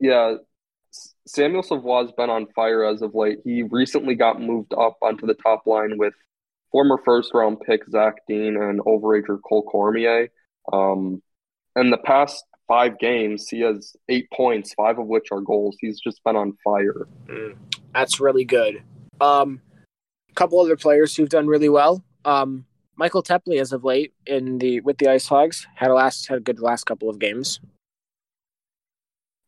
Yeah, 0.00 0.36
Samuel 1.26 1.62
Savoie's 1.62 2.12
been 2.12 2.30
on 2.30 2.46
fire 2.54 2.84
as 2.84 3.02
of 3.02 3.14
late. 3.14 3.38
He 3.44 3.62
recently 3.62 4.14
got 4.14 4.40
moved 4.40 4.74
up 4.74 4.96
onto 5.02 5.26
the 5.26 5.34
top 5.34 5.66
line 5.66 5.96
with 5.96 6.14
former 6.70 6.98
first 7.04 7.32
round 7.32 7.58
pick 7.60 7.88
Zach 7.88 8.14
Dean 8.28 8.56
and 8.56 8.80
overager 8.80 9.38
Cole 9.46 9.62
Cormier. 9.62 10.28
Um, 10.72 11.22
in 11.76 11.90
the 11.90 11.98
past 11.98 12.44
five 12.66 12.98
games, 12.98 13.48
he 13.48 13.60
has 13.60 13.94
eight 14.08 14.30
points, 14.30 14.74
five 14.74 14.98
of 14.98 15.06
which 15.06 15.28
are 15.32 15.40
goals. 15.40 15.76
He's 15.80 16.00
just 16.00 16.22
been 16.24 16.36
on 16.36 16.56
fire. 16.64 17.06
that's 17.94 18.20
really 18.20 18.44
good. 18.44 18.82
Um, 19.20 19.60
a 20.30 20.34
couple 20.34 20.60
other 20.60 20.76
players 20.76 21.14
who've 21.16 21.28
done 21.28 21.46
really 21.46 21.68
well. 21.68 22.04
Um, 22.24 22.64
Michael 22.96 23.22
Teply, 23.22 23.60
as 23.60 23.72
of 23.72 23.84
late, 23.84 24.14
in 24.26 24.58
the 24.58 24.80
with 24.80 24.98
the 24.98 25.08
Ice 25.08 25.26
Hogs, 25.26 25.66
had 25.74 25.90
a 25.90 25.94
last 25.94 26.28
had 26.28 26.38
a 26.38 26.40
good 26.40 26.60
last 26.60 26.84
couple 26.84 27.10
of 27.10 27.18
games. 27.18 27.60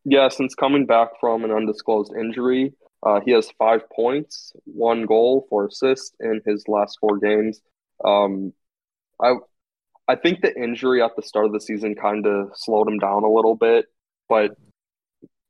Yeah, 0.04 0.28
since 0.28 0.54
coming 0.54 0.86
back 0.86 1.08
from 1.20 1.44
an 1.44 1.50
undisclosed 1.50 2.12
injury, 2.16 2.72
uh, 3.02 3.20
he 3.24 3.32
has 3.32 3.50
five 3.58 3.88
points, 3.90 4.52
one 4.64 5.04
goal, 5.04 5.46
four 5.48 5.66
assists 5.66 6.12
in 6.20 6.40
his 6.46 6.64
last 6.68 6.98
four 7.00 7.18
games. 7.18 7.60
Um, 8.04 8.52
I 9.20 9.34
I 10.08 10.16
think 10.16 10.40
the 10.40 10.54
injury 10.56 11.02
at 11.02 11.16
the 11.16 11.22
start 11.22 11.46
of 11.46 11.52
the 11.52 11.60
season 11.60 11.94
kind 11.94 12.26
of 12.26 12.50
slowed 12.54 12.88
him 12.88 12.98
down 12.98 13.24
a 13.24 13.30
little 13.30 13.56
bit, 13.56 13.86
but 14.28 14.52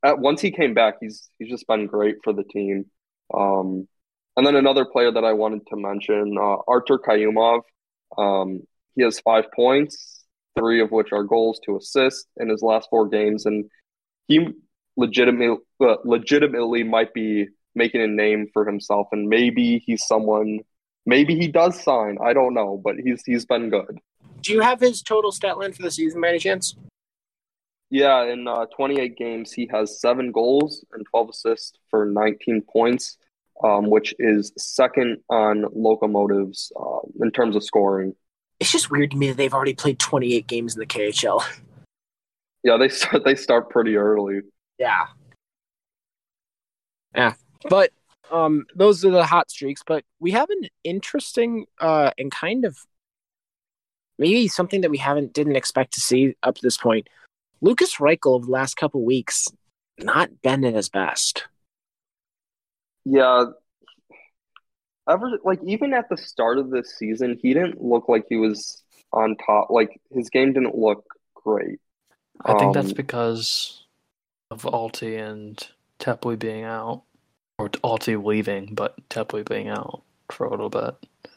at, 0.03 0.19
once 0.19 0.41
he 0.41 0.51
came 0.51 0.75
back, 0.75 0.95
he's 1.01 1.29
he's 1.39 1.51
just 1.51 1.67
been 1.67 1.87
great 1.87 2.17
for 2.25 2.33
the 2.33 2.45
team. 2.45 2.87
Um, 3.35 3.89
and 4.37 4.47
then 4.47 4.57
another 4.57 4.85
player 4.85 5.11
that 5.11 5.25
I 5.25 5.33
wanted 5.33 5.67
to 5.69 5.77
mention, 5.77 6.37
uh, 6.39 6.57
Artur 6.69 6.99
Kayumov. 6.99 7.63
Um, 8.17 8.61
he 8.95 9.03
has 9.03 9.21
five 9.21 9.45
points, 9.55 10.25
three 10.59 10.81
of 10.81 10.91
which 10.91 11.13
are 11.13 11.25
goals, 11.25 11.61
to 11.65 11.77
assists 11.77 12.27
in 12.39 12.49
his 12.49 12.63
last 12.63 12.89
four 12.91 13.09
games, 13.09 13.47
and 13.47 13.65
he 14.29 14.49
legitimately 14.97 15.59
uh, 15.81 15.97
legitimately 16.05 16.83
might 16.83 17.13
be 17.13 17.49
making 17.75 18.01
a 18.01 18.07
name 18.07 18.49
for 18.53 18.67
himself, 18.67 19.09
and 19.13 19.29
maybe 19.29 19.83
he's 19.85 20.07
someone. 20.07 20.61
Maybe 21.05 21.37
he 21.37 21.47
does 21.47 21.81
sign. 21.83 22.19
I 22.25 22.33
don't 22.33 22.55
know, 22.55 22.81
but 22.83 22.97
he's 22.97 23.23
he's 23.25 23.45
been 23.45 23.71
good. 23.71 24.01
Do 24.47 24.53
you 24.53 24.61
have 24.61 24.79
his 24.79 25.03
total 25.03 25.33
stat 25.33 25.59
line 25.59 25.73
for 25.73 25.83
the 25.83 25.91
season 25.91 26.21
by 26.21 26.29
any 26.29 26.39
chance? 26.39 26.77
Yeah, 27.91 28.23
in 28.27 28.47
uh, 28.47 28.67
28 28.77 29.17
games, 29.17 29.53
he 29.53 29.69
has 29.73 30.01
seven 30.01 30.31
goals 30.31 30.85
and 30.93 31.05
12 31.11 31.31
assists 31.31 31.73
for 31.91 32.07
19 32.07 32.63
points, 32.63 33.19
um, 33.65 33.91
which 33.91 34.15
is 34.21 34.53
second 34.57 35.19
on 35.29 35.65
Locomotives 35.75 36.71
uh, 36.81 37.01
in 37.21 37.33
terms 37.33 37.57
of 37.57 37.65
scoring. 37.65 38.15
It's 38.61 38.71
just 38.71 38.89
weird 38.89 39.11
to 39.11 39.17
me 39.17 39.29
that 39.29 39.37
they've 39.37 39.53
already 39.53 39.75
played 39.75 39.99
28 39.99 40.47
games 40.47 40.77
in 40.77 40.79
the 40.79 40.87
KHL. 40.87 41.43
Yeah, 42.63 42.77
they 42.77 42.89
start 42.89 43.25
they 43.25 43.35
start 43.35 43.69
pretty 43.69 43.97
early. 43.97 44.43
Yeah. 44.79 45.07
Yeah. 47.17 47.35
But 47.69 47.91
um 48.31 48.67
those 48.77 49.05
are 49.05 49.11
the 49.11 49.27
hot 49.27 49.51
streaks, 49.51 49.83
but 49.85 50.05
we 50.21 50.31
have 50.33 50.51
an 50.51 50.69
interesting 50.85 51.67
uh 51.81 52.13
and 52.17 52.31
kind 52.31 52.65
of 52.65 52.79
maybe 54.19 54.49
something 54.49 54.81
that 54.81 54.91
we 54.91 54.99
haven't 54.99 55.33
didn't 55.33 55.57
expect 55.57 55.95
to 55.95 56.01
see 56.01 56.37
up 56.43 56.57
to 56.57 56.63
this 56.63 56.77
point. 56.77 57.09
Lukas 57.61 57.97
Reichel 57.97 58.37
of 58.37 58.47
the 58.47 58.53
last 58.53 58.77
couple 58.77 59.05
weeks 59.05 59.49
not 59.99 60.43
been 60.43 60.65
at 60.65 60.75
his 60.75 60.89
best. 60.89 61.47
Yeah. 63.05 63.47
Ever 65.09 65.39
like 65.45 65.61
even 65.65 65.95
at 65.95 66.09
the 66.09 66.17
start 66.17 66.59
of 66.59 66.71
this 66.71 66.97
season, 66.99 67.39
he 67.41 67.55
didn't 67.55 67.83
look 67.83 68.09
like 68.09 68.25
he 68.29 68.37
was 68.37 68.83
on 69.13 69.37
top. 69.37 69.71
Like 69.71 70.01
his 70.11 70.29
game 70.31 70.53
didn't 70.53 70.77
look 70.77 71.05
great. 71.35 71.79
I 72.45 72.59
think 72.59 72.75
that's 72.75 72.89
Um, 72.89 72.95
because 72.95 73.85
of 74.51 74.67
Alti 74.67 75.17
and 75.17 75.67
Teply 76.01 76.39
being 76.39 76.65
out, 76.65 77.03
or 77.59 77.71
Alti 77.83 78.17
leaving, 78.17 78.75
but 78.75 78.97
Teply 79.09 79.49
being 79.49 79.69
out 79.69 80.03
for 80.31 80.47
a 80.47 80.51
little 80.51 80.69
bit. 80.69 80.97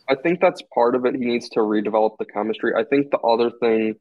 I 0.09 0.15
think 0.15 0.39
that's 0.41 0.61
part 0.73 0.95
of 0.95 1.05
it. 1.05 1.15
He 1.15 1.25
needs 1.25 1.49
to 1.49 1.59
redevelop 1.59 2.17
the 2.17 2.25
chemistry. 2.25 2.73
I 2.75 2.83
think 2.83 3.11
the 3.11 3.19
other 3.19 3.51
thing, 3.51 3.95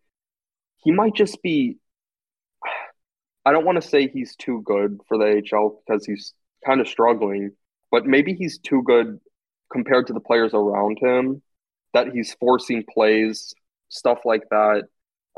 he 0.82 0.92
might 0.92 1.14
just 1.14 1.42
be. 1.42 1.78
I 3.44 3.52
don't 3.52 3.64
want 3.64 3.80
to 3.80 3.88
say 3.88 4.08
he's 4.08 4.36
too 4.36 4.62
good 4.64 5.00
for 5.08 5.16
the 5.18 5.42
AHL 5.52 5.82
because 5.86 6.04
he's 6.04 6.34
kind 6.66 6.80
of 6.80 6.88
struggling, 6.88 7.52
but 7.90 8.06
maybe 8.06 8.34
he's 8.34 8.58
too 8.58 8.82
good 8.84 9.20
compared 9.72 10.06
to 10.08 10.12
the 10.12 10.20
players 10.20 10.52
around 10.54 10.98
him. 11.00 11.42
That 11.94 12.08
he's 12.12 12.34
forcing 12.34 12.84
plays, 12.92 13.54
stuff 13.88 14.20
like 14.24 14.42
that. 14.50 14.84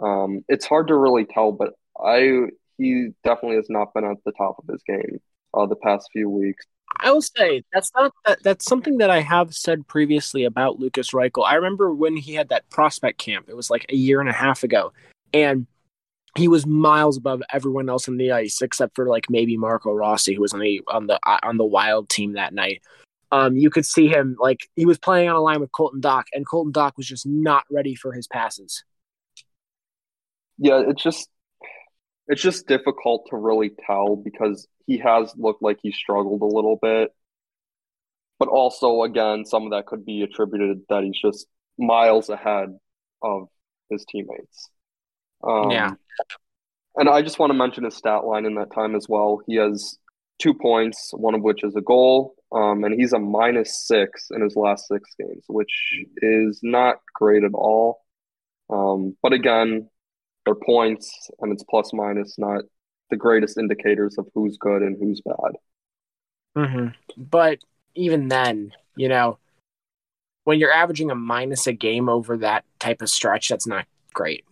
Um, 0.02 0.44
it's 0.48 0.66
hard 0.66 0.88
to 0.88 0.96
really 0.96 1.24
tell, 1.24 1.52
but 1.52 1.74
I 1.98 2.46
he 2.78 3.10
definitely 3.24 3.56
has 3.56 3.68
not 3.68 3.92
been 3.94 4.04
at 4.04 4.16
the 4.24 4.32
top 4.32 4.56
of 4.58 4.66
his 4.72 4.82
game 4.86 5.20
uh, 5.54 5.66
the 5.66 5.76
past 5.76 6.08
few 6.12 6.28
weeks. 6.30 6.64
I 7.02 7.10
will 7.12 7.22
say 7.22 7.62
that's 7.72 7.90
not 7.94 8.12
that, 8.26 8.42
that's 8.42 8.64
something 8.64 8.98
that 8.98 9.10
I 9.10 9.20
have 9.20 9.54
said 9.54 9.86
previously 9.86 10.44
about 10.44 10.78
Lukas 10.78 11.10
Reichel. 11.10 11.46
I 11.46 11.54
remember 11.54 11.94
when 11.94 12.16
he 12.16 12.34
had 12.34 12.50
that 12.50 12.68
prospect 12.70 13.18
camp. 13.18 13.46
It 13.48 13.56
was 13.56 13.70
like 13.70 13.86
a 13.88 13.96
year 13.96 14.20
and 14.20 14.28
a 14.28 14.34
half 14.34 14.62
ago, 14.62 14.92
and 15.32 15.66
he 16.36 16.48
was 16.48 16.66
miles 16.66 17.16
above 17.16 17.42
everyone 17.52 17.88
else 17.88 18.08
on 18.08 18.16
the 18.16 18.32
ice 18.32 18.62
except 18.62 18.94
for 18.94 19.06
like 19.06 19.28
maybe 19.28 19.56
Marco 19.56 19.92
Rossi, 19.92 20.34
who 20.34 20.42
was 20.42 20.52
on 20.52 20.60
the 20.60 20.82
on 20.88 21.06
the 21.06 21.18
on 21.42 21.56
the 21.56 21.64
Wild 21.64 22.08
team 22.08 22.34
that 22.34 22.54
night. 22.54 22.82
Um, 23.32 23.56
you 23.56 23.70
could 23.70 23.86
see 23.86 24.08
him 24.08 24.36
like 24.38 24.68
he 24.76 24.86
was 24.86 24.98
playing 24.98 25.28
on 25.28 25.36
a 25.36 25.40
line 25.40 25.60
with 25.60 25.72
Colton 25.72 26.00
Dach, 26.00 26.24
and 26.32 26.46
Colton 26.46 26.72
Dach 26.72 26.96
was 26.96 27.06
just 27.06 27.26
not 27.26 27.64
ready 27.70 27.94
for 27.94 28.12
his 28.12 28.26
passes. 28.26 28.84
Yeah, 30.58 30.82
it's 30.86 31.02
just 31.02 31.28
it's 32.30 32.40
just 32.40 32.68
difficult 32.68 33.26
to 33.28 33.36
really 33.36 33.72
tell 33.86 34.14
because 34.14 34.68
he 34.86 34.98
has 34.98 35.34
looked 35.36 35.62
like 35.62 35.78
he 35.82 35.90
struggled 35.90 36.42
a 36.42 36.46
little 36.46 36.78
bit. 36.80 37.10
But 38.38 38.48
also 38.48 39.02
again, 39.02 39.44
some 39.44 39.64
of 39.64 39.72
that 39.72 39.86
could 39.86 40.06
be 40.06 40.22
attributed 40.22 40.82
that 40.88 41.02
he's 41.02 41.20
just 41.20 41.48
miles 41.76 42.28
ahead 42.28 42.68
of 43.20 43.48
his 43.90 44.04
teammates. 44.08 44.70
Um, 45.42 45.70
Yeah. 45.72 45.94
And 46.96 47.08
I 47.08 47.20
just 47.22 47.40
want 47.40 47.50
to 47.50 47.54
mention 47.54 47.84
his 47.84 47.96
stat 47.96 48.24
line 48.24 48.46
in 48.46 48.54
that 48.54 48.72
time 48.72 48.94
as 48.94 49.08
well. 49.08 49.40
He 49.48 49.56
has 49.56 49.98
two 50.38 50.54
points, 50.54 51.10
one 51.12 51.34
of 51.34 51.42
which 51.42 51.64
is 51.64 51.74
a 51.74 51.80
goal, 51.80 52.34
um, 52.52 52.84
and 52.84 52.94
he's 52.94 53.12
a 53.12 53.18
minus 53.18 53.86
six 53.86 54.28
in 54.30 54.40
his 54.40 54.54
last 54.54 54.86
six 54.86 55.10
games, 55.18 55.44
which 55.48 56.04
is 56.18 56.60
not 56.62 56.96
great 57.14 57.42
at 57.42 57.54
all. 57.54 58.00
Um, 58.68 59.16
but 59.20 59.32
again, 59.32 59.88
they're 60.50 60.66
points 60.66 61.30
and 61.40 61.52
it's 61.52 61.64
plus 61.64 61.92
minus, 61.92 62.38
not 62.38 62.64
the 63.10 63.16
greatest 63.16 63.58
indicators 63.58 64.16
of 64.18 64.26
who's 64.34 64.56
good 64.56 64.82
and 64.82 64.96
who's 64.98 65.20
bad. 65.20 65.56
Mm-hmm. 66.56 66.88
But 67.16 67.58
even 67.94 68.28
then, 68.28 68.72
you 68.96 69.08
know, 69.08 69.38
when 70.44 70.58
you're 70.58 70.72
averaging 70.72 71.10
a 71.10 71.14
minus 71.14 71.66
a 71.66 71.72
game 71.72 72.08
over 72.08 72.36
that 72.38 72.64
type 72.78 73.02
of 73.02 73.10
stretch, 73.10 73.48
that's 73.48 73.66
not 73.66 73.86
great. 74.12 74.44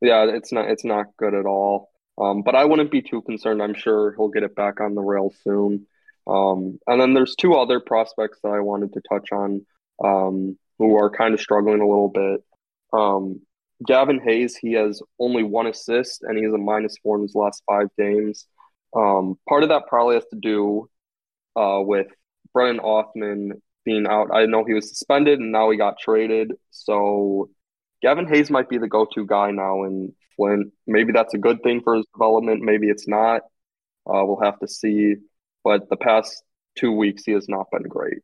Yeah, 0.00 0.24
it's 0.24 0.52
not 0.52 0.68
it's 0.68 0.84
not 0.84 1.16
good 1.16 1.34
at 1.34 1.46
all. 1.46 1.90
Um, 2.18 2.42
but 2.42 2.54
I 2.54 2.64
wouldn't 2.64 2.90
be 2.90 3.02
too 3.02 3.22
concerned. 3.22 3.62
I'm 3.62 3.74
sure 3.74 4.14
he'll 4.14 4.28
get 4.28 4.42
it 4.42 4.54
back 4.54 4.80
on 4.80 4.94
the 4.94 5.00
rails 5.00 5.34
soon. 5.42 5.86
Um, 6.26 6.78
and 6.86 7.00
then 7.00 7.14
there's 7.14 7.34
two 7.34 7.54
other 7.54 7.80
prospects 7.80 8.38
that 8.42 8.50
I 8.50 8.60
wanted 8.60 8.92
to 8.92 9.00
touch 9.08 9.32
on 9.32 9.66
um, 10.04 10.58
who 10.78 10.96
are 10.96 11.10
kind 11.10 11.34
of 11.34 11.40
struggling 11.40 11.80
a 11.80 11.88
little 11.88 12.10
bit. 12.10 12.44
Gavin 13.86 14.20
Hayes, 14.20 14.56
he 14.56 14.72
has 14.74 15.02
only 15.18 15.42
one 15.42 15.66
assist 15.66 16.22
and 16.22 16.36
he 16.36 16.44
has 16.44 16.52
a 16.52 16.58
minus 16.58 16.96
four 17.02 17.16
in 17.16 17.22
his 17.22 17.34
last 17.34 17.62
five 17.66 17.88
games. 17.98 18.46
Um, 18.94 19.38
part 19.48 19.62
of 19.62 19.70
that 19.70 19.86
probably 19.88 20.16
has 20.16 20.26
to 20.26 20.36
do 20.36 20.88
uh, 21.56 21.80
with 21.80 22.08
Brennan 22.52 22.80
Othmann 22.80 23.60
being 23.84 24.06
out. 24.06 24.28
I 24.32 24.46
know 24.46 24.64
he 24.64 24.74
was 24.74 24.88
suspended 24.88 25.40
and 25.40 25.52
now 25.52 25.70
he 25.70 25.78
got 25.78 25.98
traded. 25.98 26.52
So 26.70 27.50
Gavin 28.02 28.28
Hayes 28.28 28.50
might 28.50 28.68
be 28.68 28.78
the 28.78 28.88
go 28.88 29.06
to 29.14 29.26
guy 29.26 29.50
now 29.50 29.84
in 29.84 30.14
Flint. 30.36 30.72
Maybe 30.86 31.12
that's 31.12 31.34
a 31.34 31.38
good 31.38 31.62
thing 31.62 31.80
for 31.82 31.96
his 31.96 32.06
development. 32.14 32.62
Maybe 32.62 32.88
it's 32.88 33.08
not. 33.08 33.42
Uh, 34.06 34.24
we'll 34.24 34.40
have 34.42 34.58
to 34.60 34.68
see. 34.68 35.16
But 35.64 35.88
the 35.88 35.96
past 35.96 36.42
two 36.76 36.92
weeks, 36.92 37.24
he 37.24 37.32
has 37.32 37.48
not 37.48 37.70
been 37.70 37.84
great. 37.84 38.18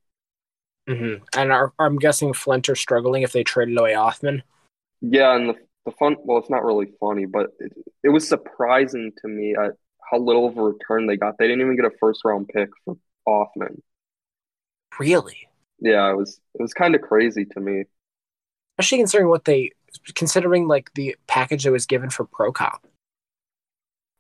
Mm-hmm. 0.89 1.23
And 1.39 1.53
are, 1.53 1.73
I'm 1.79 1.97
guessing 1.97 2.33
Flint 2.33 2.69
are 2.69 2.75
struggling 2.75 3.23
if 3.23 3.33
they 3.33 3.45
traded 3.45 3.79
away 3.79 3.93
Othmann. 3.93 4.43
Yeah, 5.01 5.35
and 5.37 5.51
the 5.51 5.55
the 5.85 5.93
fun. 5.93 6.17
Well, 6.25 6.39
it's 6.39 6.51
not 6.51 6.65
really 6.65 6.89
funny, 7.01 7.27
but 7.27 7.51
it, 7.59 7.73
it 8.05 8.09
was 8.09 8.29
surprising 8.29 9.13
to 9.23 9.29
me 9.29 9.55
at 9.55 9.73
how 10.11 10.19
little 10.19 10.47
of 10.47 10.57
a 10.57 10.63
return 10.63 11.07
they 11.07 11.17
got. 11.17 11.37
They 11.39 11.47
didn't 11.47 11.63
even 11.63 11.77
get 11.77 11.85
a 11.85 11.91
first 12.01 12.21
round 12.25 12.49
pick 12.49 12.69
for 12.85 12.97
Othmann. 13.27 13.81
Really? 14.99 15.49
Yeah, 15.81 16.11
it 16.11 16.17
was 16.17 16.41
it 16.55 16.63
was 16.63 16.75
kind 16.75 16.95
of 16.95 17.03
crazy 17.03 17.45
to 17.45 17.61
me. 17.61 17.85
Especially 18.79 18.99
considering 18.99 19.29
what 19.29 19.45
they, 19.45 19.73
considering 20.15 20.69
like 20.69 20.91
the 20.95 21.17
package 21.27 21.65
that 21.65 21.73
was 21.73 21.87
given 21.87 22.11
for 22.11 22.27
Prokop. 22.27 22.79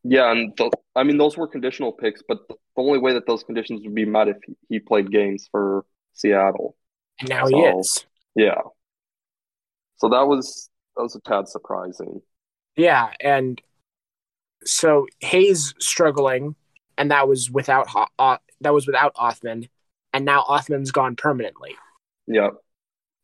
Yeah, 0.05 0.31
and 0.31 0.57
the, 0.57 0.71
I 0.95 1.03
mean 1.03 1.19
those 1.19 1.37
were 1.37 1.49
conditional 1.49 1.93
picks, 1.93 2.23
but 2.27 2.47
the 2.49 2.57
only 2.77 2.99
way 2.99 3.13
that 3.15 3.27
those 3.27 3.43
conditions 3.43 3.83
would 3.83 3.95
be 3.95 4.05
met 4.05 4.29
if 4.29 4.37
he, 4.47 4.55
he 4.69 4.79
played 4.79 5.11
games 5.11 5.49
for 5.51 5.85
Seattle. 6.15 6.77
And 7.21 7.29
now 7.29 7.47
he 7.47 7.57
is. 7.57 8.07
Yeah. 8.35 8.61
So 9.99 10.09
that 10.09 10.27
was 10.27 10.70
that 10.97 11.03
was 11.03 11.15
a 11.15 11.20
tad 11.20 11.49
surprising. 11.49 12.20
Yeah, 12.77 13.11
and 13.20 13.61
so 14.65 15.07
Hayes 15.20 15.75
struggling, 15.79 16.55
and 16.97 17.11
that 17.11 17.29
was 17.29 17.51
without 17.51 17.89
uh, 18.19 18.39
that 18.61 18.73
was 18.75 18.87
without 18.87 19.15
Othmann, 19.16 19.69
and 20.12 20.25
now 20.25 20.45
Othmann's 20.49 20.93
gone 20.93 21.16
permanently. 21.16 21.77
Yep. 22.27 22.55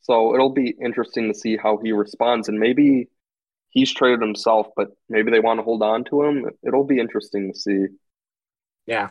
So 0.00 0.34
it'll 0.34 0.52
be 0.52 0.74
interesting 0.82 1.32
to 1.32 1.38
see 1.38 1.56
how 1.56 1.78
he 1.82 1.92
responds, 1.92 2.48
and 2.48 2.58
maybe 2.58 3.08
he's 3.70 3.92
traded 3.92 4.20
himself, 4.20 4.68
but 4.76 4.88
maybe 5.08 5.30
they 5.30 5.40
want 5.40 5.58
to 5.58 5.64
hold 5.64 5.82
on 5.82 6.04
to 6.04 6.22
him. 6.22 6.50
It'll 6.66 6.84
be 6.84 6.98
interesting 6.98 7.52
to 7.52 7.58
see. 7.58 7.86
Yeah. 8.86 9.10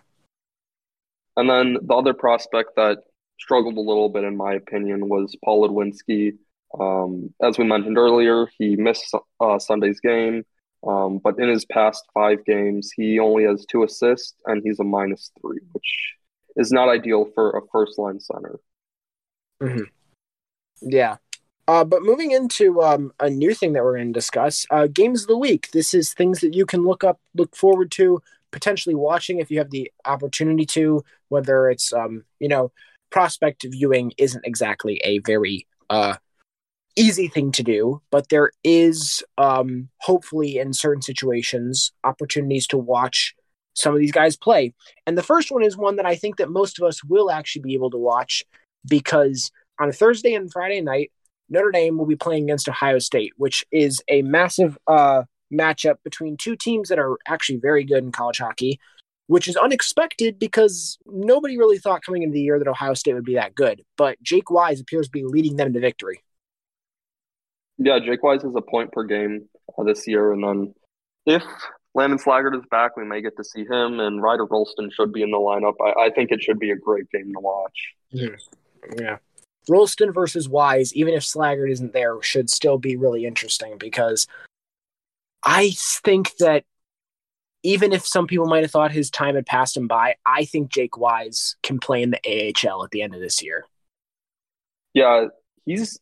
And 1.36 1.50
then 1.50 1.78
the 1.82 1.96
other 1.96 2.14
prospect 2.14 2.76
that 2.76 3.00
struggled 3.40 3.78
a 3.78 3.82
little 3.82 4.10
bit, 4.10 4.24
in 4.24 4.38
my 4.38 4.54
opinion, 4.54 5.10
was 5.10 5.36
Paul 5.44 5.68
Ludwinski. 5.68 6.38
Um, 6.80 7.34
as 7.42 7.58
we 7.58 7.66
mentioned 7.66 7.98
earlier, 7.98 8.48
he 8.58 8.76
missed 8.76 9.14
uh, 9.40 9.60
Sunday's 9.60 10.00
game, 10.00 10.44
um, 10.86 11.20
but 11.24 11.40
in 11.40 11.50
his 11.50 11.66
past 11.66 12.04
five 12.14 12.44
games, 12.46 12.92
he 12.96 13.20
only 13.20 13.44
has 13.46 13.66
two 13.66 13.84
assists 13.84 14.36
and 14.46 14.62
he's 14.64 14.80
a 14.80 14.84
minus 14.84 15.32
three, 15.40 15.60
which 15.72 16.16
is 16.56 16.72
not 16.72 16.90
ideal 16.90 17.30
for 17.34 17.52
a 17.58 17.62
first 17.72 17.98
line 17.98 18.20
center. 18.20 18.60
Yeah. 20.82 21.18
Uh, 21.68 21.86
but 21.86 22.04
moving 22.04 22.32
into 22.32 22.82
um, 22.82 23.14
a 23.20 23.30
new 23.30 23.54
thing 23.54 23.74
that 23.74 23.84
we're 23.84 23.96
going 23.96 24.12
to 24.12 24.14
discuss, 24.14 24.66
uh, 24.70 24.88
games 24.88 25.22
of 25.22 25.28
the 25.30 25.38
week. 25.38 25.72
This 25.72 25.94
is 25.94 26.14
things 26.14 26.42
that 26.42 26.54
you 26.54 26.66
can 26.66 26.84
look 26.84 27.04
up, 27.04 27.22
look 27.36 27.56
forward 27.56 27.90
to, 27.92 28.22
potentially 28.52 28.96
watching 28.96 29.40
if 29.40 29.50
you 29.50 29.60
have 29.60 29.72
the 29.72 29.90
opportunity 30.06 30.66
to. 30.66 31.06
Whether 31.30 31.70
it's, 31.70 31.94
um, 31.94 32.26
you 32.40 32.50
know, 32.50 32.72
prospect 33.12 33.66
viewing 33.70 34.12
isn't 34.18 34.46
exactly 34.46 35.00
a 35.06 35.20
very 35.20 35.66
uh, 35.90 36.18
easy 36.96 37.28
thing 37.28 37.52
to 37.54 37.64
do, 37.64 38.02
but 38.12 38.30
there 38.30 38.52
is, 38.64 39.24
um, 39.38 39.90
hopefully, 40.00 40.58
in 40.58 40.74
certain 40.74 41.02
situations, 41.02 41.92
opportunities 42.04 42.68
to 42.68 42.78
watch 42.78 43.36
some 43.74 43.94
of 43.94 44.00
these 44.00 44.12
guys 44.12 44.38
play. 44.38 44.74
And 45.08 45.18
the 45.18 45.24
first 45.24 45.52
one 45.52 45.64
is 45.64 45.76
one 45.76 45.96
that 45.96 46.06
I 46.06 46.16
think 46.16 46.38
that 46.38 46.50
most 46.50 46.80
of 46.80 46.88
us 46.88 47.04
will 47.04 47.32
actually 47.32 47.64
be 47.64 47.74
able 47.74 47.90
to 47.92 47.98
watch 47.98 48.44
because 48.88 49.52
on 49.80 49.90
a 49.90 49.94
Thursday 49.94 50.34
and 50.36 50.52
Friday 50.52 50.82
night, 50.82 51.12
Notre 51.50 51.72
Dame 51.72 51.98
will 51.98 52.06
be 52.06 52.16
playing 52.16 52.44
against 52.44 52.70
Ohio 52.70 53.00
State, 53.00 53.34
which 53.38 53.66
is 53.72 54.02
a 54.08 54.22
massive 54.22 54.78
uh, 54.88 55.24
matchup 55.52 55.96
between 56.04 56.38
two 56.38 56.56
teams 56.56 56.90
that 56.90 57.00
are 57.00 57.18
actually 57.28 57.58
very 57.58 57.84
good 57.84 58.04
in 58.04 58.12
college 58.12 58.38
hockey, 58.38 58.80
which 59.28 59.48
is 59.48 59.56
unexpected 59.56 60.40
because 60.40 60.98
nobody 61.06 61.58
really 61.58 61.78
thought 61.78 62.04
coming 62.04 62.24
into 62.24 62.34
the 62.34 62.42
year 62.42 62.60
that 62.60 62.68
Ohio 62.68 62.94
State 62.94 63.14
would 63.14 63.26
be 63.26 63.36
that 63.36 63.56
good. 63.56 63.84
But 63.98 64.22
Jake 64.22 64.50
Wise 64.50 64.80
appears 64.80 65.08
to 65.08 65.12
be 65.12 65.24
leading 65.24 65.56
them 65.56 65.74
to 65.74 65.80
victory. 65.80 66.22
Yeah, 67.84 68.00
Jake 68.00 68.24
Wise 68.24 68.44
is 68.44 68.56
a 68.56 68.62
point 68.62 68.92
per 68.92 69.04
game 69.04 69.50
uh, 69.78 69.84
this 69.84 70.08
year, 70.08 70.32
and 70.32 70.44
then 70.44 70.74
if 71.26 71.44
Landon 71.94 72.18
Slaggert 72.18 72.56
is 72.56 72.66
back, 72.72 72.96
we 72.96 73.06
may 73.06 73.22
get 73.22 73.36
to 73.38 73.44
see 73.44 73.66
him, 73.66 74.00
and 74.00 74.22
Ryder 74.22 74.46
Rolston 74.46 74.90
should 74.92 75.12
be 75.12 75.22
in 75.22 75.32
the 75.32 75.38
lineup. 75.38 75.76
I, 75.82 76.06
I 76.06 76.10
think 76.10 76.32
it 76.32 76.42
should 76.42 76.60
be 76.60 76.72
a 76.72 76.76
great 76.76 77.10
game 77.12 77.34
to 77.34 77.40
watch. 77.40 77.94
Yeah. 78.10 78.30
yeah. 78.98 79.18
Rolston 79.70 80.12
versus 80.12 80.48
Wise, 80.48 80.94
even 80.94 81.14
if 81.14 81.24
Slaggert 81.24 81.72
isn't 81.72 81.94
there, 81.94 82.22
should 82.22 82.50
still 82.50 82.78
be 82.78 82.96
really 82.96 83.26
interesting 83.26 83.78
because 83.78 84.28
I 85.44 85.74
think 85.78 86.36
that 86.38 86.64
even 87.64 87.94
if 87.94 88.06
some 88.06 88.28
people 88.28 88.46
might 88.46 88.64
have 88.64 88.72
thought 88.72 88.92
his 88.92 89.10
time 89.10 89.36
had 89.36 89.46
passed 89.46 89.78
him 89.78 89.88
by, 89.88 90.16
I 90.26 90.46
think 90.46 90.70
Jake 90.70 90.98
Wise 90.98 91.56
can 91.64 91.80
play 91.80 92.02
in 92.02 92.12
the 92.12 92.54
AHL 92.68 92.84
at 92.84 92.92
the 92.92 93.02
end 93.02 93.14
of 93.14 93.22
this 93.22 93.42
year. 93.42 93.66
Yeah, 94.94 95.28
he's 95.66 96.00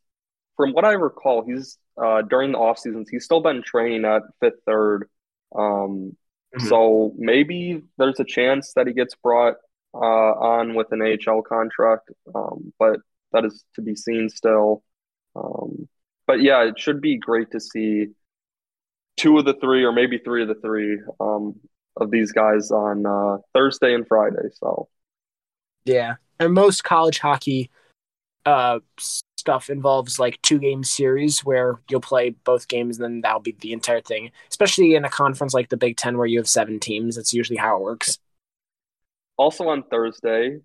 from 0.62 0.74
what 0.74 0.86
I 0.86 0.92
recall, 0.92 1.44
he's 1.44 1.80
uh, 2.00 2.22
during 2.22 2.52
the 2.52 2.60
off 2.60 2.78
seasons, 2.78 3.10
he's 3.10 3.26
still 3.26 3.42
been 3.42 3.64
training 3.64 4.06
at 4.06 4.22
fifth 4.40 4.60
third. 4.68 5.10
Um, 5.56 6.16
mm-hmm. 6.56 6.68
So 6.68 7.16
maybe 7.18 7.82
there's 7.98 8.20
a 8.20 8.24
chance 8.24 8.74
that 8.76 8.86
he 8.86 8.94
gets 8.94 9.16
brought 9.16 9.56
uh, 9.96 9.98
on 9.98 10.76
with 10.76 10.92
an 10.92 11.02
AHL 11.02 11.42
contract, 11.42 12.12
um, 12.36 12.74
but 12.78 13.00
that 13.32 13.44
is 13.44 13.64
to 13.74 13.82
be 13.82 13.96
seen 13.96 14.30
still. 14.30 14.84
Um, 15.36 15.90
but 16.28 16.44
yeah, 16.44 16.64
it 16.66 16.80
should 16.80 17.02
be 17.02 17.18
great 17.18 17.50
to 17.54 17.60
see 17.60 18.10
two 19.18 19.40
of 19.40 19.46
the 19.46 19.56
three, 19.56 19.84
or 19.84 19.92
maybe 19.92 20.20
three 20.20 20.44
of 20.44 20.48
the 20.48 20.62
three, 20.62 21.00
um, 21.20 21.56
of 21.98 22.12
these 22.12 22.34
guys 22.34 22.70
on 22.70 23.08
uh, 23.08 23.40
Thursday 23.56 23.96
and 23.96 24.08
Friday. 24.08 24.50
So, 24.60 24.90
yeah, 25.86 26.18
and 26.40 26.54
most 26.54 26.84
college 26.84 27.18
hockey 27.18 27.72
uh, 28.46 28.80
stuff 29.42 29.70
involves 29.70 30.20
like 30.20 30.42
two 30.42 30.60
game 30.60 30.84
series 30.84 31.44
where 31.44 31.80
you'll 31.90 32.00
play 32.00 32.30
both 32.30 32.68
games, 32.68 32.98
and 32.98 33.04
then 33.04 33.22
that'll 33.22 33.42
be 33.42 33.58
the 33.60 33.74
entire 33.74 34.00
thing. 34.00 34.32
Especially 34.50 34.96
in 34.96 35.04
a 35.04 35.10
conference 35.10 35.54
like 35.54 35.70
the 35.70 35.78
Big 35.78 35.98
Ten 35.98 36.18
where 36.18 36.28
you 36.28 36.40
have 36.40 36.48
seven 36.48 36.80
teams, 36.80 37.16
that's 37.16 37.34
usually 37.34 37.58
how 37.58 37.76
it 37.76 37.82
works. 37.82 38.20
Also 39.38 39.68
on 39.68 39.84
Thursday, 39.84 40.60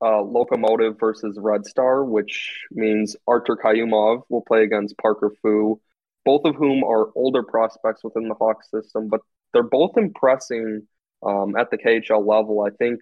uh, 0.00 0.22
Lokomotiv 0.24 0.98
versus 0.98 1.38
Red 1.38 1.66
Star, 1.66 2.04
which 2.04 2.64
means 2.72 3.14
Artur 3.28 3.56
Kayumov 3.62 4.22
will 4.30 4.42
play 4.42 4.64
against 4.64 4.96
Parker 4.96 5.30
Foo, 5.42 5.80
both 6.24 6.44
of 6.44 6.56
whom 6.56 6.82
are 6.82 7.10
older 7.14 7.42
prospects 7.42 8.02
within 8.02 8.28
the 8.28 8.34
Hawks 8.34 8.70
system, 8.70 9.08
but 9.08 9.20
they're 9.52 9.62
both 9.62 9.96
impressing 9.98 10.88
um, 11.24 11.54
at 11.56 11.70
the 11.70 11.76
KHL 11.76 12.26
level. 12.26 12.62
I 12.62 12.70
think 12.70 13.00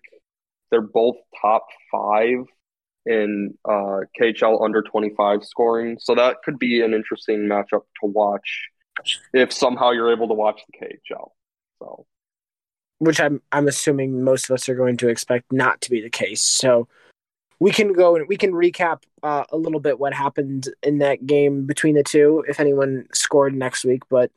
they're 0.70 0.80
both 0.80 1.16
top 1.40 1.66
five 1.92 2.44
in 3.06 3.54
uh, 3.64 4.00
KHL 4.20 4.62
under 4.62 4.82
25 4.82 5.44
scoring. 5.44 5.98
So 6.00 6.14
that 6.14 6.42
could 6.44 6.58
be 6.58 6.82
an 6.82 6.94
interesting 6.94 7.40
matchup 7.40 7.82
to 8.00 8.06
watch 8.06 8.68
if 9.32 9.52
somehow 9.52 9.90
you're 9.90 10.12
able 10.12 10.28
to 10.28 10.34
watch 10.34 10.62
the 10.66 10.86
KHL. 10.86 11.30
So 11.78 12.06
which 12.98 13.18
I'm 13.18 13.42
I'm 13.50 13.66
assuming 13.66 14.22
most 14.22 14.48
of 14.48 14.54
us 14.54 14.68
are 14.68 14.74
going 14.74 14.98
to 14.98 15.08
expect 15.08 15.50
not 15.52 15.80
to 15.82 15.90
be 15.90 16.00
the 16.02 16.10
case. 16.10 16.42
So 16.42 16.86
we 17.58 17.70
can 17.70 17.92
go 17.92 18.16
and 18.16 18.28
we 18.28 18.36
can 18.36 18.52
recap 18.52 19.02
uh, 19.22 19.44
a 19.50 19.56
little 19.56 19.80
bit 19.80 19.98
what 19.98 20.12
happened 20.12 20.68
in 20.82 20.98
that 20.98 21.26
game 21.26 21.66
between 21.66 21.94
the 21.94 22.02
two 22.02 22.44
if 22.48 22.60
anyone 22.60 23.06
scored 23.12 23.54
next 23.54 23.84
week. 23.84 24.02
But 24.10 24.30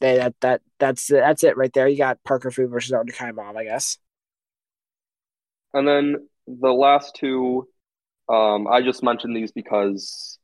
they, 0.00 0.16
that 0.16 0.34
that 0.40 0.62
that's 0.78 1.06
that's 1.06 1.44
it 1.44 1.56
right 1.56 1.72
there. 1.74 1.88
You 1.88 1.98
got 1.98 2.22
Parker 2.24 2.50
Foo 2.50 2.68
versus 2.68 2.92
Artur 2.92 3.12
Kayumov, 3.12 3.56
I 3.56 3.64
guess. 3.64 3.98
And 5.72 5.86
then 5.86 6.28
the 6.46 6.72
last 6.72 7.14
two, 7.14 7.68
um, 8.30 8.68
I 8.68 8.82
just 8.82 9.02
mentioned 9.02 9.36
these 9.36 9.52
because 9.52 10.38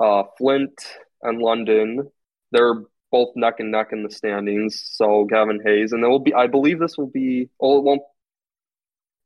uh, 0.00 0.24
Flint 0.36 0.74
and 1.22 1.40
London, 1.40 2.10
they're 2.52 2.82
both 3.10 3.28
neck 3.36 3.56
and 3.58 3.70
neck 3.70 3.88
in 3.92 4.02
the 4.02 4.10
standings. 4.10 4.82
So 4.94 5.24
Gavin 5.24 5.60
Hayes, 5.64 5.92
and 5.92 6.04
it 6.04 6.08
will 6.08 6.18
be. 6.18 6.34
I 6.34 6.46
believe 6.46 6.78
this 6.78 6.98
will 6.98 7.10
be. 7.10 7.48
Oh, 7.60 7.78
it 7.78 7.84
won't. 7.84 8.02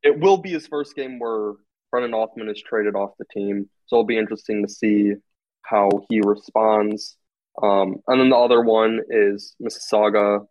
It 0.03 0.19
will 0.19 0.37
be 0.37 0.51
his 0.51 0.67
first 0.67 0.95
game 0.95 1.19
where 1.19 1.53
Brennan 1.91 2.11
Othmann 2.11 2.51
is 2.51 2.61
traded 2.61 2.95
off 2.95 3.11
the 3.17 3.25
team. 3.33 3.69
So 3.87 3.97
it'll 3.97 4.05
be 4.05 4.17
interesting 4.17 4.65
to 4.65 4.71
see 4.71 5.13
how 5.61 5.89
he 6.09 6.21
responds. 6.21 7.17
Um, 7.61 7.97
and 8.07 8.19
then 8.19 8.29
the 8.29 8.35
other 8.35 8.61
one 8.61 9.01
is 9.09 9.55
Mississauga 9.61 10.45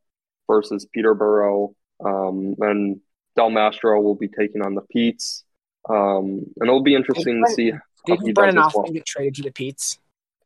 versus 0.48 0.86
Peterborough. 0.92 1.74
Um, 2.04 2.54
and 2.60 3.00
Del 3.36 3.50
Mastro 3.50 4.00
will 4.00 4.14
be 4.14 4.28
taking 4.28 4.62
on 4.62 4.74
the 4.74 4.82
Petes. 4.82 5.44
Um, 5.88 6.44
and 6.60 6.68
it'll 6.68 6.82
be 6.82 6.94
interesting 6.94 7.42
to 7.44 7.52
see. 7.52 7.72
Did 8.06 8.34
Brennan 8.34 8.64
well. 8.74 8.90
get 8.90 9.06
traded 9.06 9.36
to 9.36 9.42
the 9.42 9.52
Petes? 9.52 9.98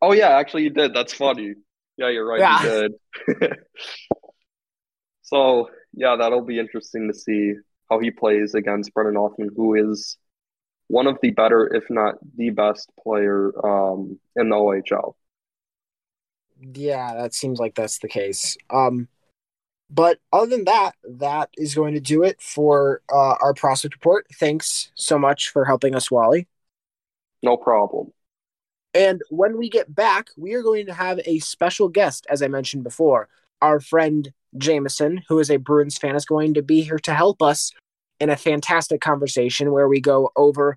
Oh 0.03 0.13
yeah, 0.13 0.29
actually 0.29 0.65
he 0.65 0.69
did. 0.69 0.95
That's 0.95 1.15
funny. 1.15 1.55
Yeah, 1.97 2.11
you're 2.11 2.27
right. 2.27 2.41
Yeah. 2.41 2.63
He 2.63 3.35
did. 3.35 3.57
so 5.23 5.71
yeah, 5.95 6.17
that'll 6.17 6.45
be 6.45 6.59
interesting 6.59 7.11
to 7.11 7.19
see 7.19 7.55
how 7.89 7.99
he 7.99 8.11
plays 8.11 8.55
against 8.55 8.93
Brennan 8.93 9.15
Othmann, 9.15 9.51
who 9.57 9.75
is 9.75 10.19
one 10.89 11.07
of 11.07 11.19
the 11.23 11.31
better, 11.31 11.73
if 11.75 11.85
not 11.89 12.17
the 12.37 12.51
best 12.51 12.91
player 13.03 13.53
um, 13.65 14.19
in 14.37 14.51
the 14.51 14.57
OHL. 14.57 15.15
Yeah, 16.61 17.15
that 17.15 17.35
seems 17.35 17.59
like 17.59 17.75
that's 17.75 17.99
the 17.99 18.09
case. 18.09 18.57
Um, 18.71 19.09
but 19.89 20.19
other 20.33 20.49
than 20.49 20.65
that, 20.65 20.95
that 21.05 21.51
is 21.57 21.75
going 21.75 21.95
to 21.95 22.01
do 22.01 22.23
it 22.23 22.41
for 22.41 23.03
uh, 23.13 23.37
our 23.41 23.55
prospect 23.55 23.95
report. 23.95 24.27
Thanks 24.35 24.91
so 24.95 25.19
much 25.19 25.51
for 25.51 25.65
helping 25.65 25.95
us, 25.95 26.11
Wally. 26.11 26.49
No 27.43 27.57
problem. 27.57 28.13
And 28.95 29.23
when 29.31 29.59
we 29.59 29.69
get 29.69 29.95
back, 29.95 30.29
we 30.37 30.55
are 30.55 30.63
going 30.63 30.87
to 30.87 30.95
have 30.95 31.21
a 31.25 31.39
special 31.41 31.89
guest, 31.89 32.27
as 32.31 32.43
I 32.43 32.49
mentioned 32.49 32.83
before. 32.83 33.29
Our 33.61 33.79
friend 33.79 34.33
Jameson, 34.57 35.23
who 35.29 35.39
is 35.39 35.51
a 35.51 35.59
Bruins 35.59 35.99
fan, 35.99 36.17
is 36.17 36.25
going 36.25 36.55
to 36.55 36.63
be 36.63 36.81
here 36.81 36.99
to 37.01 37.15
help 37.15 37.43
us 37.43 37.73
in 38.19 38.31
a 38.31 38.37
fantastic 38.37 39.01
conversation 39.01 39.71
where 39.71 39.89
we 39.89 40.01
go 40.01 40.31
over 40.35 40.77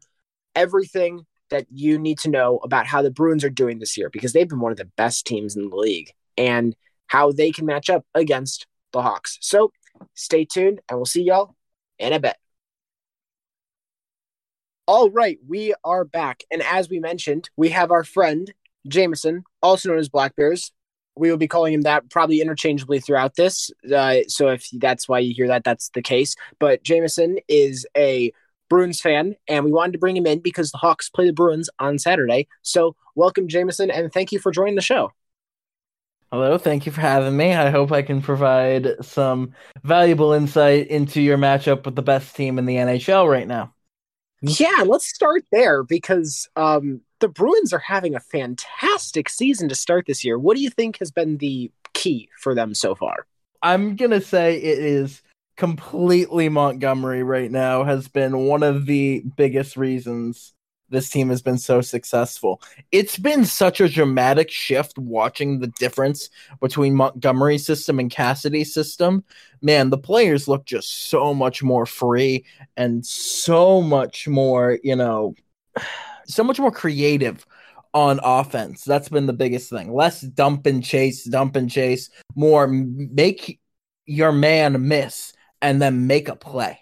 everything 0.54 1.26
that 1.50 1.66
you 1.72 1.98
need 1.98 2.20
to 2.20 2.30
know 2.30 2.58
about 2.58 2.86
how 2.86 3.02
the 3.02 3.10
Bruins 3.10 3.44
are 3.44 3.50
doing 3.50 3.80
this 3.80 3.98
year 3.98 4.10
because 4.10 4.34
they've 4.34 4.50
been 4.50 4.60
one 4.60 4.72
of 4.72 4.78
the 4.78 4.86
best 4.98 5.26
teams 5.26 5.56
in 5.56 5.70
the 5.70 5.76
league 5.76 6.12
and 6.38 6.76
how 7.08 7.32
they 7.32 7.52
can 7.52 7.66
match 7.66 7.90
up 7.90 8.06
against 8.14 8.68
the 8.92 9.02
Hawks. 9.02 9.38
So 9.42 9.72
stay 10.14 10.46
tuned 10.46 10.82
and 10.90 10.98
we'll 10.98 11.06
see 11.06 11.24
y'all 11.24 11.56
in 11.98 12.14
a 12.14 12.20
bit. 12.20 12.36
All 14.88 15.12
right, 15.12 15.38
we 15.48 15.76
are 15.84 16.04
back. 16.04 16.44
And 16.50 16.64
as 16.64 16.90
we 16.90 17.00
mentioned, 17.00 17.50
we 17.56 17.70
have 17.70 17.92
our 17.92 18.04
friend 18.04 18.52
Jameson, 18.88 19.44
also 19.62 19.90
known 19.90 20.00
as 20.00 20.10
Blackbears. 20.10 20.72
We 21.16 21.30
will 21.30 21.38
be 21.38 21.48
calling 21.48 21.74
him 21.74 21.82
that 21.82 22.10
probably 22.10 22.42
interchangeably 22.42 23.00
throughout 23.00 23.36
this. 23.36 23.70
Uh, 23.94 24.20
so 24.28 24.48
if 24.48 24.68
that's 24.74 25.08
why 25.08 25.20
you 25.20 25.34
hear 25.36 25.48
that, 25.50 25.64
that's 25.64 25.90
the 25.90 26.02
case. 26.02 26.36
But 26.60 26.84
Jameson 26.84 27.38
is 27.48 27.86
a 27.96 28.32
Bruins 28.70 29.02
fan, 29.02 29.36
and 29.48 29.66
we 29.66 29.72
wanted 29.72 29.92
to 29.92 30.00
bring 30.00 30.16
him 30.16 30.26
in 30.26 30.40
because 30.40 30.72
the 30.72 30.78
Hawks 30.78 31.10
play 31.10 31.26
the 31.28 31.34
Bruins 31.34 31.70
on 31.80 32.00
Saturday. 32.00 32.48
So 32.62 32.96
welcome, 33.16 33.48
Jameson, 33.48 33.92
and 33.92 34.12
thank 34.12 34.32
you 34.32 34.40
for 34.40 34.52
joining 34.52 34.76
the 34.76 34.82
show. 34.82 35.12
Hello, 36.32 36.60
thank 36.60 36.86
you 36.86 36.92
for 36.92 37.02
having 37.02 37.36
me. 37.36 37.54
I 37.54 37.72
hope 37.72 37.92
I 37.92 38.04
can 38.04 38.22
provide 38.22 39.04
some 39.04 39.54
valuable 39.84 40.32
insight 40.32 40.88
into 40.88 41.22
your 41.22 41.40
matchup 41.40 41.86
with 41.86 41.96
the 41.96 42.04
best 42.04 42.36
team 42.36 42.60
in 42.60 42.68
the 42.68 42.76
NHL 42.76 43.28
right 43.28 43.48
now. 43.48 43.74
Yeah, 44.42 44.84
let's 44.86 45.08
start 45.08 45.44
there 45.52 45.84
because 45.84 46.48
um, 46.56 47.02
the 47.20 47.28
Bruins 47.28 47.74
are 47.74 47.80
having 47.80 48.16
a 48.16 48.20
fantastic 48.20 49.28
season 49.28 49.70
to 49.70 49.76
start 49.76 50.06
this 50.06 50.24
year. 50.24 50.38
What 50.38 50.56
do 50.56 50.62
you 50.62 50.70
think 50.70 51.00
has 51.00 51.10
been 51.10 51.38
the 51.38 51.72
key 51.94 52.30
for 52.40 52.54
them 52.54 52.76
so 52.76 52.94
far? 52.94 53.26
I'm 53.64 53.96
going 53.96 54.12
to 54.12 54.22
say 54.22 54.56
it 54.58 54.80
is 54.80 55.24
completely 55.58 56.48
Montgomery 56.48 57.24
right 57.24 57.52
now 57.52 57.84
has 57.84 58.08
been 58.08 58.46
one 58.46 58.64
of 58.64 58.86
the 58.86 59.24
biggest 59.36 59.76
reasons 59.76 60.54
this 60.90 61.10
team 61.10 61.30
has 61.30 61.42
been 61.42 61.58
so 61.58 61.82
successful. 61.82 62.62
It's 62.92 63.18
been 63.18 63.46
such 63.46 63.82
a 63.82 63.90
dramatic 63.90 64.50
shift 64.50 64.98
watching 64.98 65.60
the 65.60 65.68
difference 65.80 66.30
between 66.62 66.96
Montgomery's 66.96 67.66
system 67.66 68.00
and 68.00 68.12
Cassidy's 68.12 68.74
system. 68.74 69.24
Man, 69.62 69.90
the 69.90 69.98
players 69.98 70.48
look 70.48 70.66
just 70.66 71.10
so 71.10 71.34
much 71.34 71.64
more 71.64 71.86
free 71.86 72.46
and 72.78 73.06
so 73.06 73.82
much 73.82 74.28
more, 74.28 74.80
you 74.84 74.96
know, 74.96 75.36
so 76.26 76.44
much 76.44 76.60
more 76.60 76.72
creative 76.72 77.46
on 77.94 78.20
offense. 78.24 78.84
That's 78.84 79.10
been 79.10 79.26
the 79.26 79.34
biggest 79.34 79.70
thing. 79.70 79.94
Less 79.94 80.22
dump 80.22 80.66
and 80.66 80.84
chase, 80.84 81.24
dump 81.24 81.56
and 81.56 81.70
chase, 81.70 82.10
more 82.36 82.68
make 82.68 83.60
your 84.06 84.32
man 84.32 84.88
miss 84.88 85.34
and 85.62 85.82
then 85.82 86.08
make 86.08 86.30
a 86.30 86.36
play. 86.36 86.80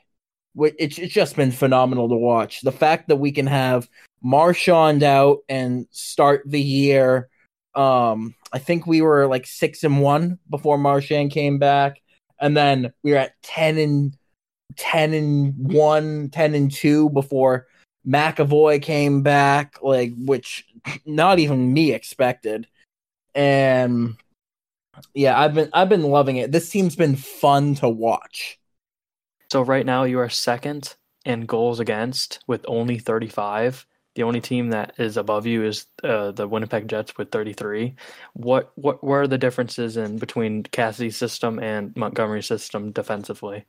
It's 0.57 0.97
it's 0.97 1.13
just 1.13 1.35
been 1.35 1.51
phenomenal 1.51 2.09
to 2.09 2.15
watch. 2.15 2.61
The 2.61 2.71
fact 2.71 3.07
that 3.07 3.17
we 3.17 3.31
can 3.31 3.47
have 3.47 3.89
Marchand 4.21 5.03
out 5.03 5.39
and 5.49 5.87
start 5.91 6.43
the 6.45 6.61
year. 6.61 7.29
Um, 7.75 8.33
I 8.51 8.59
think 8.59 8.87
we 8.87 9.01
were 9.01 9.27
like 9.27 9.45
six 9.45 9.83
and 9.83 10.01
one 10.01 10.39
before 10.49 10.77
Marchand 10.77 11.31
came 11.31 11.59
back, 11.59 12.01
and 12.39 12.57
then 12.57 12.91
we 13.03 13.11
were 13.11 13.17
at 13.17 13.41
ten 13.43 13.77
and 13.77 14.17
10 14.77 15.13
and 15.13 15.53
1, 15.57 16.29
10 16.29 16.53
and 16.53 16.71
2 16.71 17.09
before 17.09 17.67
McAvoy 18.07 18.81
came 18.81 19.21
back, 19.21 19.77
like 19.81 20.13
which 20.17 20.65
not 21.05 21.39
even 21.39 21.73
me 21.73 21.91
expected. 21.91 22.67
And 23.35 24.15
yeah, 25.13 25.39
I've 25.39 25.53
been 25.53 25.69
I've 25.73 25.89
been 25.89 26.03
loving 26.03 26.37
it. 26.37 26.51
This 26.51 26.69
team's 26.69 26.95
been 26.95 27.15
fun 27.15 27.75
to 27.75 27.89
watch. 27.89 28.59
So 29.51 29.61
right 29.61 29.85
now 29.85 30.03
you 30.03 30.19
are 30.19 30.29
second 30.29 30.95
in 31.25 31.45
goals 31.45 31.79
against 31.79 32.39
with 32.47 32.65
only 32.67 32.99
35. 32.99 33.85
The 34.15 34.23
only 34.23 34.41
team 34.41 34.69
that 34.69 34.93
is 34.97 35.15
above 35.15 35.45
you 35.45 35.63
is 35.63 35.85
uh, 36.03 36.31
the 36.31 36.47
Winnipeg 36.47 36.87
Jets 36.87 37.17
with 37.17 37.31
33. 37.31 37.95
What 38.33 38.71
what 38.75 39.03
where 39.03 39.21
are 39.21 39.27
the 39.27 39.37
differences 39.37 39.95
in 39.95 40.17
between 40.17 40.63
Cassidy's 40.63 41.17
system 41.17 41.59
and 41.59 41.95
Montgomery's 41.95 42.47
system 42.47 42.91
defensively? 42.91 43.65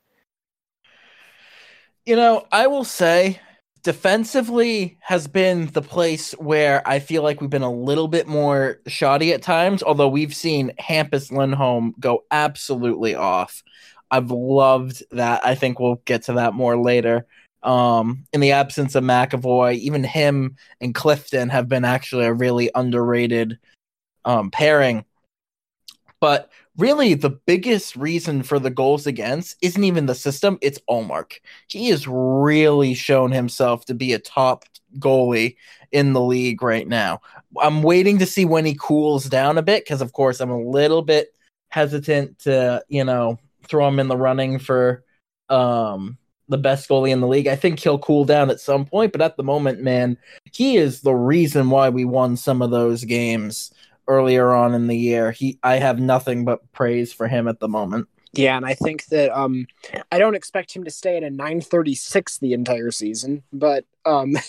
You 2.06 2.16
know, 2.16 2.46
I 2.50 2.66
will 2.68 2.84
say 2.84 3.40
defensively 3.82 4.98
has 5.02 5.26
been 5.26 5.66
the 5.66 5.82
place 5.82 6.32
where 6.32 6.86
I 6.88 6.98
feel 6.98 7.22
like 7.22 7.40
we've 7.40 7.50
been 7.50 7.62
a 7.62 7.70
little 7.70 8.08
bit 8.08 8.26
more 8.26 8.80
shoddy 8.86 9.32
at 9.34 9.42
times, 9.42 9.82
although 9.82 10.08
we've 10.08 10.34
seen 10.34 10.72
Hampus 10.80 11.30
Lindholm 11.30 11.94
go 12.00 12.24
absolutely 12.30 13.14
off. 13.14 13.62
I've 14.10 14.30
loved 14.30 15.02
that. 15.10 15.44
I 15.44 15.54
think 15.54 15.78
we'll 15.78 16.02
get 16.04 16.22
to 16.24 16.34
that 16.34 16.54
more 16.54 16.76
later. 16.76 17.26
Um, 17.62 18.24
in 18.32 18.40
the 18.40 18.52
absence 18.52 18.94
of 18.94 19.04
McAvoy, 19.04 19.76
even 19.76 20.04
him 20.04 20.56
and 20.80 20.94
Clifton 20.94 21.48
have 21.48 21.68
been 21.68 21.84
actually 21.84 22.24
a 22.26 22.32
really 22.32 22.70
underrated 22.74 23.58
um, 24.24 24.50
pairing. 24.50 25.04
But 26.20 26.50
really 26.76 27.14
the 27.14 27.30
biggest 27.30 27.96
reason 27.96 28.42
for 28.42 28.58
the 28.58 28.70
goals 28.70 29.06
against 29.06 29.56
isn't 29.60 29.84
even 29.84 30.06
the 30.06 30.14
system, 30.14 30.58
it's 30.62 30.80
Ullmark. 30.88 31.40
He 31.66 31.88
has 31.88 32.06
really 32.08 32.94
shown 32.94 33.32
himself 33.32 33.84
to 33.86 33.94
be 33.94 34.12
a 34.12 34.18
top 34.18 34.64
goalie 34.98 35.56
in 35.92 36.12
the 36.12 36.20
league 36.20 36.62
right 36.62 36.86
now. 36.86 37.20
I'm 37.60 37.82
waiting 37.82 38.18
to 38.18 38.26
see 38.26 38.44
when 38.44 38.64
he 38.64 38.76
cools 38.78 39.24
down 39.24 39.58
a 39.58 39.62
bit 39.62 39.84
because, 39.84 40.00
of 40.00 40.12
course, 40.12 40.40
I'm 40.40 40.50
a 40.50 40.60
little 40.60 41.02
bit 41.02 41.34
hesitant 41.70 42.38
to, 42.40 42.82
you 42.88 43.04
know, 43.04 43.38
throw 43.68 43.86
him 43.88 44.00
in 44.00 44.08
the 44.08 44.16
running 44.16 44.58
for 44.58 45.04
um, 45.48 46.18
the 46.48 46.58
best 46.58 46.88
goalie 46.88 47.10
in 47.10 47.20
the 47.20 47.26
league. 47.26 47.46
I 47.46 47.56
think 47.56 47.78
he'll 47.78 47.98
cool 47.98 48.24
down 48.24 48.50
at 48.50 48.60
some 48.60 48.84
point, 48.84 49.12
but 49.12 49.20
at 49.20 49.36
the 49.36 49.42
moment, 49.42 49.80
man, 49.80 50.16
he 50.52 50.76
is 50.76 51.00
the 51.00 51.14
reason 51.14 51.70
why 51.70 51.88
we 51.88 52.04
won 52.04 52.36
some 52.36 52.62
of 52.62 52.70
those 52.70 53.04
games 53.04 53.72
earlier 54.06 54.52
on 54.52 54.74
in 54.74 54.86
the 54.86 54.96
year. 54.96 55.30
He 55.30 55.58
I 55.62 55.76
have 55.76 56.00
nothing 56.00 56.44
but 56.44 56.72
praise 56.72 57.12
for 57.12 57.28
him 57.28 57.46
at 57.46 57.60
the 57.60 57.68
moment. 57.68 58.08
Yeah, 58.32 58.56
and 58.56 58.66
I 58.66 58.74
think 58.74 59.06
that 59.06 59.30
um 59.36 59.66
I 60.10 60.18
don't 60.18 60.34
expect 60.34 60.74
him 60.74 60.84
to 60.84 60.90
stay 60.90 61.16
at 61.16 61.22
a 61.22 61.30
936 61.30 62.38
the 62.38 62.54
entire 62.54 62.90
season, 62.90 63.42
but 63.52 63.84
um 64.04 64.36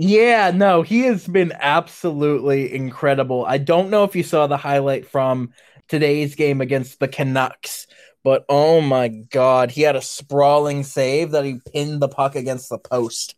Yeah, 0.00 0.52
no, 0.54 0.82
he 0.82 1.00
has 1.00 1.26
been 1.26 1.52
absolutely 1.58 2.72
incredible. 2.72 3.44
I 3.44 3.58
don't 3.58 3.90
know 3.90 4.04
if 4.04 4.14
you 4.14 4.22
saw 4.22 4.46
the 4.46 4.56
highlight 4.56 5.08
from 5.08 5.52
today's 5.88 6.36
game 6.36 6.60
against 6.60 7.00
the 7.00 7.08
Canucks, 7.08 7.88
but 8.28 8.44
oh 8.50 8.82
my 8.82 9.08
god, 9.08 9.70
he 9.70 9.80
had 9.80 9.96
a 9.96 10.02
sprawling 10.02 10.84
save 10.84 11.30
that 11.30 11.46
he 11.46 11.62
pinned 11.72 12.02
the 12.02 12.10
puck 12.10 12.36
against 12.36 12.68
the 12.68 12.76
post. 12.76 13.36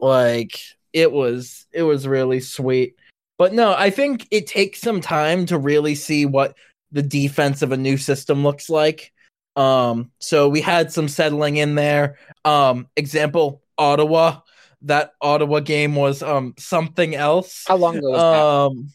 Like 0.00 0.58
it 0.94 1.12
was 1.12 1.66
it 1.70 1.82
was 1.82 2.06
really 2.06 2.40
sweet. 2.40 2.96
But 3.36 3.52
no, 3.52 3.74
I 3.76 3.90
think 3.90 4.26
it 4.30 4.46
takes 4.46 4.80
some 4.80 5.02
time 5.02 5.44
to 5.46 5.58
really 5.58 5.94
see 5.94 6.24
what 6.24 6.56
the 6.92 7.02
defense 7.02 7.60
of 7.60 7.72
a 7.72 7.76
new 7.76 7.98
system 7.98 8.42
looks 8.42 8.70
like. 8.70 9.12
Um, 9.54 10.10
so 10.18 10.48
we 10.48 10.62
had 10.62 10.90
some 10.90 11.08
settling 11.08 11.58
in 11.58 11.74
there. 11.74 12.16
Um, 12.42 12.88
example, 12.96 13.60
Ottawa. 13.76 14.40
That 14.80 15.12
Ottawa 15.20 15.60
game 15.60 15.94
was 15.94 16.22
um 16.22 16.54
something 16.56 17.14
else. 17.14 17.66
How 17.68 17.76
long 17.76 17.98
ago 17.98 18.12
was 18.12 18.70
um, 18.72 18.88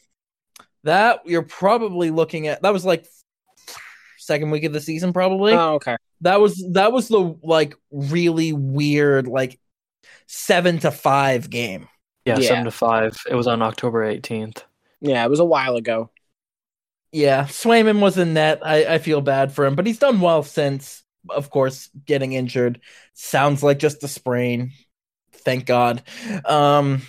that? 0.81 1.21
That 1.23 1.29
you're 1.29 1.43
probably 1.43 2.09
looking 2.09 2.47
at. 2.47 2.63
That 2.63 2.73
was 2.73 2.85
like 2.85 3.05
second 4.21 4.51
week 4.51 4.63
of 4.63 4.73
the 4.73 4.81
season, 4.81 5.13
probably. 5.13 5.53
Oh, 5.53 5.73
okay. 5.75 5.97
That 6.21 6.39
was 6.39 6.63
that 6.73 6.91
was 6.91 7.07
the 7.07 7.35
like 7.43 7.75
really 7.91 8.53
weird 8.53 9.27
like 9.27 9.59
seven 10.27 10.79
to 10.79 10.91
five 10.91 11.49
game. 11.49 11.87
Yeah, 12.25 12.37
yeah, 12.37 12.47
seven 12.47 12.65
to 12.65 12.71
five. 12.71 13.17
It 13.29 13.35
was 13.35 13.47
on 13.47 13.61
October 13.61 14.03
eighteenth. 14.03 14.63
Yeah, 15.01 15.25
it 15.25 15.29
was 15.29 15.39
a 15.39 15.45
while 15.45 15.75
ago. 15.75 16.11
Yeah, 17.11 17.45
Swayman 17.45 17.99
was 17.99 18.17
in 18.17 18.35
net. 18.35 18.61
I, 18.63 18.85
I 18.85 18.97
feel 18.99 19.21
bad 19.21 19.51
for 19.51 19.65
him, 19.65 19.75
but 19.75 19.85
he's 19.85 19.99
done 19.99 20.21
well 20.21 20.43
since. 20.43 21.03
Of 21.29 21.49
course, 21.51 21.89
getting 22.05 22.33
injured 22.33 22.79
sounds 23.13 23.61
like 23.61 23.79
just 23.79 24.03
a 24.03 24.07
sprain. 24.07 24.71
Thank 25.33 25.65
God. 25.65 26.01
Um, 26.45 27.01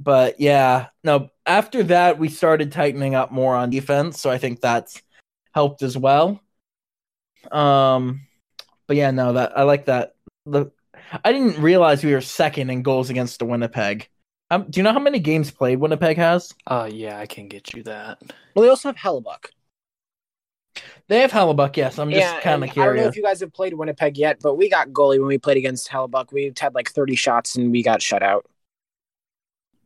but 0.00 0.40
yeah, 0.40 0.88
no. 1.04 1.30
After 1.46 1.82
that, 1.84 2.18
we 2.18 2.28
started 2.28 2.72
tightening 2.72 3.14
up 3.14 3.30
more 3.30 3.54
on 3.54 3.70
defense, 3.70 4.20
so 4.20 4.30
I 4.30 4.38
think 4.38 4.60
that's 4.60 5.00
helped 5.58 5.82
as 5.82 5.98
well. 5.98 6.40
Um, 7.50 8.28
but 8.86 8.96
yeah, 8.96 9.10
no, 9.10 9.32
that 9.32 9.58
I 9.58 9.64
like 9.64 9.86
that. 9.86 10.14
The 10.46 10.70
I 11.24 11.32
didn't 11.32 11.60
realize 11.60 12.04
we 12.04 12.12
were 12.12 12.20
second 12.20 12.70
in 12.70 12.82
goals 12.82 13.10
against 13.10 13.40
the 13.40 13.44
Winnipeg. 13.44 14.08
Um, 14.52 14.66
do 14.70 14.78
you 14.78 14.84
know 14.84 14.92
how 14.92 15.00
many 15.00 15.18
games 15.18 15.50
played 15.50 15.80
Winnipeg 15.80 16.16
has? 16.16 16.54
Uh, 16.64 16.88
yeah, 16.90 17.18
I 17.18 17.26
can 17.26 17.48
get 17.48 17.74
you 17.74 17.82
that. 17.82 18.22
Well, 18.54 18.62
they 18.62 18.68
also 18.68 18.88
have 18.88 18.96
Hellebuyck. 18.96 19.46
They 21.08 21.22
have 21.22 21.32
Hellebuyck, 21.32 21.76
yes. 21.76 21.98
I'm 21.98 22.10
just 22.12 22.20
yeah, 22.20 22.40
kind 22.40 22.62
of 22.62 22.70
curious. 22.70 22.92
I 22.92 22.94
don't 22.94 23.04
know 23.04 23.08
if 23.08 23.16
you 23.16 23.24
guys 23.24 23.40
have 23.40 23.52
played 23.52 23.74
Winnipeg 23.74 24.16
yet, 24.16 24.38
but 24.40 24.54
we 24.54 24.70
got 24.70 24.90
goalie 24.90 25.18
when 25.18 25.26
we 25.26 25.38
played 25.38 25.56
against 25.56 25.88
Hellebuyck. 25.88 26.32
We 26.32 26.52
had 26.56 26.72
like 26.72 26.88
30 26.88 27.16
shots 27.16 27.56
and 27.56 27.72
we 27.72 27.82
got 27.82 28.00
shut 28.00 28.22
out. 28.22 28.46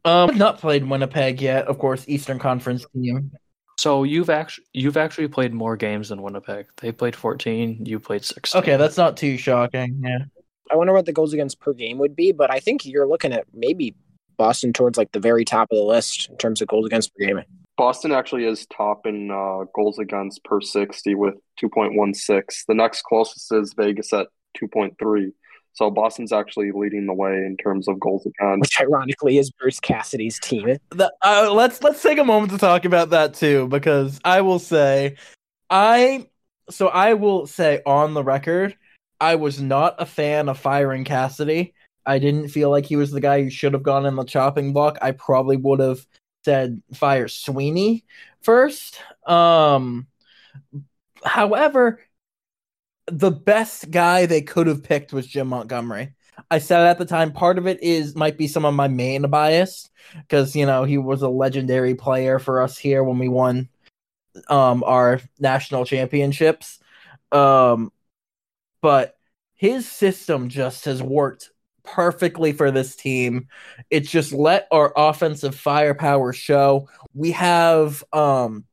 Um, 0.04 0.36
not 0.36 0.58
played 0.58 0.84
Winnipeg 0.84 1.40
yet. 1.40 1.66
Of 1.66 1.78
course, 1.78 2.04
Eastern 2.08 2.38
Conference 2.38 2.84
team. 2.92 3.32
So 3.78 4.04
you've 4.04 4.30
actually 4.30 4.64
you've 4.72 4.96
actually 4.96 5.28
played 5.28 5.52
more 5.52 5.76
games 5.76 6.10
than 6.10 6.22
Winnipeg. 6.22 6.66
They 6.80 6.92
played 6.92 7.16
14. 7.16 7.84
You 7.84 7.98
played 7.98 8.24
16. 8.24 8.60
Okay, 8.60 8.76
that's 8.76 8.96
not 8.96 9.16
too 9.16 9.36
shocking. 9.36 10.02
Yeah. 10.04 10.18
I 10.70 10.76
wonder 10.76 10.92
what 10.92 11.06
the 11.06 11.12
goals 11.12 11.32
against 11.32 11.60
per 11.60 11.72
game 11.72 11.98
would 11.98 12.16
be, 12.16 12.32
but 12.32 12.50
I 12.50 12.60
think 12.60 12.86
you're 12.86 13.06
looking 13.06 13.32
at 13.32 13.44
maybe 13.52 13.94
Boston 14.36 14.72
towards 14.72 14.96
like 14.96 15.12
the 15.12 15.20
very 15.20 15.44
top 15.44 15.68
of 15.70 15.76
the 15.76 15.84
list 15.84 16.28
in 16.30 16.36
terms 16.36 16.62
of 16.62 16.68
goals 16.68 16.86
against 16.86 17.14
per 17.14 17.26
game. 17.26 17.40
Boston 17.76 18.12
actually 18.12 18.44
is 18.44 18.66
top 18.66 19.06
in 19.06 19.30
uh, 19.30 19.64
goals 19.74 19.98
against 19.98 20.44
per 20.44 20.60
60 20.60 21.14
with 21.14 21.34
2.16. 21.60 22.66
The 22.68 22.74
next 22.74 23.02
closest 23.02 23.52
is 23.52 23.74
Vegas 23.74 24.12
at 24.12 24.28
2.3. 24.62 25.32
So 25.74 25.90
Boston's 25.90 26.32
actually 26.32 26.70
leading 26.72 27.06
the 27.06 27.14
way 27.14 27.32
in 27.32 27.56
terms 27.56 27.88
of 27.88 27.98
goals 27.98 28.26
against, 28.26 28.60
which 28.60 28.80
ironically 28.80 29.38
is 29.38 29.50
Bruce 29.50 29.80
Cassidy's 29.80 30.38
team. 30.38 30.76
The, 30.90 31.12
uh, 31.22 31.50
let's 31.52 31.82
let's 31.82 32.02
take 32.02 32.18
a 32.18 32.24
moment 32.24 32.52
to 32.52 32.58
talk 32.58 32.84
about 32.84 33.10
that 33.10 33.34
too, 33.34 33.68
because 33.68 34.20
I 34.24 34.42
will 34.42 34.58
say, 34.58 35.16
I 35.70 36.26
so 36.68 36.88
I 36.88 37.14
will 37.14 37.46
say 37.46 37.80
on 37.86 38.14
the 38.14 38.22
record, 38.22 38.76
I 39.20 39.36
was 39.36 39.60
not 39.60 39.96
a 39.98 40.06
fan 40.06 40.48
of 40.48 40.58
firing 40.58 41.04
Cassidy. 41.04 41.74
I 42.04 42.18
didn't 42.18 42.48
feel 42.48 42.68
like 42.68 42.84
he 42.84 42.96
was 42.96 43.10
the 43.10 43.20
guy 43.20 43.42
who 43.42 43.50
should 43.50 43.72
have 43.72 43.82
gone 43.82 44.06
in 44.06 44.16
the 44.16 44.24
chopping 44.24 44.72
block. 44.72 44.98
I 45.00 45.12
probably 45.12 45.56
would 45.56 45.80
have 45.80 46.04
said 46.44 46.82
fire 46.92 47.28
Sweeney 47.28 48.04
first. 48.42 49.00
Um, 49.26 50.08
however, 51.24 52.00
the 53.06 53.30
best 53.30 53.90
guy 53.90 54.26
they 54.26 54.42
could 54.42 54.66
have 54.66 54.82
picked 54.82 55.12
was 55.12 55.26
Jim 55.26 55.48
Montgomery. 55.48 56.14
I 56.50 56.58
said 56.58 56.86
at 56.86 56.98
the 56.98 57.04
time 57.04 57.32
part 57.32 57.58
of 57.58 57.66
it 57.66 57.82
is 57.82 58.16
might 58.16 58.38
be 58.38 58.48
some 58.48 58.64
of 58.64 58.74
my 58.74 58.88
main 58.88 59.22
bias 59.22 59.90
because 60.16 60.56
you 60.56 60.66
know 60.66 60.84
he 60.84 60.98
was 60.98 61.22
a 61.22 61.28
legendary 61.28 61.94
player 61.94 62.38
for 62.38 62.62
us 62.62 62.78
here 62.78 63.04
when 63.04 63.18
we 63.18 63.28
won 63.28 63.68
um 64.48 64.82
our 64.84 65.20
national 65.38 65.84
championships. 65.84 66.78
Um 67.30 67.92
but 68.80 69.16
his 69.54 69.90
system 69.90 70.48
just 70.48 70.86
has 70.86 71.02
worked 71.02 71.50
perfectly 71.84 72.52
for 72.52 72.70
this 72.70 72.96
team. 72.96 73.48
It's 73.90 74.10
just 74.10 74.32
let 74.32 74.66
our 74.70 74.92
offensive 74.96 75.54
firepower 75.54 76.32
show. 76.32 76.88
We 77.14 77.32
have 77.32 78.02
um 78.12 78.64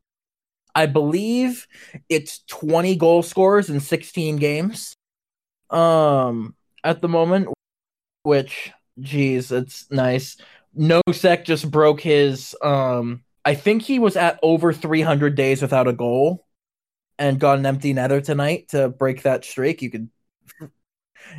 I 0.80 0.86
believe 0.86 1.68
it's 2.08 2.40
20 2.48 2.96
goal 2.96 3.22
scorers 3.22 3.70
in 3.70 3.82
16 3.82 4.38
games 4.38 4.96
um 5.70 6.56
at 6.86 7.02
the 7.02 7.10
moment 7.10 7.50
which 8.24 8.72
geez, 9.00 9.52
it's 9.52 9.90
nice. 9.92 10.38
Nosek 10.78 11.44
just 11.44 11.70
broke 11.70 12.00
his 12.00 12.56
um 12.62 13.24
I 13.44 13.56
think 13.56 13.82
he 13.82 14.00
was 14.00 14.16
at 14.16 14.40
over 14.42 14.72
300 14.72 15.36
days 15.36 15.62
without 15.62 15.88
a 15.90 15.94
goal 15.94 16.46
and 17.18 17.40
got 17.40 17.60
an 17.60 17.66
empty 17.66 17.94
netter 17.94 18.24
tonight 18.24 18.70
to 18.70 18.88
break 18.88 19.24
that 19.24 19.44
streak, 19.44 19.82
you 19.82 19.90
could 19.90 20.10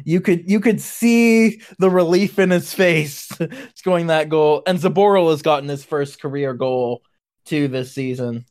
you 0.04 0.20
could 0.20 0.48
you 0.50 0.60
could 0.60 0.80
see 0.80 1.62
the 1.78 1.90
relief 1.90 2.38
in 2.38 2.50
his 2.50 2.74
face 2.74 3.30
scoring 3.74 4.08
that 4.08 4.28
goal. 4.28 4.62
And 4.66 4.78
Zboril 4.78 5.30
has 5.30 5.42
gotten 5.42 5.68
his 5.68 5.84
first 5.84 6.20
career 6.20 6.52
goal 6.52 7.02
to 7.46 7.68
this 7.68 7.92
season. 7.92 8.44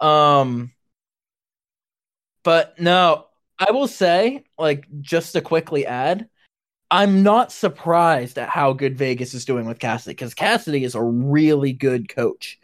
Um 0.00 0.72
but 2.42 2.78
no, 2.80 3.26
I 3.58 3.72
will 3.72 3.88
say, 3.88 4.44
like, 4.58 4.86
just 5.00 5.34
to 5.34 5.42
quickly 5.42 5.86
add, 5.86 6.28
I'm 6.90 7.22
not 7.22 7.52
surprised 7.52 8.38
at 8.38 8.48
how 8.48 8.72
good 8.72 8.96
Vegas 8.96 9.34
is 9.34 9.44
doing 9.44 9.66
with 9.66 9.78
Cassidy 9.78 10.14
because 10.14 10.34
Cassidy 10.34 10.82
is 10.82 10.94
a 10.94 11.02
really 11.02 11.72
good 11.72 12.08
coach. 12.08 12.58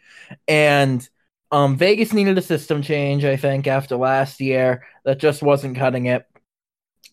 And 0.49 1.07
um, 1.53 1.77
Vegas 1.77 2.13
needed 2.13 2.37
a 2.39 2.43
system 2.43 2.83
change, 2.83 3.25
I 3.25 3.37
think, 3.37 3.67
after 3.67 3.97
last 3.97 4.41
year 4.41 4.85
that 5.05 5.19
just 5.19 5.43
wasn't 5.43 5.77
cutting 5.77 6.07
it. 6.07 6.27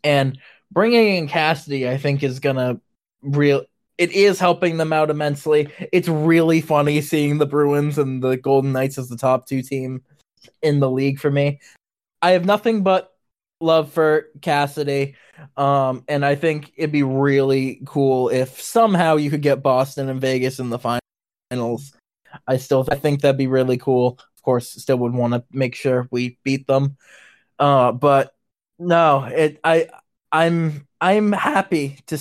And 0.04 0.40
bringing 0.72 1.18
in 1.18 1.28
Cassidy, 1.28 1.88
I 1.88 1.98
think, 1.98 2.24
is 2.24 2.40
gonna 2.40 2.80
real. 3.22 3.64
It 4.00 4.12
is 4.12 4.40
helping 4.40 4.78
them 4.78 4.92
out 4.92 5.12
immensely. 5.12 5.70
It's 5.92 6.08
really 6.08 6.62
funny 6.62 7.00
seeing 7.02 7.38
the 7.38 7.46
Bruins 7.46 8.00
and 8.00 8.24
the 8.24 8.38
Golden 8.38 8.72
Knights 8.72 8.98
as 8.98 9.08
the 9.08 9.18
top 9.18 9.46
two 9.46 9.62
team 9.62 10.02
in 10.62 10.80
the 10.80 10.90
league 10.90 11.20
for 11.20 11.32
me. 11.32 11.60
I 12.22 12.32
have 12.32 12.46
nothing 12.46 12.84
but 12.84 13.14
love 13.64 13.92
for 13.92 14.28
Cassidy. 14.42 15.16
Um, 15.58 16.04
and 16.08 16.26
I 16.26 16.36
think 16.36 16.72
it'd 16.76 16.92
be 16.92 17.04
really 17.04 17.82
cool 17.86 18.30
if 18.30 18.62
somehow 18.62 19.16
you 19.16 19.30
could 19.30 19.42
get 19.42 19.64
Boston 19.64 20.10
and 20.10 20.22
Vegas 20.22 20.60
in 20.60 20.70
the 20.70 20.80
finals. 20.80 21.94
I 22.48 22.58
still 22.58 22.88
I 22.92 22.96
think 22.96 23.22
that'd 23.22 23.38
be 23.38 23.48
really 23.48 23.78
cool. 23.78 24.20
Of 24.20 24.44
course, 24.44 24.70
still 24.70 24.98
would 24.98 25.14
want 25.14 25.34
to 25.34 25.44
make 25.52 25.76
sure 25.76 26.08
we 26.12 26.38
beat 26.44 26.68
them. 26.68 26.98
Uh, 27.60 27.92
but 27.92 28.36
no, 28.80 29.24
it 29.24 29.60
I 29.64 29.88
I'm 30.32 30.88
I'm 31.00 31.32
happy 31.32 32.00
to 32.08 32.20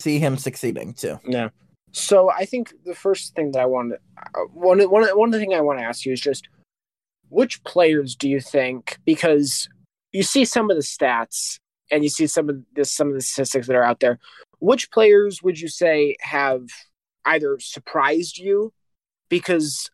see 0.00 0.18
him 0.18 0.36
succeeding 0.36 0.94
too. 0.94 1.18
Yeah. 1.24 1.50
So 1.92 2.30
I 2.30 2.44
think 2.44 2.72
the 2.84 2.94
first 2.94 3.34
thing 3.34 3.52
that 3.52 3.60
I 3.60 3.66
want 3.66 3.92
to 3.92 3.98
uh, 4.34 4.44
one 4.52 4.80
one 4.90 5.04
one 5.08 5.28
of 5.28 5.32
the 5.32 5.38
thing 5.38 5.54
I 5.54 5.60
want 5.60 5.78
to 5.78 5.84
ask 5.84 6.04
you 6.04 6.12
is 6.12 6.20
just 6.20 6.48
which 7.30 7.62
players 7.64 8.14
do 8.14 8.28
you 8.28 8.40
think 8.40 8.98
because 9.04 9.68
you 10.12 10.22
see 10.22 10.44
some 10.44 10.70
of 10.70 10.76
the 10.76 10.82
stats 10.82 11.58
and 11.90 12.02
you 12.02 12.08
see 12.08 12.26
some 12.26 12.48
of 12.48 12.58
the 12.74 12.84
some 12.84 13.08
of 13.08 13.14
the 13.14 13.20
statistics 13.20 13.66
that 13.66 13.76
are 13.76 13.82
out 13.82 14.00
there. 14.00 14.18
Which 14.58 14.90
players 14.90 15.42
would 15.42 15.60
you 15.60 15.68
say 15.68 16.16
have 16.20 16.66
either 17.24 17.58
surprised 17.60 18.38
you? 18.38 18.72
Because 19.28 19.90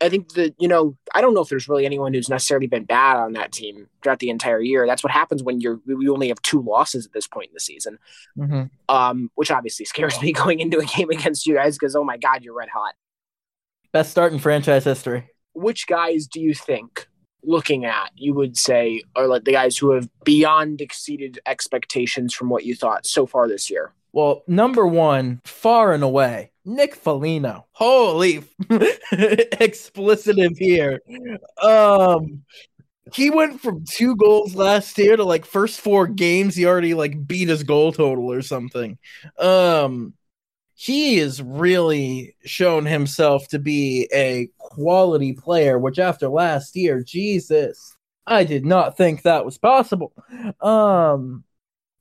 I 0.00 0.08
think 0.08 0.34
that 0.34 0.54
you 0.58 0.68
know 0.68 0.96
I 1.14 1.20
don't 1.20 1.34
know 1.34 1.40
if 1.40 1.48
there's 1.48 1.68
really 1.68 1.86
anyone 1.86 2.14
who's 2.14 2.28
necessarily 2.28 2.66
been 2.66 2.84
bad 2.84 3.16
on 3.16 3.32
that 3.32 3.52
team 3.52 3.88
throughout 4.02 4.20
the 4.20 4.30
entire 4.30 4.60
year. 4.60 4.86
That's 4.86 5.02
what 5.02 5.12
happens 5.12 5.42
when 5.42 5.60
you're 5.60 5.80
we 5.86 6.08
only 6.08 6.28
have 6.28 6.42
two 6.42 6.62
losses 6.62 7.06
at 7.06 7.12
this 7.12 7.26
point 7.26 7.48
in 7.48 7.54
the 7.54 7.60
season, 7.60 7.98
mm-hmm. 8.36 8.64
um, 8.94 9.30
which 9.34 9.50
obviously 9.50 9.86
scares 9.86 10.20
me 10.22 10.32
going 10.32 10.60
into 10.60 10.78
a 10.78 10.84
game 10.84 11.10
against 11.10 11.46
you 11.46 11.54
guys 11.54 11.76
because 11.76 11.96
oh 11.96 12.04
my 12.04 12.16
god, 12.16 12.42
you're 12.42 12.54
red 12.54 12.68
hot. 12.68 12.94
Best 13.92 14.10
start 14.10 14.32
in 14.32 14.38
franchise 14.38 14.84
history. 14.84 15.30
Which 15.58 15.86
guys 15.86 16.26
do 16.26 16.40
you 16.40 16.54
think 16.54 17.08
looking 17.42 17.84
at, 17.84 18.10
you 18.14 18.34
would 18.34 18.56
say 18.56 19.02
are 19.16 19.26
like 19.26 19.44
the 19.44 19.52
guys 19.52 19.76
who 19.76 19.92
have 19.92 20.08
beyond 20.24 20.80
exceeded 20.80 21.38
expectations 21.46 22.34
from 22.34 22.48
what 22.48 22.64
you 22.64 22.74
thought 22.74 23.06
so 23.06 23.26
far 23.26 23.48
this 23.48 23.70
year? 23.70 23.92
Well, 24.12 24.42
number 24.46 24.86
one, 24.86 25.40
far 25.44 25.92
and 25.92 26.02
away, 26.02 26.50
Nick 26.64 26.94
Foligno. 26.94 27.66
Holy 27.72 28.42
explicitive 28.70 30.56
here. 30.58 31.00
Um 31.62 32.44
he 33.14 33.30
went 33.30 33.62
from 33.62 33.84
two 33.86 34.16
goals 34.16 34.54
last 34.54 34.98
year 34.98 35.16
to 35.16 35.24
like 35.24 35.46
first 35.46 35.80
four 35.80 36.06
games 36.06 36.54
he 36.54 36.66
already 36.66 36.92
like 36.92 37.26
beat 37.26 37.48
his 37.48 37.62
goal 37.62 37.92
total 37.92 38.30
or 38.30 38.42
something. 38.42 38.98
Um 39.38 40.12
he 40.80 41.16
has 41.16 41.42
really 41.42 42.36
shown 42.44 42.86
himself 42.86 43.48
to 43.48 43.58
be 43.58 44.08
a 44.14 44.48
quality 44.58 45.32
player, 45.32 45.76
which 45.76 45.98
after 45.98 46.28
last 46.28 46.76
year, 46.76 47.02
Jesus, 47.02 47.96
I 48.28 48.44
did 48.44 48.64
not 48.64 48.96
think 48.96 49.22
that 49.22 49.44
was 49.44 49.58
possible. 49.58 50.12
Um, 50.60 51.42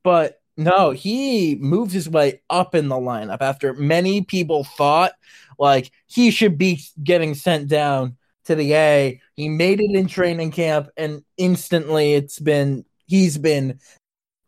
but 0.04 0.40
no, 0.58 0.91
he 0.91 1.56
moved 1.56 1.91
his 1.91 2.08
way 2.08 2.44
up 2.52 2.76
in 2.76 2.88
the 2.88 2.98
lineup 2.98 3.40
after 3.41 3.74
many 3.74 4.22
people 4.22 4.64
thought 4.64 5.14
like 5.58 5.90
he 6.06 6.30
should 6.30 6.60
be 6.60 6.80
getting 7.04 7.34
sent 7.34 7.68
down 7.70 8.16
to 8.45 8.54
the 8.54 8.76
A. 8.76 9.20
He 9.36 9.49
made 9.49 9.82
it 9.82 9.98
in 9.98 10.06
training 10.06 10.52
camp, 10.52 10.90
and 10.95 11.24
instantly 11.36 12.14
it's 12.14 12.38
been 12.38 12.86
he's 13.08 13.40
been 13.40 13.80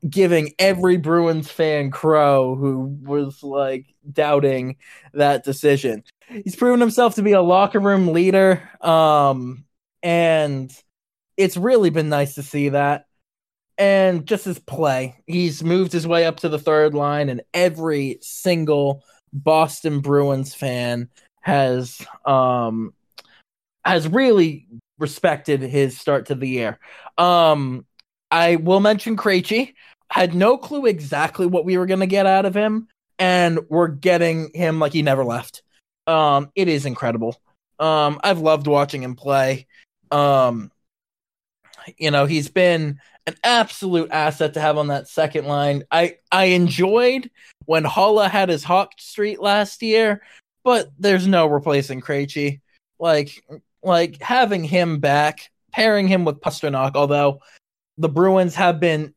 giving 0.08 0.54
every 0.60 0.98
Bruins 0.98 1.50
fan 1.50 1.92
crow 1.92 2.56
who 2.56 2.98
was 3.02 3.44
like 3.44 3.88
doubting 4.12 4.78
that 5.14 5.44
decision. 5.44 6.04
He's 6.28 6.56
proven 6.56 6.80
himself 6.80 7.16
to 7.16 7.22
be 7.22 7.32
a 7.34 7.42
locker 7.42 7.80
room 7.80 8.10
leader. 8.14 8.70
Um, 8.82 9.66
and 10.04 10.72
it's 11.38 11.58
really 11.58 11.90
been 11.90 12.10
nice 12.10 12.36
to 12.36 12.44
see 12.44 12.70
that. 12.70 13.06
And 13.78 14.26
just 14.26 14.46
his 14.46 14.60
play, 14.60 15.24
he's 15.26 15.64
moved 15.64 15.94
his 15.94 16.06
way 16.06 16.26
up 16.26 16.42
to 16.42 16.50
the 16.50 16.60
third 16.60 16.94
line, 16.94 17.30
and 17.30 17.42
every 17.54 18.20
single 18.22 19.04
Boston 19.32 20.02
Bruins 20.02 20.54
fan 20.54 21.08
has 21.42 22.06
um 22.26 22.94
has 23.86 24.06
really 24.08 24.68
respected 24.98 25.62
his 25.62 25.98
start 25.98 26.26
to 26.26 26.36
the 26.36 26.48
year. 26.48 26.78
Um, 27.18 27.86
I 28.32 28.58
will 28.58 28.80
mention 28.80 29.18
Krejci. 29.18 29.74
Had 30.12 30.34
no 30.34 30.58
clue 30.58 30.86
exactly 30.86 31.46
what 31.46 31.66
we 31.66 31.78
were 31.78 31.86
going 31.86 32.00
to 32.00 32.08
get 32.08 32.26
out 32.26 32.46
of 32.46 32.56
him, 32.56 32.88
and 33.20 33.60
we're 33.70 33.88
getting 33.88 34.52
him 34.54 34.80
like 34.80 34.94
he 34.94 35.02
never 35.02 35.24
left. 35.24 35.62
Um, 36.08 36.52
it 36.56 36.68
is 36.68 36.86
incredible. 36.86 37.40
Um, 37.80 38.20
I've 38.24 38.40
loved 38.40 38.68
watching 38.68 39.04
him 39.04 39.16
play. 39.16 39.68
Um, 40.12 40.72
you 41.98 42.12
know, 42.12 42.26
he's 42.26 42.50
been 42.50 43.00
an 43.28 43.36
absolute 43.44 44.10
asset 44.12 44.56
to 44.56 44.62
have 44.62 44.78
on 44.78 44.88
that 44.88 45.08
second 45.08 45.46
line. 45.46 45.84
I 45.92 46.18
I 46.32 46.46
enjoyed 46.46 47.30
when 47.66 47.84
Haula 47.84 48.30
had 48.30 48.50
his 48.50 48.64
hawk 48.64 48.94
street 48.98 49.40
last 49.40 49.84
year, 49.84 50.22
but 50.64 50.90
there's 50.98 51.28
no 51.28 51.46
replacing 51.46 52.02
Krejci. 52.02 52.62
Like 53.00 53.44
like 53.84 54.22
having 54.22 54.64
him 54.64 55.00
back, 55.00 55.52
pairing 55.72 56.08
him 56.08 56.26
with 56.26 56.42
Pastrnak, 56.42 56.96
although 56.96 57.42
the 58.00 58.10
Bruins 58.10 58.56
have 58.56 58.80
been 58.80 59.14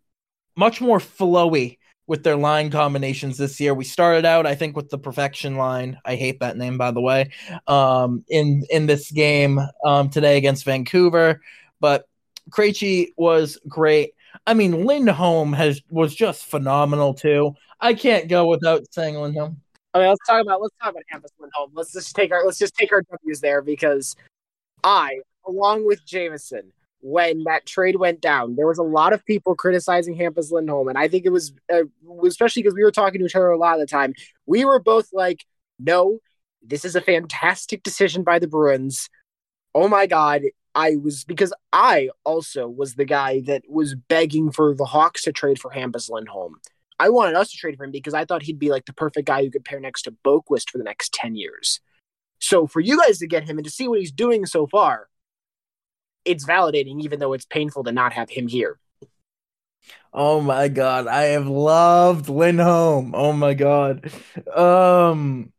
much 0.56 0.80
more 0.80 0.98
flowy 0.98 1.78
with 2.06 2.24
their 2.24 2.36
line 2.36 2.70
combinations 2.70 3.38
this 3.38 3.58
year. 3.60 3.72
We 3.72 3.84
started 3.84 4.26
out, 4.26 4.44
I 4.44 4.54
think, 4.54 4.76
with 4.76 4.90
the 4.90 4.98
perfection 4.98 5.56
line. 5.56 5.98
I 6.04 6.16
hate 6.16 6.40
that 6.40 6.56
name, 6.56 6.76
by 6.76 6.90
the 6.90 7.00
way. 7.00 7.30
Um, 7.68 8.24
in 8.28 8.64
in 8.70 8.86
this 8.86 9.10
game 9.10 9.60
um, 9.86 10.10
today 10.10 10.36
against 10.36 10.64
Vancouver, 10.64 11.40
but 11.80 12.06
Krejci 12.50 13.12
was 13.16 13.58
great. 13.68 14.10
I 14.46 14.54
mean, 14.54 14.84
Lindholm 14.84 15.52
has 15.52 15.80
was 15.90 16.14
just 16.14 16.44
phenomenal 16.46 17.14
too. 17.14 17.54
I 17.80 17.94
can't 17.94 18.28
go 18.28 18.46
without 18.48 18.82
saying 18.92 19.14
Lindholm. 19.14 19.60
Okay, 19.94 20.08
let's 20.08 20.26
talk 20.26 20.42
about 20.42 20.60
let's 20.60 20.74
talk 20.82 20.90
about 20.90 21.04
Hampus 21.12 21.30
Lindholm. 21.38 21.70
Let's 21.72 21.92
just 21.92 22.16
take 22.16 22.32
our 22.32 22.44
let's 22.44 22.58
just 22.58 22.74
take 22.74 22.92
our 22.92 23.02
W's 23.02 23.40
there 23.40 23.62
because 23.62 24.16
I, 24.82 25.20
along 25.46 25.86
with 25.86 26.04
Jameson, 26.04 26.72
when 27.02 27.42
that 27.44 27.66
trade 27.66 27.96
went 27.96 28.20
down, 28.20 28.54
there 28.54 28.66
was 28.66 28.78
a 28.78 28.84
lot 28.84 29.12
of 29.12 29.26
people 29.26 29.54
criticizing 29.56 30.16
Hampus 30.16 30.52
Lindholm, 30.52 30.88
and 30.88 30.96
I 30.96 31.08
think 31.08 31.26
it 31.26 31.32
was 31.32 31.52
uh, 31.72 31.82
especially 32.24 32.62
because 32.62 32.74
we 32.74 32.84
were 32.84 32.92
talking 32.92 33.18
to 33.18 33.26
each 33.26 33.36
other 33.36 33.50
a 33.50 33.58
lot 33.58 33.74
of 33.74 33.80
the 33.80 33.86
time. 33.86 34.14
We 34.46 34.64
were 34.64 34.78
both 34.78 35.08
like, 35.12 35.44
"No, 35.78 36.20
this 36.62 36.84
is 36.84 36.96
a 36.96 37.00
fantastic 37.00 37.82
decision 37.82 38.22
by 38.22 38.38
the 38.38 38.46
Bruins." 38.46 39.10
Oh 39.74 39.88
my 39.88 40.06
god, 40.06 40.42
I 40.74 40.96
was 40.96 41.24
because 41.24 41.52
I 41.72 42.10
also 42.24 42.68
was 42.68 42.94
the 42.94 43.04
guy 43.04 43.40
that 43.42 43.64
was 43.68 43.94
begging 43.94 44.52
for 44.52 44.74
the 44.74 44.84
Hawks 44.84 45.22
to 45.24 45.32
trade 45.32 45.60
for 45.60 45.72
Hampus 45.72 46.08
Lindholm. 46.08 46.56
I 47.00 47.08
wanted 47.08 47.34
us 47.34 47.50
to 47.50 47.56
trade 47.56 47.76
for 47.76 47.84
him 47.84 47.90
because 47.90 48.14
I 48.14 48.24
thought 48.24 48.44
he'd 48.44 48.60
be 48.60 48.70
like 48.70 48.86
the 48.86 48.92
perfect 48.92 49.26
guy 49.26 49.42
who 49.42 49.50
could 49.50 49.64
pair 49.64 49.80
next 49.80 50.02
to 50.02 50.14
Boqvist 50.24 50.70
for 50.70 50.78
the 50.78 50.84
next 50.84 51.12
ten 51.12 51.34
years. 51.34 51.80
So 52.38 52.68
for 52.68 52.80
you 52.80 53.00
guys 53.00 53.18
to 53.18 53.26
get 53.26 53.44
him 53.44 53.58
and 53.58 53.64
to 53.64 53.70
see 53.70 53.88
what 53.88 53.98
he's 53.98 54.12
doing 54.12 54.46
so 54.46 54.66
far, 54.68 55.08
it's 56.24 56.44
validating, 56.44 57.02
even 57.02 57.18
though 57.18 57.32
it's 57.32 57.44
painful 57.44 57.84
to 57.84 57.92
not 57.92 58.12
have 58.12 58.30
him 58.30 58.48
here. 58.48 58.78
Oh 60.12 60.40
my 60.40 60.68
god, 60.68 61.06
I 61.06 61.24
have 61.24 61.46
loved 61.46 62.28
Lindholm. 62.28 63.14
Oh 63.14 63.32
my 63.32 63.54
god. 63.54 64.10
Um 64.54 65.52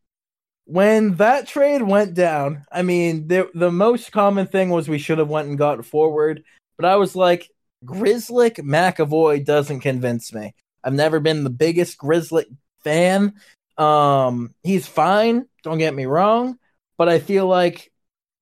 when 0.66 1.16
that 1.16 1.46
trade 1.46 1.82
went 1.82 2.14
down, 2.14 2.64
I 2.72 2.82
mean, 2.82 3.28
the 3.28 3.50
the 3.54 3.70
most 3.72 4.12
common 4.12 4.46
thing 4.46 4.70
was 4.70 4.88
we 4.88 4.98
should 4.98 5.18
have 5.18 5.28
went 5.28 5.48
and 5.48 5.58
got 5.58 5.84
forward, 5.84 6.44
but 6.76 6.86
I 6.86 6.96
was 6.96 7.14
like, 7.16 7.50
Grzelcyk 7.84 8.58
McAvoy 8.60 9.44
doesn't 9.44 9.80
convince 9.80 10.32
me. 10.32 10.54
I've 10.82 10.94
never 10.94 11.20
been 11.20 11.44
the 11.44 11.50
biggest 11.50 11.98
Grzelcyk 11.98 12.46
fan. 12.82 13.34
Um, 13.76 14.54
he's 14.62 14.86
fine, 14.86 15.46
don't 15.64 15.78
get 15.78 15.94
me 15.94 16.06
wrong, 16.06 16.58
but 16.96 17.08
I 17.08 17.18
feel 17.18 17.46
like 17.46 17.90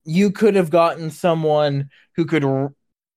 you 0.04 0.30
could 0.30 0.54
have 0.54 0.70
gotten 0.70 1.10
someone 1.10 1.90
who 2.16 2.24
could 2.24 2.44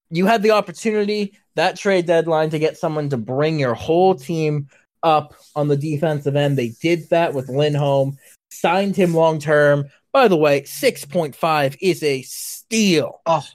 you 0.09 0.25
had 0.25 0.43
the 0.43 0.51
opportunity 0.51 1.37
that 1.55 1.77
trade 1.77 2.05
deadline 2.05 2.49
to 2.51 2.59
get 2.59 2.77
someone 2.77 3.09
to 3.09 3.17
bring 3.17 3.59
your 3.59 3.73
whole 3.73 4.15
team 4.15 4.67
up 5.03 5.33
on 5.55 5.67
the 5.67 5.77
defensive 5.77 6.35
end. 6.35 6.57
They 6.57 6.69
did 6.81 7.09
that 7.09 7.33
with 7.33 7.49
Lindholm, 7.49 8.17
signed 8.49 8.95
him 8.95 9.13
long 9.13 9.39
term. 9.39 9.85
By 10.11 10.27
the 10.27 10.37
way, 10.37 10.61
6.5 10.61 11.77
is 11.81 12.03
a 12.03 12.21
steal. 12.23 13.21
Oh, 13.25 13.45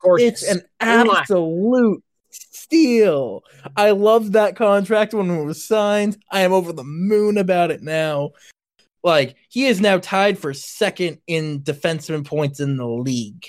gorgeous. 0.00 0.42
It's 0.42 0.50
an 0.50 0.62
oh 0.80 1.16
absolute 1.16 2.02
steal. 2.30 3.42
I 3.76 3.90
loved 3.92 4.32
that 4.34 4.56
contract 4.56 5.14
when 5.14 5.30
it 5.30 5.44
was 5.44 5.66
signed. 5.66 6.18
I 6.30 6.40
am 6.40 6.52
over 6.52 6.72
the 6.72 6.84
moon 6.84 7.38
about 7.38 7.70
it 7.70 7.82
now. 7.82 8.32
Like, 9.02 9.36
he 9.48 9.66
is 9.66 9.80
now 9.80 9.98
tied 9.98 10.38
for 10.38 10.52
second 10.52 11.18
in 11.26 11.60
defenseman 11.60 12.24
points 12.24 12.60
in 12.60 12.76
the 12.76 12.86
league. 12.86 13.46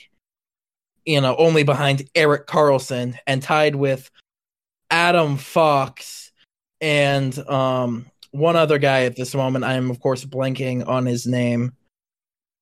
You 1.06 1.22
know, 1.22 1.36
only 1.38 1.64
behind 1.64 2.10
Erik 2.15 2.48
Karlsson 2.48 3.15
and 3.26 3.41
tied 3.41 3.76
with 3.76 4.11
Adam 4.91 5.38
Fox 5.38 6.32
and 6.82 7.38
um 7.49 8.06
one 8.32 8.56
other 8.56 8.78
guy 8.78 9.06
at 9.06 9.15
this 9.15 9.34
moment. 9.34 9.65
I 9.65 9.74
am 9.74 9.90
of 9.90 9.99
course 9.99 10.24
blanking 10.26 10.88
on 10.88 11.06
his 11.06 11.26
name. 11.26 11.74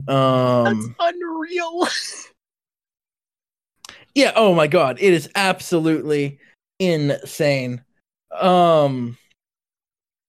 Um 0.07 0.95
That's 0.97 1.13
unreal. 1.15 1.87
yeah, 4.15 4.31
oh 4.35 4.53
my 4.53 4.67
god, 4.67 4.97
it 4.99 5.13
is 5.13 5.29
absolutely 5.35 6.39
insane. 6.79 7.83
Um 8.31 9.17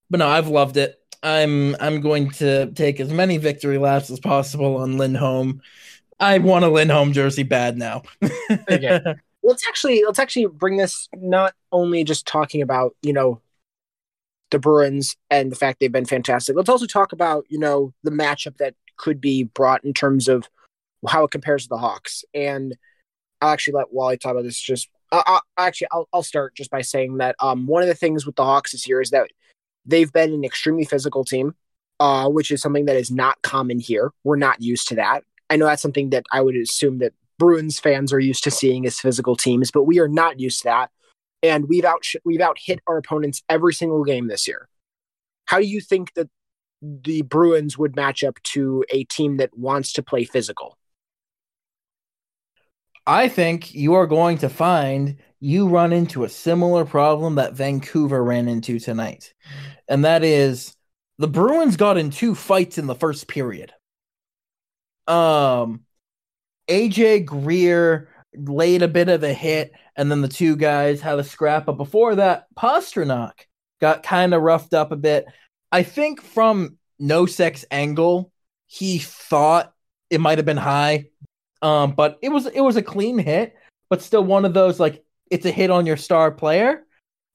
but 0.09 0.19
no, 0.19 0.29
I've 0.29 0.49
loved 0.49 0.77
it. 0.77 1.01
I'm 1.27 1.75
I'm 1.81 2.01
going 2.01 2.31
to 2.33 2.71
take 2.73 3.01
as 3.01 3.13
many 3.13 3.37
victory 3.37 3.79
laps 3.79 4.11
as 4.11 4.21
possible 4.21 4.77
on 4.77 4.97
Lindholm. 4.97 5.61
I 6.21 6.39
want 6.39 6.65
a 6.65 6.69
Lindholm 6.69 7.13
jersey 7.13 7.43
bad 7.43 7.77
now. 7.77 8.03
Okay. 8.71 9.01
let's 9.43 9.67
actually 9.67 10.03
let's 10.05 10.19
actually 10.19 10.47
bring 10.47 10.77
this 10.77 11.09
not 11.15 11.55
only 11.73 12.05
just 12.05 12.27
talking 12.27 12.63
about 12.63 12.95
you 13.03 13.13
know 13.13 13.41
the 14.51 14.59
Bruins 14.61 15.17
and 15.29 15.51
the 15.51 15.57
fact 15.57 15.81
they've 15.81 15.91
been 15.91 16.05
fantastic. 16.05 16.55
Let's 16.55 16.69
also 16.69 16.87
talk 16.87 17.13
about 17.13 17.45
you 17.49 17.59
know 17.59 17.93
the 18.05 18.13
matchup 18.13 18.59
that 18.59 18.75
could 18.97 19.21
be 19.21 19.43
brought 19.43 19.85
in 19.85 19.93
terms 19.93 20.29
of 20.29 20.49
how 21.09 21.25
it 21.25 21.33
compares 21.33 21.65
to 21.65 21.69
the 21.71 21.79
Hawks. 21.79 22.25
And 22.35 22.77
I'll 23.41 23.51
actually 23.51 23.75
let 23.75 23.93
Wally 23.93 24.17
talk 24.17 24.33
about 24.33 24.45
this. 24.45 24.61
Just 24.61 24.89
uh, 25.11 25.23
uh, 25.27 25.41
actually, 25.59 25.89
I'll 25.91 26.09
I'll 26.13 26.23
start 26.23 26.55
just 26.55 26.71
by 26.71 26.83
saying 26.83 27.17
that 27.17 27.35
um 27.41 27.67
one 27.67 27.83
of 27.83 27.89
the 27.89 27.95
things 27.95 28.25
with 28.25 28.37
the 28.37 28.45
Hawks 28.45 28.71
this 28.71 28.89
year 28.89 29.01
is 29.01 29.11
that 29.11 29.29
they've 29.87 30.13
been 30.13 30.33
an 30.33 30.45
extremely 30.45 30.85
physical 30.85 31.25
team, 31.25 31.55
uh, 32.01 32.29
which 32.29 32.51
is 32.51 32.61
something 32.61 32.87
that 32.87 32.97
is 32.97 33.11
not 33.11 33.41
common 33.43 33.79
here. 33.79 34.13
We're 34.25 34.37
not 34.37 34.61
used 34.61 34.89
to 34.89 34.97
that. 34.97 35.25
I 35.49 35.57
know 35.57 35.67
that's 35.67 35.83
something 35.83 36.11
that 36.11 36.25
I 36.33 36.41
would 36.41 36.57
assume 36.57 36.99
that 36.99 37.15
Bruins 37.39 37.79
fans 37.79 38.13
are 38.13 38.21
used 38.21 38.45
to 38.45 38.51
seeing 38.51 38.87
as 38.87 38.99
physical 38.99 39.37
teams, 39.37 39.71
but 39.71 39.85
we 39.85 40.01
are 40.01 40.09
not 40.09 40.41
used 40.41 40.59
to 40.61 40.65
that. 40.65 40.91
And 41.43 41.69
we've 41.69 41.85
out 41.85 42.05
we've 42.25 42.41
out 42.41 42.57
hit 42.59 42.81
our 42.87 42.97
opponents 42.97 43.43
every 43.49 43.75
single 43.75 44.05
game 44.05 44.27
this 44.27 44.49
year. 44.49 44.69
How 45.45 45.59
do 45.59 45.67
you 45.67 45.81
think 45.81 46.15
that 46.15 46.29
the 46.81 47.23
Bruins 47.23 47.79
would 47.79 47.95
match 47.95 48.25
up 48.25 48.43
to 48.43 48.85
a 48.91 49.05
team 49.05 49.37
that 49.37 49.57
wants 49.57 49.93
to 49.95 50.03
play 50.03 50.25
physical? 50.25 50.77
I 53.07 53.29
think 53.29 53.75
you 53.75 53.95
are 53.95 54.07
going 54.07 54.39
to 54.39 54.49
find 54.49 55.17
you 55.39 55.69
run 55.69 55.93
into 55.93 56.25
a 56.25 56.29
similar 56.29 56.85
problem 56.85 57.37
that 57.37 57.55
Vancouver 57.55 58.23
ran 58.25 58.49
into 58.49 58.79
tonight. 58.79 59.33
And 59.89 60.05
that 60.05 60.25
is 60.25 60.75
the 61.19 61.29
Bruins 61.29 61.77
got 61.77 61.99
in 61.99 62.11
two 62.11 62.35
fights 62.35 62.79
in 62.79 62.87
the 62.87 62.95
first 62.95 63.29
period. 63.29 63.73
Um 65.07 65.85
AJ 66.69 67.27
Greer 67.27 68.09
laid 68.37 68.83
a 68.83 68.89
bit 68.89 69.09
of 69.09 69.23
a 69.23 69.33
hit, 69.33 69.73
and 69.95 70.11
then 70.11 70.21
the 70.21 70.29
two 70.29 70.57
guys 70.57 71.01
had 71.01 71.19
a 71.19 71.25
scrap. 71.25 71.67
But 71.67 71.75
before 71.75 72.17
that, 72.17 72.47
Pastrnak 72.57 73.33
got 73.81 74.03
kind 74.03 74.35
of 74.35 74.43
roughed 74.43 74.75
up 74.75 74.93
a 74.93 74.97
bit. 74.97 75.27
I 75.71 75.83
think 75.83 76.21
from 76.21 76.79
Nosek's 77.01 77.65
angle, 77.71 78.33
he 78.67 78.99
thought 78.99 79.73
it 80.11 80.21
might 80.21 80.39
have 80.39 80.45
been 80.45 80.57
high, 80.57 81.07
um, 81.63 81.93
but 81.93 82.19
it 82.23 82.29
was 82.29 82.47
it 82.47 82.61
was 82.61 82.77
a 82.77 82.83
clean 82.83 83.19
hit, 83.19 83.57
but 83.89 84.03
still 84.03 84.25
one 84.25 84.45
of 84.45 84.55
those 84.55 84.79
like 84.81 85.05
it's 85.31 85.47
a 85.47 85.51
hit 85.51 85.71
on 85.71 85.87
your 85.87 85.97
star 85.97 86.31
player. 86.31 86.85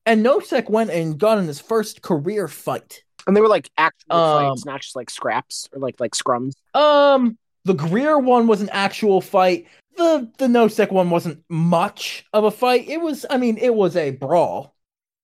And 0.06 0.26
Nosek 0.26 0.70
went 0.70 0.90
and 0.90 1.18
got 1.20 1.38
in 1.38 1.46
his 1.46 1.60
first 1.60 2.02
career 2.02 2.48
fight. 2.48 3.04
And 3.28 3.38
they 3.38 3.42
were 3.42 3.48
like 3.48 3.70
actual 3.78 4.16
Um, 4.16 4.50
fights, 4.50 4.66
not 4.66 4.82
just 4.82 4.96
like 4.96 5.10
scraps 5.10 5.70
or 5.72 5.80
like 5.80 6.00
like 6.00 6.14
scrums. 6.14 6.54
Um, 6.74 7.38
the 7.66 7.76
Greer 7.76 8.18
one 8.18 8.48
was 8.48 8.62
an 8.62 8.70
actual 8.70 9.22
fight. 9.22 9.68
The 9.98 10.32
the 10.40 10.48
Nosek 10.48 10.92
one 10.92 11.10
wasn't 11.10 11.44
much 11.50 12.26
of 12.34 12.46
a 12.46 12.52
fight. 12.52 12.90
It 12.90 13.00
was, 13.00 13.26
I 13.30 13.38
mean, 13.38 13.58
it 13.58 13.76
was 13.76 13.96
a 13.96 14.12
brawl. 14.12 14.74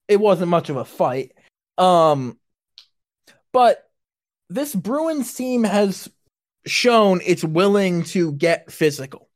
It 0.07 0.19
wasn't 0.19 0.49
much 0.49 0.69
of 0.69 0.78
a 0.78 0.86
fight. 0.86 1.32
Um, 1.78 2.38
but 3.52 3.90
this 4.49 4.76
Bruins 4.76 5.34
team 5.34 5.64
has 5.64 6.10
shown 6.68 7.22
it's 7.26 7.44
willing 7.44 8.03
to 8.03 8.34
get 8.34 8.72
physical. 8.72 9.30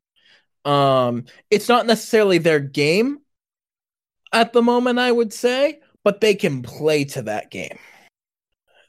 Um, 0.66 1.26
it's 1.50 1.68
not 1.68 1.86
necessarily 1.86 2.38
their 2.38 2.60
game 2.60 3.20
at 4.32 4.54
the 4.54 4.62
moment, 4.62 5.00
I 5.00 5.12
would 5.12 5.34
say, 5.34 5.80
but 6.04 6.22
they 6.22 6.36
can 6.36 6.62
play 6.62 7.06
to 7.06 7.24
that 7.24 7.52
game. 7.52 7.78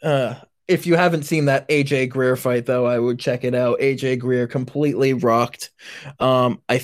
Uh, 0.02 0.34
if 0.68 0.86
you 0.86 0.96
haven't 0.96 1.24
seen 1.24 1.46
that 1.46 1.68
AJ 1.68 2.10
Greer 2.10 2.36
fight, 2.36 2.66
though, 2.66 2.86
I 2.86 2.98
would 2.98 3.18
check 3.18 3.44
it 3.44 3.54
out. 3.54 3.80
AJ 3.80 4.18
Greer 4.18 4.46
completely 4.46 5.12
rocked. 5.12 5.70
Um, 6.18 6.60
I 6.68 6.78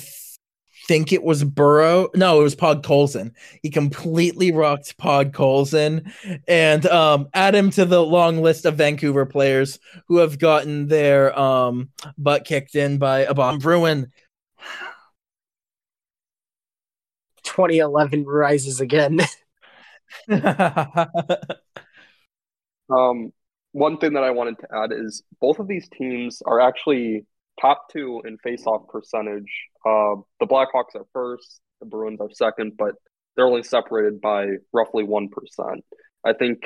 think 0.89 1.13
it 1.13 1.21
was 1.21 1.43
Burroughs. 1.43 2.09
No, 2.15 2.39
it 2.39 2.43
was 2.43 2.55
Podkolzin. 2.55 3.31
He 3.61 3.69
completely 3.69 4.51
rocked 4.51 4.97
Podkolzin 4.97 6.11
and 6.47 6.85
um, 6.87 7.29
add 7.35 7.53
him 7.53 7.69
to 7.71 7.85
the 7.85 8.03
long 8.03 8.41
list 8.41 8.65
of 8.65 8.77
Vancouver 8.77 9.27
players 9.27 9.77
who 10.07 10.17
have 10.17 10.39
gotten 10.39 10.87
their 10.87 11.37
um, 11.39 11.91
butt 12.17 12.43
kicked 12.43 12.73
in 12.73 12.97
by 12.97 13.19
a 13.19 13.35
bomb 13.35 13.59
Bruin. 13.59 14.11
2011 17.43 18.25
rises 18.25 18.81
again. 18.81 19.19
Um, 22.91 23.31
one 23.71 23.99
thing 23.99 24.13
that 24.13 24.23
I 24.23 24.31
wanted 24.31 24.57
to 24.61 24.67
add 24.73 24.91
is 24.91 25.21
both 25.39 25.59
of 25.59 25.67
these 25.67 25.87
teams 25.89 26.41
are 26.43 26.59
actually 26.59 27.27
top 27.61 27.87
two 27.91 28.19
in 28.25 28.39
face-off 28.39 28.87
percentage. 28.87 29.68
Uh, 29.85 30.15
the 30.39 30.47
Blackhawks 30.47 30.95
are 30.95 31.05
first, 31.13 31.61
the 31.79 31.85
Bruins 31.85 32.19
are 32.21 32.29
second, 32.31 32.73
but 32.77 32.95
they're 33.35 33.47
only 33.47 33.63
separated 33.63 34.19
by 34.21 34.47
roughly 34.73 35.03
one 35.03 35.29
percent. 35.29 35.83
I 36.25 36.33
think 36.33 36.59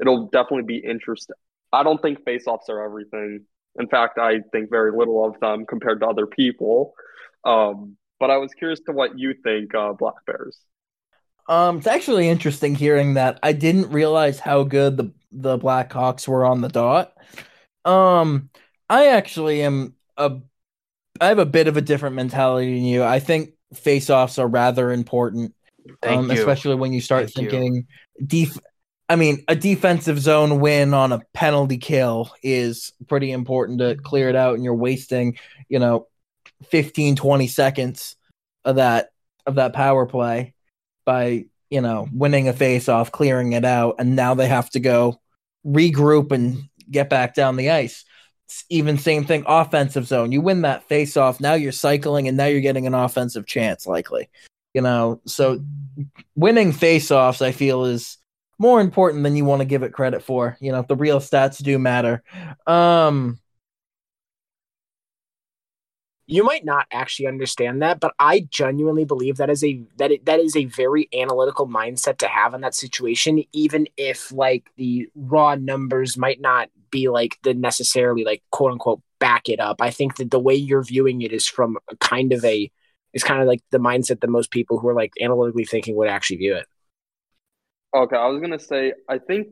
it'll 0.00 0.26
definitely 0.28 0.64
be 0.64 0.78
interesting. 0.78 1.36
I 1.72 1.82
don't 1.82 2.02
think 2.02 2.24
face-offs 2.24 2.68
are 2.68 2.82
everything. 2.84 3.44
In 3.78 3.88
fact, 3.88 4.18
I 4.18 4.40
think 4.52 4.68
very 4.70 4.92
little 4.92 5.24
of 5.24 5.38
them 5.40 5.64
compared 5.64 6.00
to 6.00 6.06
other 6.06 6.26
people. 6.26 6.94
Um, 7.44 7.96
but 8.20 8.30
I 8.30 8.36
was 8.36 8.52
curious 8.52 8.80
to 8.86 8.92
what 8.92 9.18
you 9.18 9.34
think, 9.42 9.74
uh, 9.74 9.94
Blackbears. 9.94 10.56
Um, 11.48 11.78
it's 11.78 11.86
actually 11.86 12.28
interesting 12.28 12.74
hearing 12.74 13.14
that. 13.14 13.38
I 13.42 13.52
didn't 13.52 13.90
realize 13.90 14.38
how 14.38 14.64
good 14.64 14.96
the 14.96 15.12
the 15.32 15.58
Blackhawks 15.58 16.28
were 16.28 16.44
on 16.44 16.60
the 16.60 16.68
dot. 16.68 17.14
Um, 17.84 18.50
I 18.88 19.08
actually 19.08 19.62
am 19.62 19.94
a 20.16 20.38
I 21.22 21.28
have 21.28 21.38
a 21.38 21.46
bit 21.46 21.68
of 21.68 21.76
a 21.76 21.80
different 21.80 22.16
mentality 22.16 22.74
than 22.74 22.84
you. 22.84 23.04
I 23.04 23.20
think 23.20 23.52
face-offs 23.74 24.38
are 24.38 24.48
rather 24.48 24.90
important, 24.90 25.54
um, 26.02 26.30
especially 26.30 26.74
when 26.74 26.92
you 26.92 27.00
start 27.00 27.30
Thank 27.30 27.44
you. 27.44 27.50
thinking 27.50 27.86
def. 28.26 28.58
I 29.08 29.16
mean, 29.16 29.44
a 29.46 29.54
defensive 29.54 30.18
zone 30.18 30.58
win 30.58 30.94
on 30.94 31.12
a 31.12 31.20
penalty 31.32 31.78
kill 31.78 32.32
is 32.42 32.92
pretty 33.08 33.30
important 33.30 33.78
to 33.78 33.94
clear 33.96 34.30
it 34.30 34.36
out, 34.36 34.54
and 34.54 34.64
you're 34.64 34.74
wasting, 34.74 35.38
you 35.68 35.78
know, 35.78 36.08
15, 36.70 37.14
20 37.16 37.46
seconds 37.46 38.16
of 38.64 38.76
that 38.76 39.10
of 39.46 39.56
that 39.56 39.72
power 39.72 40.06
play 40.06 40.54
by 41.04 41.44
you 41.70 41.80
know 41.80 42.08
winning 42.12 42.48
a 42.48 42.52
face 42.52 42.88
off, 42.88 43.12
clearing 43.12 43.52
it 43.52 43.64
out, 43.64 43.96
and 44.00 44.16
now 44.16 44.34
they 44.34 44.48
have 44.48 44.70
to 44.70 44.80
go 44.80 45.20
regroup 45.64 46.32
and 46.32 46.68
get 46.90 47.08
back 47.08 47.34
down 47.34 47.56
the 47.56 47.70
ice. 47.70 48.04
Even 48.68 48.98
same 48.98 49.24
thing, 49.24 49.44
offensive 49.46 50.06
zone. 50.06 50.32
You 50.32 50.40
win 50.40 50.62
that 50.62 50.86
face 50.88 51.16
off, 51.16 51.40
now 51.40 51.54
you're 51.54 51.72
cycling, 51.72 52.28
and 52.28 52.36
now 52.36 52.46
you're 52.46 52.60
getting 52.60 52.86
an 52.86 52.94
offensive 52.94 53.46
chance, 53.46 53.86
likely. 53.86 54.28
You 54.74 54.82
know, 54.82 55.20
so 55.26 55.60
winning 56.34 56.72
face 56.72 57.10
offs, 57.10 57.42
I 57.42 57.52
feel, 57.52 57.84
is 57.84 58.18
more 58.58 58.80
important 58.80 59.24
than 59.24 59.36
you 59.36 59.44
want 59.44 59.60
to 59.60 59.66
give 59.66 59.82
it 59.82 59.92
credit 59.92 60.22
for. 60.22 60.56
You 60.60 60.72
know, 60.72 60.84
the 60.86 60.96
real 60.96 61.18
stats 61.18 61.62
do 61.62 61.78
matter. 61.78 62.22
Um, 62.66 63.38
you 66.26 66.44
might 66.44 66.64
not 66.64 66.86
actually 66.90 67.26
understand 67.26 67.82
that, 67.82 68.00
but 68.00 68.14
I 68.18 68.46
genuinely 68.50 69.04
believe 69.04 69.36
that 69.36 69.50
is 69.50 69.62
a 69.64 69.82
that 69.98 70.12
it, 70.12 70.24
that 70.24 70.40
is 70.40 70.56
a 70.56 70.64
very 70.66 71.08
analytical 71.12 71.66
mindset 71.66 72.18
to 72.18 72.28
have 72.28 72.54
in 72.54 72.62
that 72.62 72.74
situation, 72.74 73.44
even 73.52 73.86
if 73.96 74.32
like 74.32 74.70
the 74.76 75.10
raw 75.14 75.56
numbers 75.56 76.16
might 76.16 76.40
not 76.40 76.70
be 76.92 77.08
like 77.08 77.38
the 77.42 77.54
necessarily 77.54 78.24
like 78.24 78.44
quote 78.52 78.70
unquote 78.70 79.02
back 79.18 79.48
it 79.48 79.58
up. 79.58 79.80
I 79.80 79.90
think 79.90 80.16
that 80.16 80.30
the 80.30 80.38
way 80.38 80.54
you're 80.54 80.84
viewing 80.84 81.22
it 81.22 81.32
is 81.32 81.48
from 81.48 81.78
kind 81.98 82.32
of 82.32 82.44
a 82.44 82.70
is 83.12 83.24
kind 83.24 83.40
of 83.40 83.48
like 83.48 83.60
the 83.70 83.78
mindset 83.78 84.20
that 84.20 84.30
most 84.30 84.52
people 84.52 84.78
who 84.78 84.88
are 84.88 84.94
like 84.94 85.12
analytically 85.20 85.64
thinking 85.64 85.96
would 85.96 86.08
actually 86.08 86.36
view 86.36 86.54
it. 86.54 86.66
Okay, 87.94 88.16
I 88.16 88.26
was 88.26 88.40
gonna 88.40 88.58
say 88.58 88.92
I 89.08 89.18
think 89.18 89.48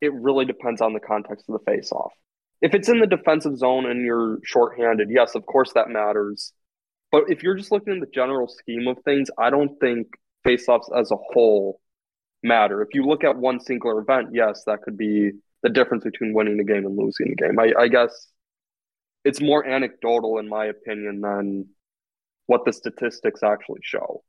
it 0.00 0.12
really 0.14 0.44
depends 0.44 0.80
on 0.80 0.92
the 0.92 1.00
context 1.00 1.46
of 1.48 1.58
the 1.58 1.70
face-off. 1.70 2.12
If 2.60 2.74
it's 2.74 2.88
in 2.88 3.00
the 3.00 3.06
defensive 3.06 3.56
zone 3.58 3.86
and 3.86 4.04
you're 4.04 4.38
shorthanded, 4.44 5.08
yes, 5.10 5.34
of 5.34 5.44
course 5.46 5.72
that 5.74 5.88
matters. 5.88 6.52
But 7.12 7.30
if 7.30 7.42
you're 7.42 7.54
just 7.54 7.70
looking 7.70 7.94
at 7.94 8.00
the 8.00 8.12
general 8.12 8.48
scheme 8.48 8.88
of 8.88 8.98
things, 9.04 9.30
I 9.38 9.50
don't 9.50 9.78
think 9.80 10.08
face-offs 10.42 10.90
as 10.96 11.10
a 11.10 11.16
whole 11.16 11.80
matter. 12.42 12.82
If 12.82 12.88
you 12.92 13.04
look 13.04 13.24
at 13.24 13.36
one 13.36 13.60
singular 13.60 14.00
event, 14.00 14.28
yes, 14.32 14.64
that 14.66 14.82
could 14.82 14.96
be 14.96 15.32
the 15.64 15.70
difference 15.70 16.04
between 16.04 16.34
winning 16.34 16.58
the 16.58 16.64
game 16.64 16.84
and 16.86 16.96
losing 16.96 17.30
the 17.30 17.34
game. 17.34 17.58
I, 17.58 17.72
I 17.76 17.88
guess 17.88 18.28
it's 19.24 19.40
more 19.40 19.66
anecdotal, 19.66 20.38
in 20.38 20.46
my 20.48 20.66
opinion, 20.66 21.22
than 21.22 21.70
what 22.46 22.66
the 22.66 22.72
statistics 22.72 23.42
actually 23.42 23.80
show. 23.82 24.22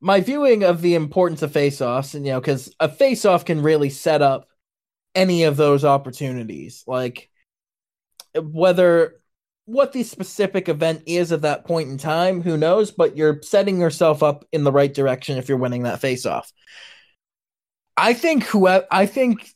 My 0.00 0.20
viewing 0.20 0.64
of 0.64 0.80
the 0.80 0.94
importance 0.94 1.42
of 1.42 1.52
face-offs, 1.52 2.14
and 2.14 2.24
you 2.24 2.32
know, 2.32 2.40
because 2.40 2.74
a 2.80 2.88
face-off 2.88 3.44
can 3.44 3.62
really 3.62 3.90
set 3.90 4.22
up 4.22 4.48
any 5.14 5.44
of 5.44 5.58
those 5.58 5.84
opportunities. 5.84 6.82
Like 6.86 7.30
whether 8.34 9.20
what 9.66 9.92
the 9.92 10.04
specific 10.04 10.68
event 10.68 11.02
is 11.06 11.32
at 11.32 11.42
that 11.42 11.66
point 11.66 11.90
in 11.90 11.98
time, 11.98 12.40
who 12.40 12.56
knows? 12.56 12.90
But 12.92 13.16
you're 13.16 13.42
setting 13.42 13.78
yourself 13.78 14.22
up 14.22 14.46
in 14.52 14.64
the 14.64 14.72
right 14.72 14.92
direction 14.92 15.36
if 15.36 15.50
you're 15.50 15.58
winning 15.58 15.82
that 15.82 16.00
face-off. 16.00 16.50
I 17.94 18.14
think 18.14 18.44
whoever 18.44 18.86
I 18.90 19.04
think 19.04 19.50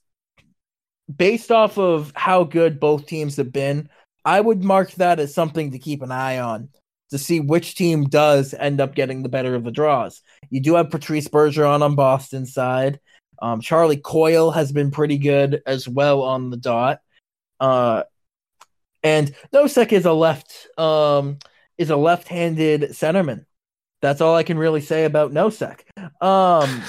based 1.17 1.51
off 1.51 1.79
of 1.79 2.13
how 2.15 2.45
good 2.45 2.81
both 2.81 3.07
teams 3.07 3.37
have 3.37 3.53
been, 3.53 3.89
I 4.25 4.41
would 4.41 4.63
mark 4.63 4.93
that 4.93 5.21
as 5.21 5.35
something 5.35 5.73
to 5.73 5.79
keep 5.79 6.03
an 6.03 6.13
eye 6.13 6.39
on 6.39 6.69
to 7.11 7.19
see 7.19 7.41
which 7.41 7.75
team 7.75 8.05
does 8.05 8.55
end 8.55 8.81
up 8.81 8.95
getting 8.95 9.23
the 9.23 9.29
better 9.29 9.55
of 9.55 9.65
the 9.65 9.71
draws. 9.71 10.23
You 10.49 10.61
do 10.61 10.75
have 10.75 10.91
Patrice 10.91 11.29
Bergeron 11.29 11.83
on 11.83 11.97
Boston's 11.97 12.53
side. 12.53 13.01
Um, 13.43 13.61
Charlie 13.61 13.97
Coyle 13.97 14.51
has 14.51 14.71
been 14.71 14.91
pretty 14.91 15.19
good 15.19 15.63
as 15.67 15.89
well 15.89 16.23
on 16.23 16.51
the 16.51 16.57
dot. 16.57 17.01
Uh, 17.59 18.05
and 19.03 19.35
Nosek 19.53 19.93
is 19.93 20.05
a 20.05 20.13
left 20.13 20.69
um, 20.79 21.39
is 21.79 21.91
a 21.91 21.97
left-handed 21.97 22.83
centerman. 22.91 23.47
That's 24.03 24.21
all 24.21 24.37
I 24.37 24.43
can 24.43 24.59
really 24.59 24.83
say 24.83 25.05
about 25.05 25.33
Nosek. 25.33 25.81
Um, 26.23 26.83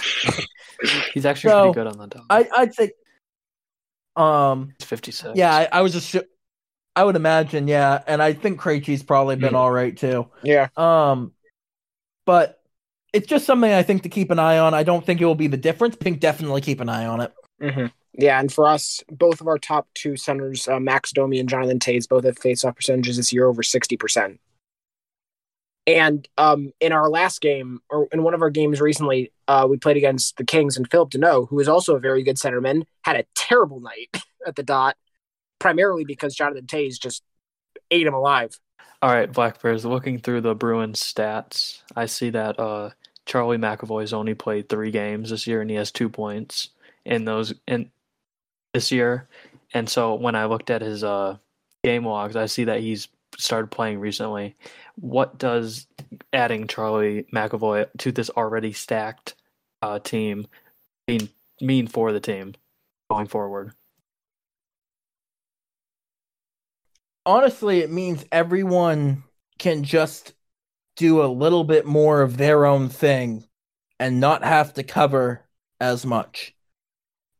He's 1.13 1.25
actually 1.25 1.51
So, 1.51 1.71
pretty 1.73 1.85
good 1.85 1.87
on 1.87 1.97
the 1.97 2.07
dot. 2.07 2.25
I, 2.29 2.47
I'd 2.55 2.73
say, 2.73 2.91
um, 4.15 4.73
He's 4.79 4.87
56. 4.87 5.31
yeah, 5.35 5.53
I, 5.55 5.67
I 5.71 5.81
was 5.81 5.93
just, 5.93 6.15
I 6.95 7.03
would 7.03 7.15
imagine, 7.15 7.67
yeah, 7.67 8.01
and 8.07 8.21
I 8.21 8.33
think 8.33 8.59
Krejci's 8.59 9.03
probably 9.03 9.35
been 9.37 9.49
Hmm. 9.49 9.55
all 9.55 9.71
right 9.71 9.95
too. 9.95 10.27
Yeah. 10.43 10.67
Um, 10.75 11.33
but 12.25 12.61
it's 13.13 13.27
just 13.27 13.45
something 13.45 13.71
I 13.71 13.83
think 13.83 14.03
to 14.03 14.09
keep 14.09 14.31
an 14.31 14.39
eye 14.39 14.57
on. 14.59 14.73
I 14.73 14.83
don't 14.83 15.05
think 15.05 15.21
it 15.21 15.25
will 15.25 15.35
be 15.35 15.47
the 15.47 15.57
difference. 15.57 15.95
I 15.99 16.03
think 16.03 16.19
definitely 16.19 16.61
keep 16.61 16.79
an 16.79 16.89
eye 16.89 17.05
on 17.05 17.21
it. 17.21 17.33
hmm 17.61 17.85
Yeah, 18.13 18.39
and 18.39 18.51
for 18.51 18.67
us, 18.67 19.03
both 19.09 19.41
of 19.41 19.47
our 19.47 19.57
top 19.57 19.87
two 19.93 20.15
centers, 20.17 20.67
uh, 20.67 20.79
Max 20.79 21.11
Domi 21.11 21.39
and 21.39 21.49
Jonathan 21.49 21.79
Toews, 21.79 22.07
both 22.07 22.23
have 22.25 22.37
face-off 22.37 22.75
percentages 22.75 23.17
this 23.17 23.33
year 23.33 23.47
over 23.47 23.63
sixty 23.63 23.97
percent. 23.97 24.39
And 25.87 26.27
um, 26.37 26.71
in 26.79 26.91
our 26.91 27.09
last 27.09 27.41
game, 27.41 27.79
or 27.89 28.07
in 28.11 28.23
one 28.23 28.33
of 28.33 28.41
our 28.41 28.51
games 28.51 28.79
recently, 28.79 29.31
uh, 29.47 29.65
we 29.69 29.77
played 29.77 29.97
against 29.97 30.37
the 30.37 30.43
Kings, 30.43 30.77
and 30.77 30.89
Phillip 30.89 31.09
Danault, 31.09 31.49
who 31.49 31.59
is 31.59 31.67
also 31.67 31.95
a 31.95 31.99
very 31.99 32.23
good 32.23 32.35
centerman, 32.35 32.83
had 33.01 33.15
a 33.15 33.25
terrible 33.35 33.79
night 33.79 34.23
at 34.47 34.55
the 34.55 34.63
dot, 34.63 34.95
primarily 35.59 36.05
because 36.05 36.35
Jonathan 36.35 36.67
Toews 36.67 36.99
just 36.99 37.23
ate 37.89 38.05
him 38.05 38.13
alive. 38.13 38.59
All 39.01 39.11
right, 39.11 39.31
Blackbears. 39.31 39.83
Looking 39.83 40.19
through 40.19 40.41
the 40.41 40.53
Bruins 40.53 41.01
stats, 41.01 41.81
I 41.95 42.05
see 42.05 42.29
that 42.29 42.59
uh, 42.59 42.91
Charlie 43.25 43.57
McAvoy's 43.57 44.13
only 44.13 44.35
played 44.35 44.69
three 44.69 44.91
games 44.91 45.31
this 45.31 45.47
year, 45.47 45.61
and 45.61 45.69
he 45.69 45.75
has 45.77 45.91
two 45.91 46.09
points 46.09 46.69
in 47.05 47.25
those 47.25 47.53
in 47.67 47.89
this 48.73 48.91
year. 48.91 49.27
And 49.73 49.89
so 49.89 50.13
when 50.13 50.35
I 50.35 50.45
looked 50.45 50.69
at 50.69 50.81
his 50.81 51.03
uh, 51.03 51.37
game 51.83 52.05
logs, 52.05 52.35
I 52.35 52.45
see 52.45 52.65
that 52.65 52.81
he's 52.81 53.07
started 53.37 53.71
playing 53.71 53.99
recently. 53.99 54.55
What 54.95 55.37
does 55.37 55.87
adding 56.33 56.67
Charlie 56.67 57.25
McAvoy 57.33 57.87
to 57.99 58.11
this 58.11 58.29
already 58.31 58.73
stacked 58.73 59.35
uh, 59.81 59.99
team 59.99 60.47
mean 61.07 61.29
mean 61.61 61.87
for 61.87 62.11
the 62.13 62.19
team 62.21 62.55
going 63.09 63.27
forward? 63.27 63.73
Honestly, 67.25 67.79
it 67.79 67.91
means 67.91 68.25
everyone 68.31 69.23
can 69.59 69.83
just 69.83 70.33
do 70.97 71.23
a 71.23 71.27
little 71.27 71.63
bit 71.63 71.85
more 71.85 72.21
of 72.21 72.37
their 72.37 72.65
own 72.65 72.89
thing 72.89 73.45
and 73.99 74.19
not 74.19 74.43
have 74.43 74.73
to 74.75 74.83
cover 74.83 75.45
as 75.79 76.05
much. 76.05 76.55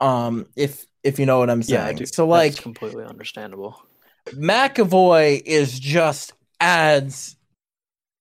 Um, 0.02 0.48
if 0.56 0.86
if 1.04 1.20
you 1.20 1.26
know 1.26 1.40
what 1.40 1.50
I'm 1.50 1.64
Yeah, 1.68 1.86
saying. 1.86 1.94
do. 1.94 2.06
so 2.06 2.28
like 2.28 2.54
That's 2.54 2.60
completely 2.60 3.06
understandable. 3.06 3.82
McAvoy 4.28 5.42
is 5.46 5.80
just 5.80 6.34
adds 6.60 7.36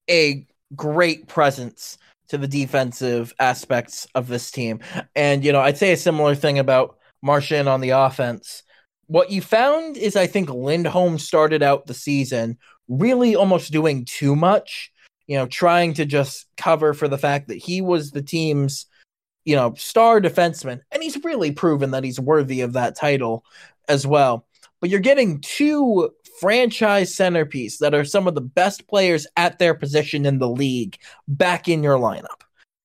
a 0.09 0.47
great 0.75 1.29
presence 1.29 1.99
to 2.29 2.39
the 2.39 2.49
defensive 2.49 3.35
aspects 3.39 4.07
of 4.15 4.29
this 4.29 4.51
team. 4.51 4.81
And 5.15 5.45
you 5.45 5.53
know, 5.53 5.61
I'd 5.61 5.79
say 5.79 5.93
a 5.93 5.97
similar 5.97 6.35
thing 6.35 6.59
about 6.59 6.99
Marchand 7.23 7.69
on 7.69 7.81
the 7.81 7.91
offense. 7.91 8.63
What 9.07 9.31
you 9.31 9.43
found 9.43 9.97
is 9.97 10.17
I 10.17 10.27
think 10.27 10.49
Lindholm 10.49 11.19
started 11.19 11.63
out 11.63 11.87
the 11.87 11.95
season 11.95 12.57
really 12.89 13.35
almost 13.35 13.73
doing 13.73 14.05
too 14.05 14.37
much, 14.37 14.93
you 15.27 15.37
know, 15.37 15.47
trying 15.47 15.95
to 15.95 16.05
just 16.05 16.47
cover 16.57 16.95
for 16.95 17.09
the 17.09 17.19
fact 17.19 17.49
that 17.49 17.59
he 17.59 17.81
was 17.81 18.13
the 18.13 18.23
team's, 18.23 18.87
you 19.45 19.57
know, 19.57 19.75
star 19.75 20.21
defenseman. 20.21 20.81
And 20.93 21.03
he's 21.03 21.23
really 21.25 21.51
proven 21.51 21.91
that 21.91 22.05
he's 22.05 22.21
worthy 22.21 22.61
of 22.61 22.75
that 22.75 22.97
title 22.97 23.45
as 23.89 24.07
well 24.07 24.47
but 24.81 24.91
you're 24.91 25.01
getting 25.01 25.41
two 25.41 26.11
franchise 26.41 27.15
centerpiece 27.15 27.79
that 27.79 27.95
are 27.95 28.05
some 28.05 28.27
of 28.27 28.35
the 28.35 28.41
best 28.41 28.89
players 28.89 29.27
at 29.37 29.59
their 29.59 29.75
position 29.75 30.25
in 30.25 30.39
the 30.39 30.49
league 30.49 30.97
back 31.29 31.69
in 31.69 31.83
your 31.83 31.99
lineup 31.99 32.43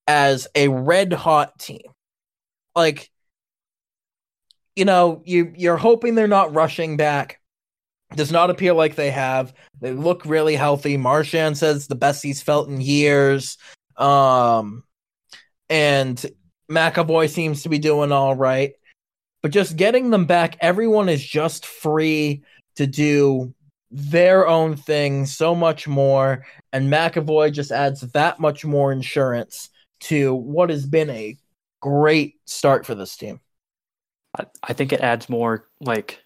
as 0.07 0.47
a 0.55 0.67
red 0.67 1.13
hot 1.13 1.57
team. 1.57 1.91
Like 2.75 3.09
you 4.75 4.83
know, 4.83 5.21
you 5.25 5.53
you're 5.55 5.77
hoping 5.77 6.15
they're 6.15 6.27
not 6.27 6.53
rushing 6.53 6.97
back. 6.97 7.39
Does 8.15 8.31
not 8.31 8.49
appear 8.49 8.73
like 8.73 8.95
they 8.95 9.09
have. 9.09 9.53
They 9.79 9.93
look 9.93 10.25
really 10.25 10.55
healthy. 10.55 10.97
Marchand 10.97 11.57
says 11.57 11.87
the 11.87 11.95
best 11.95 12.21
he's 12.21 12.41
felt 12.41 12.67
in 12.69 12.81
years. 12.81 13.57
Um 13.95 14.83
and 15.69 16.23
McAvoy 16.69 17.29
seems 17.29 17.63
to 17.63 17.69
be 17.69 17.79
doing 17.79 18.11
all 18.11 18.35
right 18.35 18.73
but 19.45 19.51
just 19.51 19.77
getting 19.77 20.09
them 20.09 20.25
back, 20.25 20.57
everyone 20.59 21.07
is 21.07 21.23
just 21.23 21.67
free 21.67 22.41
to 22.77 22.87
do 22.87 23.53
their 23.91 24.47
own 24.47 24.75
thing 24.75 25.27
so 25.27 25.53
much 25.53 25.87
more. 25.87 26.43
And 26.73 26.91
McAvoy 26.91 27.53
just 27.53 27.71
adds 27.71 28.01
that 28.01 28.39
much 28.39 28.65
more 28.65 28.91
insurance 28.91 29.69
to 29.99 30.33
what 30.33 30.71
has 30.71 30.87
been 30.87 31.11
a 31.11 31.37
great 31.79 32.37
start 32.45 32.87
for 32.87 32.95
this 32.95 33.15
team. 33.17 33.39
I, 34.35 34.47
I 34.63 34.73
think 34.73 34.91
it 34.91 35.01
adds 35.01 35.29
more 35.29 35.67
like 35.79 36.23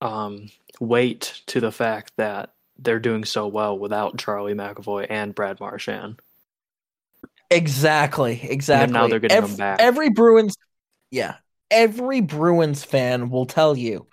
um, 0.00 0.50
weight 0.80 1.42
to 1.46 1.60
the 1.60 1.70
fact 1.70 2.10
that 2.16 2.52
they're 2.80 2.98
doing 2.98 3.24
so 3.24 3.46
well 3.46 3.78
without 3.78 4.18
Charlie 4.18 4.54
McAvoy 4.54 5.06
and 5.08 5.36
Brad 5.36 5.60
Marchand. 5.60 6.18
Exactly, 7.48 8.40
exactly. 8.42 8.92
now 8.92 9.06
they're 9.06 9.20
getting 9.20 9.36
Ev- 9.36 9.50
them 9.50 9.56
back. 9.56 9.78
Every 9.80 10.10
Bruins, 10.10 10.56
yeah, 11.12 11.36
every 11.70 12.20
Bruins 12.20 12.84
fan 12.84 13.30
will 13.30 13.46
tell 13.46 13.76
you 13.76 14.06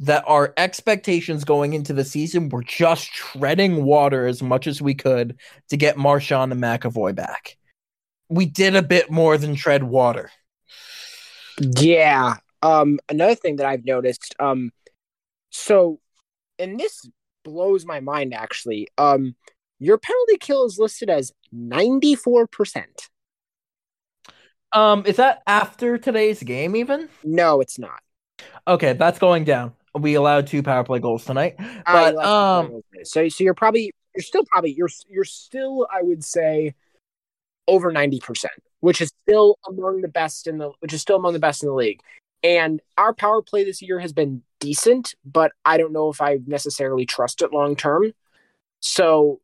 that 0.00 0.24
our 0.26 0.52
expectations 0.56 1.44
going 1.44 1.72
into 1.72 1.92
the 1.92 2.04
season 2.04 2.48
were 2.48 2.64
just 2.64 3.12
treading 3.12 3.84
water 3.84 4.26
as 4.26 4.42
much 4.42 4.66
as 4.66 4.82
we 4.82 4.94
could 4.94 5.38
to 5.68 5.76
get 5.76 5.96
Marchand 5.96 6.52
and 6.52 6.60
McAvoy 6.60 7.14
back. 7.14 7.56
We 8.28 8.46
did 8.46 8.74
a 8.74 8.82
bit 8.82 9.10
more 9.10 9.38
than 9.38 9.54
tread 9.54 9.84
water. 9.84 10.30
Yeah. 11.60 12.36
Um, 12.62 12.98
another 13.08 13.36
thing 13.36 13.56
that 13.56 13.66
I've 13.66 13.84
noticed, 13.84 14.34
um, 14.40 14.72
so, 15.50 16.00
and 16.58 16.80
this 16.80 17.08
blows 17.44 17.84
my 17.84 18.00
mind 18.00 18.34
actually. 18.34 18.88
Um, 18.98 19.36
your 19.78 19.98
penalty 19.98 20.38
kill 20.38 20.64
is 20.64 20.78
listed 20.78 21.10
as 21.10 21.30
ninety 21.52 22.14
four 22.14 22.46
percent. 22.46 23.10
Um, 24.74 25.06
is 25.06 25.16
that 25.16 25.42
after 25.46 25.96
today's 25.98 26.42
game 26.42 26.76
even? 26.76 27.08
No, 27.22 27.60
it's 27.60 27.78
not. 27.78 28.00
Okay, 28.66 28.92
that's 28.94 29.18
going 29.18 29.44
down. 29.44 29.72
We 29.94 30.14
allowed 30.14 30.48
two 30.48 30.62
power 30.62 30.82
play 30.82 30.98
goals 30.98 31.24
tonight. 31.24 31.56
But 31.86 32.16
um 32.16 32.82
so 33.04 33.28
so 33.28 33.44
you're 33.44 33.54
probably 33.54 33.92
you're 34.14 34.22
still 34.22 34.44
probably 34.44 34.72
you're 34.72 34.88
you're 35.08 35.24
still 35.24 35.86
I 35.92 36.02
would 36.02 36.24
say 36.24 36.74
over 37.68 37.92
ninety 37.92 38.18
percent, 38.18 38.54
which 38.80 39.00
is 39.00 39.12
still 39.22 39.56
among 39.68 40.00
the 40.00 40.08
best 40.08 40.48
in 40.48 40.58
the 40.58 40.72
which 40.80 40.92
is 40.92 41.00
still 41.00 41.16
among 41.16 41.34
the 41.34 41.38
best 41.38 41.62
in 41.62 41.68
the 41.68 41.74
league. 41.74 42.00
And 42.42 42.80
our 42.98 43.14
power 43.14 43.40
play 43.40 43.64
this 43.64 43.80
year 43.80 44.00
has 44.00 44.12
been 44.12 44.42
decent, 44.60 45.14
but 45.24 45.52
I 45.64 45.78
don't 45.78 45.92
know 45.92 46.10
if 46.10 46.20
I 46.20 46.40
necessarily 46.46 47.06
trust 47.06 47.40
it 47.40 47.52
long 47.52 47.76
term. 47.76 48.12
So, 48.80 49.40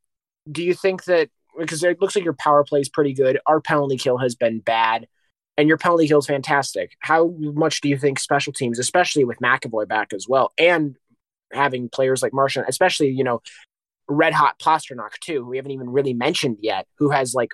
do 0.50 0.62
you 0.62 0.74
think 0.74 1.04
that 1.04 1.30
because 1.58 1.82
it 1.82 2.00
looks 2.00 2.16
like 2.16 2.24
your 2.24 2.34
power 2.34 2.64
play 2.64 2.80
is 2.80 2.88
pretty 2.88 3.14
good. 3.14 3.38
Our 3.46 3.60
penalty 3.60 3.96
kill 3.96 4.18
has 4.18 4.34
been 4.34 4.60
bad, 4.60 5.06
and 5.56 5.68
your 5.68 5.78
penalty 5.78 6.08
kill 6.08 6.18
is 6.18 6.26
fantastic. 6.26 6.92
How 7.00 7.34
much 7.38 7.80
do 7.80 7.88
you 7.88 7.98
think 7.98 8.18
special 8.18 8.52
teams, 8.52 8.78
especially 8.78 9.24
with 9.24 9.38
McAvoy 9.38 9.88
back 9.88 10.12
as 10.12 10.26
well, 10.28 10.52
and 10.58 10.96
having 11.52 11.88
players 11.88 12.22
like 12.22 12.32
Marchand, 12.32 12.66
especially 12.68 13.08
you 13.08 13.24
know, 13.24 13.42
red 14.08 14.32
hot 14.32 14.58
Pastrnak 14.58 15.18
too, 15.20 15.44
who 15.44 15.50
we 15.50 15.56
haven't 15.56 15.72
even 15.72 15.90
really 15.90 16.14
mentioned 16.14 16.58
yet, 16.60 16.86
who 16.98 17.10
has 17.10 17.34
like 17.34 17.52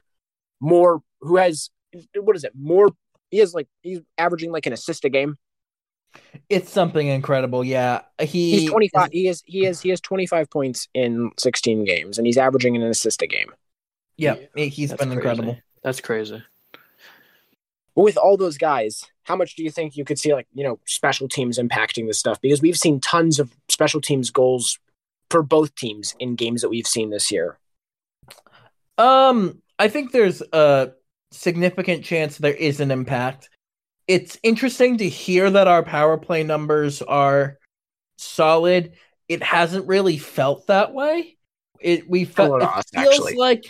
more, 0.61 1.03
who 1.21 1.37
has 1.37 1.71
what 2.15 2.37
is 2.37 2.45
it, 2.45 2.53
more? 2.55 2.91
He 3.31 3.39
has 3.39 3.55
like 3.55 3.69
he's 3.83 4.01
averaging 4.19 4.53
like 4.53 4.67
an 4.67 4.73
assist 4.73 5.05
a 5.05 5.09
game. 5.09 5.37
It's 6.49 6.71
something 6.71 7.07
incredible. 7.09 7.65
Yeah, 7.65 8.03
he 8.21 8.61
He's 8.61 8.71
twenty 8.71 8.89
five. 8.89 9.11
He 9.13 9.29
is 9.29 9.43
he 9.45 9.67
is 9.67 9.81
he 9.81 9.91
has 9.91 10.01
twenty 10.01 10.27
five 10.27 10.49
points 10.49 10.89
in 10.95 11.31
sixteen 11.39 11.85
games, 11.85 12.19
and 12.19 12.27
he's 12.27 12.39
averaging 12.39 12.77
an 12.77 12.83
assist 12.83 13.23
a 13.23 13.27
game. 13.27 13.53
Yeah, 14.17 14.37
he's 14.55 14.91
That's 14.91 14.99
been 15.01 15.09
crazy. 15.09 15.17
incredible. 15.17 15.59
That's 15.83 16.01
crazy. 16.01 16.43
With 18.05 18.17
all 18.17 18.37
those 18.37 18.59
guys, 18.59 19.05
how 19.25 19.35
much 19.35 19.57
do 19.57 19.65
you 19.65 19.71
think 19.71 19.97
you 19.97 20.05
could 20.05 20.19
see 20.19 20.33
like, 20.33 20.47
you 20.55 20.63
know, 20.63 20.79
special 20.87 21.29
teams 21.29 21.59
impacting 21.59 22.07
this 22.07 22.19
stuff? 22.19 22.41
Because 22.41 22.63
we've 22.63 22.77
seen 22.77 23.01
tons 23.01 23.41
of 23.41 23.51
special 23.69 24.01
teams 24.01 24.31
goals 24.31 24.79
for 25.31 25.43
both 25.43 25.75
teams 25.75 26.15
in 26.21 26.37
games 26.37 26.61
that 26.61 26.69
we've 26.69 26.87
seen 26.87 27.11
this 27.11 27.33
year. 27.33 27.59
Um, 28.99 29.63
I 29.79 29.89
think 29.89 30.13
there's 30.13 30.43
a 30.53 30.93
significant 31.33 32.05
chance 32.05 32.39
there 32.39 32.55
is 32.55 32.81
an 32.81 32.91
impact. 32.91 33.49
It's 34.07 34.39
interesting 34.43 34.99
to 34.99 35.09
hear 35.09 35.51
that 35.51 35.67
our 35.67 35.83
power 35.83 36.17
play 36.17 36.45
numbers 36.45 37.03
are 37.03 37.59
solid. 38.19 38.93
It 39.29 39.43
hasn't 39.43 39.89
really 39.89 40.19
felt 40.19 40.69
that 40.69 40.95
way. 40.95 41.37
It 41.81 42.09
we 42.09 42.25
felt 42.25 42.63
it 42.63 42.69
feels 42.95 43.15
actually. 43.15 43.35
like 43.35 43.65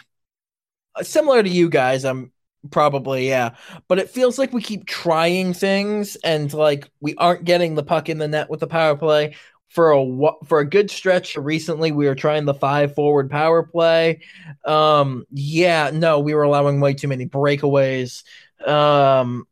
similar 1.03 1.43
to 1.43 1.49
you 1.49 1.69
guys. 1.69 2.05
I'm 2.05 2.33
probably 2.71 3.29
yeah, 3.29 3.55
but 3.89 3.99
it 3.99 4.11
feels 4.11 4.39
like 4.39 4.53
we 4.53 4.63
keep 4.63 4.87
trying 4.87 5.55
things 5.55 6.17
and 6.17 6.53
like 6.53 6.91
we 7.01 7.15
aren't 7.17 7.45
getting 7.45 7.75
the 7.75 7.83
puck 7.83 8.09
in 8.09 8.19
the 8.19 8.29
net 8.29 8.51
with 8.51 8.61
the 8.61 8.67
power 8.67 8.97
play. 8.97 9.35
For 9.69 9.93
a 9.93 10.31
for 10.47 10.61
a 10.61 10.65
good 10.69 10.91
stretch 10.91 11.37
recently 11.37 11.93
we 11.93 12.07
were 12.07 12.15
trying 12.15 12.45
the 12.45 12.55
five 12.55 12.95
forward 12.95 13.31
power 13.31 13.63
play. 13.65 14.21
Um 14.65 15.27
yeah 15.31 15.91
no 15.93 16.21
we 16.21 16.35
were 16.35 16.45
allowing 16.45 16.81
way 16.81 16.95
too 16.95 17.09
many 17.09 17.27
breakaways. 17.27 18.23
Um 18.67 19.47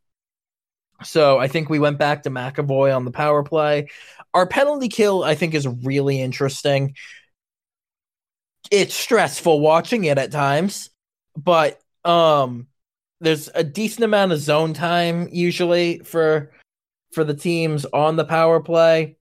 so 1.03 1.37
i 1.37 1.47
think 1.47 1.69
we 1.69 1.79
went 1.79 1.99
back 1.99 2.23
to 2.23 2.29
mcavoy 2.29 2.95
on 2.95 3.05
the 3.05 3.11
power 3.11 3.43
play. 3.43 3.87
Our 4.33 4.47
penalty 4.47 4.87
kill 4.89 5.23
i 5.23 5.35
think 5.35 5.53
is 5.53 5.67
really 5.67 6.21
interesting. 6.21 6.95
It's 8.71 8.95
stressful 8.95 9.59
watching 9.59 10.05
it 10.05 10.17
at 10.17 10.31
times 10.31 10.89
but 11.37 11.79
um 12.03 12.67
there's 13.21 13.49
a 13.55 13.63
decent 13.63 14.03
amount 14.03 14.31
of 14.31 14.39
zone 14.39 14.73
time 14.73 15.27
usually 15.31 15.99
for 15.99 16.51
for 17.11 17.23
the 17.23 17.33
teams 17.33 17.85
on 17.85 18.15
the 18.15 18.25
power 18.25 18.59
play 18.59 19.15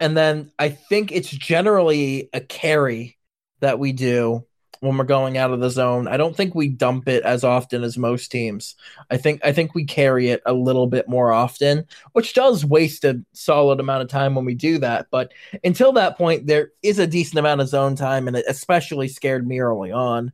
and 0.00 0.16
then 0.16 0.52
I 0.58 0.70
think 0.70 1.12
it's 1.12 1.30
generally 1.30 2.28
a 2.32 2.40
carry 2.40 3.18
that 3.60 3.78
we 3.78 3.92
do 3.92 4.44
when 4.80 4.98
we're 4.98 5.04
going 5.04 5.38
out 5.38 5.52
of 5.52 5.60
the 5.60 5.70
zone. 5.70 6.06
I 6.06 6.16
don't 6.16 6.36
think 6.36 6.54
we 6.54 6.68
dump 6.68 7.08
it 7.08 7.22
as 7.24 7.44
often 7.44 7.82
as 7.82 7.96
most 7.96 8.30
teams. 8.30 8.76
I 9.10 9.16
think 9.16 9.40
I 9.44 9.52
think 9.52 9.74
we 9.74 9.84
carry 9.84 10.28
it 10.28 10.42
a 10.44 10.52
little 10.52 10.86
bit 10.86 11.08
more 11.08 11.32
often, 11.32 11.86
which 12.12 12.34
does 12.34 12.64
waste 12.64 13.04
a 13.04 13.22
solid 13.32 13.80
amount 13.80 14.02
of 14.02 14.08
time 14.08 14.34
when 14.34 14.44
we 14.44 14.54
do 14.54 14.78
that. 14.78 15.06
But 15.10 15.32
until 15.64 15.92
that 15.92 16.18
point, 16.18 16.46
there 16.46 16.72
is 16.82 16.98
a 16.98 17.06
decent 17.06 17.38
amount 17.38 17.60
of 17.60 17.68
zone 17.68 17.96
time, 17.96 18.28
and 18.28 18.36
it 18.36 18.44
especially 18.48 19.08
scared 19.08 19.46
me 19.46 19.60
early 19.60 19.92
on. 19.92 20.32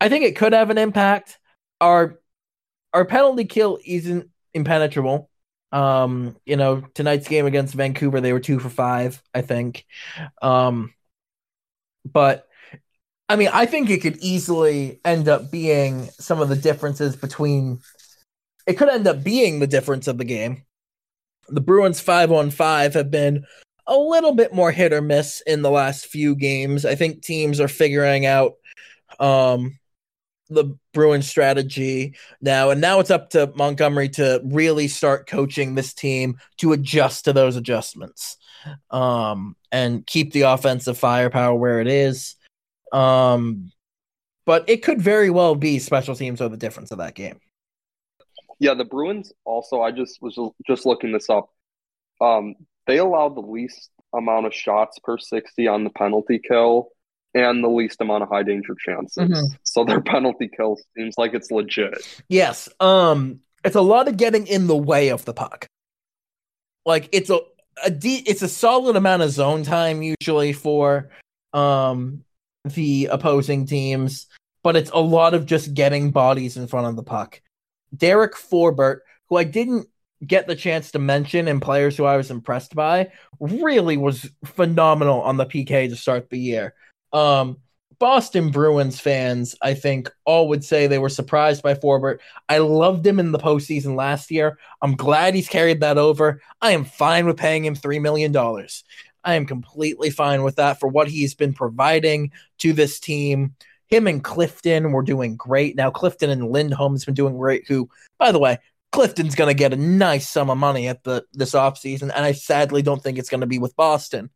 I 0.00 0.08
think 0.08 0.24
it 0.24 0.36
could 0.36 0.52
have 0.52 0.70
an 0.70 0.78
impact. 0.78 1.38
Our 1.80 2.18
our 2.92 3.04
penalty 3.04 3.44
kill 3.44 3.78
isn't 3.84 4.30
impenetrable. 4.54 5.30
Um, 5.72 6.36
you 6.46 6.56
know, 6.56 6.80
tonight's 6.94 7.28
game 7.28 7.44
against 7.44 7.74
Vancouver, 7.74 8.20
they 8.20 8.32
were 8.32 8.40
two 8.40 8.58
for 8.58 8.70
five, 8.70 9.22
I 9.34 9.42
think. 9.42 9.84
Um, 10.40 10.94
but 12.04 12.46
I 13.28 13.36
mean, 13.36 13.50
I 13.52 13.66
think 13.66 13.90
it 13.90 14.00
could 14.00 14.16
easily 14.18 15.00
end 15.04 15.28
up 15.28 15.50
being 15.50 16.08
some 16.18 16.40
of 16.40 16.48
the 16.48 16.56
differences 16.56 17.16
between. 17.16 17.80
It 18.66 18.74
could 18.74 18.88
end 18.88 19.06
up 19.06 19.22
being 19.22 19.58
the 19.58 19.66
difference 19.66 20.08
of 20.08 20.18
the 20.18 20.24
game. 20.24 20.64
The 21.48 21.60
Bruins 21.60 22.00
five 22.00 22.32
on 22.32 22.50
five 22.50 22.94
have 22.94 23.10
been 23.10 23.44
a 23.86 23.96
little 23.96 24.34
bit 24.34 24.52
more 24.52 24.72
hit 24.72 24.92
or 24.92 25.00
miss 25.00 25.40
in 25.46 25.62
the 25.62 25.70
last 25.70 26.06
few 26.06 26.34
games. 26.34 26.84
I 26.84 26.94
think 26.94 27.22
teams 27.22 27.60
are 27.60 27.68
figuring 27.68 28.26
out 28.26 28.54
um 29.20 29.78
the 30.48 30.76
Bruin 30.96 31.20
strategy 31.20 32.16
now, 32.40 32.70
and 32.70 32.80
now 32.80 33.00
it's 33.00 33.10
up 33.10 33.28
to 33.30 33.52
Montgomery 33.54 34.08
to 34.08 34.40
really 34.42 34.88
start 34.88 35.26
coaching 35.26 35.74
this 35.74 35.92
team 35.92 36.38
to 36.56 36.72
adjust 36.72 37.26
to 37.26 37.34
those 37.34 37.54
adjustments, 37.54 38.38
um, 38.90 39.56
and 39.70 40.06
keep 40.06 40.32
the 40.32 40.42
offensive 40.42 40.96
firepower 40.96 41.54
where 41.54 41.82
it 41.82 41.86
is. 41.86 42.36
Um, 42.94 43.72
but 44.46 44.64
it 44.70 44.82
could 44.82 45.02
very 45.02 45.28
well 45.28 45.54
be 45.54 45.78
special 45.80 46.16
teams 46.16 46.40
are 46.40 46.48
the 46.48 46.56
difference 46.56 46.90
of 46.90 46.98
that 46.98 47.14
game. 47.14 47.40
Yeah, 48.58 48.72
the 48.72 48.86
Bruins 48.86 49.34
also. 49.44 49.82
I 49.82 49.90
just 49.90 50.22
was 50.22 50.38
just 50.66 50.86
looking 50.86 51.12
this 51.12 51.28
up. 51.28 51.50
Um, 52.22 52.54
they 52.86 52.96
allowed 52.96 53.36
the 53.36 53.42
least 53.42 53.90
amount 54.14 54.46
of 54.46 54.54
shots 54.54 54.98
per 54.98 55.18
sixty 55.18 55.68
on 55.68 55.84
the 55.84 55.90
penalty 55.90 56.38
kill, 56.38 56.88
and 57.36 57.62
the 57.62 57.68
least 57.68 58.00
amount 58.00 58.22
of 58.22 58.28
high 58.30 58.42
danger 58.42 58.74
chances. 58.84 59.28
Mhm. 59.28 59.44
So 59.62 59.84
their 59.84 60.00
penalty 60.00 60.48
kill 60.54 60.78
seems 60.96 61.16
like 61.18 61.34
it's 61.34 61.50
legit. 61.50 61.98
Yes. 62.28 62.68
Um 62.80 63.40
it's 63.64 63.76
a 63.76 63.80
lot 63.80 64.08
of 64.08 64.16
getting 64.16 64.46
in 64.46 64.66
the 64.68 64.76
way 64.76 65.08
of 65.08 65.24
the 65.24 65.34
puck. 65.34 65.66
Like 66.84 67.08
it's 67.12 67.30
a, 67.30 67.40
a 67.84 67.90
de- 67.90 68.22
it's 68.26 68.42
a 68.42 68.48
solid 68.48 68.96
amount 68.96 69.22
of 69.22 69.30
zone 69.30 69.62
time 69.62 70.02
usually 70.02 70.52
for 70.52 71.10
um 71.52 72.24
the 72.64 73.08
opposing 73.10 73.66
teams, 73.66 74.26
but 74.62 74.76
it's 74.76 74.90
a 74.90 74.98
lot 74.98 75.34
of 75.34 75.46
just 75.46 75.74
getting 75.74 76.10
bodies 76.10 76.56
in 76.56 76.66
front 76.66 76.86
of 76.86 76.96
the 76.96 77.02
puck. 77.02 77.40
Derek 77.96 78.34
Forbort, 78.34 79.00
who 79.28 79.36
I 79.36 79.44
didn't 79.44 79.88
get 80.26 80.46
the 80.46 80.56
chance 80.56 80.90
to 80.92 80.98
mention 80.98 81.46
and 81.46 81.60
players 81.60 81.96
who 81.96 82.04
I 82.04 82.16
was 82.16 82.30
impressed 82.30 82.74
by, 82.74 83.12
really 83.38 83.96
was 83.96 84.28
phenomenal 84.44 85.20
on 85.20 85.36
the 85.36 85.46
PK 85.46 85.88
to 85.88 85.96
start 85.96 86.30
the 86.30 86.38
year. 86.38 86.74
Um 87.12 87.58
Boston 87.98 88.50
Bruins 88.50 89.00
fans, 89.00 89.54
I 89.62 89.74
think, 89.74 90.10
all 90.24 90.48
would 90.48 90.62
say 90.62 90.86
they 90.86 90.98
were 90.98 91.08
surprised 91.08 91.62
by 91.62 91.74
Forbort. 91.74 92.18
I 92.48 92.58
loved 92.58 93.06
him 93.06 93.18
in 93.18 93.32
the 93.32 93.38
postseason 93.38 93.96
last 93.96 94.30
year. 94.30 94.58
I'm 94.82 94.96
glad 94.96 95.34
he's 95.34 95.48
carried 95.48 95.80
that 95.80 95.96
over. 95.96 96.42
I 96.60 96.72
am 96.72 96.84
fine 96.84 97.26
with 97.26 97.38
paying 97.38 97.64
him 97.64 97.74
$3 97.74 98.00
million. 98.02 98.36
I 99.24 99.34
am 99.34 99.46
completely 99.46 100.10
fine 100.10 100.42
with 100.42 100.56
that 100.56 100.78
for 100.78 100.88
what 100.88 101.08
he's 101.08 101.34
been 101.34 101.54
providing 101.54 102.32
to 102.58 102.72
this 102.72 103.00
team. 103.00 103.54
Him 103.88 104.06
and 104.06 104.22
Clifton 104.22 104.92
were 104.92 105.02
doing 105.02 105.36
great. 105.36 105.74
Now, 105.74 105.90
Clifton 105.90 106.30
and 106.30 106.50
Lindholm's 106.50 107.04
been 107.04 107.14
doing 107.14 107.38
great, 107.38 107.66
who, 107.66 107.88
by 108.18 108.30
the 108.30 108.38
way, 108.38 108.58
Clifton's 108.92 109.34
going 109.34 109.48
to 109.48 109.54
get 109.54 109.72
a 109.72 109.76
nice 109.76 110.28
sum 110.28 110.50
of 110.50 110.58
money 110.58 110.88
at 110.88 111.02
the 111.04 111.24
this 111.32 111.52
offseason, 111.52 112.02
and 112.02 112.24
I 112.24 112.32
sadly 112.32 112.82
don't 112.82 113.02
think 113.02 113.18
it's 113.18 113.28
going 113.28 113.42
to 113.42 113.46
be 113.46 113.58
with 113.58 113.76
Boston. 113.76 114.30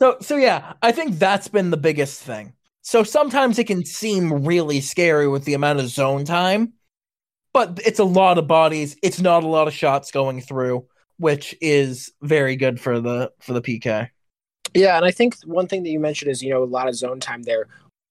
So, 0.00 0.16
so 0.20 0.36
yeah, 0.36 0.74
I 0.82 0.92
think 0.92 1.18
that's 1.18 1.48
been 1.48 1.70
the 1.70 1.76
biggest 1.76 2.22
thing. 2.22 2.54
So 2.82 3.02
sometimes 3.02 3.58
it 3.58 3.66
can 3.66 3.84
seem 3.84 4.44
really 4.44 4.80
scary 4.80 5.26
with 5.26 5.44
the 5.44 5.54
amount 5.54 5.80
of 5.80 5.88
zone 5.88 6.24
time, 6.24 6.74
but 7.52 7.80
it's 7.84 7.98
a 7.98 8.04
lot 8.04 8.36
of 8.36 8.46
bodies. 8.46 8.96
It's 9.02 9.20
not 9.20 9.42
a 9.42 9.48
lot 9.48 9.68
of 9.68 9.74
shots 9.74 10.10
going 10.10 10.42
through, 10.42 10.86
which 11.16 11.54
is 11.62 12.12
very 12.20 12.56
good 12.56 12.78
for 12.78 13.00
the 13.00 13.32
for 13.40 13.54
the 13.54 13.62
PK. 13.62 14.10
Yeah, 14.74 14.96
and 14.96 15.06
I 15.06 15.12
think 15.12 15.36
one 15.46 15.66
thing 15.66 15.82
that 15.84 15.90
you 15.90 16.00
mentioned 16.00 16.30
is, 16.30 16.42
you 16.42 16.50
know, 16.50 16.62
a 16.62 16.64
lot 16.64 16.88
of 16.88 16.94
zone 16.94 17.20
time 17.20 17.42
there. 17.44 17.68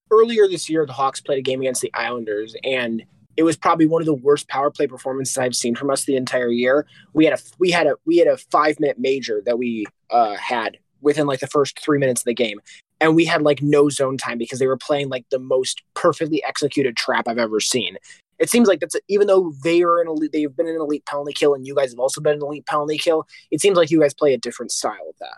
Earlier 0.09 0.47
this 0.47 0.69
year, 0.69 0.85
the 0.85 0.93
Hawks 0.93 1.21
played 1.21 1.39
a 1.39 1.41
game 1.41 1.59
against 1.59 1.81
the 1.81 1.93
Islanders, 1.93 2.55
and 2.63 3.03
it 3.35 3.43
was 3.43 3.57
probably 3.57 3.85
one 3.85 4.01
of 4.01 4.05
the 4.05 4.13
worst 4.13 4.47
power 4.47 4.71
play 4.71 4.87
performances 4.87 5.37
I've 5.37 5.55
seen 5.55 5.75
from 5.75 5.89
us 5.89 6.05
the 6.05 6.15
entire 6.15 6.49
year. 6.49 6.85
We 7.13 7.25
had 7.25 7.33
a 7.33 7.41
we 7.59 7.69
had 7.69 7.87
a 7.87 7.95
we 8.05 8.17
had 8.17 8.27
a 8.27 8.37
five 8.37 8.79
minute 8.79 8.97
major 8.97 9.41
that 9.45 9.57
we 9.57 9.85
uh, 10.09 10.35
had 10.35 10.77
within 11.03 11.27
like 11.27 11.39
the 11.39 11.47
first 11.47 11.80
three 11.80 11.99
minutes 11.99 12.21
of 12.21 12.25
the 12.25 12.34
game, 12.34 12.59
and 12.99 13.15
we 13.15 13.25
had 13.25 13.41
like 13.41 13.61
no 13.61 13.89
zone 13.89 14.17
time 14.17 14.38
because 14.38 14.59
they 14.59 14.67
were 14.67 14.77
playing 14.77 15.09
like 15.09 15.25
the 15.30 15.39
most 15.39 15.84
perfectly 15.93 16.43
executed 16.43 16.95
trap 16.97 17.27
I've 17.27 17.38
ever 17.38 17.59
seen. 17.59 17.97
It 18.39 18.49
seems 18.49 18.67
like 18.67 18.80
that's 18.80 18.95
even 19.07 19.27
though 19.27 19.53
they 19.63 19.84
are 19.84 20.01
an 20.01 20.07
elite, 20.07 20.31
they've 20.31 20.55
been 20.55 20.67
in 20.67 20.75
an 20.75 20.81
elite 20.81 21.05
penalty 21.05 21.34
kill, 21.34 21.53
and 21.53 21.67
you 21.67 21.75
guys 21.75 21.91
have 21.91 21.99
also 21.99 22.21
been 22.21 22.35
an 22.35 22.41
elite 22.41 22.65
penalty 22.65 22.97
kill. 22.97 23.27
It 23.51 23.61
seems 23.61 23.77
like 23.77 23.91
you 23.91 24.01
guys 24.01 24.13
play 24.13 24.34
a 24.34 24.38
different 24.38 24.71
style 24.71 25.07
of 25.09 25.17
that. 25.19 25.38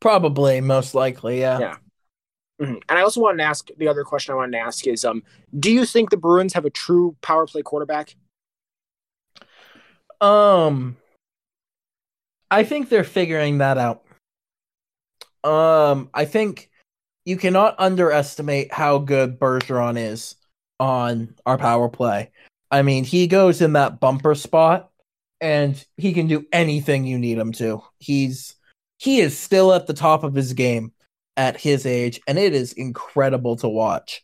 Probably, 0.00 0.60
most 0.60 0.94
likely, 0.94 1.40
yeah. 1.40 1.58
Yeah. 1.58 1.76
Mhm. 2.60 2.82
And 2.88 2.98
I 2.98 3.02
also 3.02 3.20
wanted 3.20 3.38
to 3.38 3.44
ask 3.44 3.68
the 3.76 3.88
other 3.88 4.04
question 4.04 4.32
I 4.32 4.36
wanted 4.36 4.52
to 4.52 4.58
ask 4.58 4.86
is, 4.86 5.04
um, 5.04 5.22
do 5.58 5.70
you 5.72 5.86
think 5.86 6.10
the 6.10 6.16
Bruins 6.16 6.52
have 6.52 6.64
a 6.64 6.70
true 6.70 7.16
power 7.22 7.46
play 7.46 7.62
quarterback? 7.62 8.16
Um, 10.20 10.98
I 12.50 12.64
think 12.64 12.88
they're 12.88 13.04
figuring 13.04 13.58
that 13.58 13.78
out. 13.78 14.02
Um, 15.44 16.10
I 16.12 16.24
think, 16.24 16.70
you 17.24 17.36
cannot 17.36 17.76
underestimate 17.78 18.72
how 18.72 18.98
good 18.98 19.38
Bergeron 19.38 19.98
is 19.98 20.36
on 20.78 21.34
our 21.46 21.58
power 21.58 21.88
play. 21.88 22.30
I 22.70 22.82
mean, 22.82 23.04
he 23.04 23.26
goes 23.26 23.60
in 23.60 23.74
that 23.74 24.00
bumper 24.00 24.34
spot 24.34 24.90
and 25.40 25.82
he 25.96 26.12
can 26.12 26.26
do 26.26 26.46
anything 26.52 27.04
you 27.04 27.18
need 27.18 27.38
him 27.38 27.52
to. 27.52 27.82
He's 27.98 28.54
he 28.98 29.20
is 29.20 29.38
still 29.38 29.72
at 29.72 29.86
the 29.86 29.94
top 29.94 30.24
of 30.24 30.34
his 30.34 30.52
game 30.52 30.92
at 31.36 31.58
his 31.58 31.86
age 31.86 32.20
and 32.26 32.38
it 32.38 32.54
is 32.54 32.72
incredible 32.72 33.56
to 33.56 33.68
watch. 33.68 34.22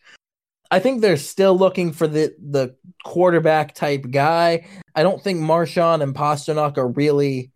I 0.71 0.81
think 0.81 1.01
they're 1.01 1.17
still 1.17 1.57
looking 1.57 1.93
for 1.93 2.07
the 2.07 2.35
the 2.39 2.77
quarterback 3.05 3.75
type 3.75 4.11
guy. 4.11 4.67
I 4.95 5.03
don't 5.03 5.23
think 5.23 5.41
Marchand 5.41 6.03
and 6.03 6.15
Pastrnak 6.15 6.77
are 6.77 6.89
really 6.89 7.53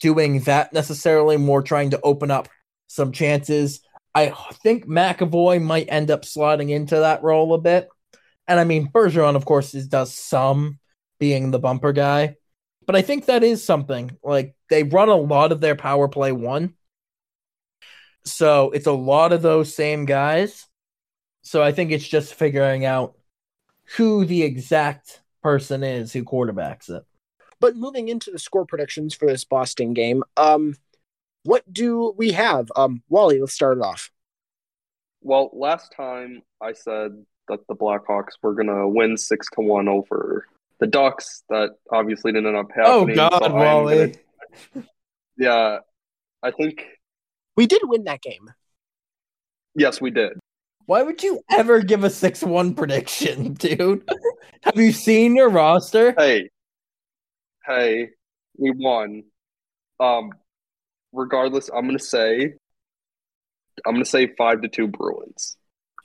doing 0.00 0.40
that 0.40 0.72
necessarily, 0.72 1.36
more 1.36 1.62
trying 1.62 1.90
to 1.90 2.00
open 2.02 2.30
up 2.30 2.48
some 2.86 3.12
chances. 3.12 3.80
I 4.14 4.30
think 4.62 4.86
McAvoy 4.86 5.62
might 5.62 5.88
end 5.90 6.10
up 6.10 6.22
slotting 6.22 6.70
into 6.70 6.96
that 6.96 7.22
role 7.22 7.52
a 7.54 7.58
bit. 7.58 7.88
And 8.48 8.58
I 8.58 8.64
mean, 8.64 8.88
Bergeron, 8.88 9.36
of 9.36 9.44
course, 9.44 9.74
is, 9.74 9.88
does 9.88 10.14
some 10.14 10.78
being 11.18 11.50
the 11.50 11.58
bumper 11.58 11.92
guy. 11.92 12.36
But 12.86 12.96
I 12.96 13.02
think 13.02 13.26
that 13.26 13.42
is 13.42 13.64
something. 13.64 14.16
Like, 14.22 14.54
they 14.70 14.84
run 14.84 15.08
a 15.08 15.16
lot 15.16 15.52
of 15.52 15.60
their 15.60 15.74
power 15.74 16.08
play 16.08 16.32
one. 16.32 16.74
So 18.24 18.70
it's 18.70 18.86
a 18.86 18.92
lot 18.92 19.32
of 19.32 19.42
those 19.42 19.74
same 19.74 20.04
guys. 20.04 20.66
So 21.42 21.62
I 21.62 21.72
think 21.72 21.90
it's 21.90 22.06
just 22.06 22.34
figuring 22.34 22.84
out 22.84 23.16
who 23.96 24.24
the 24.24 24.42
exact 24.42 25.20
person 25.42 25.84
is 25.84 26.12
who 26.12 26.24
quarterbacks 26.24 26.90
it. 26.90 27.04
But 27.60 27.76
moving 27.76 28.08
into 28.08 28.30
the 28.30 28.38
score 28.38 28.66
predictions 28.66 29.14
for 29.14 29.26
this 29.26 29.44
Boston 29.44 29.94
game, 29.94 30.22
um, 30.36 30.74
what 31.46 31.70
do 31.72 32.14
we 32.16 32.32
have? 32.32 32.70
Um, 32.76 33.02
Wally, 33.08 33.40
let's 33.40 33.52
start 33.54 33.78
it 33.78 33.82
off. 33.84 34.10
Well, 35.22 35.50
last 35.52 35.92
time 35.96 36.42
I 36.60 36.72
said 36.72 37.24
that 37.48 37.60
the 37.68 37.74
Blackhawks 37.74 38.32
were 38.42 38.54
gonna 38.54 38.88
win 38.88 39.16
six 39.16 39.46
to 39.54 39.60
one 39.60 39.88
over 39.88 40.46
the 40.78 40.86
Ducks. 40.86 41.42
That 41.48 41.70
obviously 41.90 42.32
didn't 42.32 42.46
end 42.48 42.56
up 42.56 42.70
happening. 42.70 43.18
Oh 43.18 43.28
happening. 43.30 43.40
God, 43.40 43.52
Wally! 43.52 44.14
gonna- 44.74 44.86
yeah, 45.38 45.78
I 46.42 46.50
think 46.50 46.84
We 47.56 47.66
did 47.66 47.82
win 47.84 48.04
that 48.04 48.20
game. 48.22 48.50
yes, 49.74 50.00
we 50.00 50.10
did. 50.10 50.32
Why 50.86 51.02
would 51.02 51.22
you 51.22 51.40
ever 51.50 51.80
give 51.80 52.04
a 52.04 52.10
six-one 52.10 52.74
prediction, 52.74 53.54
dude? 53.58 54.08
Have 54.62 54.76
you 54.76 54.92
seen 54.92 55.34
your 55.34 55.48
roster? 55.48 56.14
Hey, 56.16 56.50
hey, 57.66 58.10
we 58.56 58.70
won. 58.70 59.24
Um, 59.98 60.30
regardless, 61.12 61.68
I'm 61.74 61.86
gonna 61.86 61.98
say, 61.98 62.54
I'm 63.86 63.94
gonna 63.94 64.04
say 64.04 64.34
five 64.36 64.62
to 64.62 64.68
two 64.68 64.88
Bruins. 64.88 65.56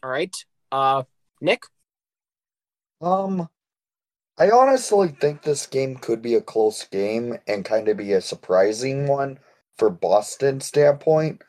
All 0.03 0.09
right. 0.09 0.35
Uh, 0.71 1.03
Nick. 1.41 1.63
Um, 3.01 3.49
I 4.37 4.49
honestly 4.49 5.09
think 5.09 5.41
this 5.41 5.67
game 5.67 5.97
could 5.97 6.21
be 6.21 6.35
a 6.35 6.41
close 6.41 6.85
game 6.85 7.37
and 7.47 7.65
kind 7.65 7.87
of 7.89 7.97
be 7.97 8.13
a 8.13 8.21
surprising 8.21 9.07
one 9.07 9.39
for 9.77 9.89
Boston 9.89 10.61
standpoint. 10.61 11.41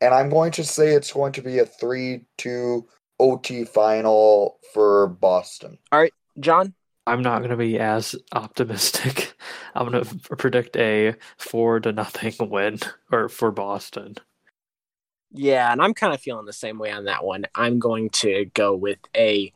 And 0.00 0.14
I'm 0.14 0.28
going 0.28 0.52
to 0.52 0.64
say 0.64 0.88
it's 0.88 1.12
going 1.12 1.32
to 1.32 1.42
be 1.42 1.58
a 1.58 1.66
3 1.66 2.24
2 2.38 2.86
OT 3.18 3.64
final 3.64 4.58
for 4.74 5.08
Boston. 5.08 5.78
All 5.90 6.00
right, 6.00 6.12
Jon. 6.38 6.74
I'm 7.06 7.22
not 7.22 7.38
going 7.38 7.50
to 7.50 7.56
be 7.56 7.78
as 7.78 8.16
optimistic. 8.32 9.34
I'm 9.74 9.90
going 9.90 10.04
to 10.04 10.36
predict 10.36 10.76
a 10.76 11.14
four 11.38 11.80
to 11.80 11.92
nothing 11.92 12.34
win 12.50 12.80
or 13.12 13.28
for 13.28 13.50
Boston. 13.50 14.16
Yeah, 15.32 15.70
and 15.70 15.82
I'm 15.82 15.94
kind 15.94 16.14
of 16.14 16.20
feeling 16.20 16.46
the 16.46 16.52
same 16.52 16.78
way 16.78 16.90
on 16.90 17.04
that 17.04 17.24
one. 17.24 17.44
I'm 17.54 17.78
going 17.78 18.10
to 18.10 18.46
go 18.54 18.74
with 18.74 18.98
a 19.14 19.52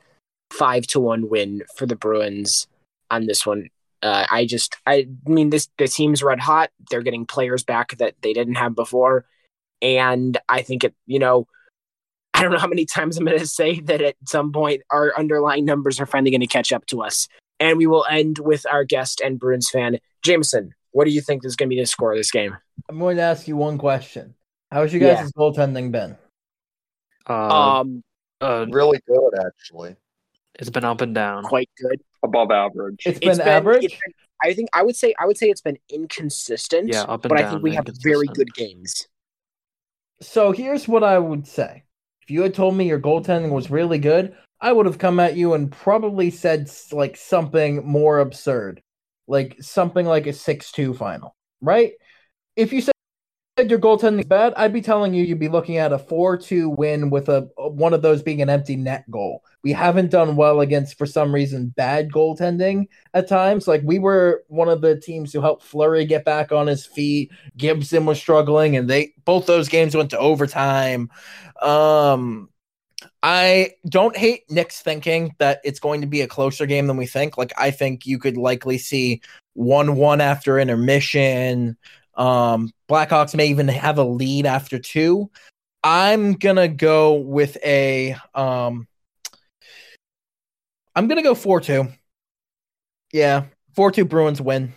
five 0.51 0.86
to 0.89 1.01
one 1.01 1.28
win 1.28 1.62
for 1.77 1.86
the 1.86 1.97
Bruins 1.97 2.68
on 3.10 3.27
this 3.27 3.47
one. 3.47 3.68
Uh, 4.02 4.27
I 4.31 4.47
just, 4.47 4.77
I 4.86 5.09
mean, 5.27 5.51
this 5.51 5.68
the 5.78 5.89
team's 5.89 6.22
red 6.22 6.40
hot. 6.40 6.70
They're 6.90 7.02
getting 7.02 7.27
players 7.27 7.64
back 7.64 7.97
that 7.98 8.14
they 8.22 8.32
didn't 8.32 8.55
have 8.55 8.74
before, 8.74 9.27
and 9.82 10.39
I 10.48 10.62
think 10.62 10.85
it. 10.85 10.94
You 11.06 11.18
know, 11.18 11.47
I 12.35 12.43
don't 12.43 12.52
know 12.52 12.59
how 12.59 12.66
many 12.66 12.86
times 12.86 13.16
I'm 13.16 13.27
going 13.27 13.39
to 13.39 13.47
say 13.47 13.81
that 13.81 14.01
at 14.01 14.16
some 14.27 14.52
point 14.52 14.82
our 14.90 15.12
underlying 15.18 15.64
numbers 15.64 16.01
are 16.01 16.06
finally 16.06 16.31
going 16.31 16.40
to 16.40 16.47
catch 16.47 16.72
up 16.72 16.86
to 16.86 17.02
us. 17.02 17.28
And 17.61 17.77
we 17.78 17.87
will 17.87 18.07
end 18.11 18.39
with 18.39 18.65
our 18.66 18.85
guest 18.85 19.20
and 19.20 19.39
Bruins 19.39 19.70
fan, 19.70 19.99
Jameson. 20.23 20.74
What 20.93 21.05
do 21.05 21.11
you 21.11 21.20
think 21.20 21.45
is 21.45 21.55
going 21.57 21.69
to 21.69 21.74
be 21.77 21.81
the 21.81 21.87
score 21.87 22.11
of 22.12 22.19
this 22.19 22.31
game? 22.31 22.57
I'm 22.89 22.99
going 22.99 23.16
to 23.19 23.23
ask 23.23 23.47
you 23.47 23.57
one 23.57 23.78
question. 23.78 24.35
How's 24.73 24.93
you 24.93 24.99
guys' 25.01 25.31
goaltending 25.32 25.93
been? 25.93 26.16
Uh, 27.28 27.32
Um, 27.81 28.03
uh, 28.41 28.66
Really 28.70 29.01
good, 29.07 29.31
actually. 29.47 29.97
it's 30.59 30.70
been 30.70 30.85
up 30.85 31.01
and 31.01 31.15
down. 31.15 31.45
quite 31.45 31.70
good. 31.81 32.01
Above 32.23 32.51
average. 32.51 33.03
It's 33.07 33.19
It's 33.23 33.39
been 33.39 33.47
average. 33.47 33.85
it's 33.85 33.95
been- 33.95 34.15
I 34.43 34.55
think 34.55 34.70
I 34.73 34.82
would 34.82 34.97
say 34.97 35.15
I 35.19 35.27
would 35.27 35.37
say 35.37 35.51
it's 35.51 35.61
been 35.61 35.77
inconsistent. 35.91 36.89
Yeah, 36.91 37.03
up 37.03 37.24
and 37.24 37.28
but 37.28 37.39
I 37.41 37.51
think 37.51 37.62
we 37.62 37.74
have 37.74 37.87
very 38.03 38.27
good 38.28 38.55
games. 38.55 39.07
So 40.23 40.53
here's 40.53 40.89
what 40.89 41.05
I 41.05 41.19
would 41.19 41.47
say. 41.47 41.85
If 42.23 42.31
you 42.31 42.41
had 42.43 42.55
told 42.55 42.74
me 42.74 42.87
your 42.89 42.99
goaltending 43.01 43.51
was 43.51 43.70
really 43.70 43.99
good, 43.99 44.35
I 44.61 44.73
would 44.73 44.87
have 44.87 44.99
come 44.99 45.20
at 45.20 45.37
you 45.37 45.55
and 45.55 45.73
probably 45.73 46.31
said 46.31 46.70
like 46.93 47.16
something 47.16 47.87
more 47.87 48.19
absurd. 48.19 48.82
Like 49.27 49.57
something 49.61 50.07
like 50.07 50.27
a 50.27 50.32
6-2 50.32 50.97
final, 50.97 51.37
right? 51.61 51.93
If 52.57 52.73
you 52.73 52.81
said 52.81 52.93
your 53.69 53.78
goaltending 53.78 54.20
is 54.20 54.27
bad, 54.27 54.55
I'd 54.57 54.73
be 54.73 54.81
telling 54.81 55.15
you 55.15 55.23
you'd 55.23 55.39
be 55.39 55.49
looking 55.49 55.77
at 55.77 55.93
a 55.93 55.99
4-2 55.99 56.77
win 56.77 57.11
with 57.11 57.28
a 57.28 57.49
one 57.57 57.95
of 57.95 58.03
those 58.03 58.23
being 58.23 58.43
an 58.43 58.51
empty 58.51 58.77
net 58.77 59.09
goal. 59.11 59.43
We 59.62 59.73
haven't 59.73 60.11
done 60.11 60.37
well 60.37 60.61
against 60.61 60.99
for 60.99 61.07
some 61.07 61.35
reason 61.35 61.73
bad 61.77 62.11
goaltending 62.11 62.89
at 63.15 63.28
times. 63.28 63.69
Like 63.69 63.82
we 63.85 63.99
were 63.99 64.45
one 64.49 64.69
of 64.69 64.81
the 64.81 64.99
teams 64.99 65.32
who 65.32 65.41
helped 65.41 65.62
Fleury 65.62 66.05
get 66.07 66.24
back 66.24 66.53
on 66.53 66.66
his 66.66 66.87
feet. 66.87 67.31
Gibson 67.57 68.07
was 68.07 68.19
struggling, 68.19 68.77
and 68.77 68.89
they 68.89 69.12
both 69.24 69.47
those 69.47 69.69
games 69.69 69.95
went 69.95 70.11
to 70.11 70.19
overtime. 70.19 71.11
Um, 71.61 72.49
I 73.22 73.72
don't 73.89 74.16
hate 74.16 74.51
Nick's 74.51 74.81
thinking 74.81 75.35
that 75.39 75.60
it's 75.64 75.81
going 75.81 76.01
to 76.01 76.06
be 76.06 76.20
a 76.22 76.28
closer 76.28 76.66
game 76.66 76.86
than 76.86 76.97
we 76.97 77.06
think. 77.06 77.36
Like 77.39 77.52
I 77.56 77.70
think 77.70 78.06
you 78.06 78.18
could 78.18 78.36
likely 78.36 78.78
see 78.78 79.20
one-one 79.55 80.20
after 80.20 80.59
intermission. 80.59 81.77
Um, 82.14 82.70
Blackhawks 82.89 83.35
may 83.35 83.47
even 83.47 83.68
have 83.68 83.98
a 83.98 84.05
lead 84.05 84.47
after 84.47 84.78
two. 84.78 85.31
I'm 85.82 86.35
gonna 86.35 86.68
go 86.68 87.14
with 87.14 87.56
a 87.64 88.16
um. 88.35 88.86
I'm 90.94 91.09
gonna 91.09 91.22
go 91.22 91.35
four-two. 91.35 91.89
Yeah, 93.12 93.44
four-two 93.74 94.05
Bruins 94.05 94.40
win. 94.40 94.74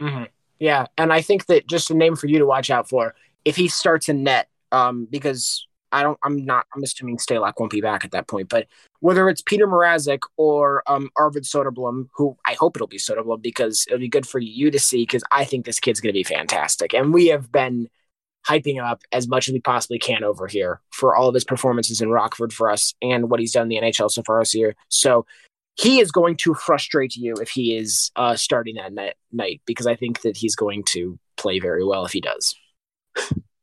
hmm 0.00 0.24
Yeah, 0.58 0.86
and 0.96 1.12
I 1.12 1.22
think 1.22 1.46
that 1.46 1.66
just 1.66 1.90
a 1.90 1.94
name 1.94 2.14
for 2.14 2.28
you 2.28 2.38
to 2.38 2.46
watch 2.46 2.70
out 2.70 2.88
for 2.88 3.14
if 3.44 3.56
he 3.56 3.68
starts 3.68 4.08
in 4.08 4.22
net, 4.22 4.48
um, 4.72 5.06
because 5.10 5.65
I 5.92 6.02
don't, 6.02 6.18
I'm 6.22 6.44
not, 6.44 6.66
I'm 6.74 6.82
assuming 6.82 7.16
Stalock 7.16 7.54
won't 7.58 7.72
be 7.72 7.80
back 7.80 8.04
at 8.04 8.10
that 8.10 8.28
point, 8.28 8.48
but 8.48 8.66
whether 9.00 9.28
it's 9.28 9.42
Petr 9.42 9.68
Mrazek 9.68 10.20
or 10.36 10.82
um 10.86 11.10
Arvid 11.16 11.44
Soderblom, 11.44 12.08
who 12.14 12.36
I 12.44 12.54
hope 12.54 12.76
it'll 12.76 12.86
be 12.86 12.98
Soderblom 12.98 13.42
because 13.42 13.84
it'll 13.88 14.00
be 14.00 14.08
good 14.08 14.26
for 14.26 14.38
you 14.38 14.70
to 14.70 14.78
see 14.78 15.02
because 15.02 15.22
I 15.30 15.44
think 15.44 15.64
this 15.64 15.80
kid's 15.80 16.00
going 16.00 16.12
to 16.12 16.18
be 16.18 16.24
fantastic, 16.24 16.94
and 16.94 17.12
we 17.12 17.26
have 17.28 17.50
been 17.52 17.88
hyping 18.46 18.74
him 18.74 18.84
up 18.84 19.02
as 19.12 19.26
much 19.26 19.48
as 19.48 19.52
we 19.52 19.60
possibly 19.60 19.98
can 19.98 20.22
over 20.22 20.46
here 20.46 20.80
for 20.92 21.16
all 21.16 21.28
of 21.28 21.34
his 21.34 21.44
performances 21.44 22.00
in 22.00 22.10
Rockford 22.10 22.52
for 22.52 22.70
us 22.70 22.94
and 23.02 23.28
what 23.28 23.40
he's 23.40 23.52
done 23.52 23.64
in 23.64 23.68
the 23.68 23.80
NHL 23.80 24.10
so 24.10 24.22
far 24.22 24.40
this 24.40 24.54
year. 24.54 24.76
So 24.88 25.26
he 25.74 26.00
is 26.00 26.10
going 26.10 26.36
to 26.38 26.54
frustrate 26.54 27.16
you 27.16 27.34
if 27.34 27.50
he 27.50 27.76
is 27.76 28.10
uh, 28.16 28.36
starting 28.36 28.76
that 28.76 28.92
night, 28.92 29.14
night 29.32 29.60
because 29.66 29.86
I 29.86 29.96
think 29.96 30.22
that 30.22 30.36
he's 30.36 30.56
going 30.56 30.84
to 30.90 31.18
play 31.36 31.58
very 31.58 31.84
well 31.84 32.04
if 32.06 32.12
he 32.12 32.20
does. 32.20 32.54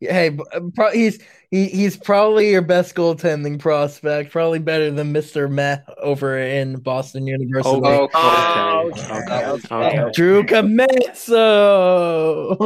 Hey, 0.00 0.36
uh, 0.52 0.60
pro- 0.74 0.92
he's 0.92 1.20
he, 1.50 1.66
he's 1.66 1.96
probably 1.96 2.50
your 2.50 2.62
best 2.62 2.94
goaltending 2.94 3.58
prospect. 3.58 4.30
Probably 4.30 4.58
better 4.60 4.90
than 4.90 5.12
Mister 5.12 5.48
Meh 5.48 5.78
over 6.00 6.38
in 6.38 6.76
Boston 6.80 7.26
University. 7.26 7.68
Oh, 7.82 8.04
Okay. 8.04 8.12
Oh, 8.14 8.90
okay. 8.92 9.02
okay, 9.02 9.46
Okay. 9.46 9.74
okay. 9.74 10.00
Okay. 10.00 10.12
Drew 10.12 10.42
Commesso. 10.44 12.58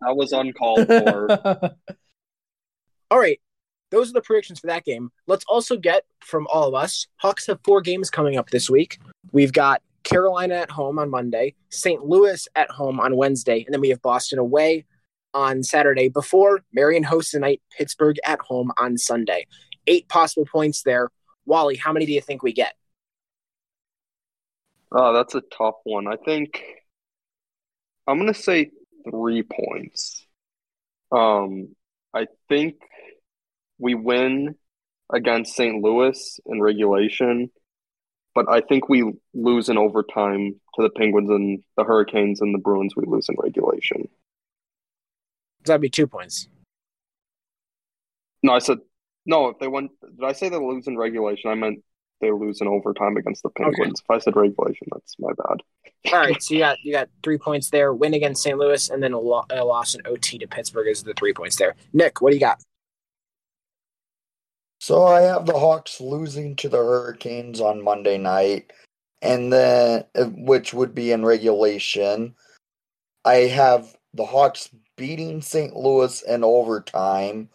That 0.00 0.16
was 0.16 0.32
uncalled 0.32 0.86
for. 0.86 1.30
All 3.10 3.18
right. 3.18 3.40
Those 3.90 4.10
are 4.10 4.12
the 4.12 4.22
predictions 4.22 4.60
for 4.60 4.68
that 4.68 4.84
game. 4.84 5.10
Let's 5.26 5.44
also 5.48 5.76
get 5.76 6.04
from 6.20 6.46
all 6.52 6.68
of 6.68 6.74
us. 6.74 7.08
Hawks 7.16 7.48
have 7.48 7.58
four 7.64 7.80
games 7.80 8.08
coming 8.08 8.36
up 8.36 8.50
this 8.50 8.70
week. 8.70 9.00
We've 9.32 9.52
got 9.52 9.82
Carolina 10.04 10.54
at 10.54 10.70
home 10.70 11.00
on 11.00 11.10
Monday, 11.10 11.56
St. 11.70 12.04
Louis 12.06 12.46
at 12.54 12.70
home 12.70 13.00
on 13.00 13.16
Wednesday, 13.16 13.64
and 13.64 13.74
then 13.74 13.80
we 13.80 13.88
have 13.88 14.00
Boston 14.00 14.38
away 14.38 14.84
on 15.34 15.62
Saturday 15.62 16.08
before 16.08 16.60
Marian 16.72 17.04
Hossa 17.04 17.32
tonight, 17.32 17.62
Pittsburgh 17.76 18.16
at 18.24 18.40
home 18.40 18.72
on 18.78 18.98
Sunday. 18.98 19.46
Eight 19.86 20.08
possible 20.08 20.46
points 20.46 20.82
there. 20.82 21.10
Wally, 21.46 21.76
how 21.76 21.92
many 21.92 22.06
do 22.06 22.12
you 22.12 22.20
think 22.20 22.42
we 22.42 22.52
get? 22.52 22.74
Oh, 24.92 25.12
that's 25.12 25.34
a 25.34 25.42
tough 25.56 25.76
one. 25.84 26.06
I 26.06 26.16
think 26.16 26.62
I'm 28.06 28.18
gonna 28.18 28.34
say 28.34 28.70
three 29.08 29.42
points. 29.42 30.26
Um, 31.12 31.74
I 32.14 32.26
think 32.48 32.76
we 33.78 33.94
win 33.94 34.56
against 35.12 35.54
St. 35.54 35.82
Louis 35.82 36.40
in 36.46 36.60
regulation, 36.60 37.50
but 38.34 38.46
I 38.48 38.60
think 38.60 38.88
we 38.88 39.12
lose 39.32 39.68
in 39.68 39.78
overtime 39.78 40.60
to 40.74 40.82
the 40.82 40.90
Penguins 40.90 41.30
and 41.30 41.62
the 41.76 41.84
Hurricanes 41.84 42.40
and 42.40 42.54
the 42.54 42.58
Bruins. 42.58 42.94
We 42.96 43.04
lose 43.06 43.28
in 43.28 43.36
regulation. 43.38 44.08
That'd 45.64 45.80
be 45.80 45.90
two 45.90 46.06
points. 46.06 46.48
No, 48.42 48.54
I 48.54 48.58
said 48.58 48.78
no. 49.26 49.48
If 49.48 49.58
they 49.58 49.68
won, 49.68 49.90
did 50.02 50.24
I 50.24 50.32
say 50.32 50.48
they 50.48 50.56
lose 50.56 50.86
in 50.86 50.96
regulation? 50.96 51.50
I 51.50 51.54
meant 51.54 51.82
they 52.20 52.30
lose 52.30 52.60
in 52.60 52.68
overtime 52.68 53.16
against 53.16 53.42
the 53.42 53.50
Penguins. 53.50 54.00
If 54.00 54.10
I 54.10 54.18
said 54.18 54.36
regulation, 54.36 54.88
that's 54.92 55.16
my 55.18 55.30
bad. 55.32 56.12
All 56.12 56.18
right, 56.18 56.42
so 56.42 56.54
you 56.54 56.60
got 56.60 56.78
you 56.82 56.92
got 56.92 57.08
three 57.22 57.38
points 57.38 57.70
there. 57.70 57.92
Win 57.92 58.14
against 58.14 58.42
St. 58.42 58.58
Louis, 58.58 58.88
and 58.88 59.02
then 59.02 59.12
a, 59.12 59.18
lo- 59.18 59.44
a 59.50 59.64
loss 59.64 59.94
in 59.94 60.00
OT 60.06 60.38
to 60.38 60.46
Pittsburgh 60.46 60.88
is 60.88 61.02
the 61.02 61.14
three 61.14 61.34
points 61.34 61.56
there. 61.56 61.74
Nick, 61.92 62.20
what 62.20 62.30
do 62.30 62.36
you 62.36 62.40
got? 62.40 62.62
So 64.80 65.04
I 65.04 65.20
have 65.20 65.44
the 65.44 65.58
Hawks 65.58 66.00
losing 66.00 66.56
to 66.56 66.68
the 66.70 66.78
Hurricanes 66.78 67.60
on 67.60 67.84
Monday 67.84 68.16
night, 68.16 68.72
and 69.20 69.52
then 69.52 70.04
uh, 70.14 70.24
which 70.24 70.72
would 70.72 70.94
be 70.94 71.12
in 71.12 71.24
regulation. 71.24 72.34
I 73.24 73.34
have 73.34 73.94
the 74.14 74.24
Hawks 74.24 74.70
beating 75.00 75.40
St. 75.40 75.74
Louis 75.74 76.20
in 76.24 76.44
overtime, 76.44 77.48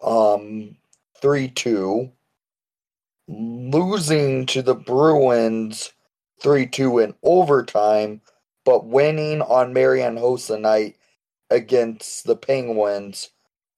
um, 0.00 0.76
three 1.20 1.48
two. 1.48 2.12
Losing 3.26 4.46
to 4.46 4.62
the 4.62 4.76
Bruins 4.76 5.92
three 6.40 6.66
two 6.68 7.00
in 7.00 7.14
overtime, 7.24 8.20
but 8.64 8.86
winning 8.86 9.42
on 9.42 9.72
Marian 9.72 10.16
Hossa 10.16 10.60
night 10.60 10.96
against 11.50 12.26
the 12.26 12.36
Penguins 12.36 13.30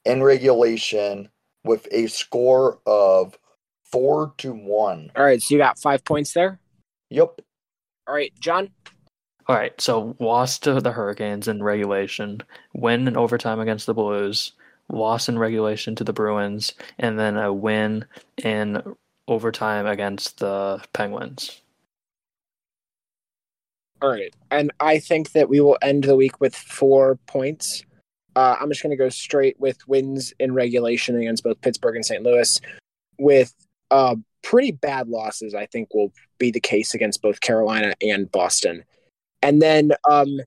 in 0.04 0.22
regulation 0.22 1.30
with 1.64 1.88
a 1.92 2.08
score 2.08 2.80
of 2.84 3.38
four 3.82 4.34
to 4.38 4.52
one. 4.52 5.10
All 5.16 5.24
right, 5.24 5.40
so 5.40 5.54
you 5.54 5.58
got 5.58 5.78
five 5.78 6.04
points 6.04 6.34
there. 6.34 6.60
Yep. 7.08 7.40
All 8.06 8.14
right, 8.14 8.32
Jon. 8.38 8.68
All 9.48 9.54
right, 9.54 9.80
so 9.80 10.16
lost 10.18 10.64
to 10.64 10.80
the 10.80 10.90
Hurricanes 10.90 11.46
in 11.46 11.62
regulation, 11.62 12.40
win 12.74 13.06
in 13.06 13.16
overtime 13.16 13.60
against 13.60 13.86
the 13.86 13.94
Blues, 13.94 14.52
loss 14.88 15.28
in 15.28 15.38
regulation 15.38 15.94
to 15.96 16.04
the 16.04 16.12
Bruins, 16.12 16.74
and 16.98 17.16
then 17.16 17.36
a 17.36 17.52
win 17.52 18.06
in 18.42 18.82
overtime 19.28 19.86
against 19.86 20.40
the 20.40 20.82
Penguins. 20.92 21.60
All 24.02 24.10
right, 24.10 24.34
and 24.50 24.72
I 24.80 24.98
think 24.98 25.30
that 25.32 25.48
we 25.48 25.60
will 25.60 25.78
end 25.80 26.04
the 26.04 26.16
week 26.16 26.40
with 26.40 26.54
four 26.54 27.16
points. 27.26 27.84
Uh, 28.34 28.56
I'm 28.60 28.68
just 28.68 28.82
going 28.82 28.90
to 28.90 28.96
go 28.96 29.08
straight 29.08 29.58
with 29.60 29.78
wins 29.86 30.34
in 30.40 30.54
regulation 30.54 31.16
against 31.16 31.44
both 31.44 31.60
Pittsburgh 31.60 31.94
and 31.94 32.04
St. 32.04 32.22
Louis, 32.22 32.60
with 33.18 33.54
uh, 33.92 34.16
pretty 34.42 34.72
bad 34.72 35.08
losses. 35.08 35.54
I 35.54 35.66
think 35.66 35.94
will 35.94 36.12
be 36.38 36.50
the 36.50 36.60
case 36.60 36.94
against 36.94 37.22
both 37.22 37.40
Carolina 37.40 37.94
and 38.02 38.30
Boston, 38.30 38.84
and 39.42 39.60
then 39.60 39.92
um, 40.08 40.40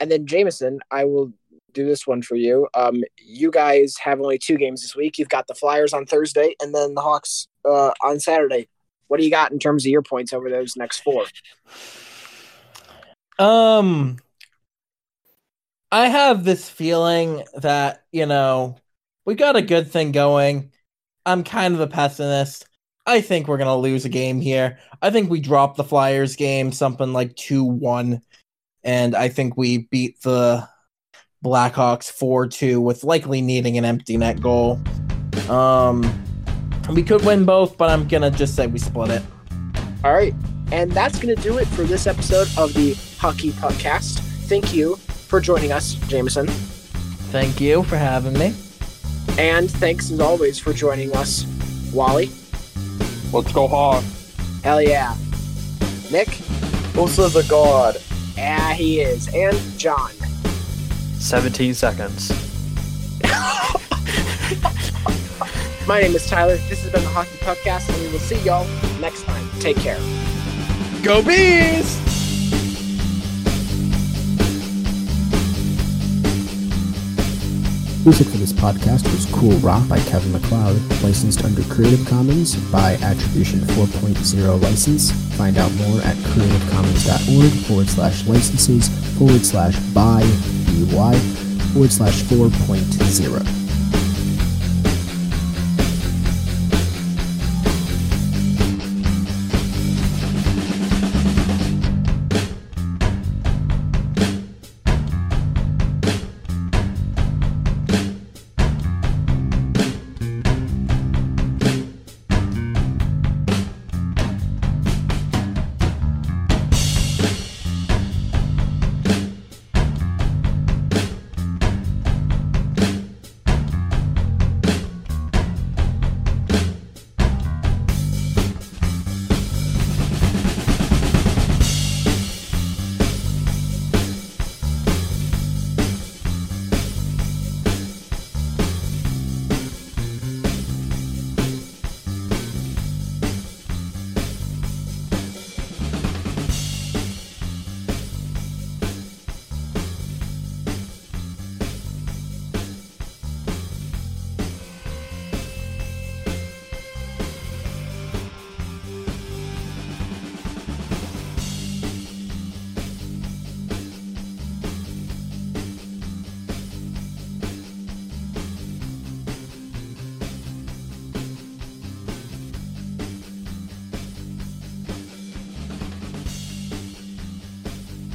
and 0.00 0.10
then 0.10 0.26
Jameson, 0.26 0.80
I 0.90 1.04
will 1.04 1.32
do 1.72 1.86
this 1.86 2.06
one 2.06 2.22
for 2.22 2.36
you. 2.36 2.68
Um, 2.74 3.02
you 3.18 3.50
guys 3.50 3.96
have 3.98 4.20
only 4.20 4.38
two 4.38 4.56
games 4.56 4.82
this 4.82 4.94
week. 4.94 5.18
You've 5.18 5.28
got 5.28 5.46
the 5.46 5.54
Flyers 5.54 5.92
on 5.92 6.06
Thursday, 6.06 6.54
and 6.60 6.74
then 6.74 6.94
the 6.94 7.00
Hawks 7.00 7.48
uh, 7.64 7.92
on 8.02 8.20
Saturday. 8.20 8.68
What 9.08 9.18
do 9.18 9.24
you 9.24 9.30
got 9.30 9.52
in 9.52 9.58
terms 9.58 9.84
of 9.84 9.90
your 9.90 10.02
points 10.02 10.32
over 10.32 10.48
those 10.48 10.76
next 10.76 11.00
four? 11.00 11.24
Um, 13.38 14.18
I 15.90 16.08
have 16.08 16.44
this 16.44 16.68
feeling 16.68 17.44
that, 17.54 18.04
you 18.12 18.24
know, 18.26 18.76
we 19.24 19.34
got 19.34 19.56
a 19.56 19.62
good 19.62 19.90
thing 19.90 20.12
going. 20.12 20.72
I'm 21.26 21.44
kind 21.44 21.74
of 21.74 21.80
a 21.80 21.86
pessimist. 21.86 22.66
I 23.06 23.20
think 23.20 23.48
we're 23.48 23.56
going 23.56 23.68
to 23.68 23.74
lose 23.74 24.04
a 24.04 24.08
game 24.08 24.40
here. 24.40 24.78
I 25.00 25.10
think 25.10 25.28
we 25.28 25.40
drop 25.40 25.76
the 25.76 25.84
Flyers 25.84 26.36
game 26.36 26.70
something 26.72 27.12
like 27.12 27.34
2 27.36 27.64
1. 27.64 28.20
And 28.84 29.14
I 29.14 29.28
think 29.28 29.56
we 29.56 29.88
beat 29.90 30.20
the 30.22 30.68
Blackhawks 31.44 32.10
4 32.10 32.46
2 32.46 32.80
with 32.80 33.04
likely 33.04 33.40
needing 33.40 33.76
an 33.78 33.84
empty 33.84 34.16
net 34.16 34.40
goal. 34.40 34.80
Um, 35.48 36.02
we 36.90 37.02
could 37.02 37.24
win 37.24 37.44
both, 37.44 37.76
but 37.76 37.90
I'm 37.90 38.06
going 38.06 38.22
to 38.22 38.30
just 38.30 38.54
say 38.54 38.66
we 38.66 38.78
split 38.78 39.10
it. 39.10 39.22
All 40.04 40.12
right. 40.12 40.34
And 40.70 40.90
that's 40.92 41.18
going 41.18 41.34
to 41.34 41.42
do 41.42 41.58
it 41.58 41.66
for 41.68 41.82
this 41.82 42.06
episode 42.06 42.48
of 42.56 42.72
the 42.74 42.92
Hawkey 42.92 43.50
PuckCast. 43.52 44.20
Thank 44.48 44.72
you 44.72 44.96
for 44.96 45.40
joining 45.40 45.72
us, 45.72 45.94
Jameson. 46.08 46.46
Thank 46.46 47.60
you 47.60 47.82
for 47.84 47.96
having 47.96 48.34
me. 48.34 48.54
And 49.38 49.70
thanks 49.70 50.10
as 50.10 50.20
always 50.20 50.58
for 50.58 50.72
joining 50.72 51.14
us, 51.16 51.46
Wally. 51.92 52.30
Let's 53.32 53.50
go 53.50 53.66
Hawks. 53.66 54.34
Hell 54.62 54.82
yeah. 54.82 55.16
Nick? 56.10 56.28
Also 56.96 57.28
the 57.28 57.44
god. 57.48 57.96
Yeah, 58.36 58.74
he 58.74 59.00
is. 59.00 59.28
And 59.34 59.56
Jon. 59.78 60.10
17 61.18 61.74
seconds. 61.74 62.30
My 65.86 66.00
name 66.00 66.14
is 66.14 66.28
Tyler. 66.28 66.56
This 66.68 66.82
has 66.82 66.92
been 66.92 67.02
the 67.02 67.08
Hawkey 67.08 67.38
PuckCast, 67.38 67.88
and 67.88 68.02
we 68.02 68.12
will 68.12 68.18
see 68.18 68.38
y'all 68.42 68.66
next 69.00 69.22
time. 69.22 69.48
Take 69.60 69.78
care. 69.78 69.98
Go 71.02 71.22
Bees! 71.22 72.11
Music 78.04 78.26
for 78.26 78.36
this 78.38 78.52
podcast 78.52 79.04
was 79.12 79.26
Cool 79.26 79.56
Rock 79.58 79.88
by 79.88 80.00
Kevin 80.00 80.32
MacLeod, 80.32 80.76
licensed 81.04 81.44
under 81.44 81.62
Creative 81.72 82.04
Commons 82.08 82.56
by 82.72 82.94
Attribution 82.94 83.60
4.0 83.60 84.60
license. 84.60 85.12
Find 85.36 85.56
out 85.56 85.70
more 85.74 86.00
at 86.00 86.16
creativecommons.org 86.16 87.52
forward 87.66 87.88
slash 87.88 88.26
licenses 88.26 88.88
forward 89.16 89.46
slash 89.46 89.78
by 89.94 90.22
by 90.92 91.16
forward 91.72 91.92
slash 91.92 92.22
4.0. 92.22 93.61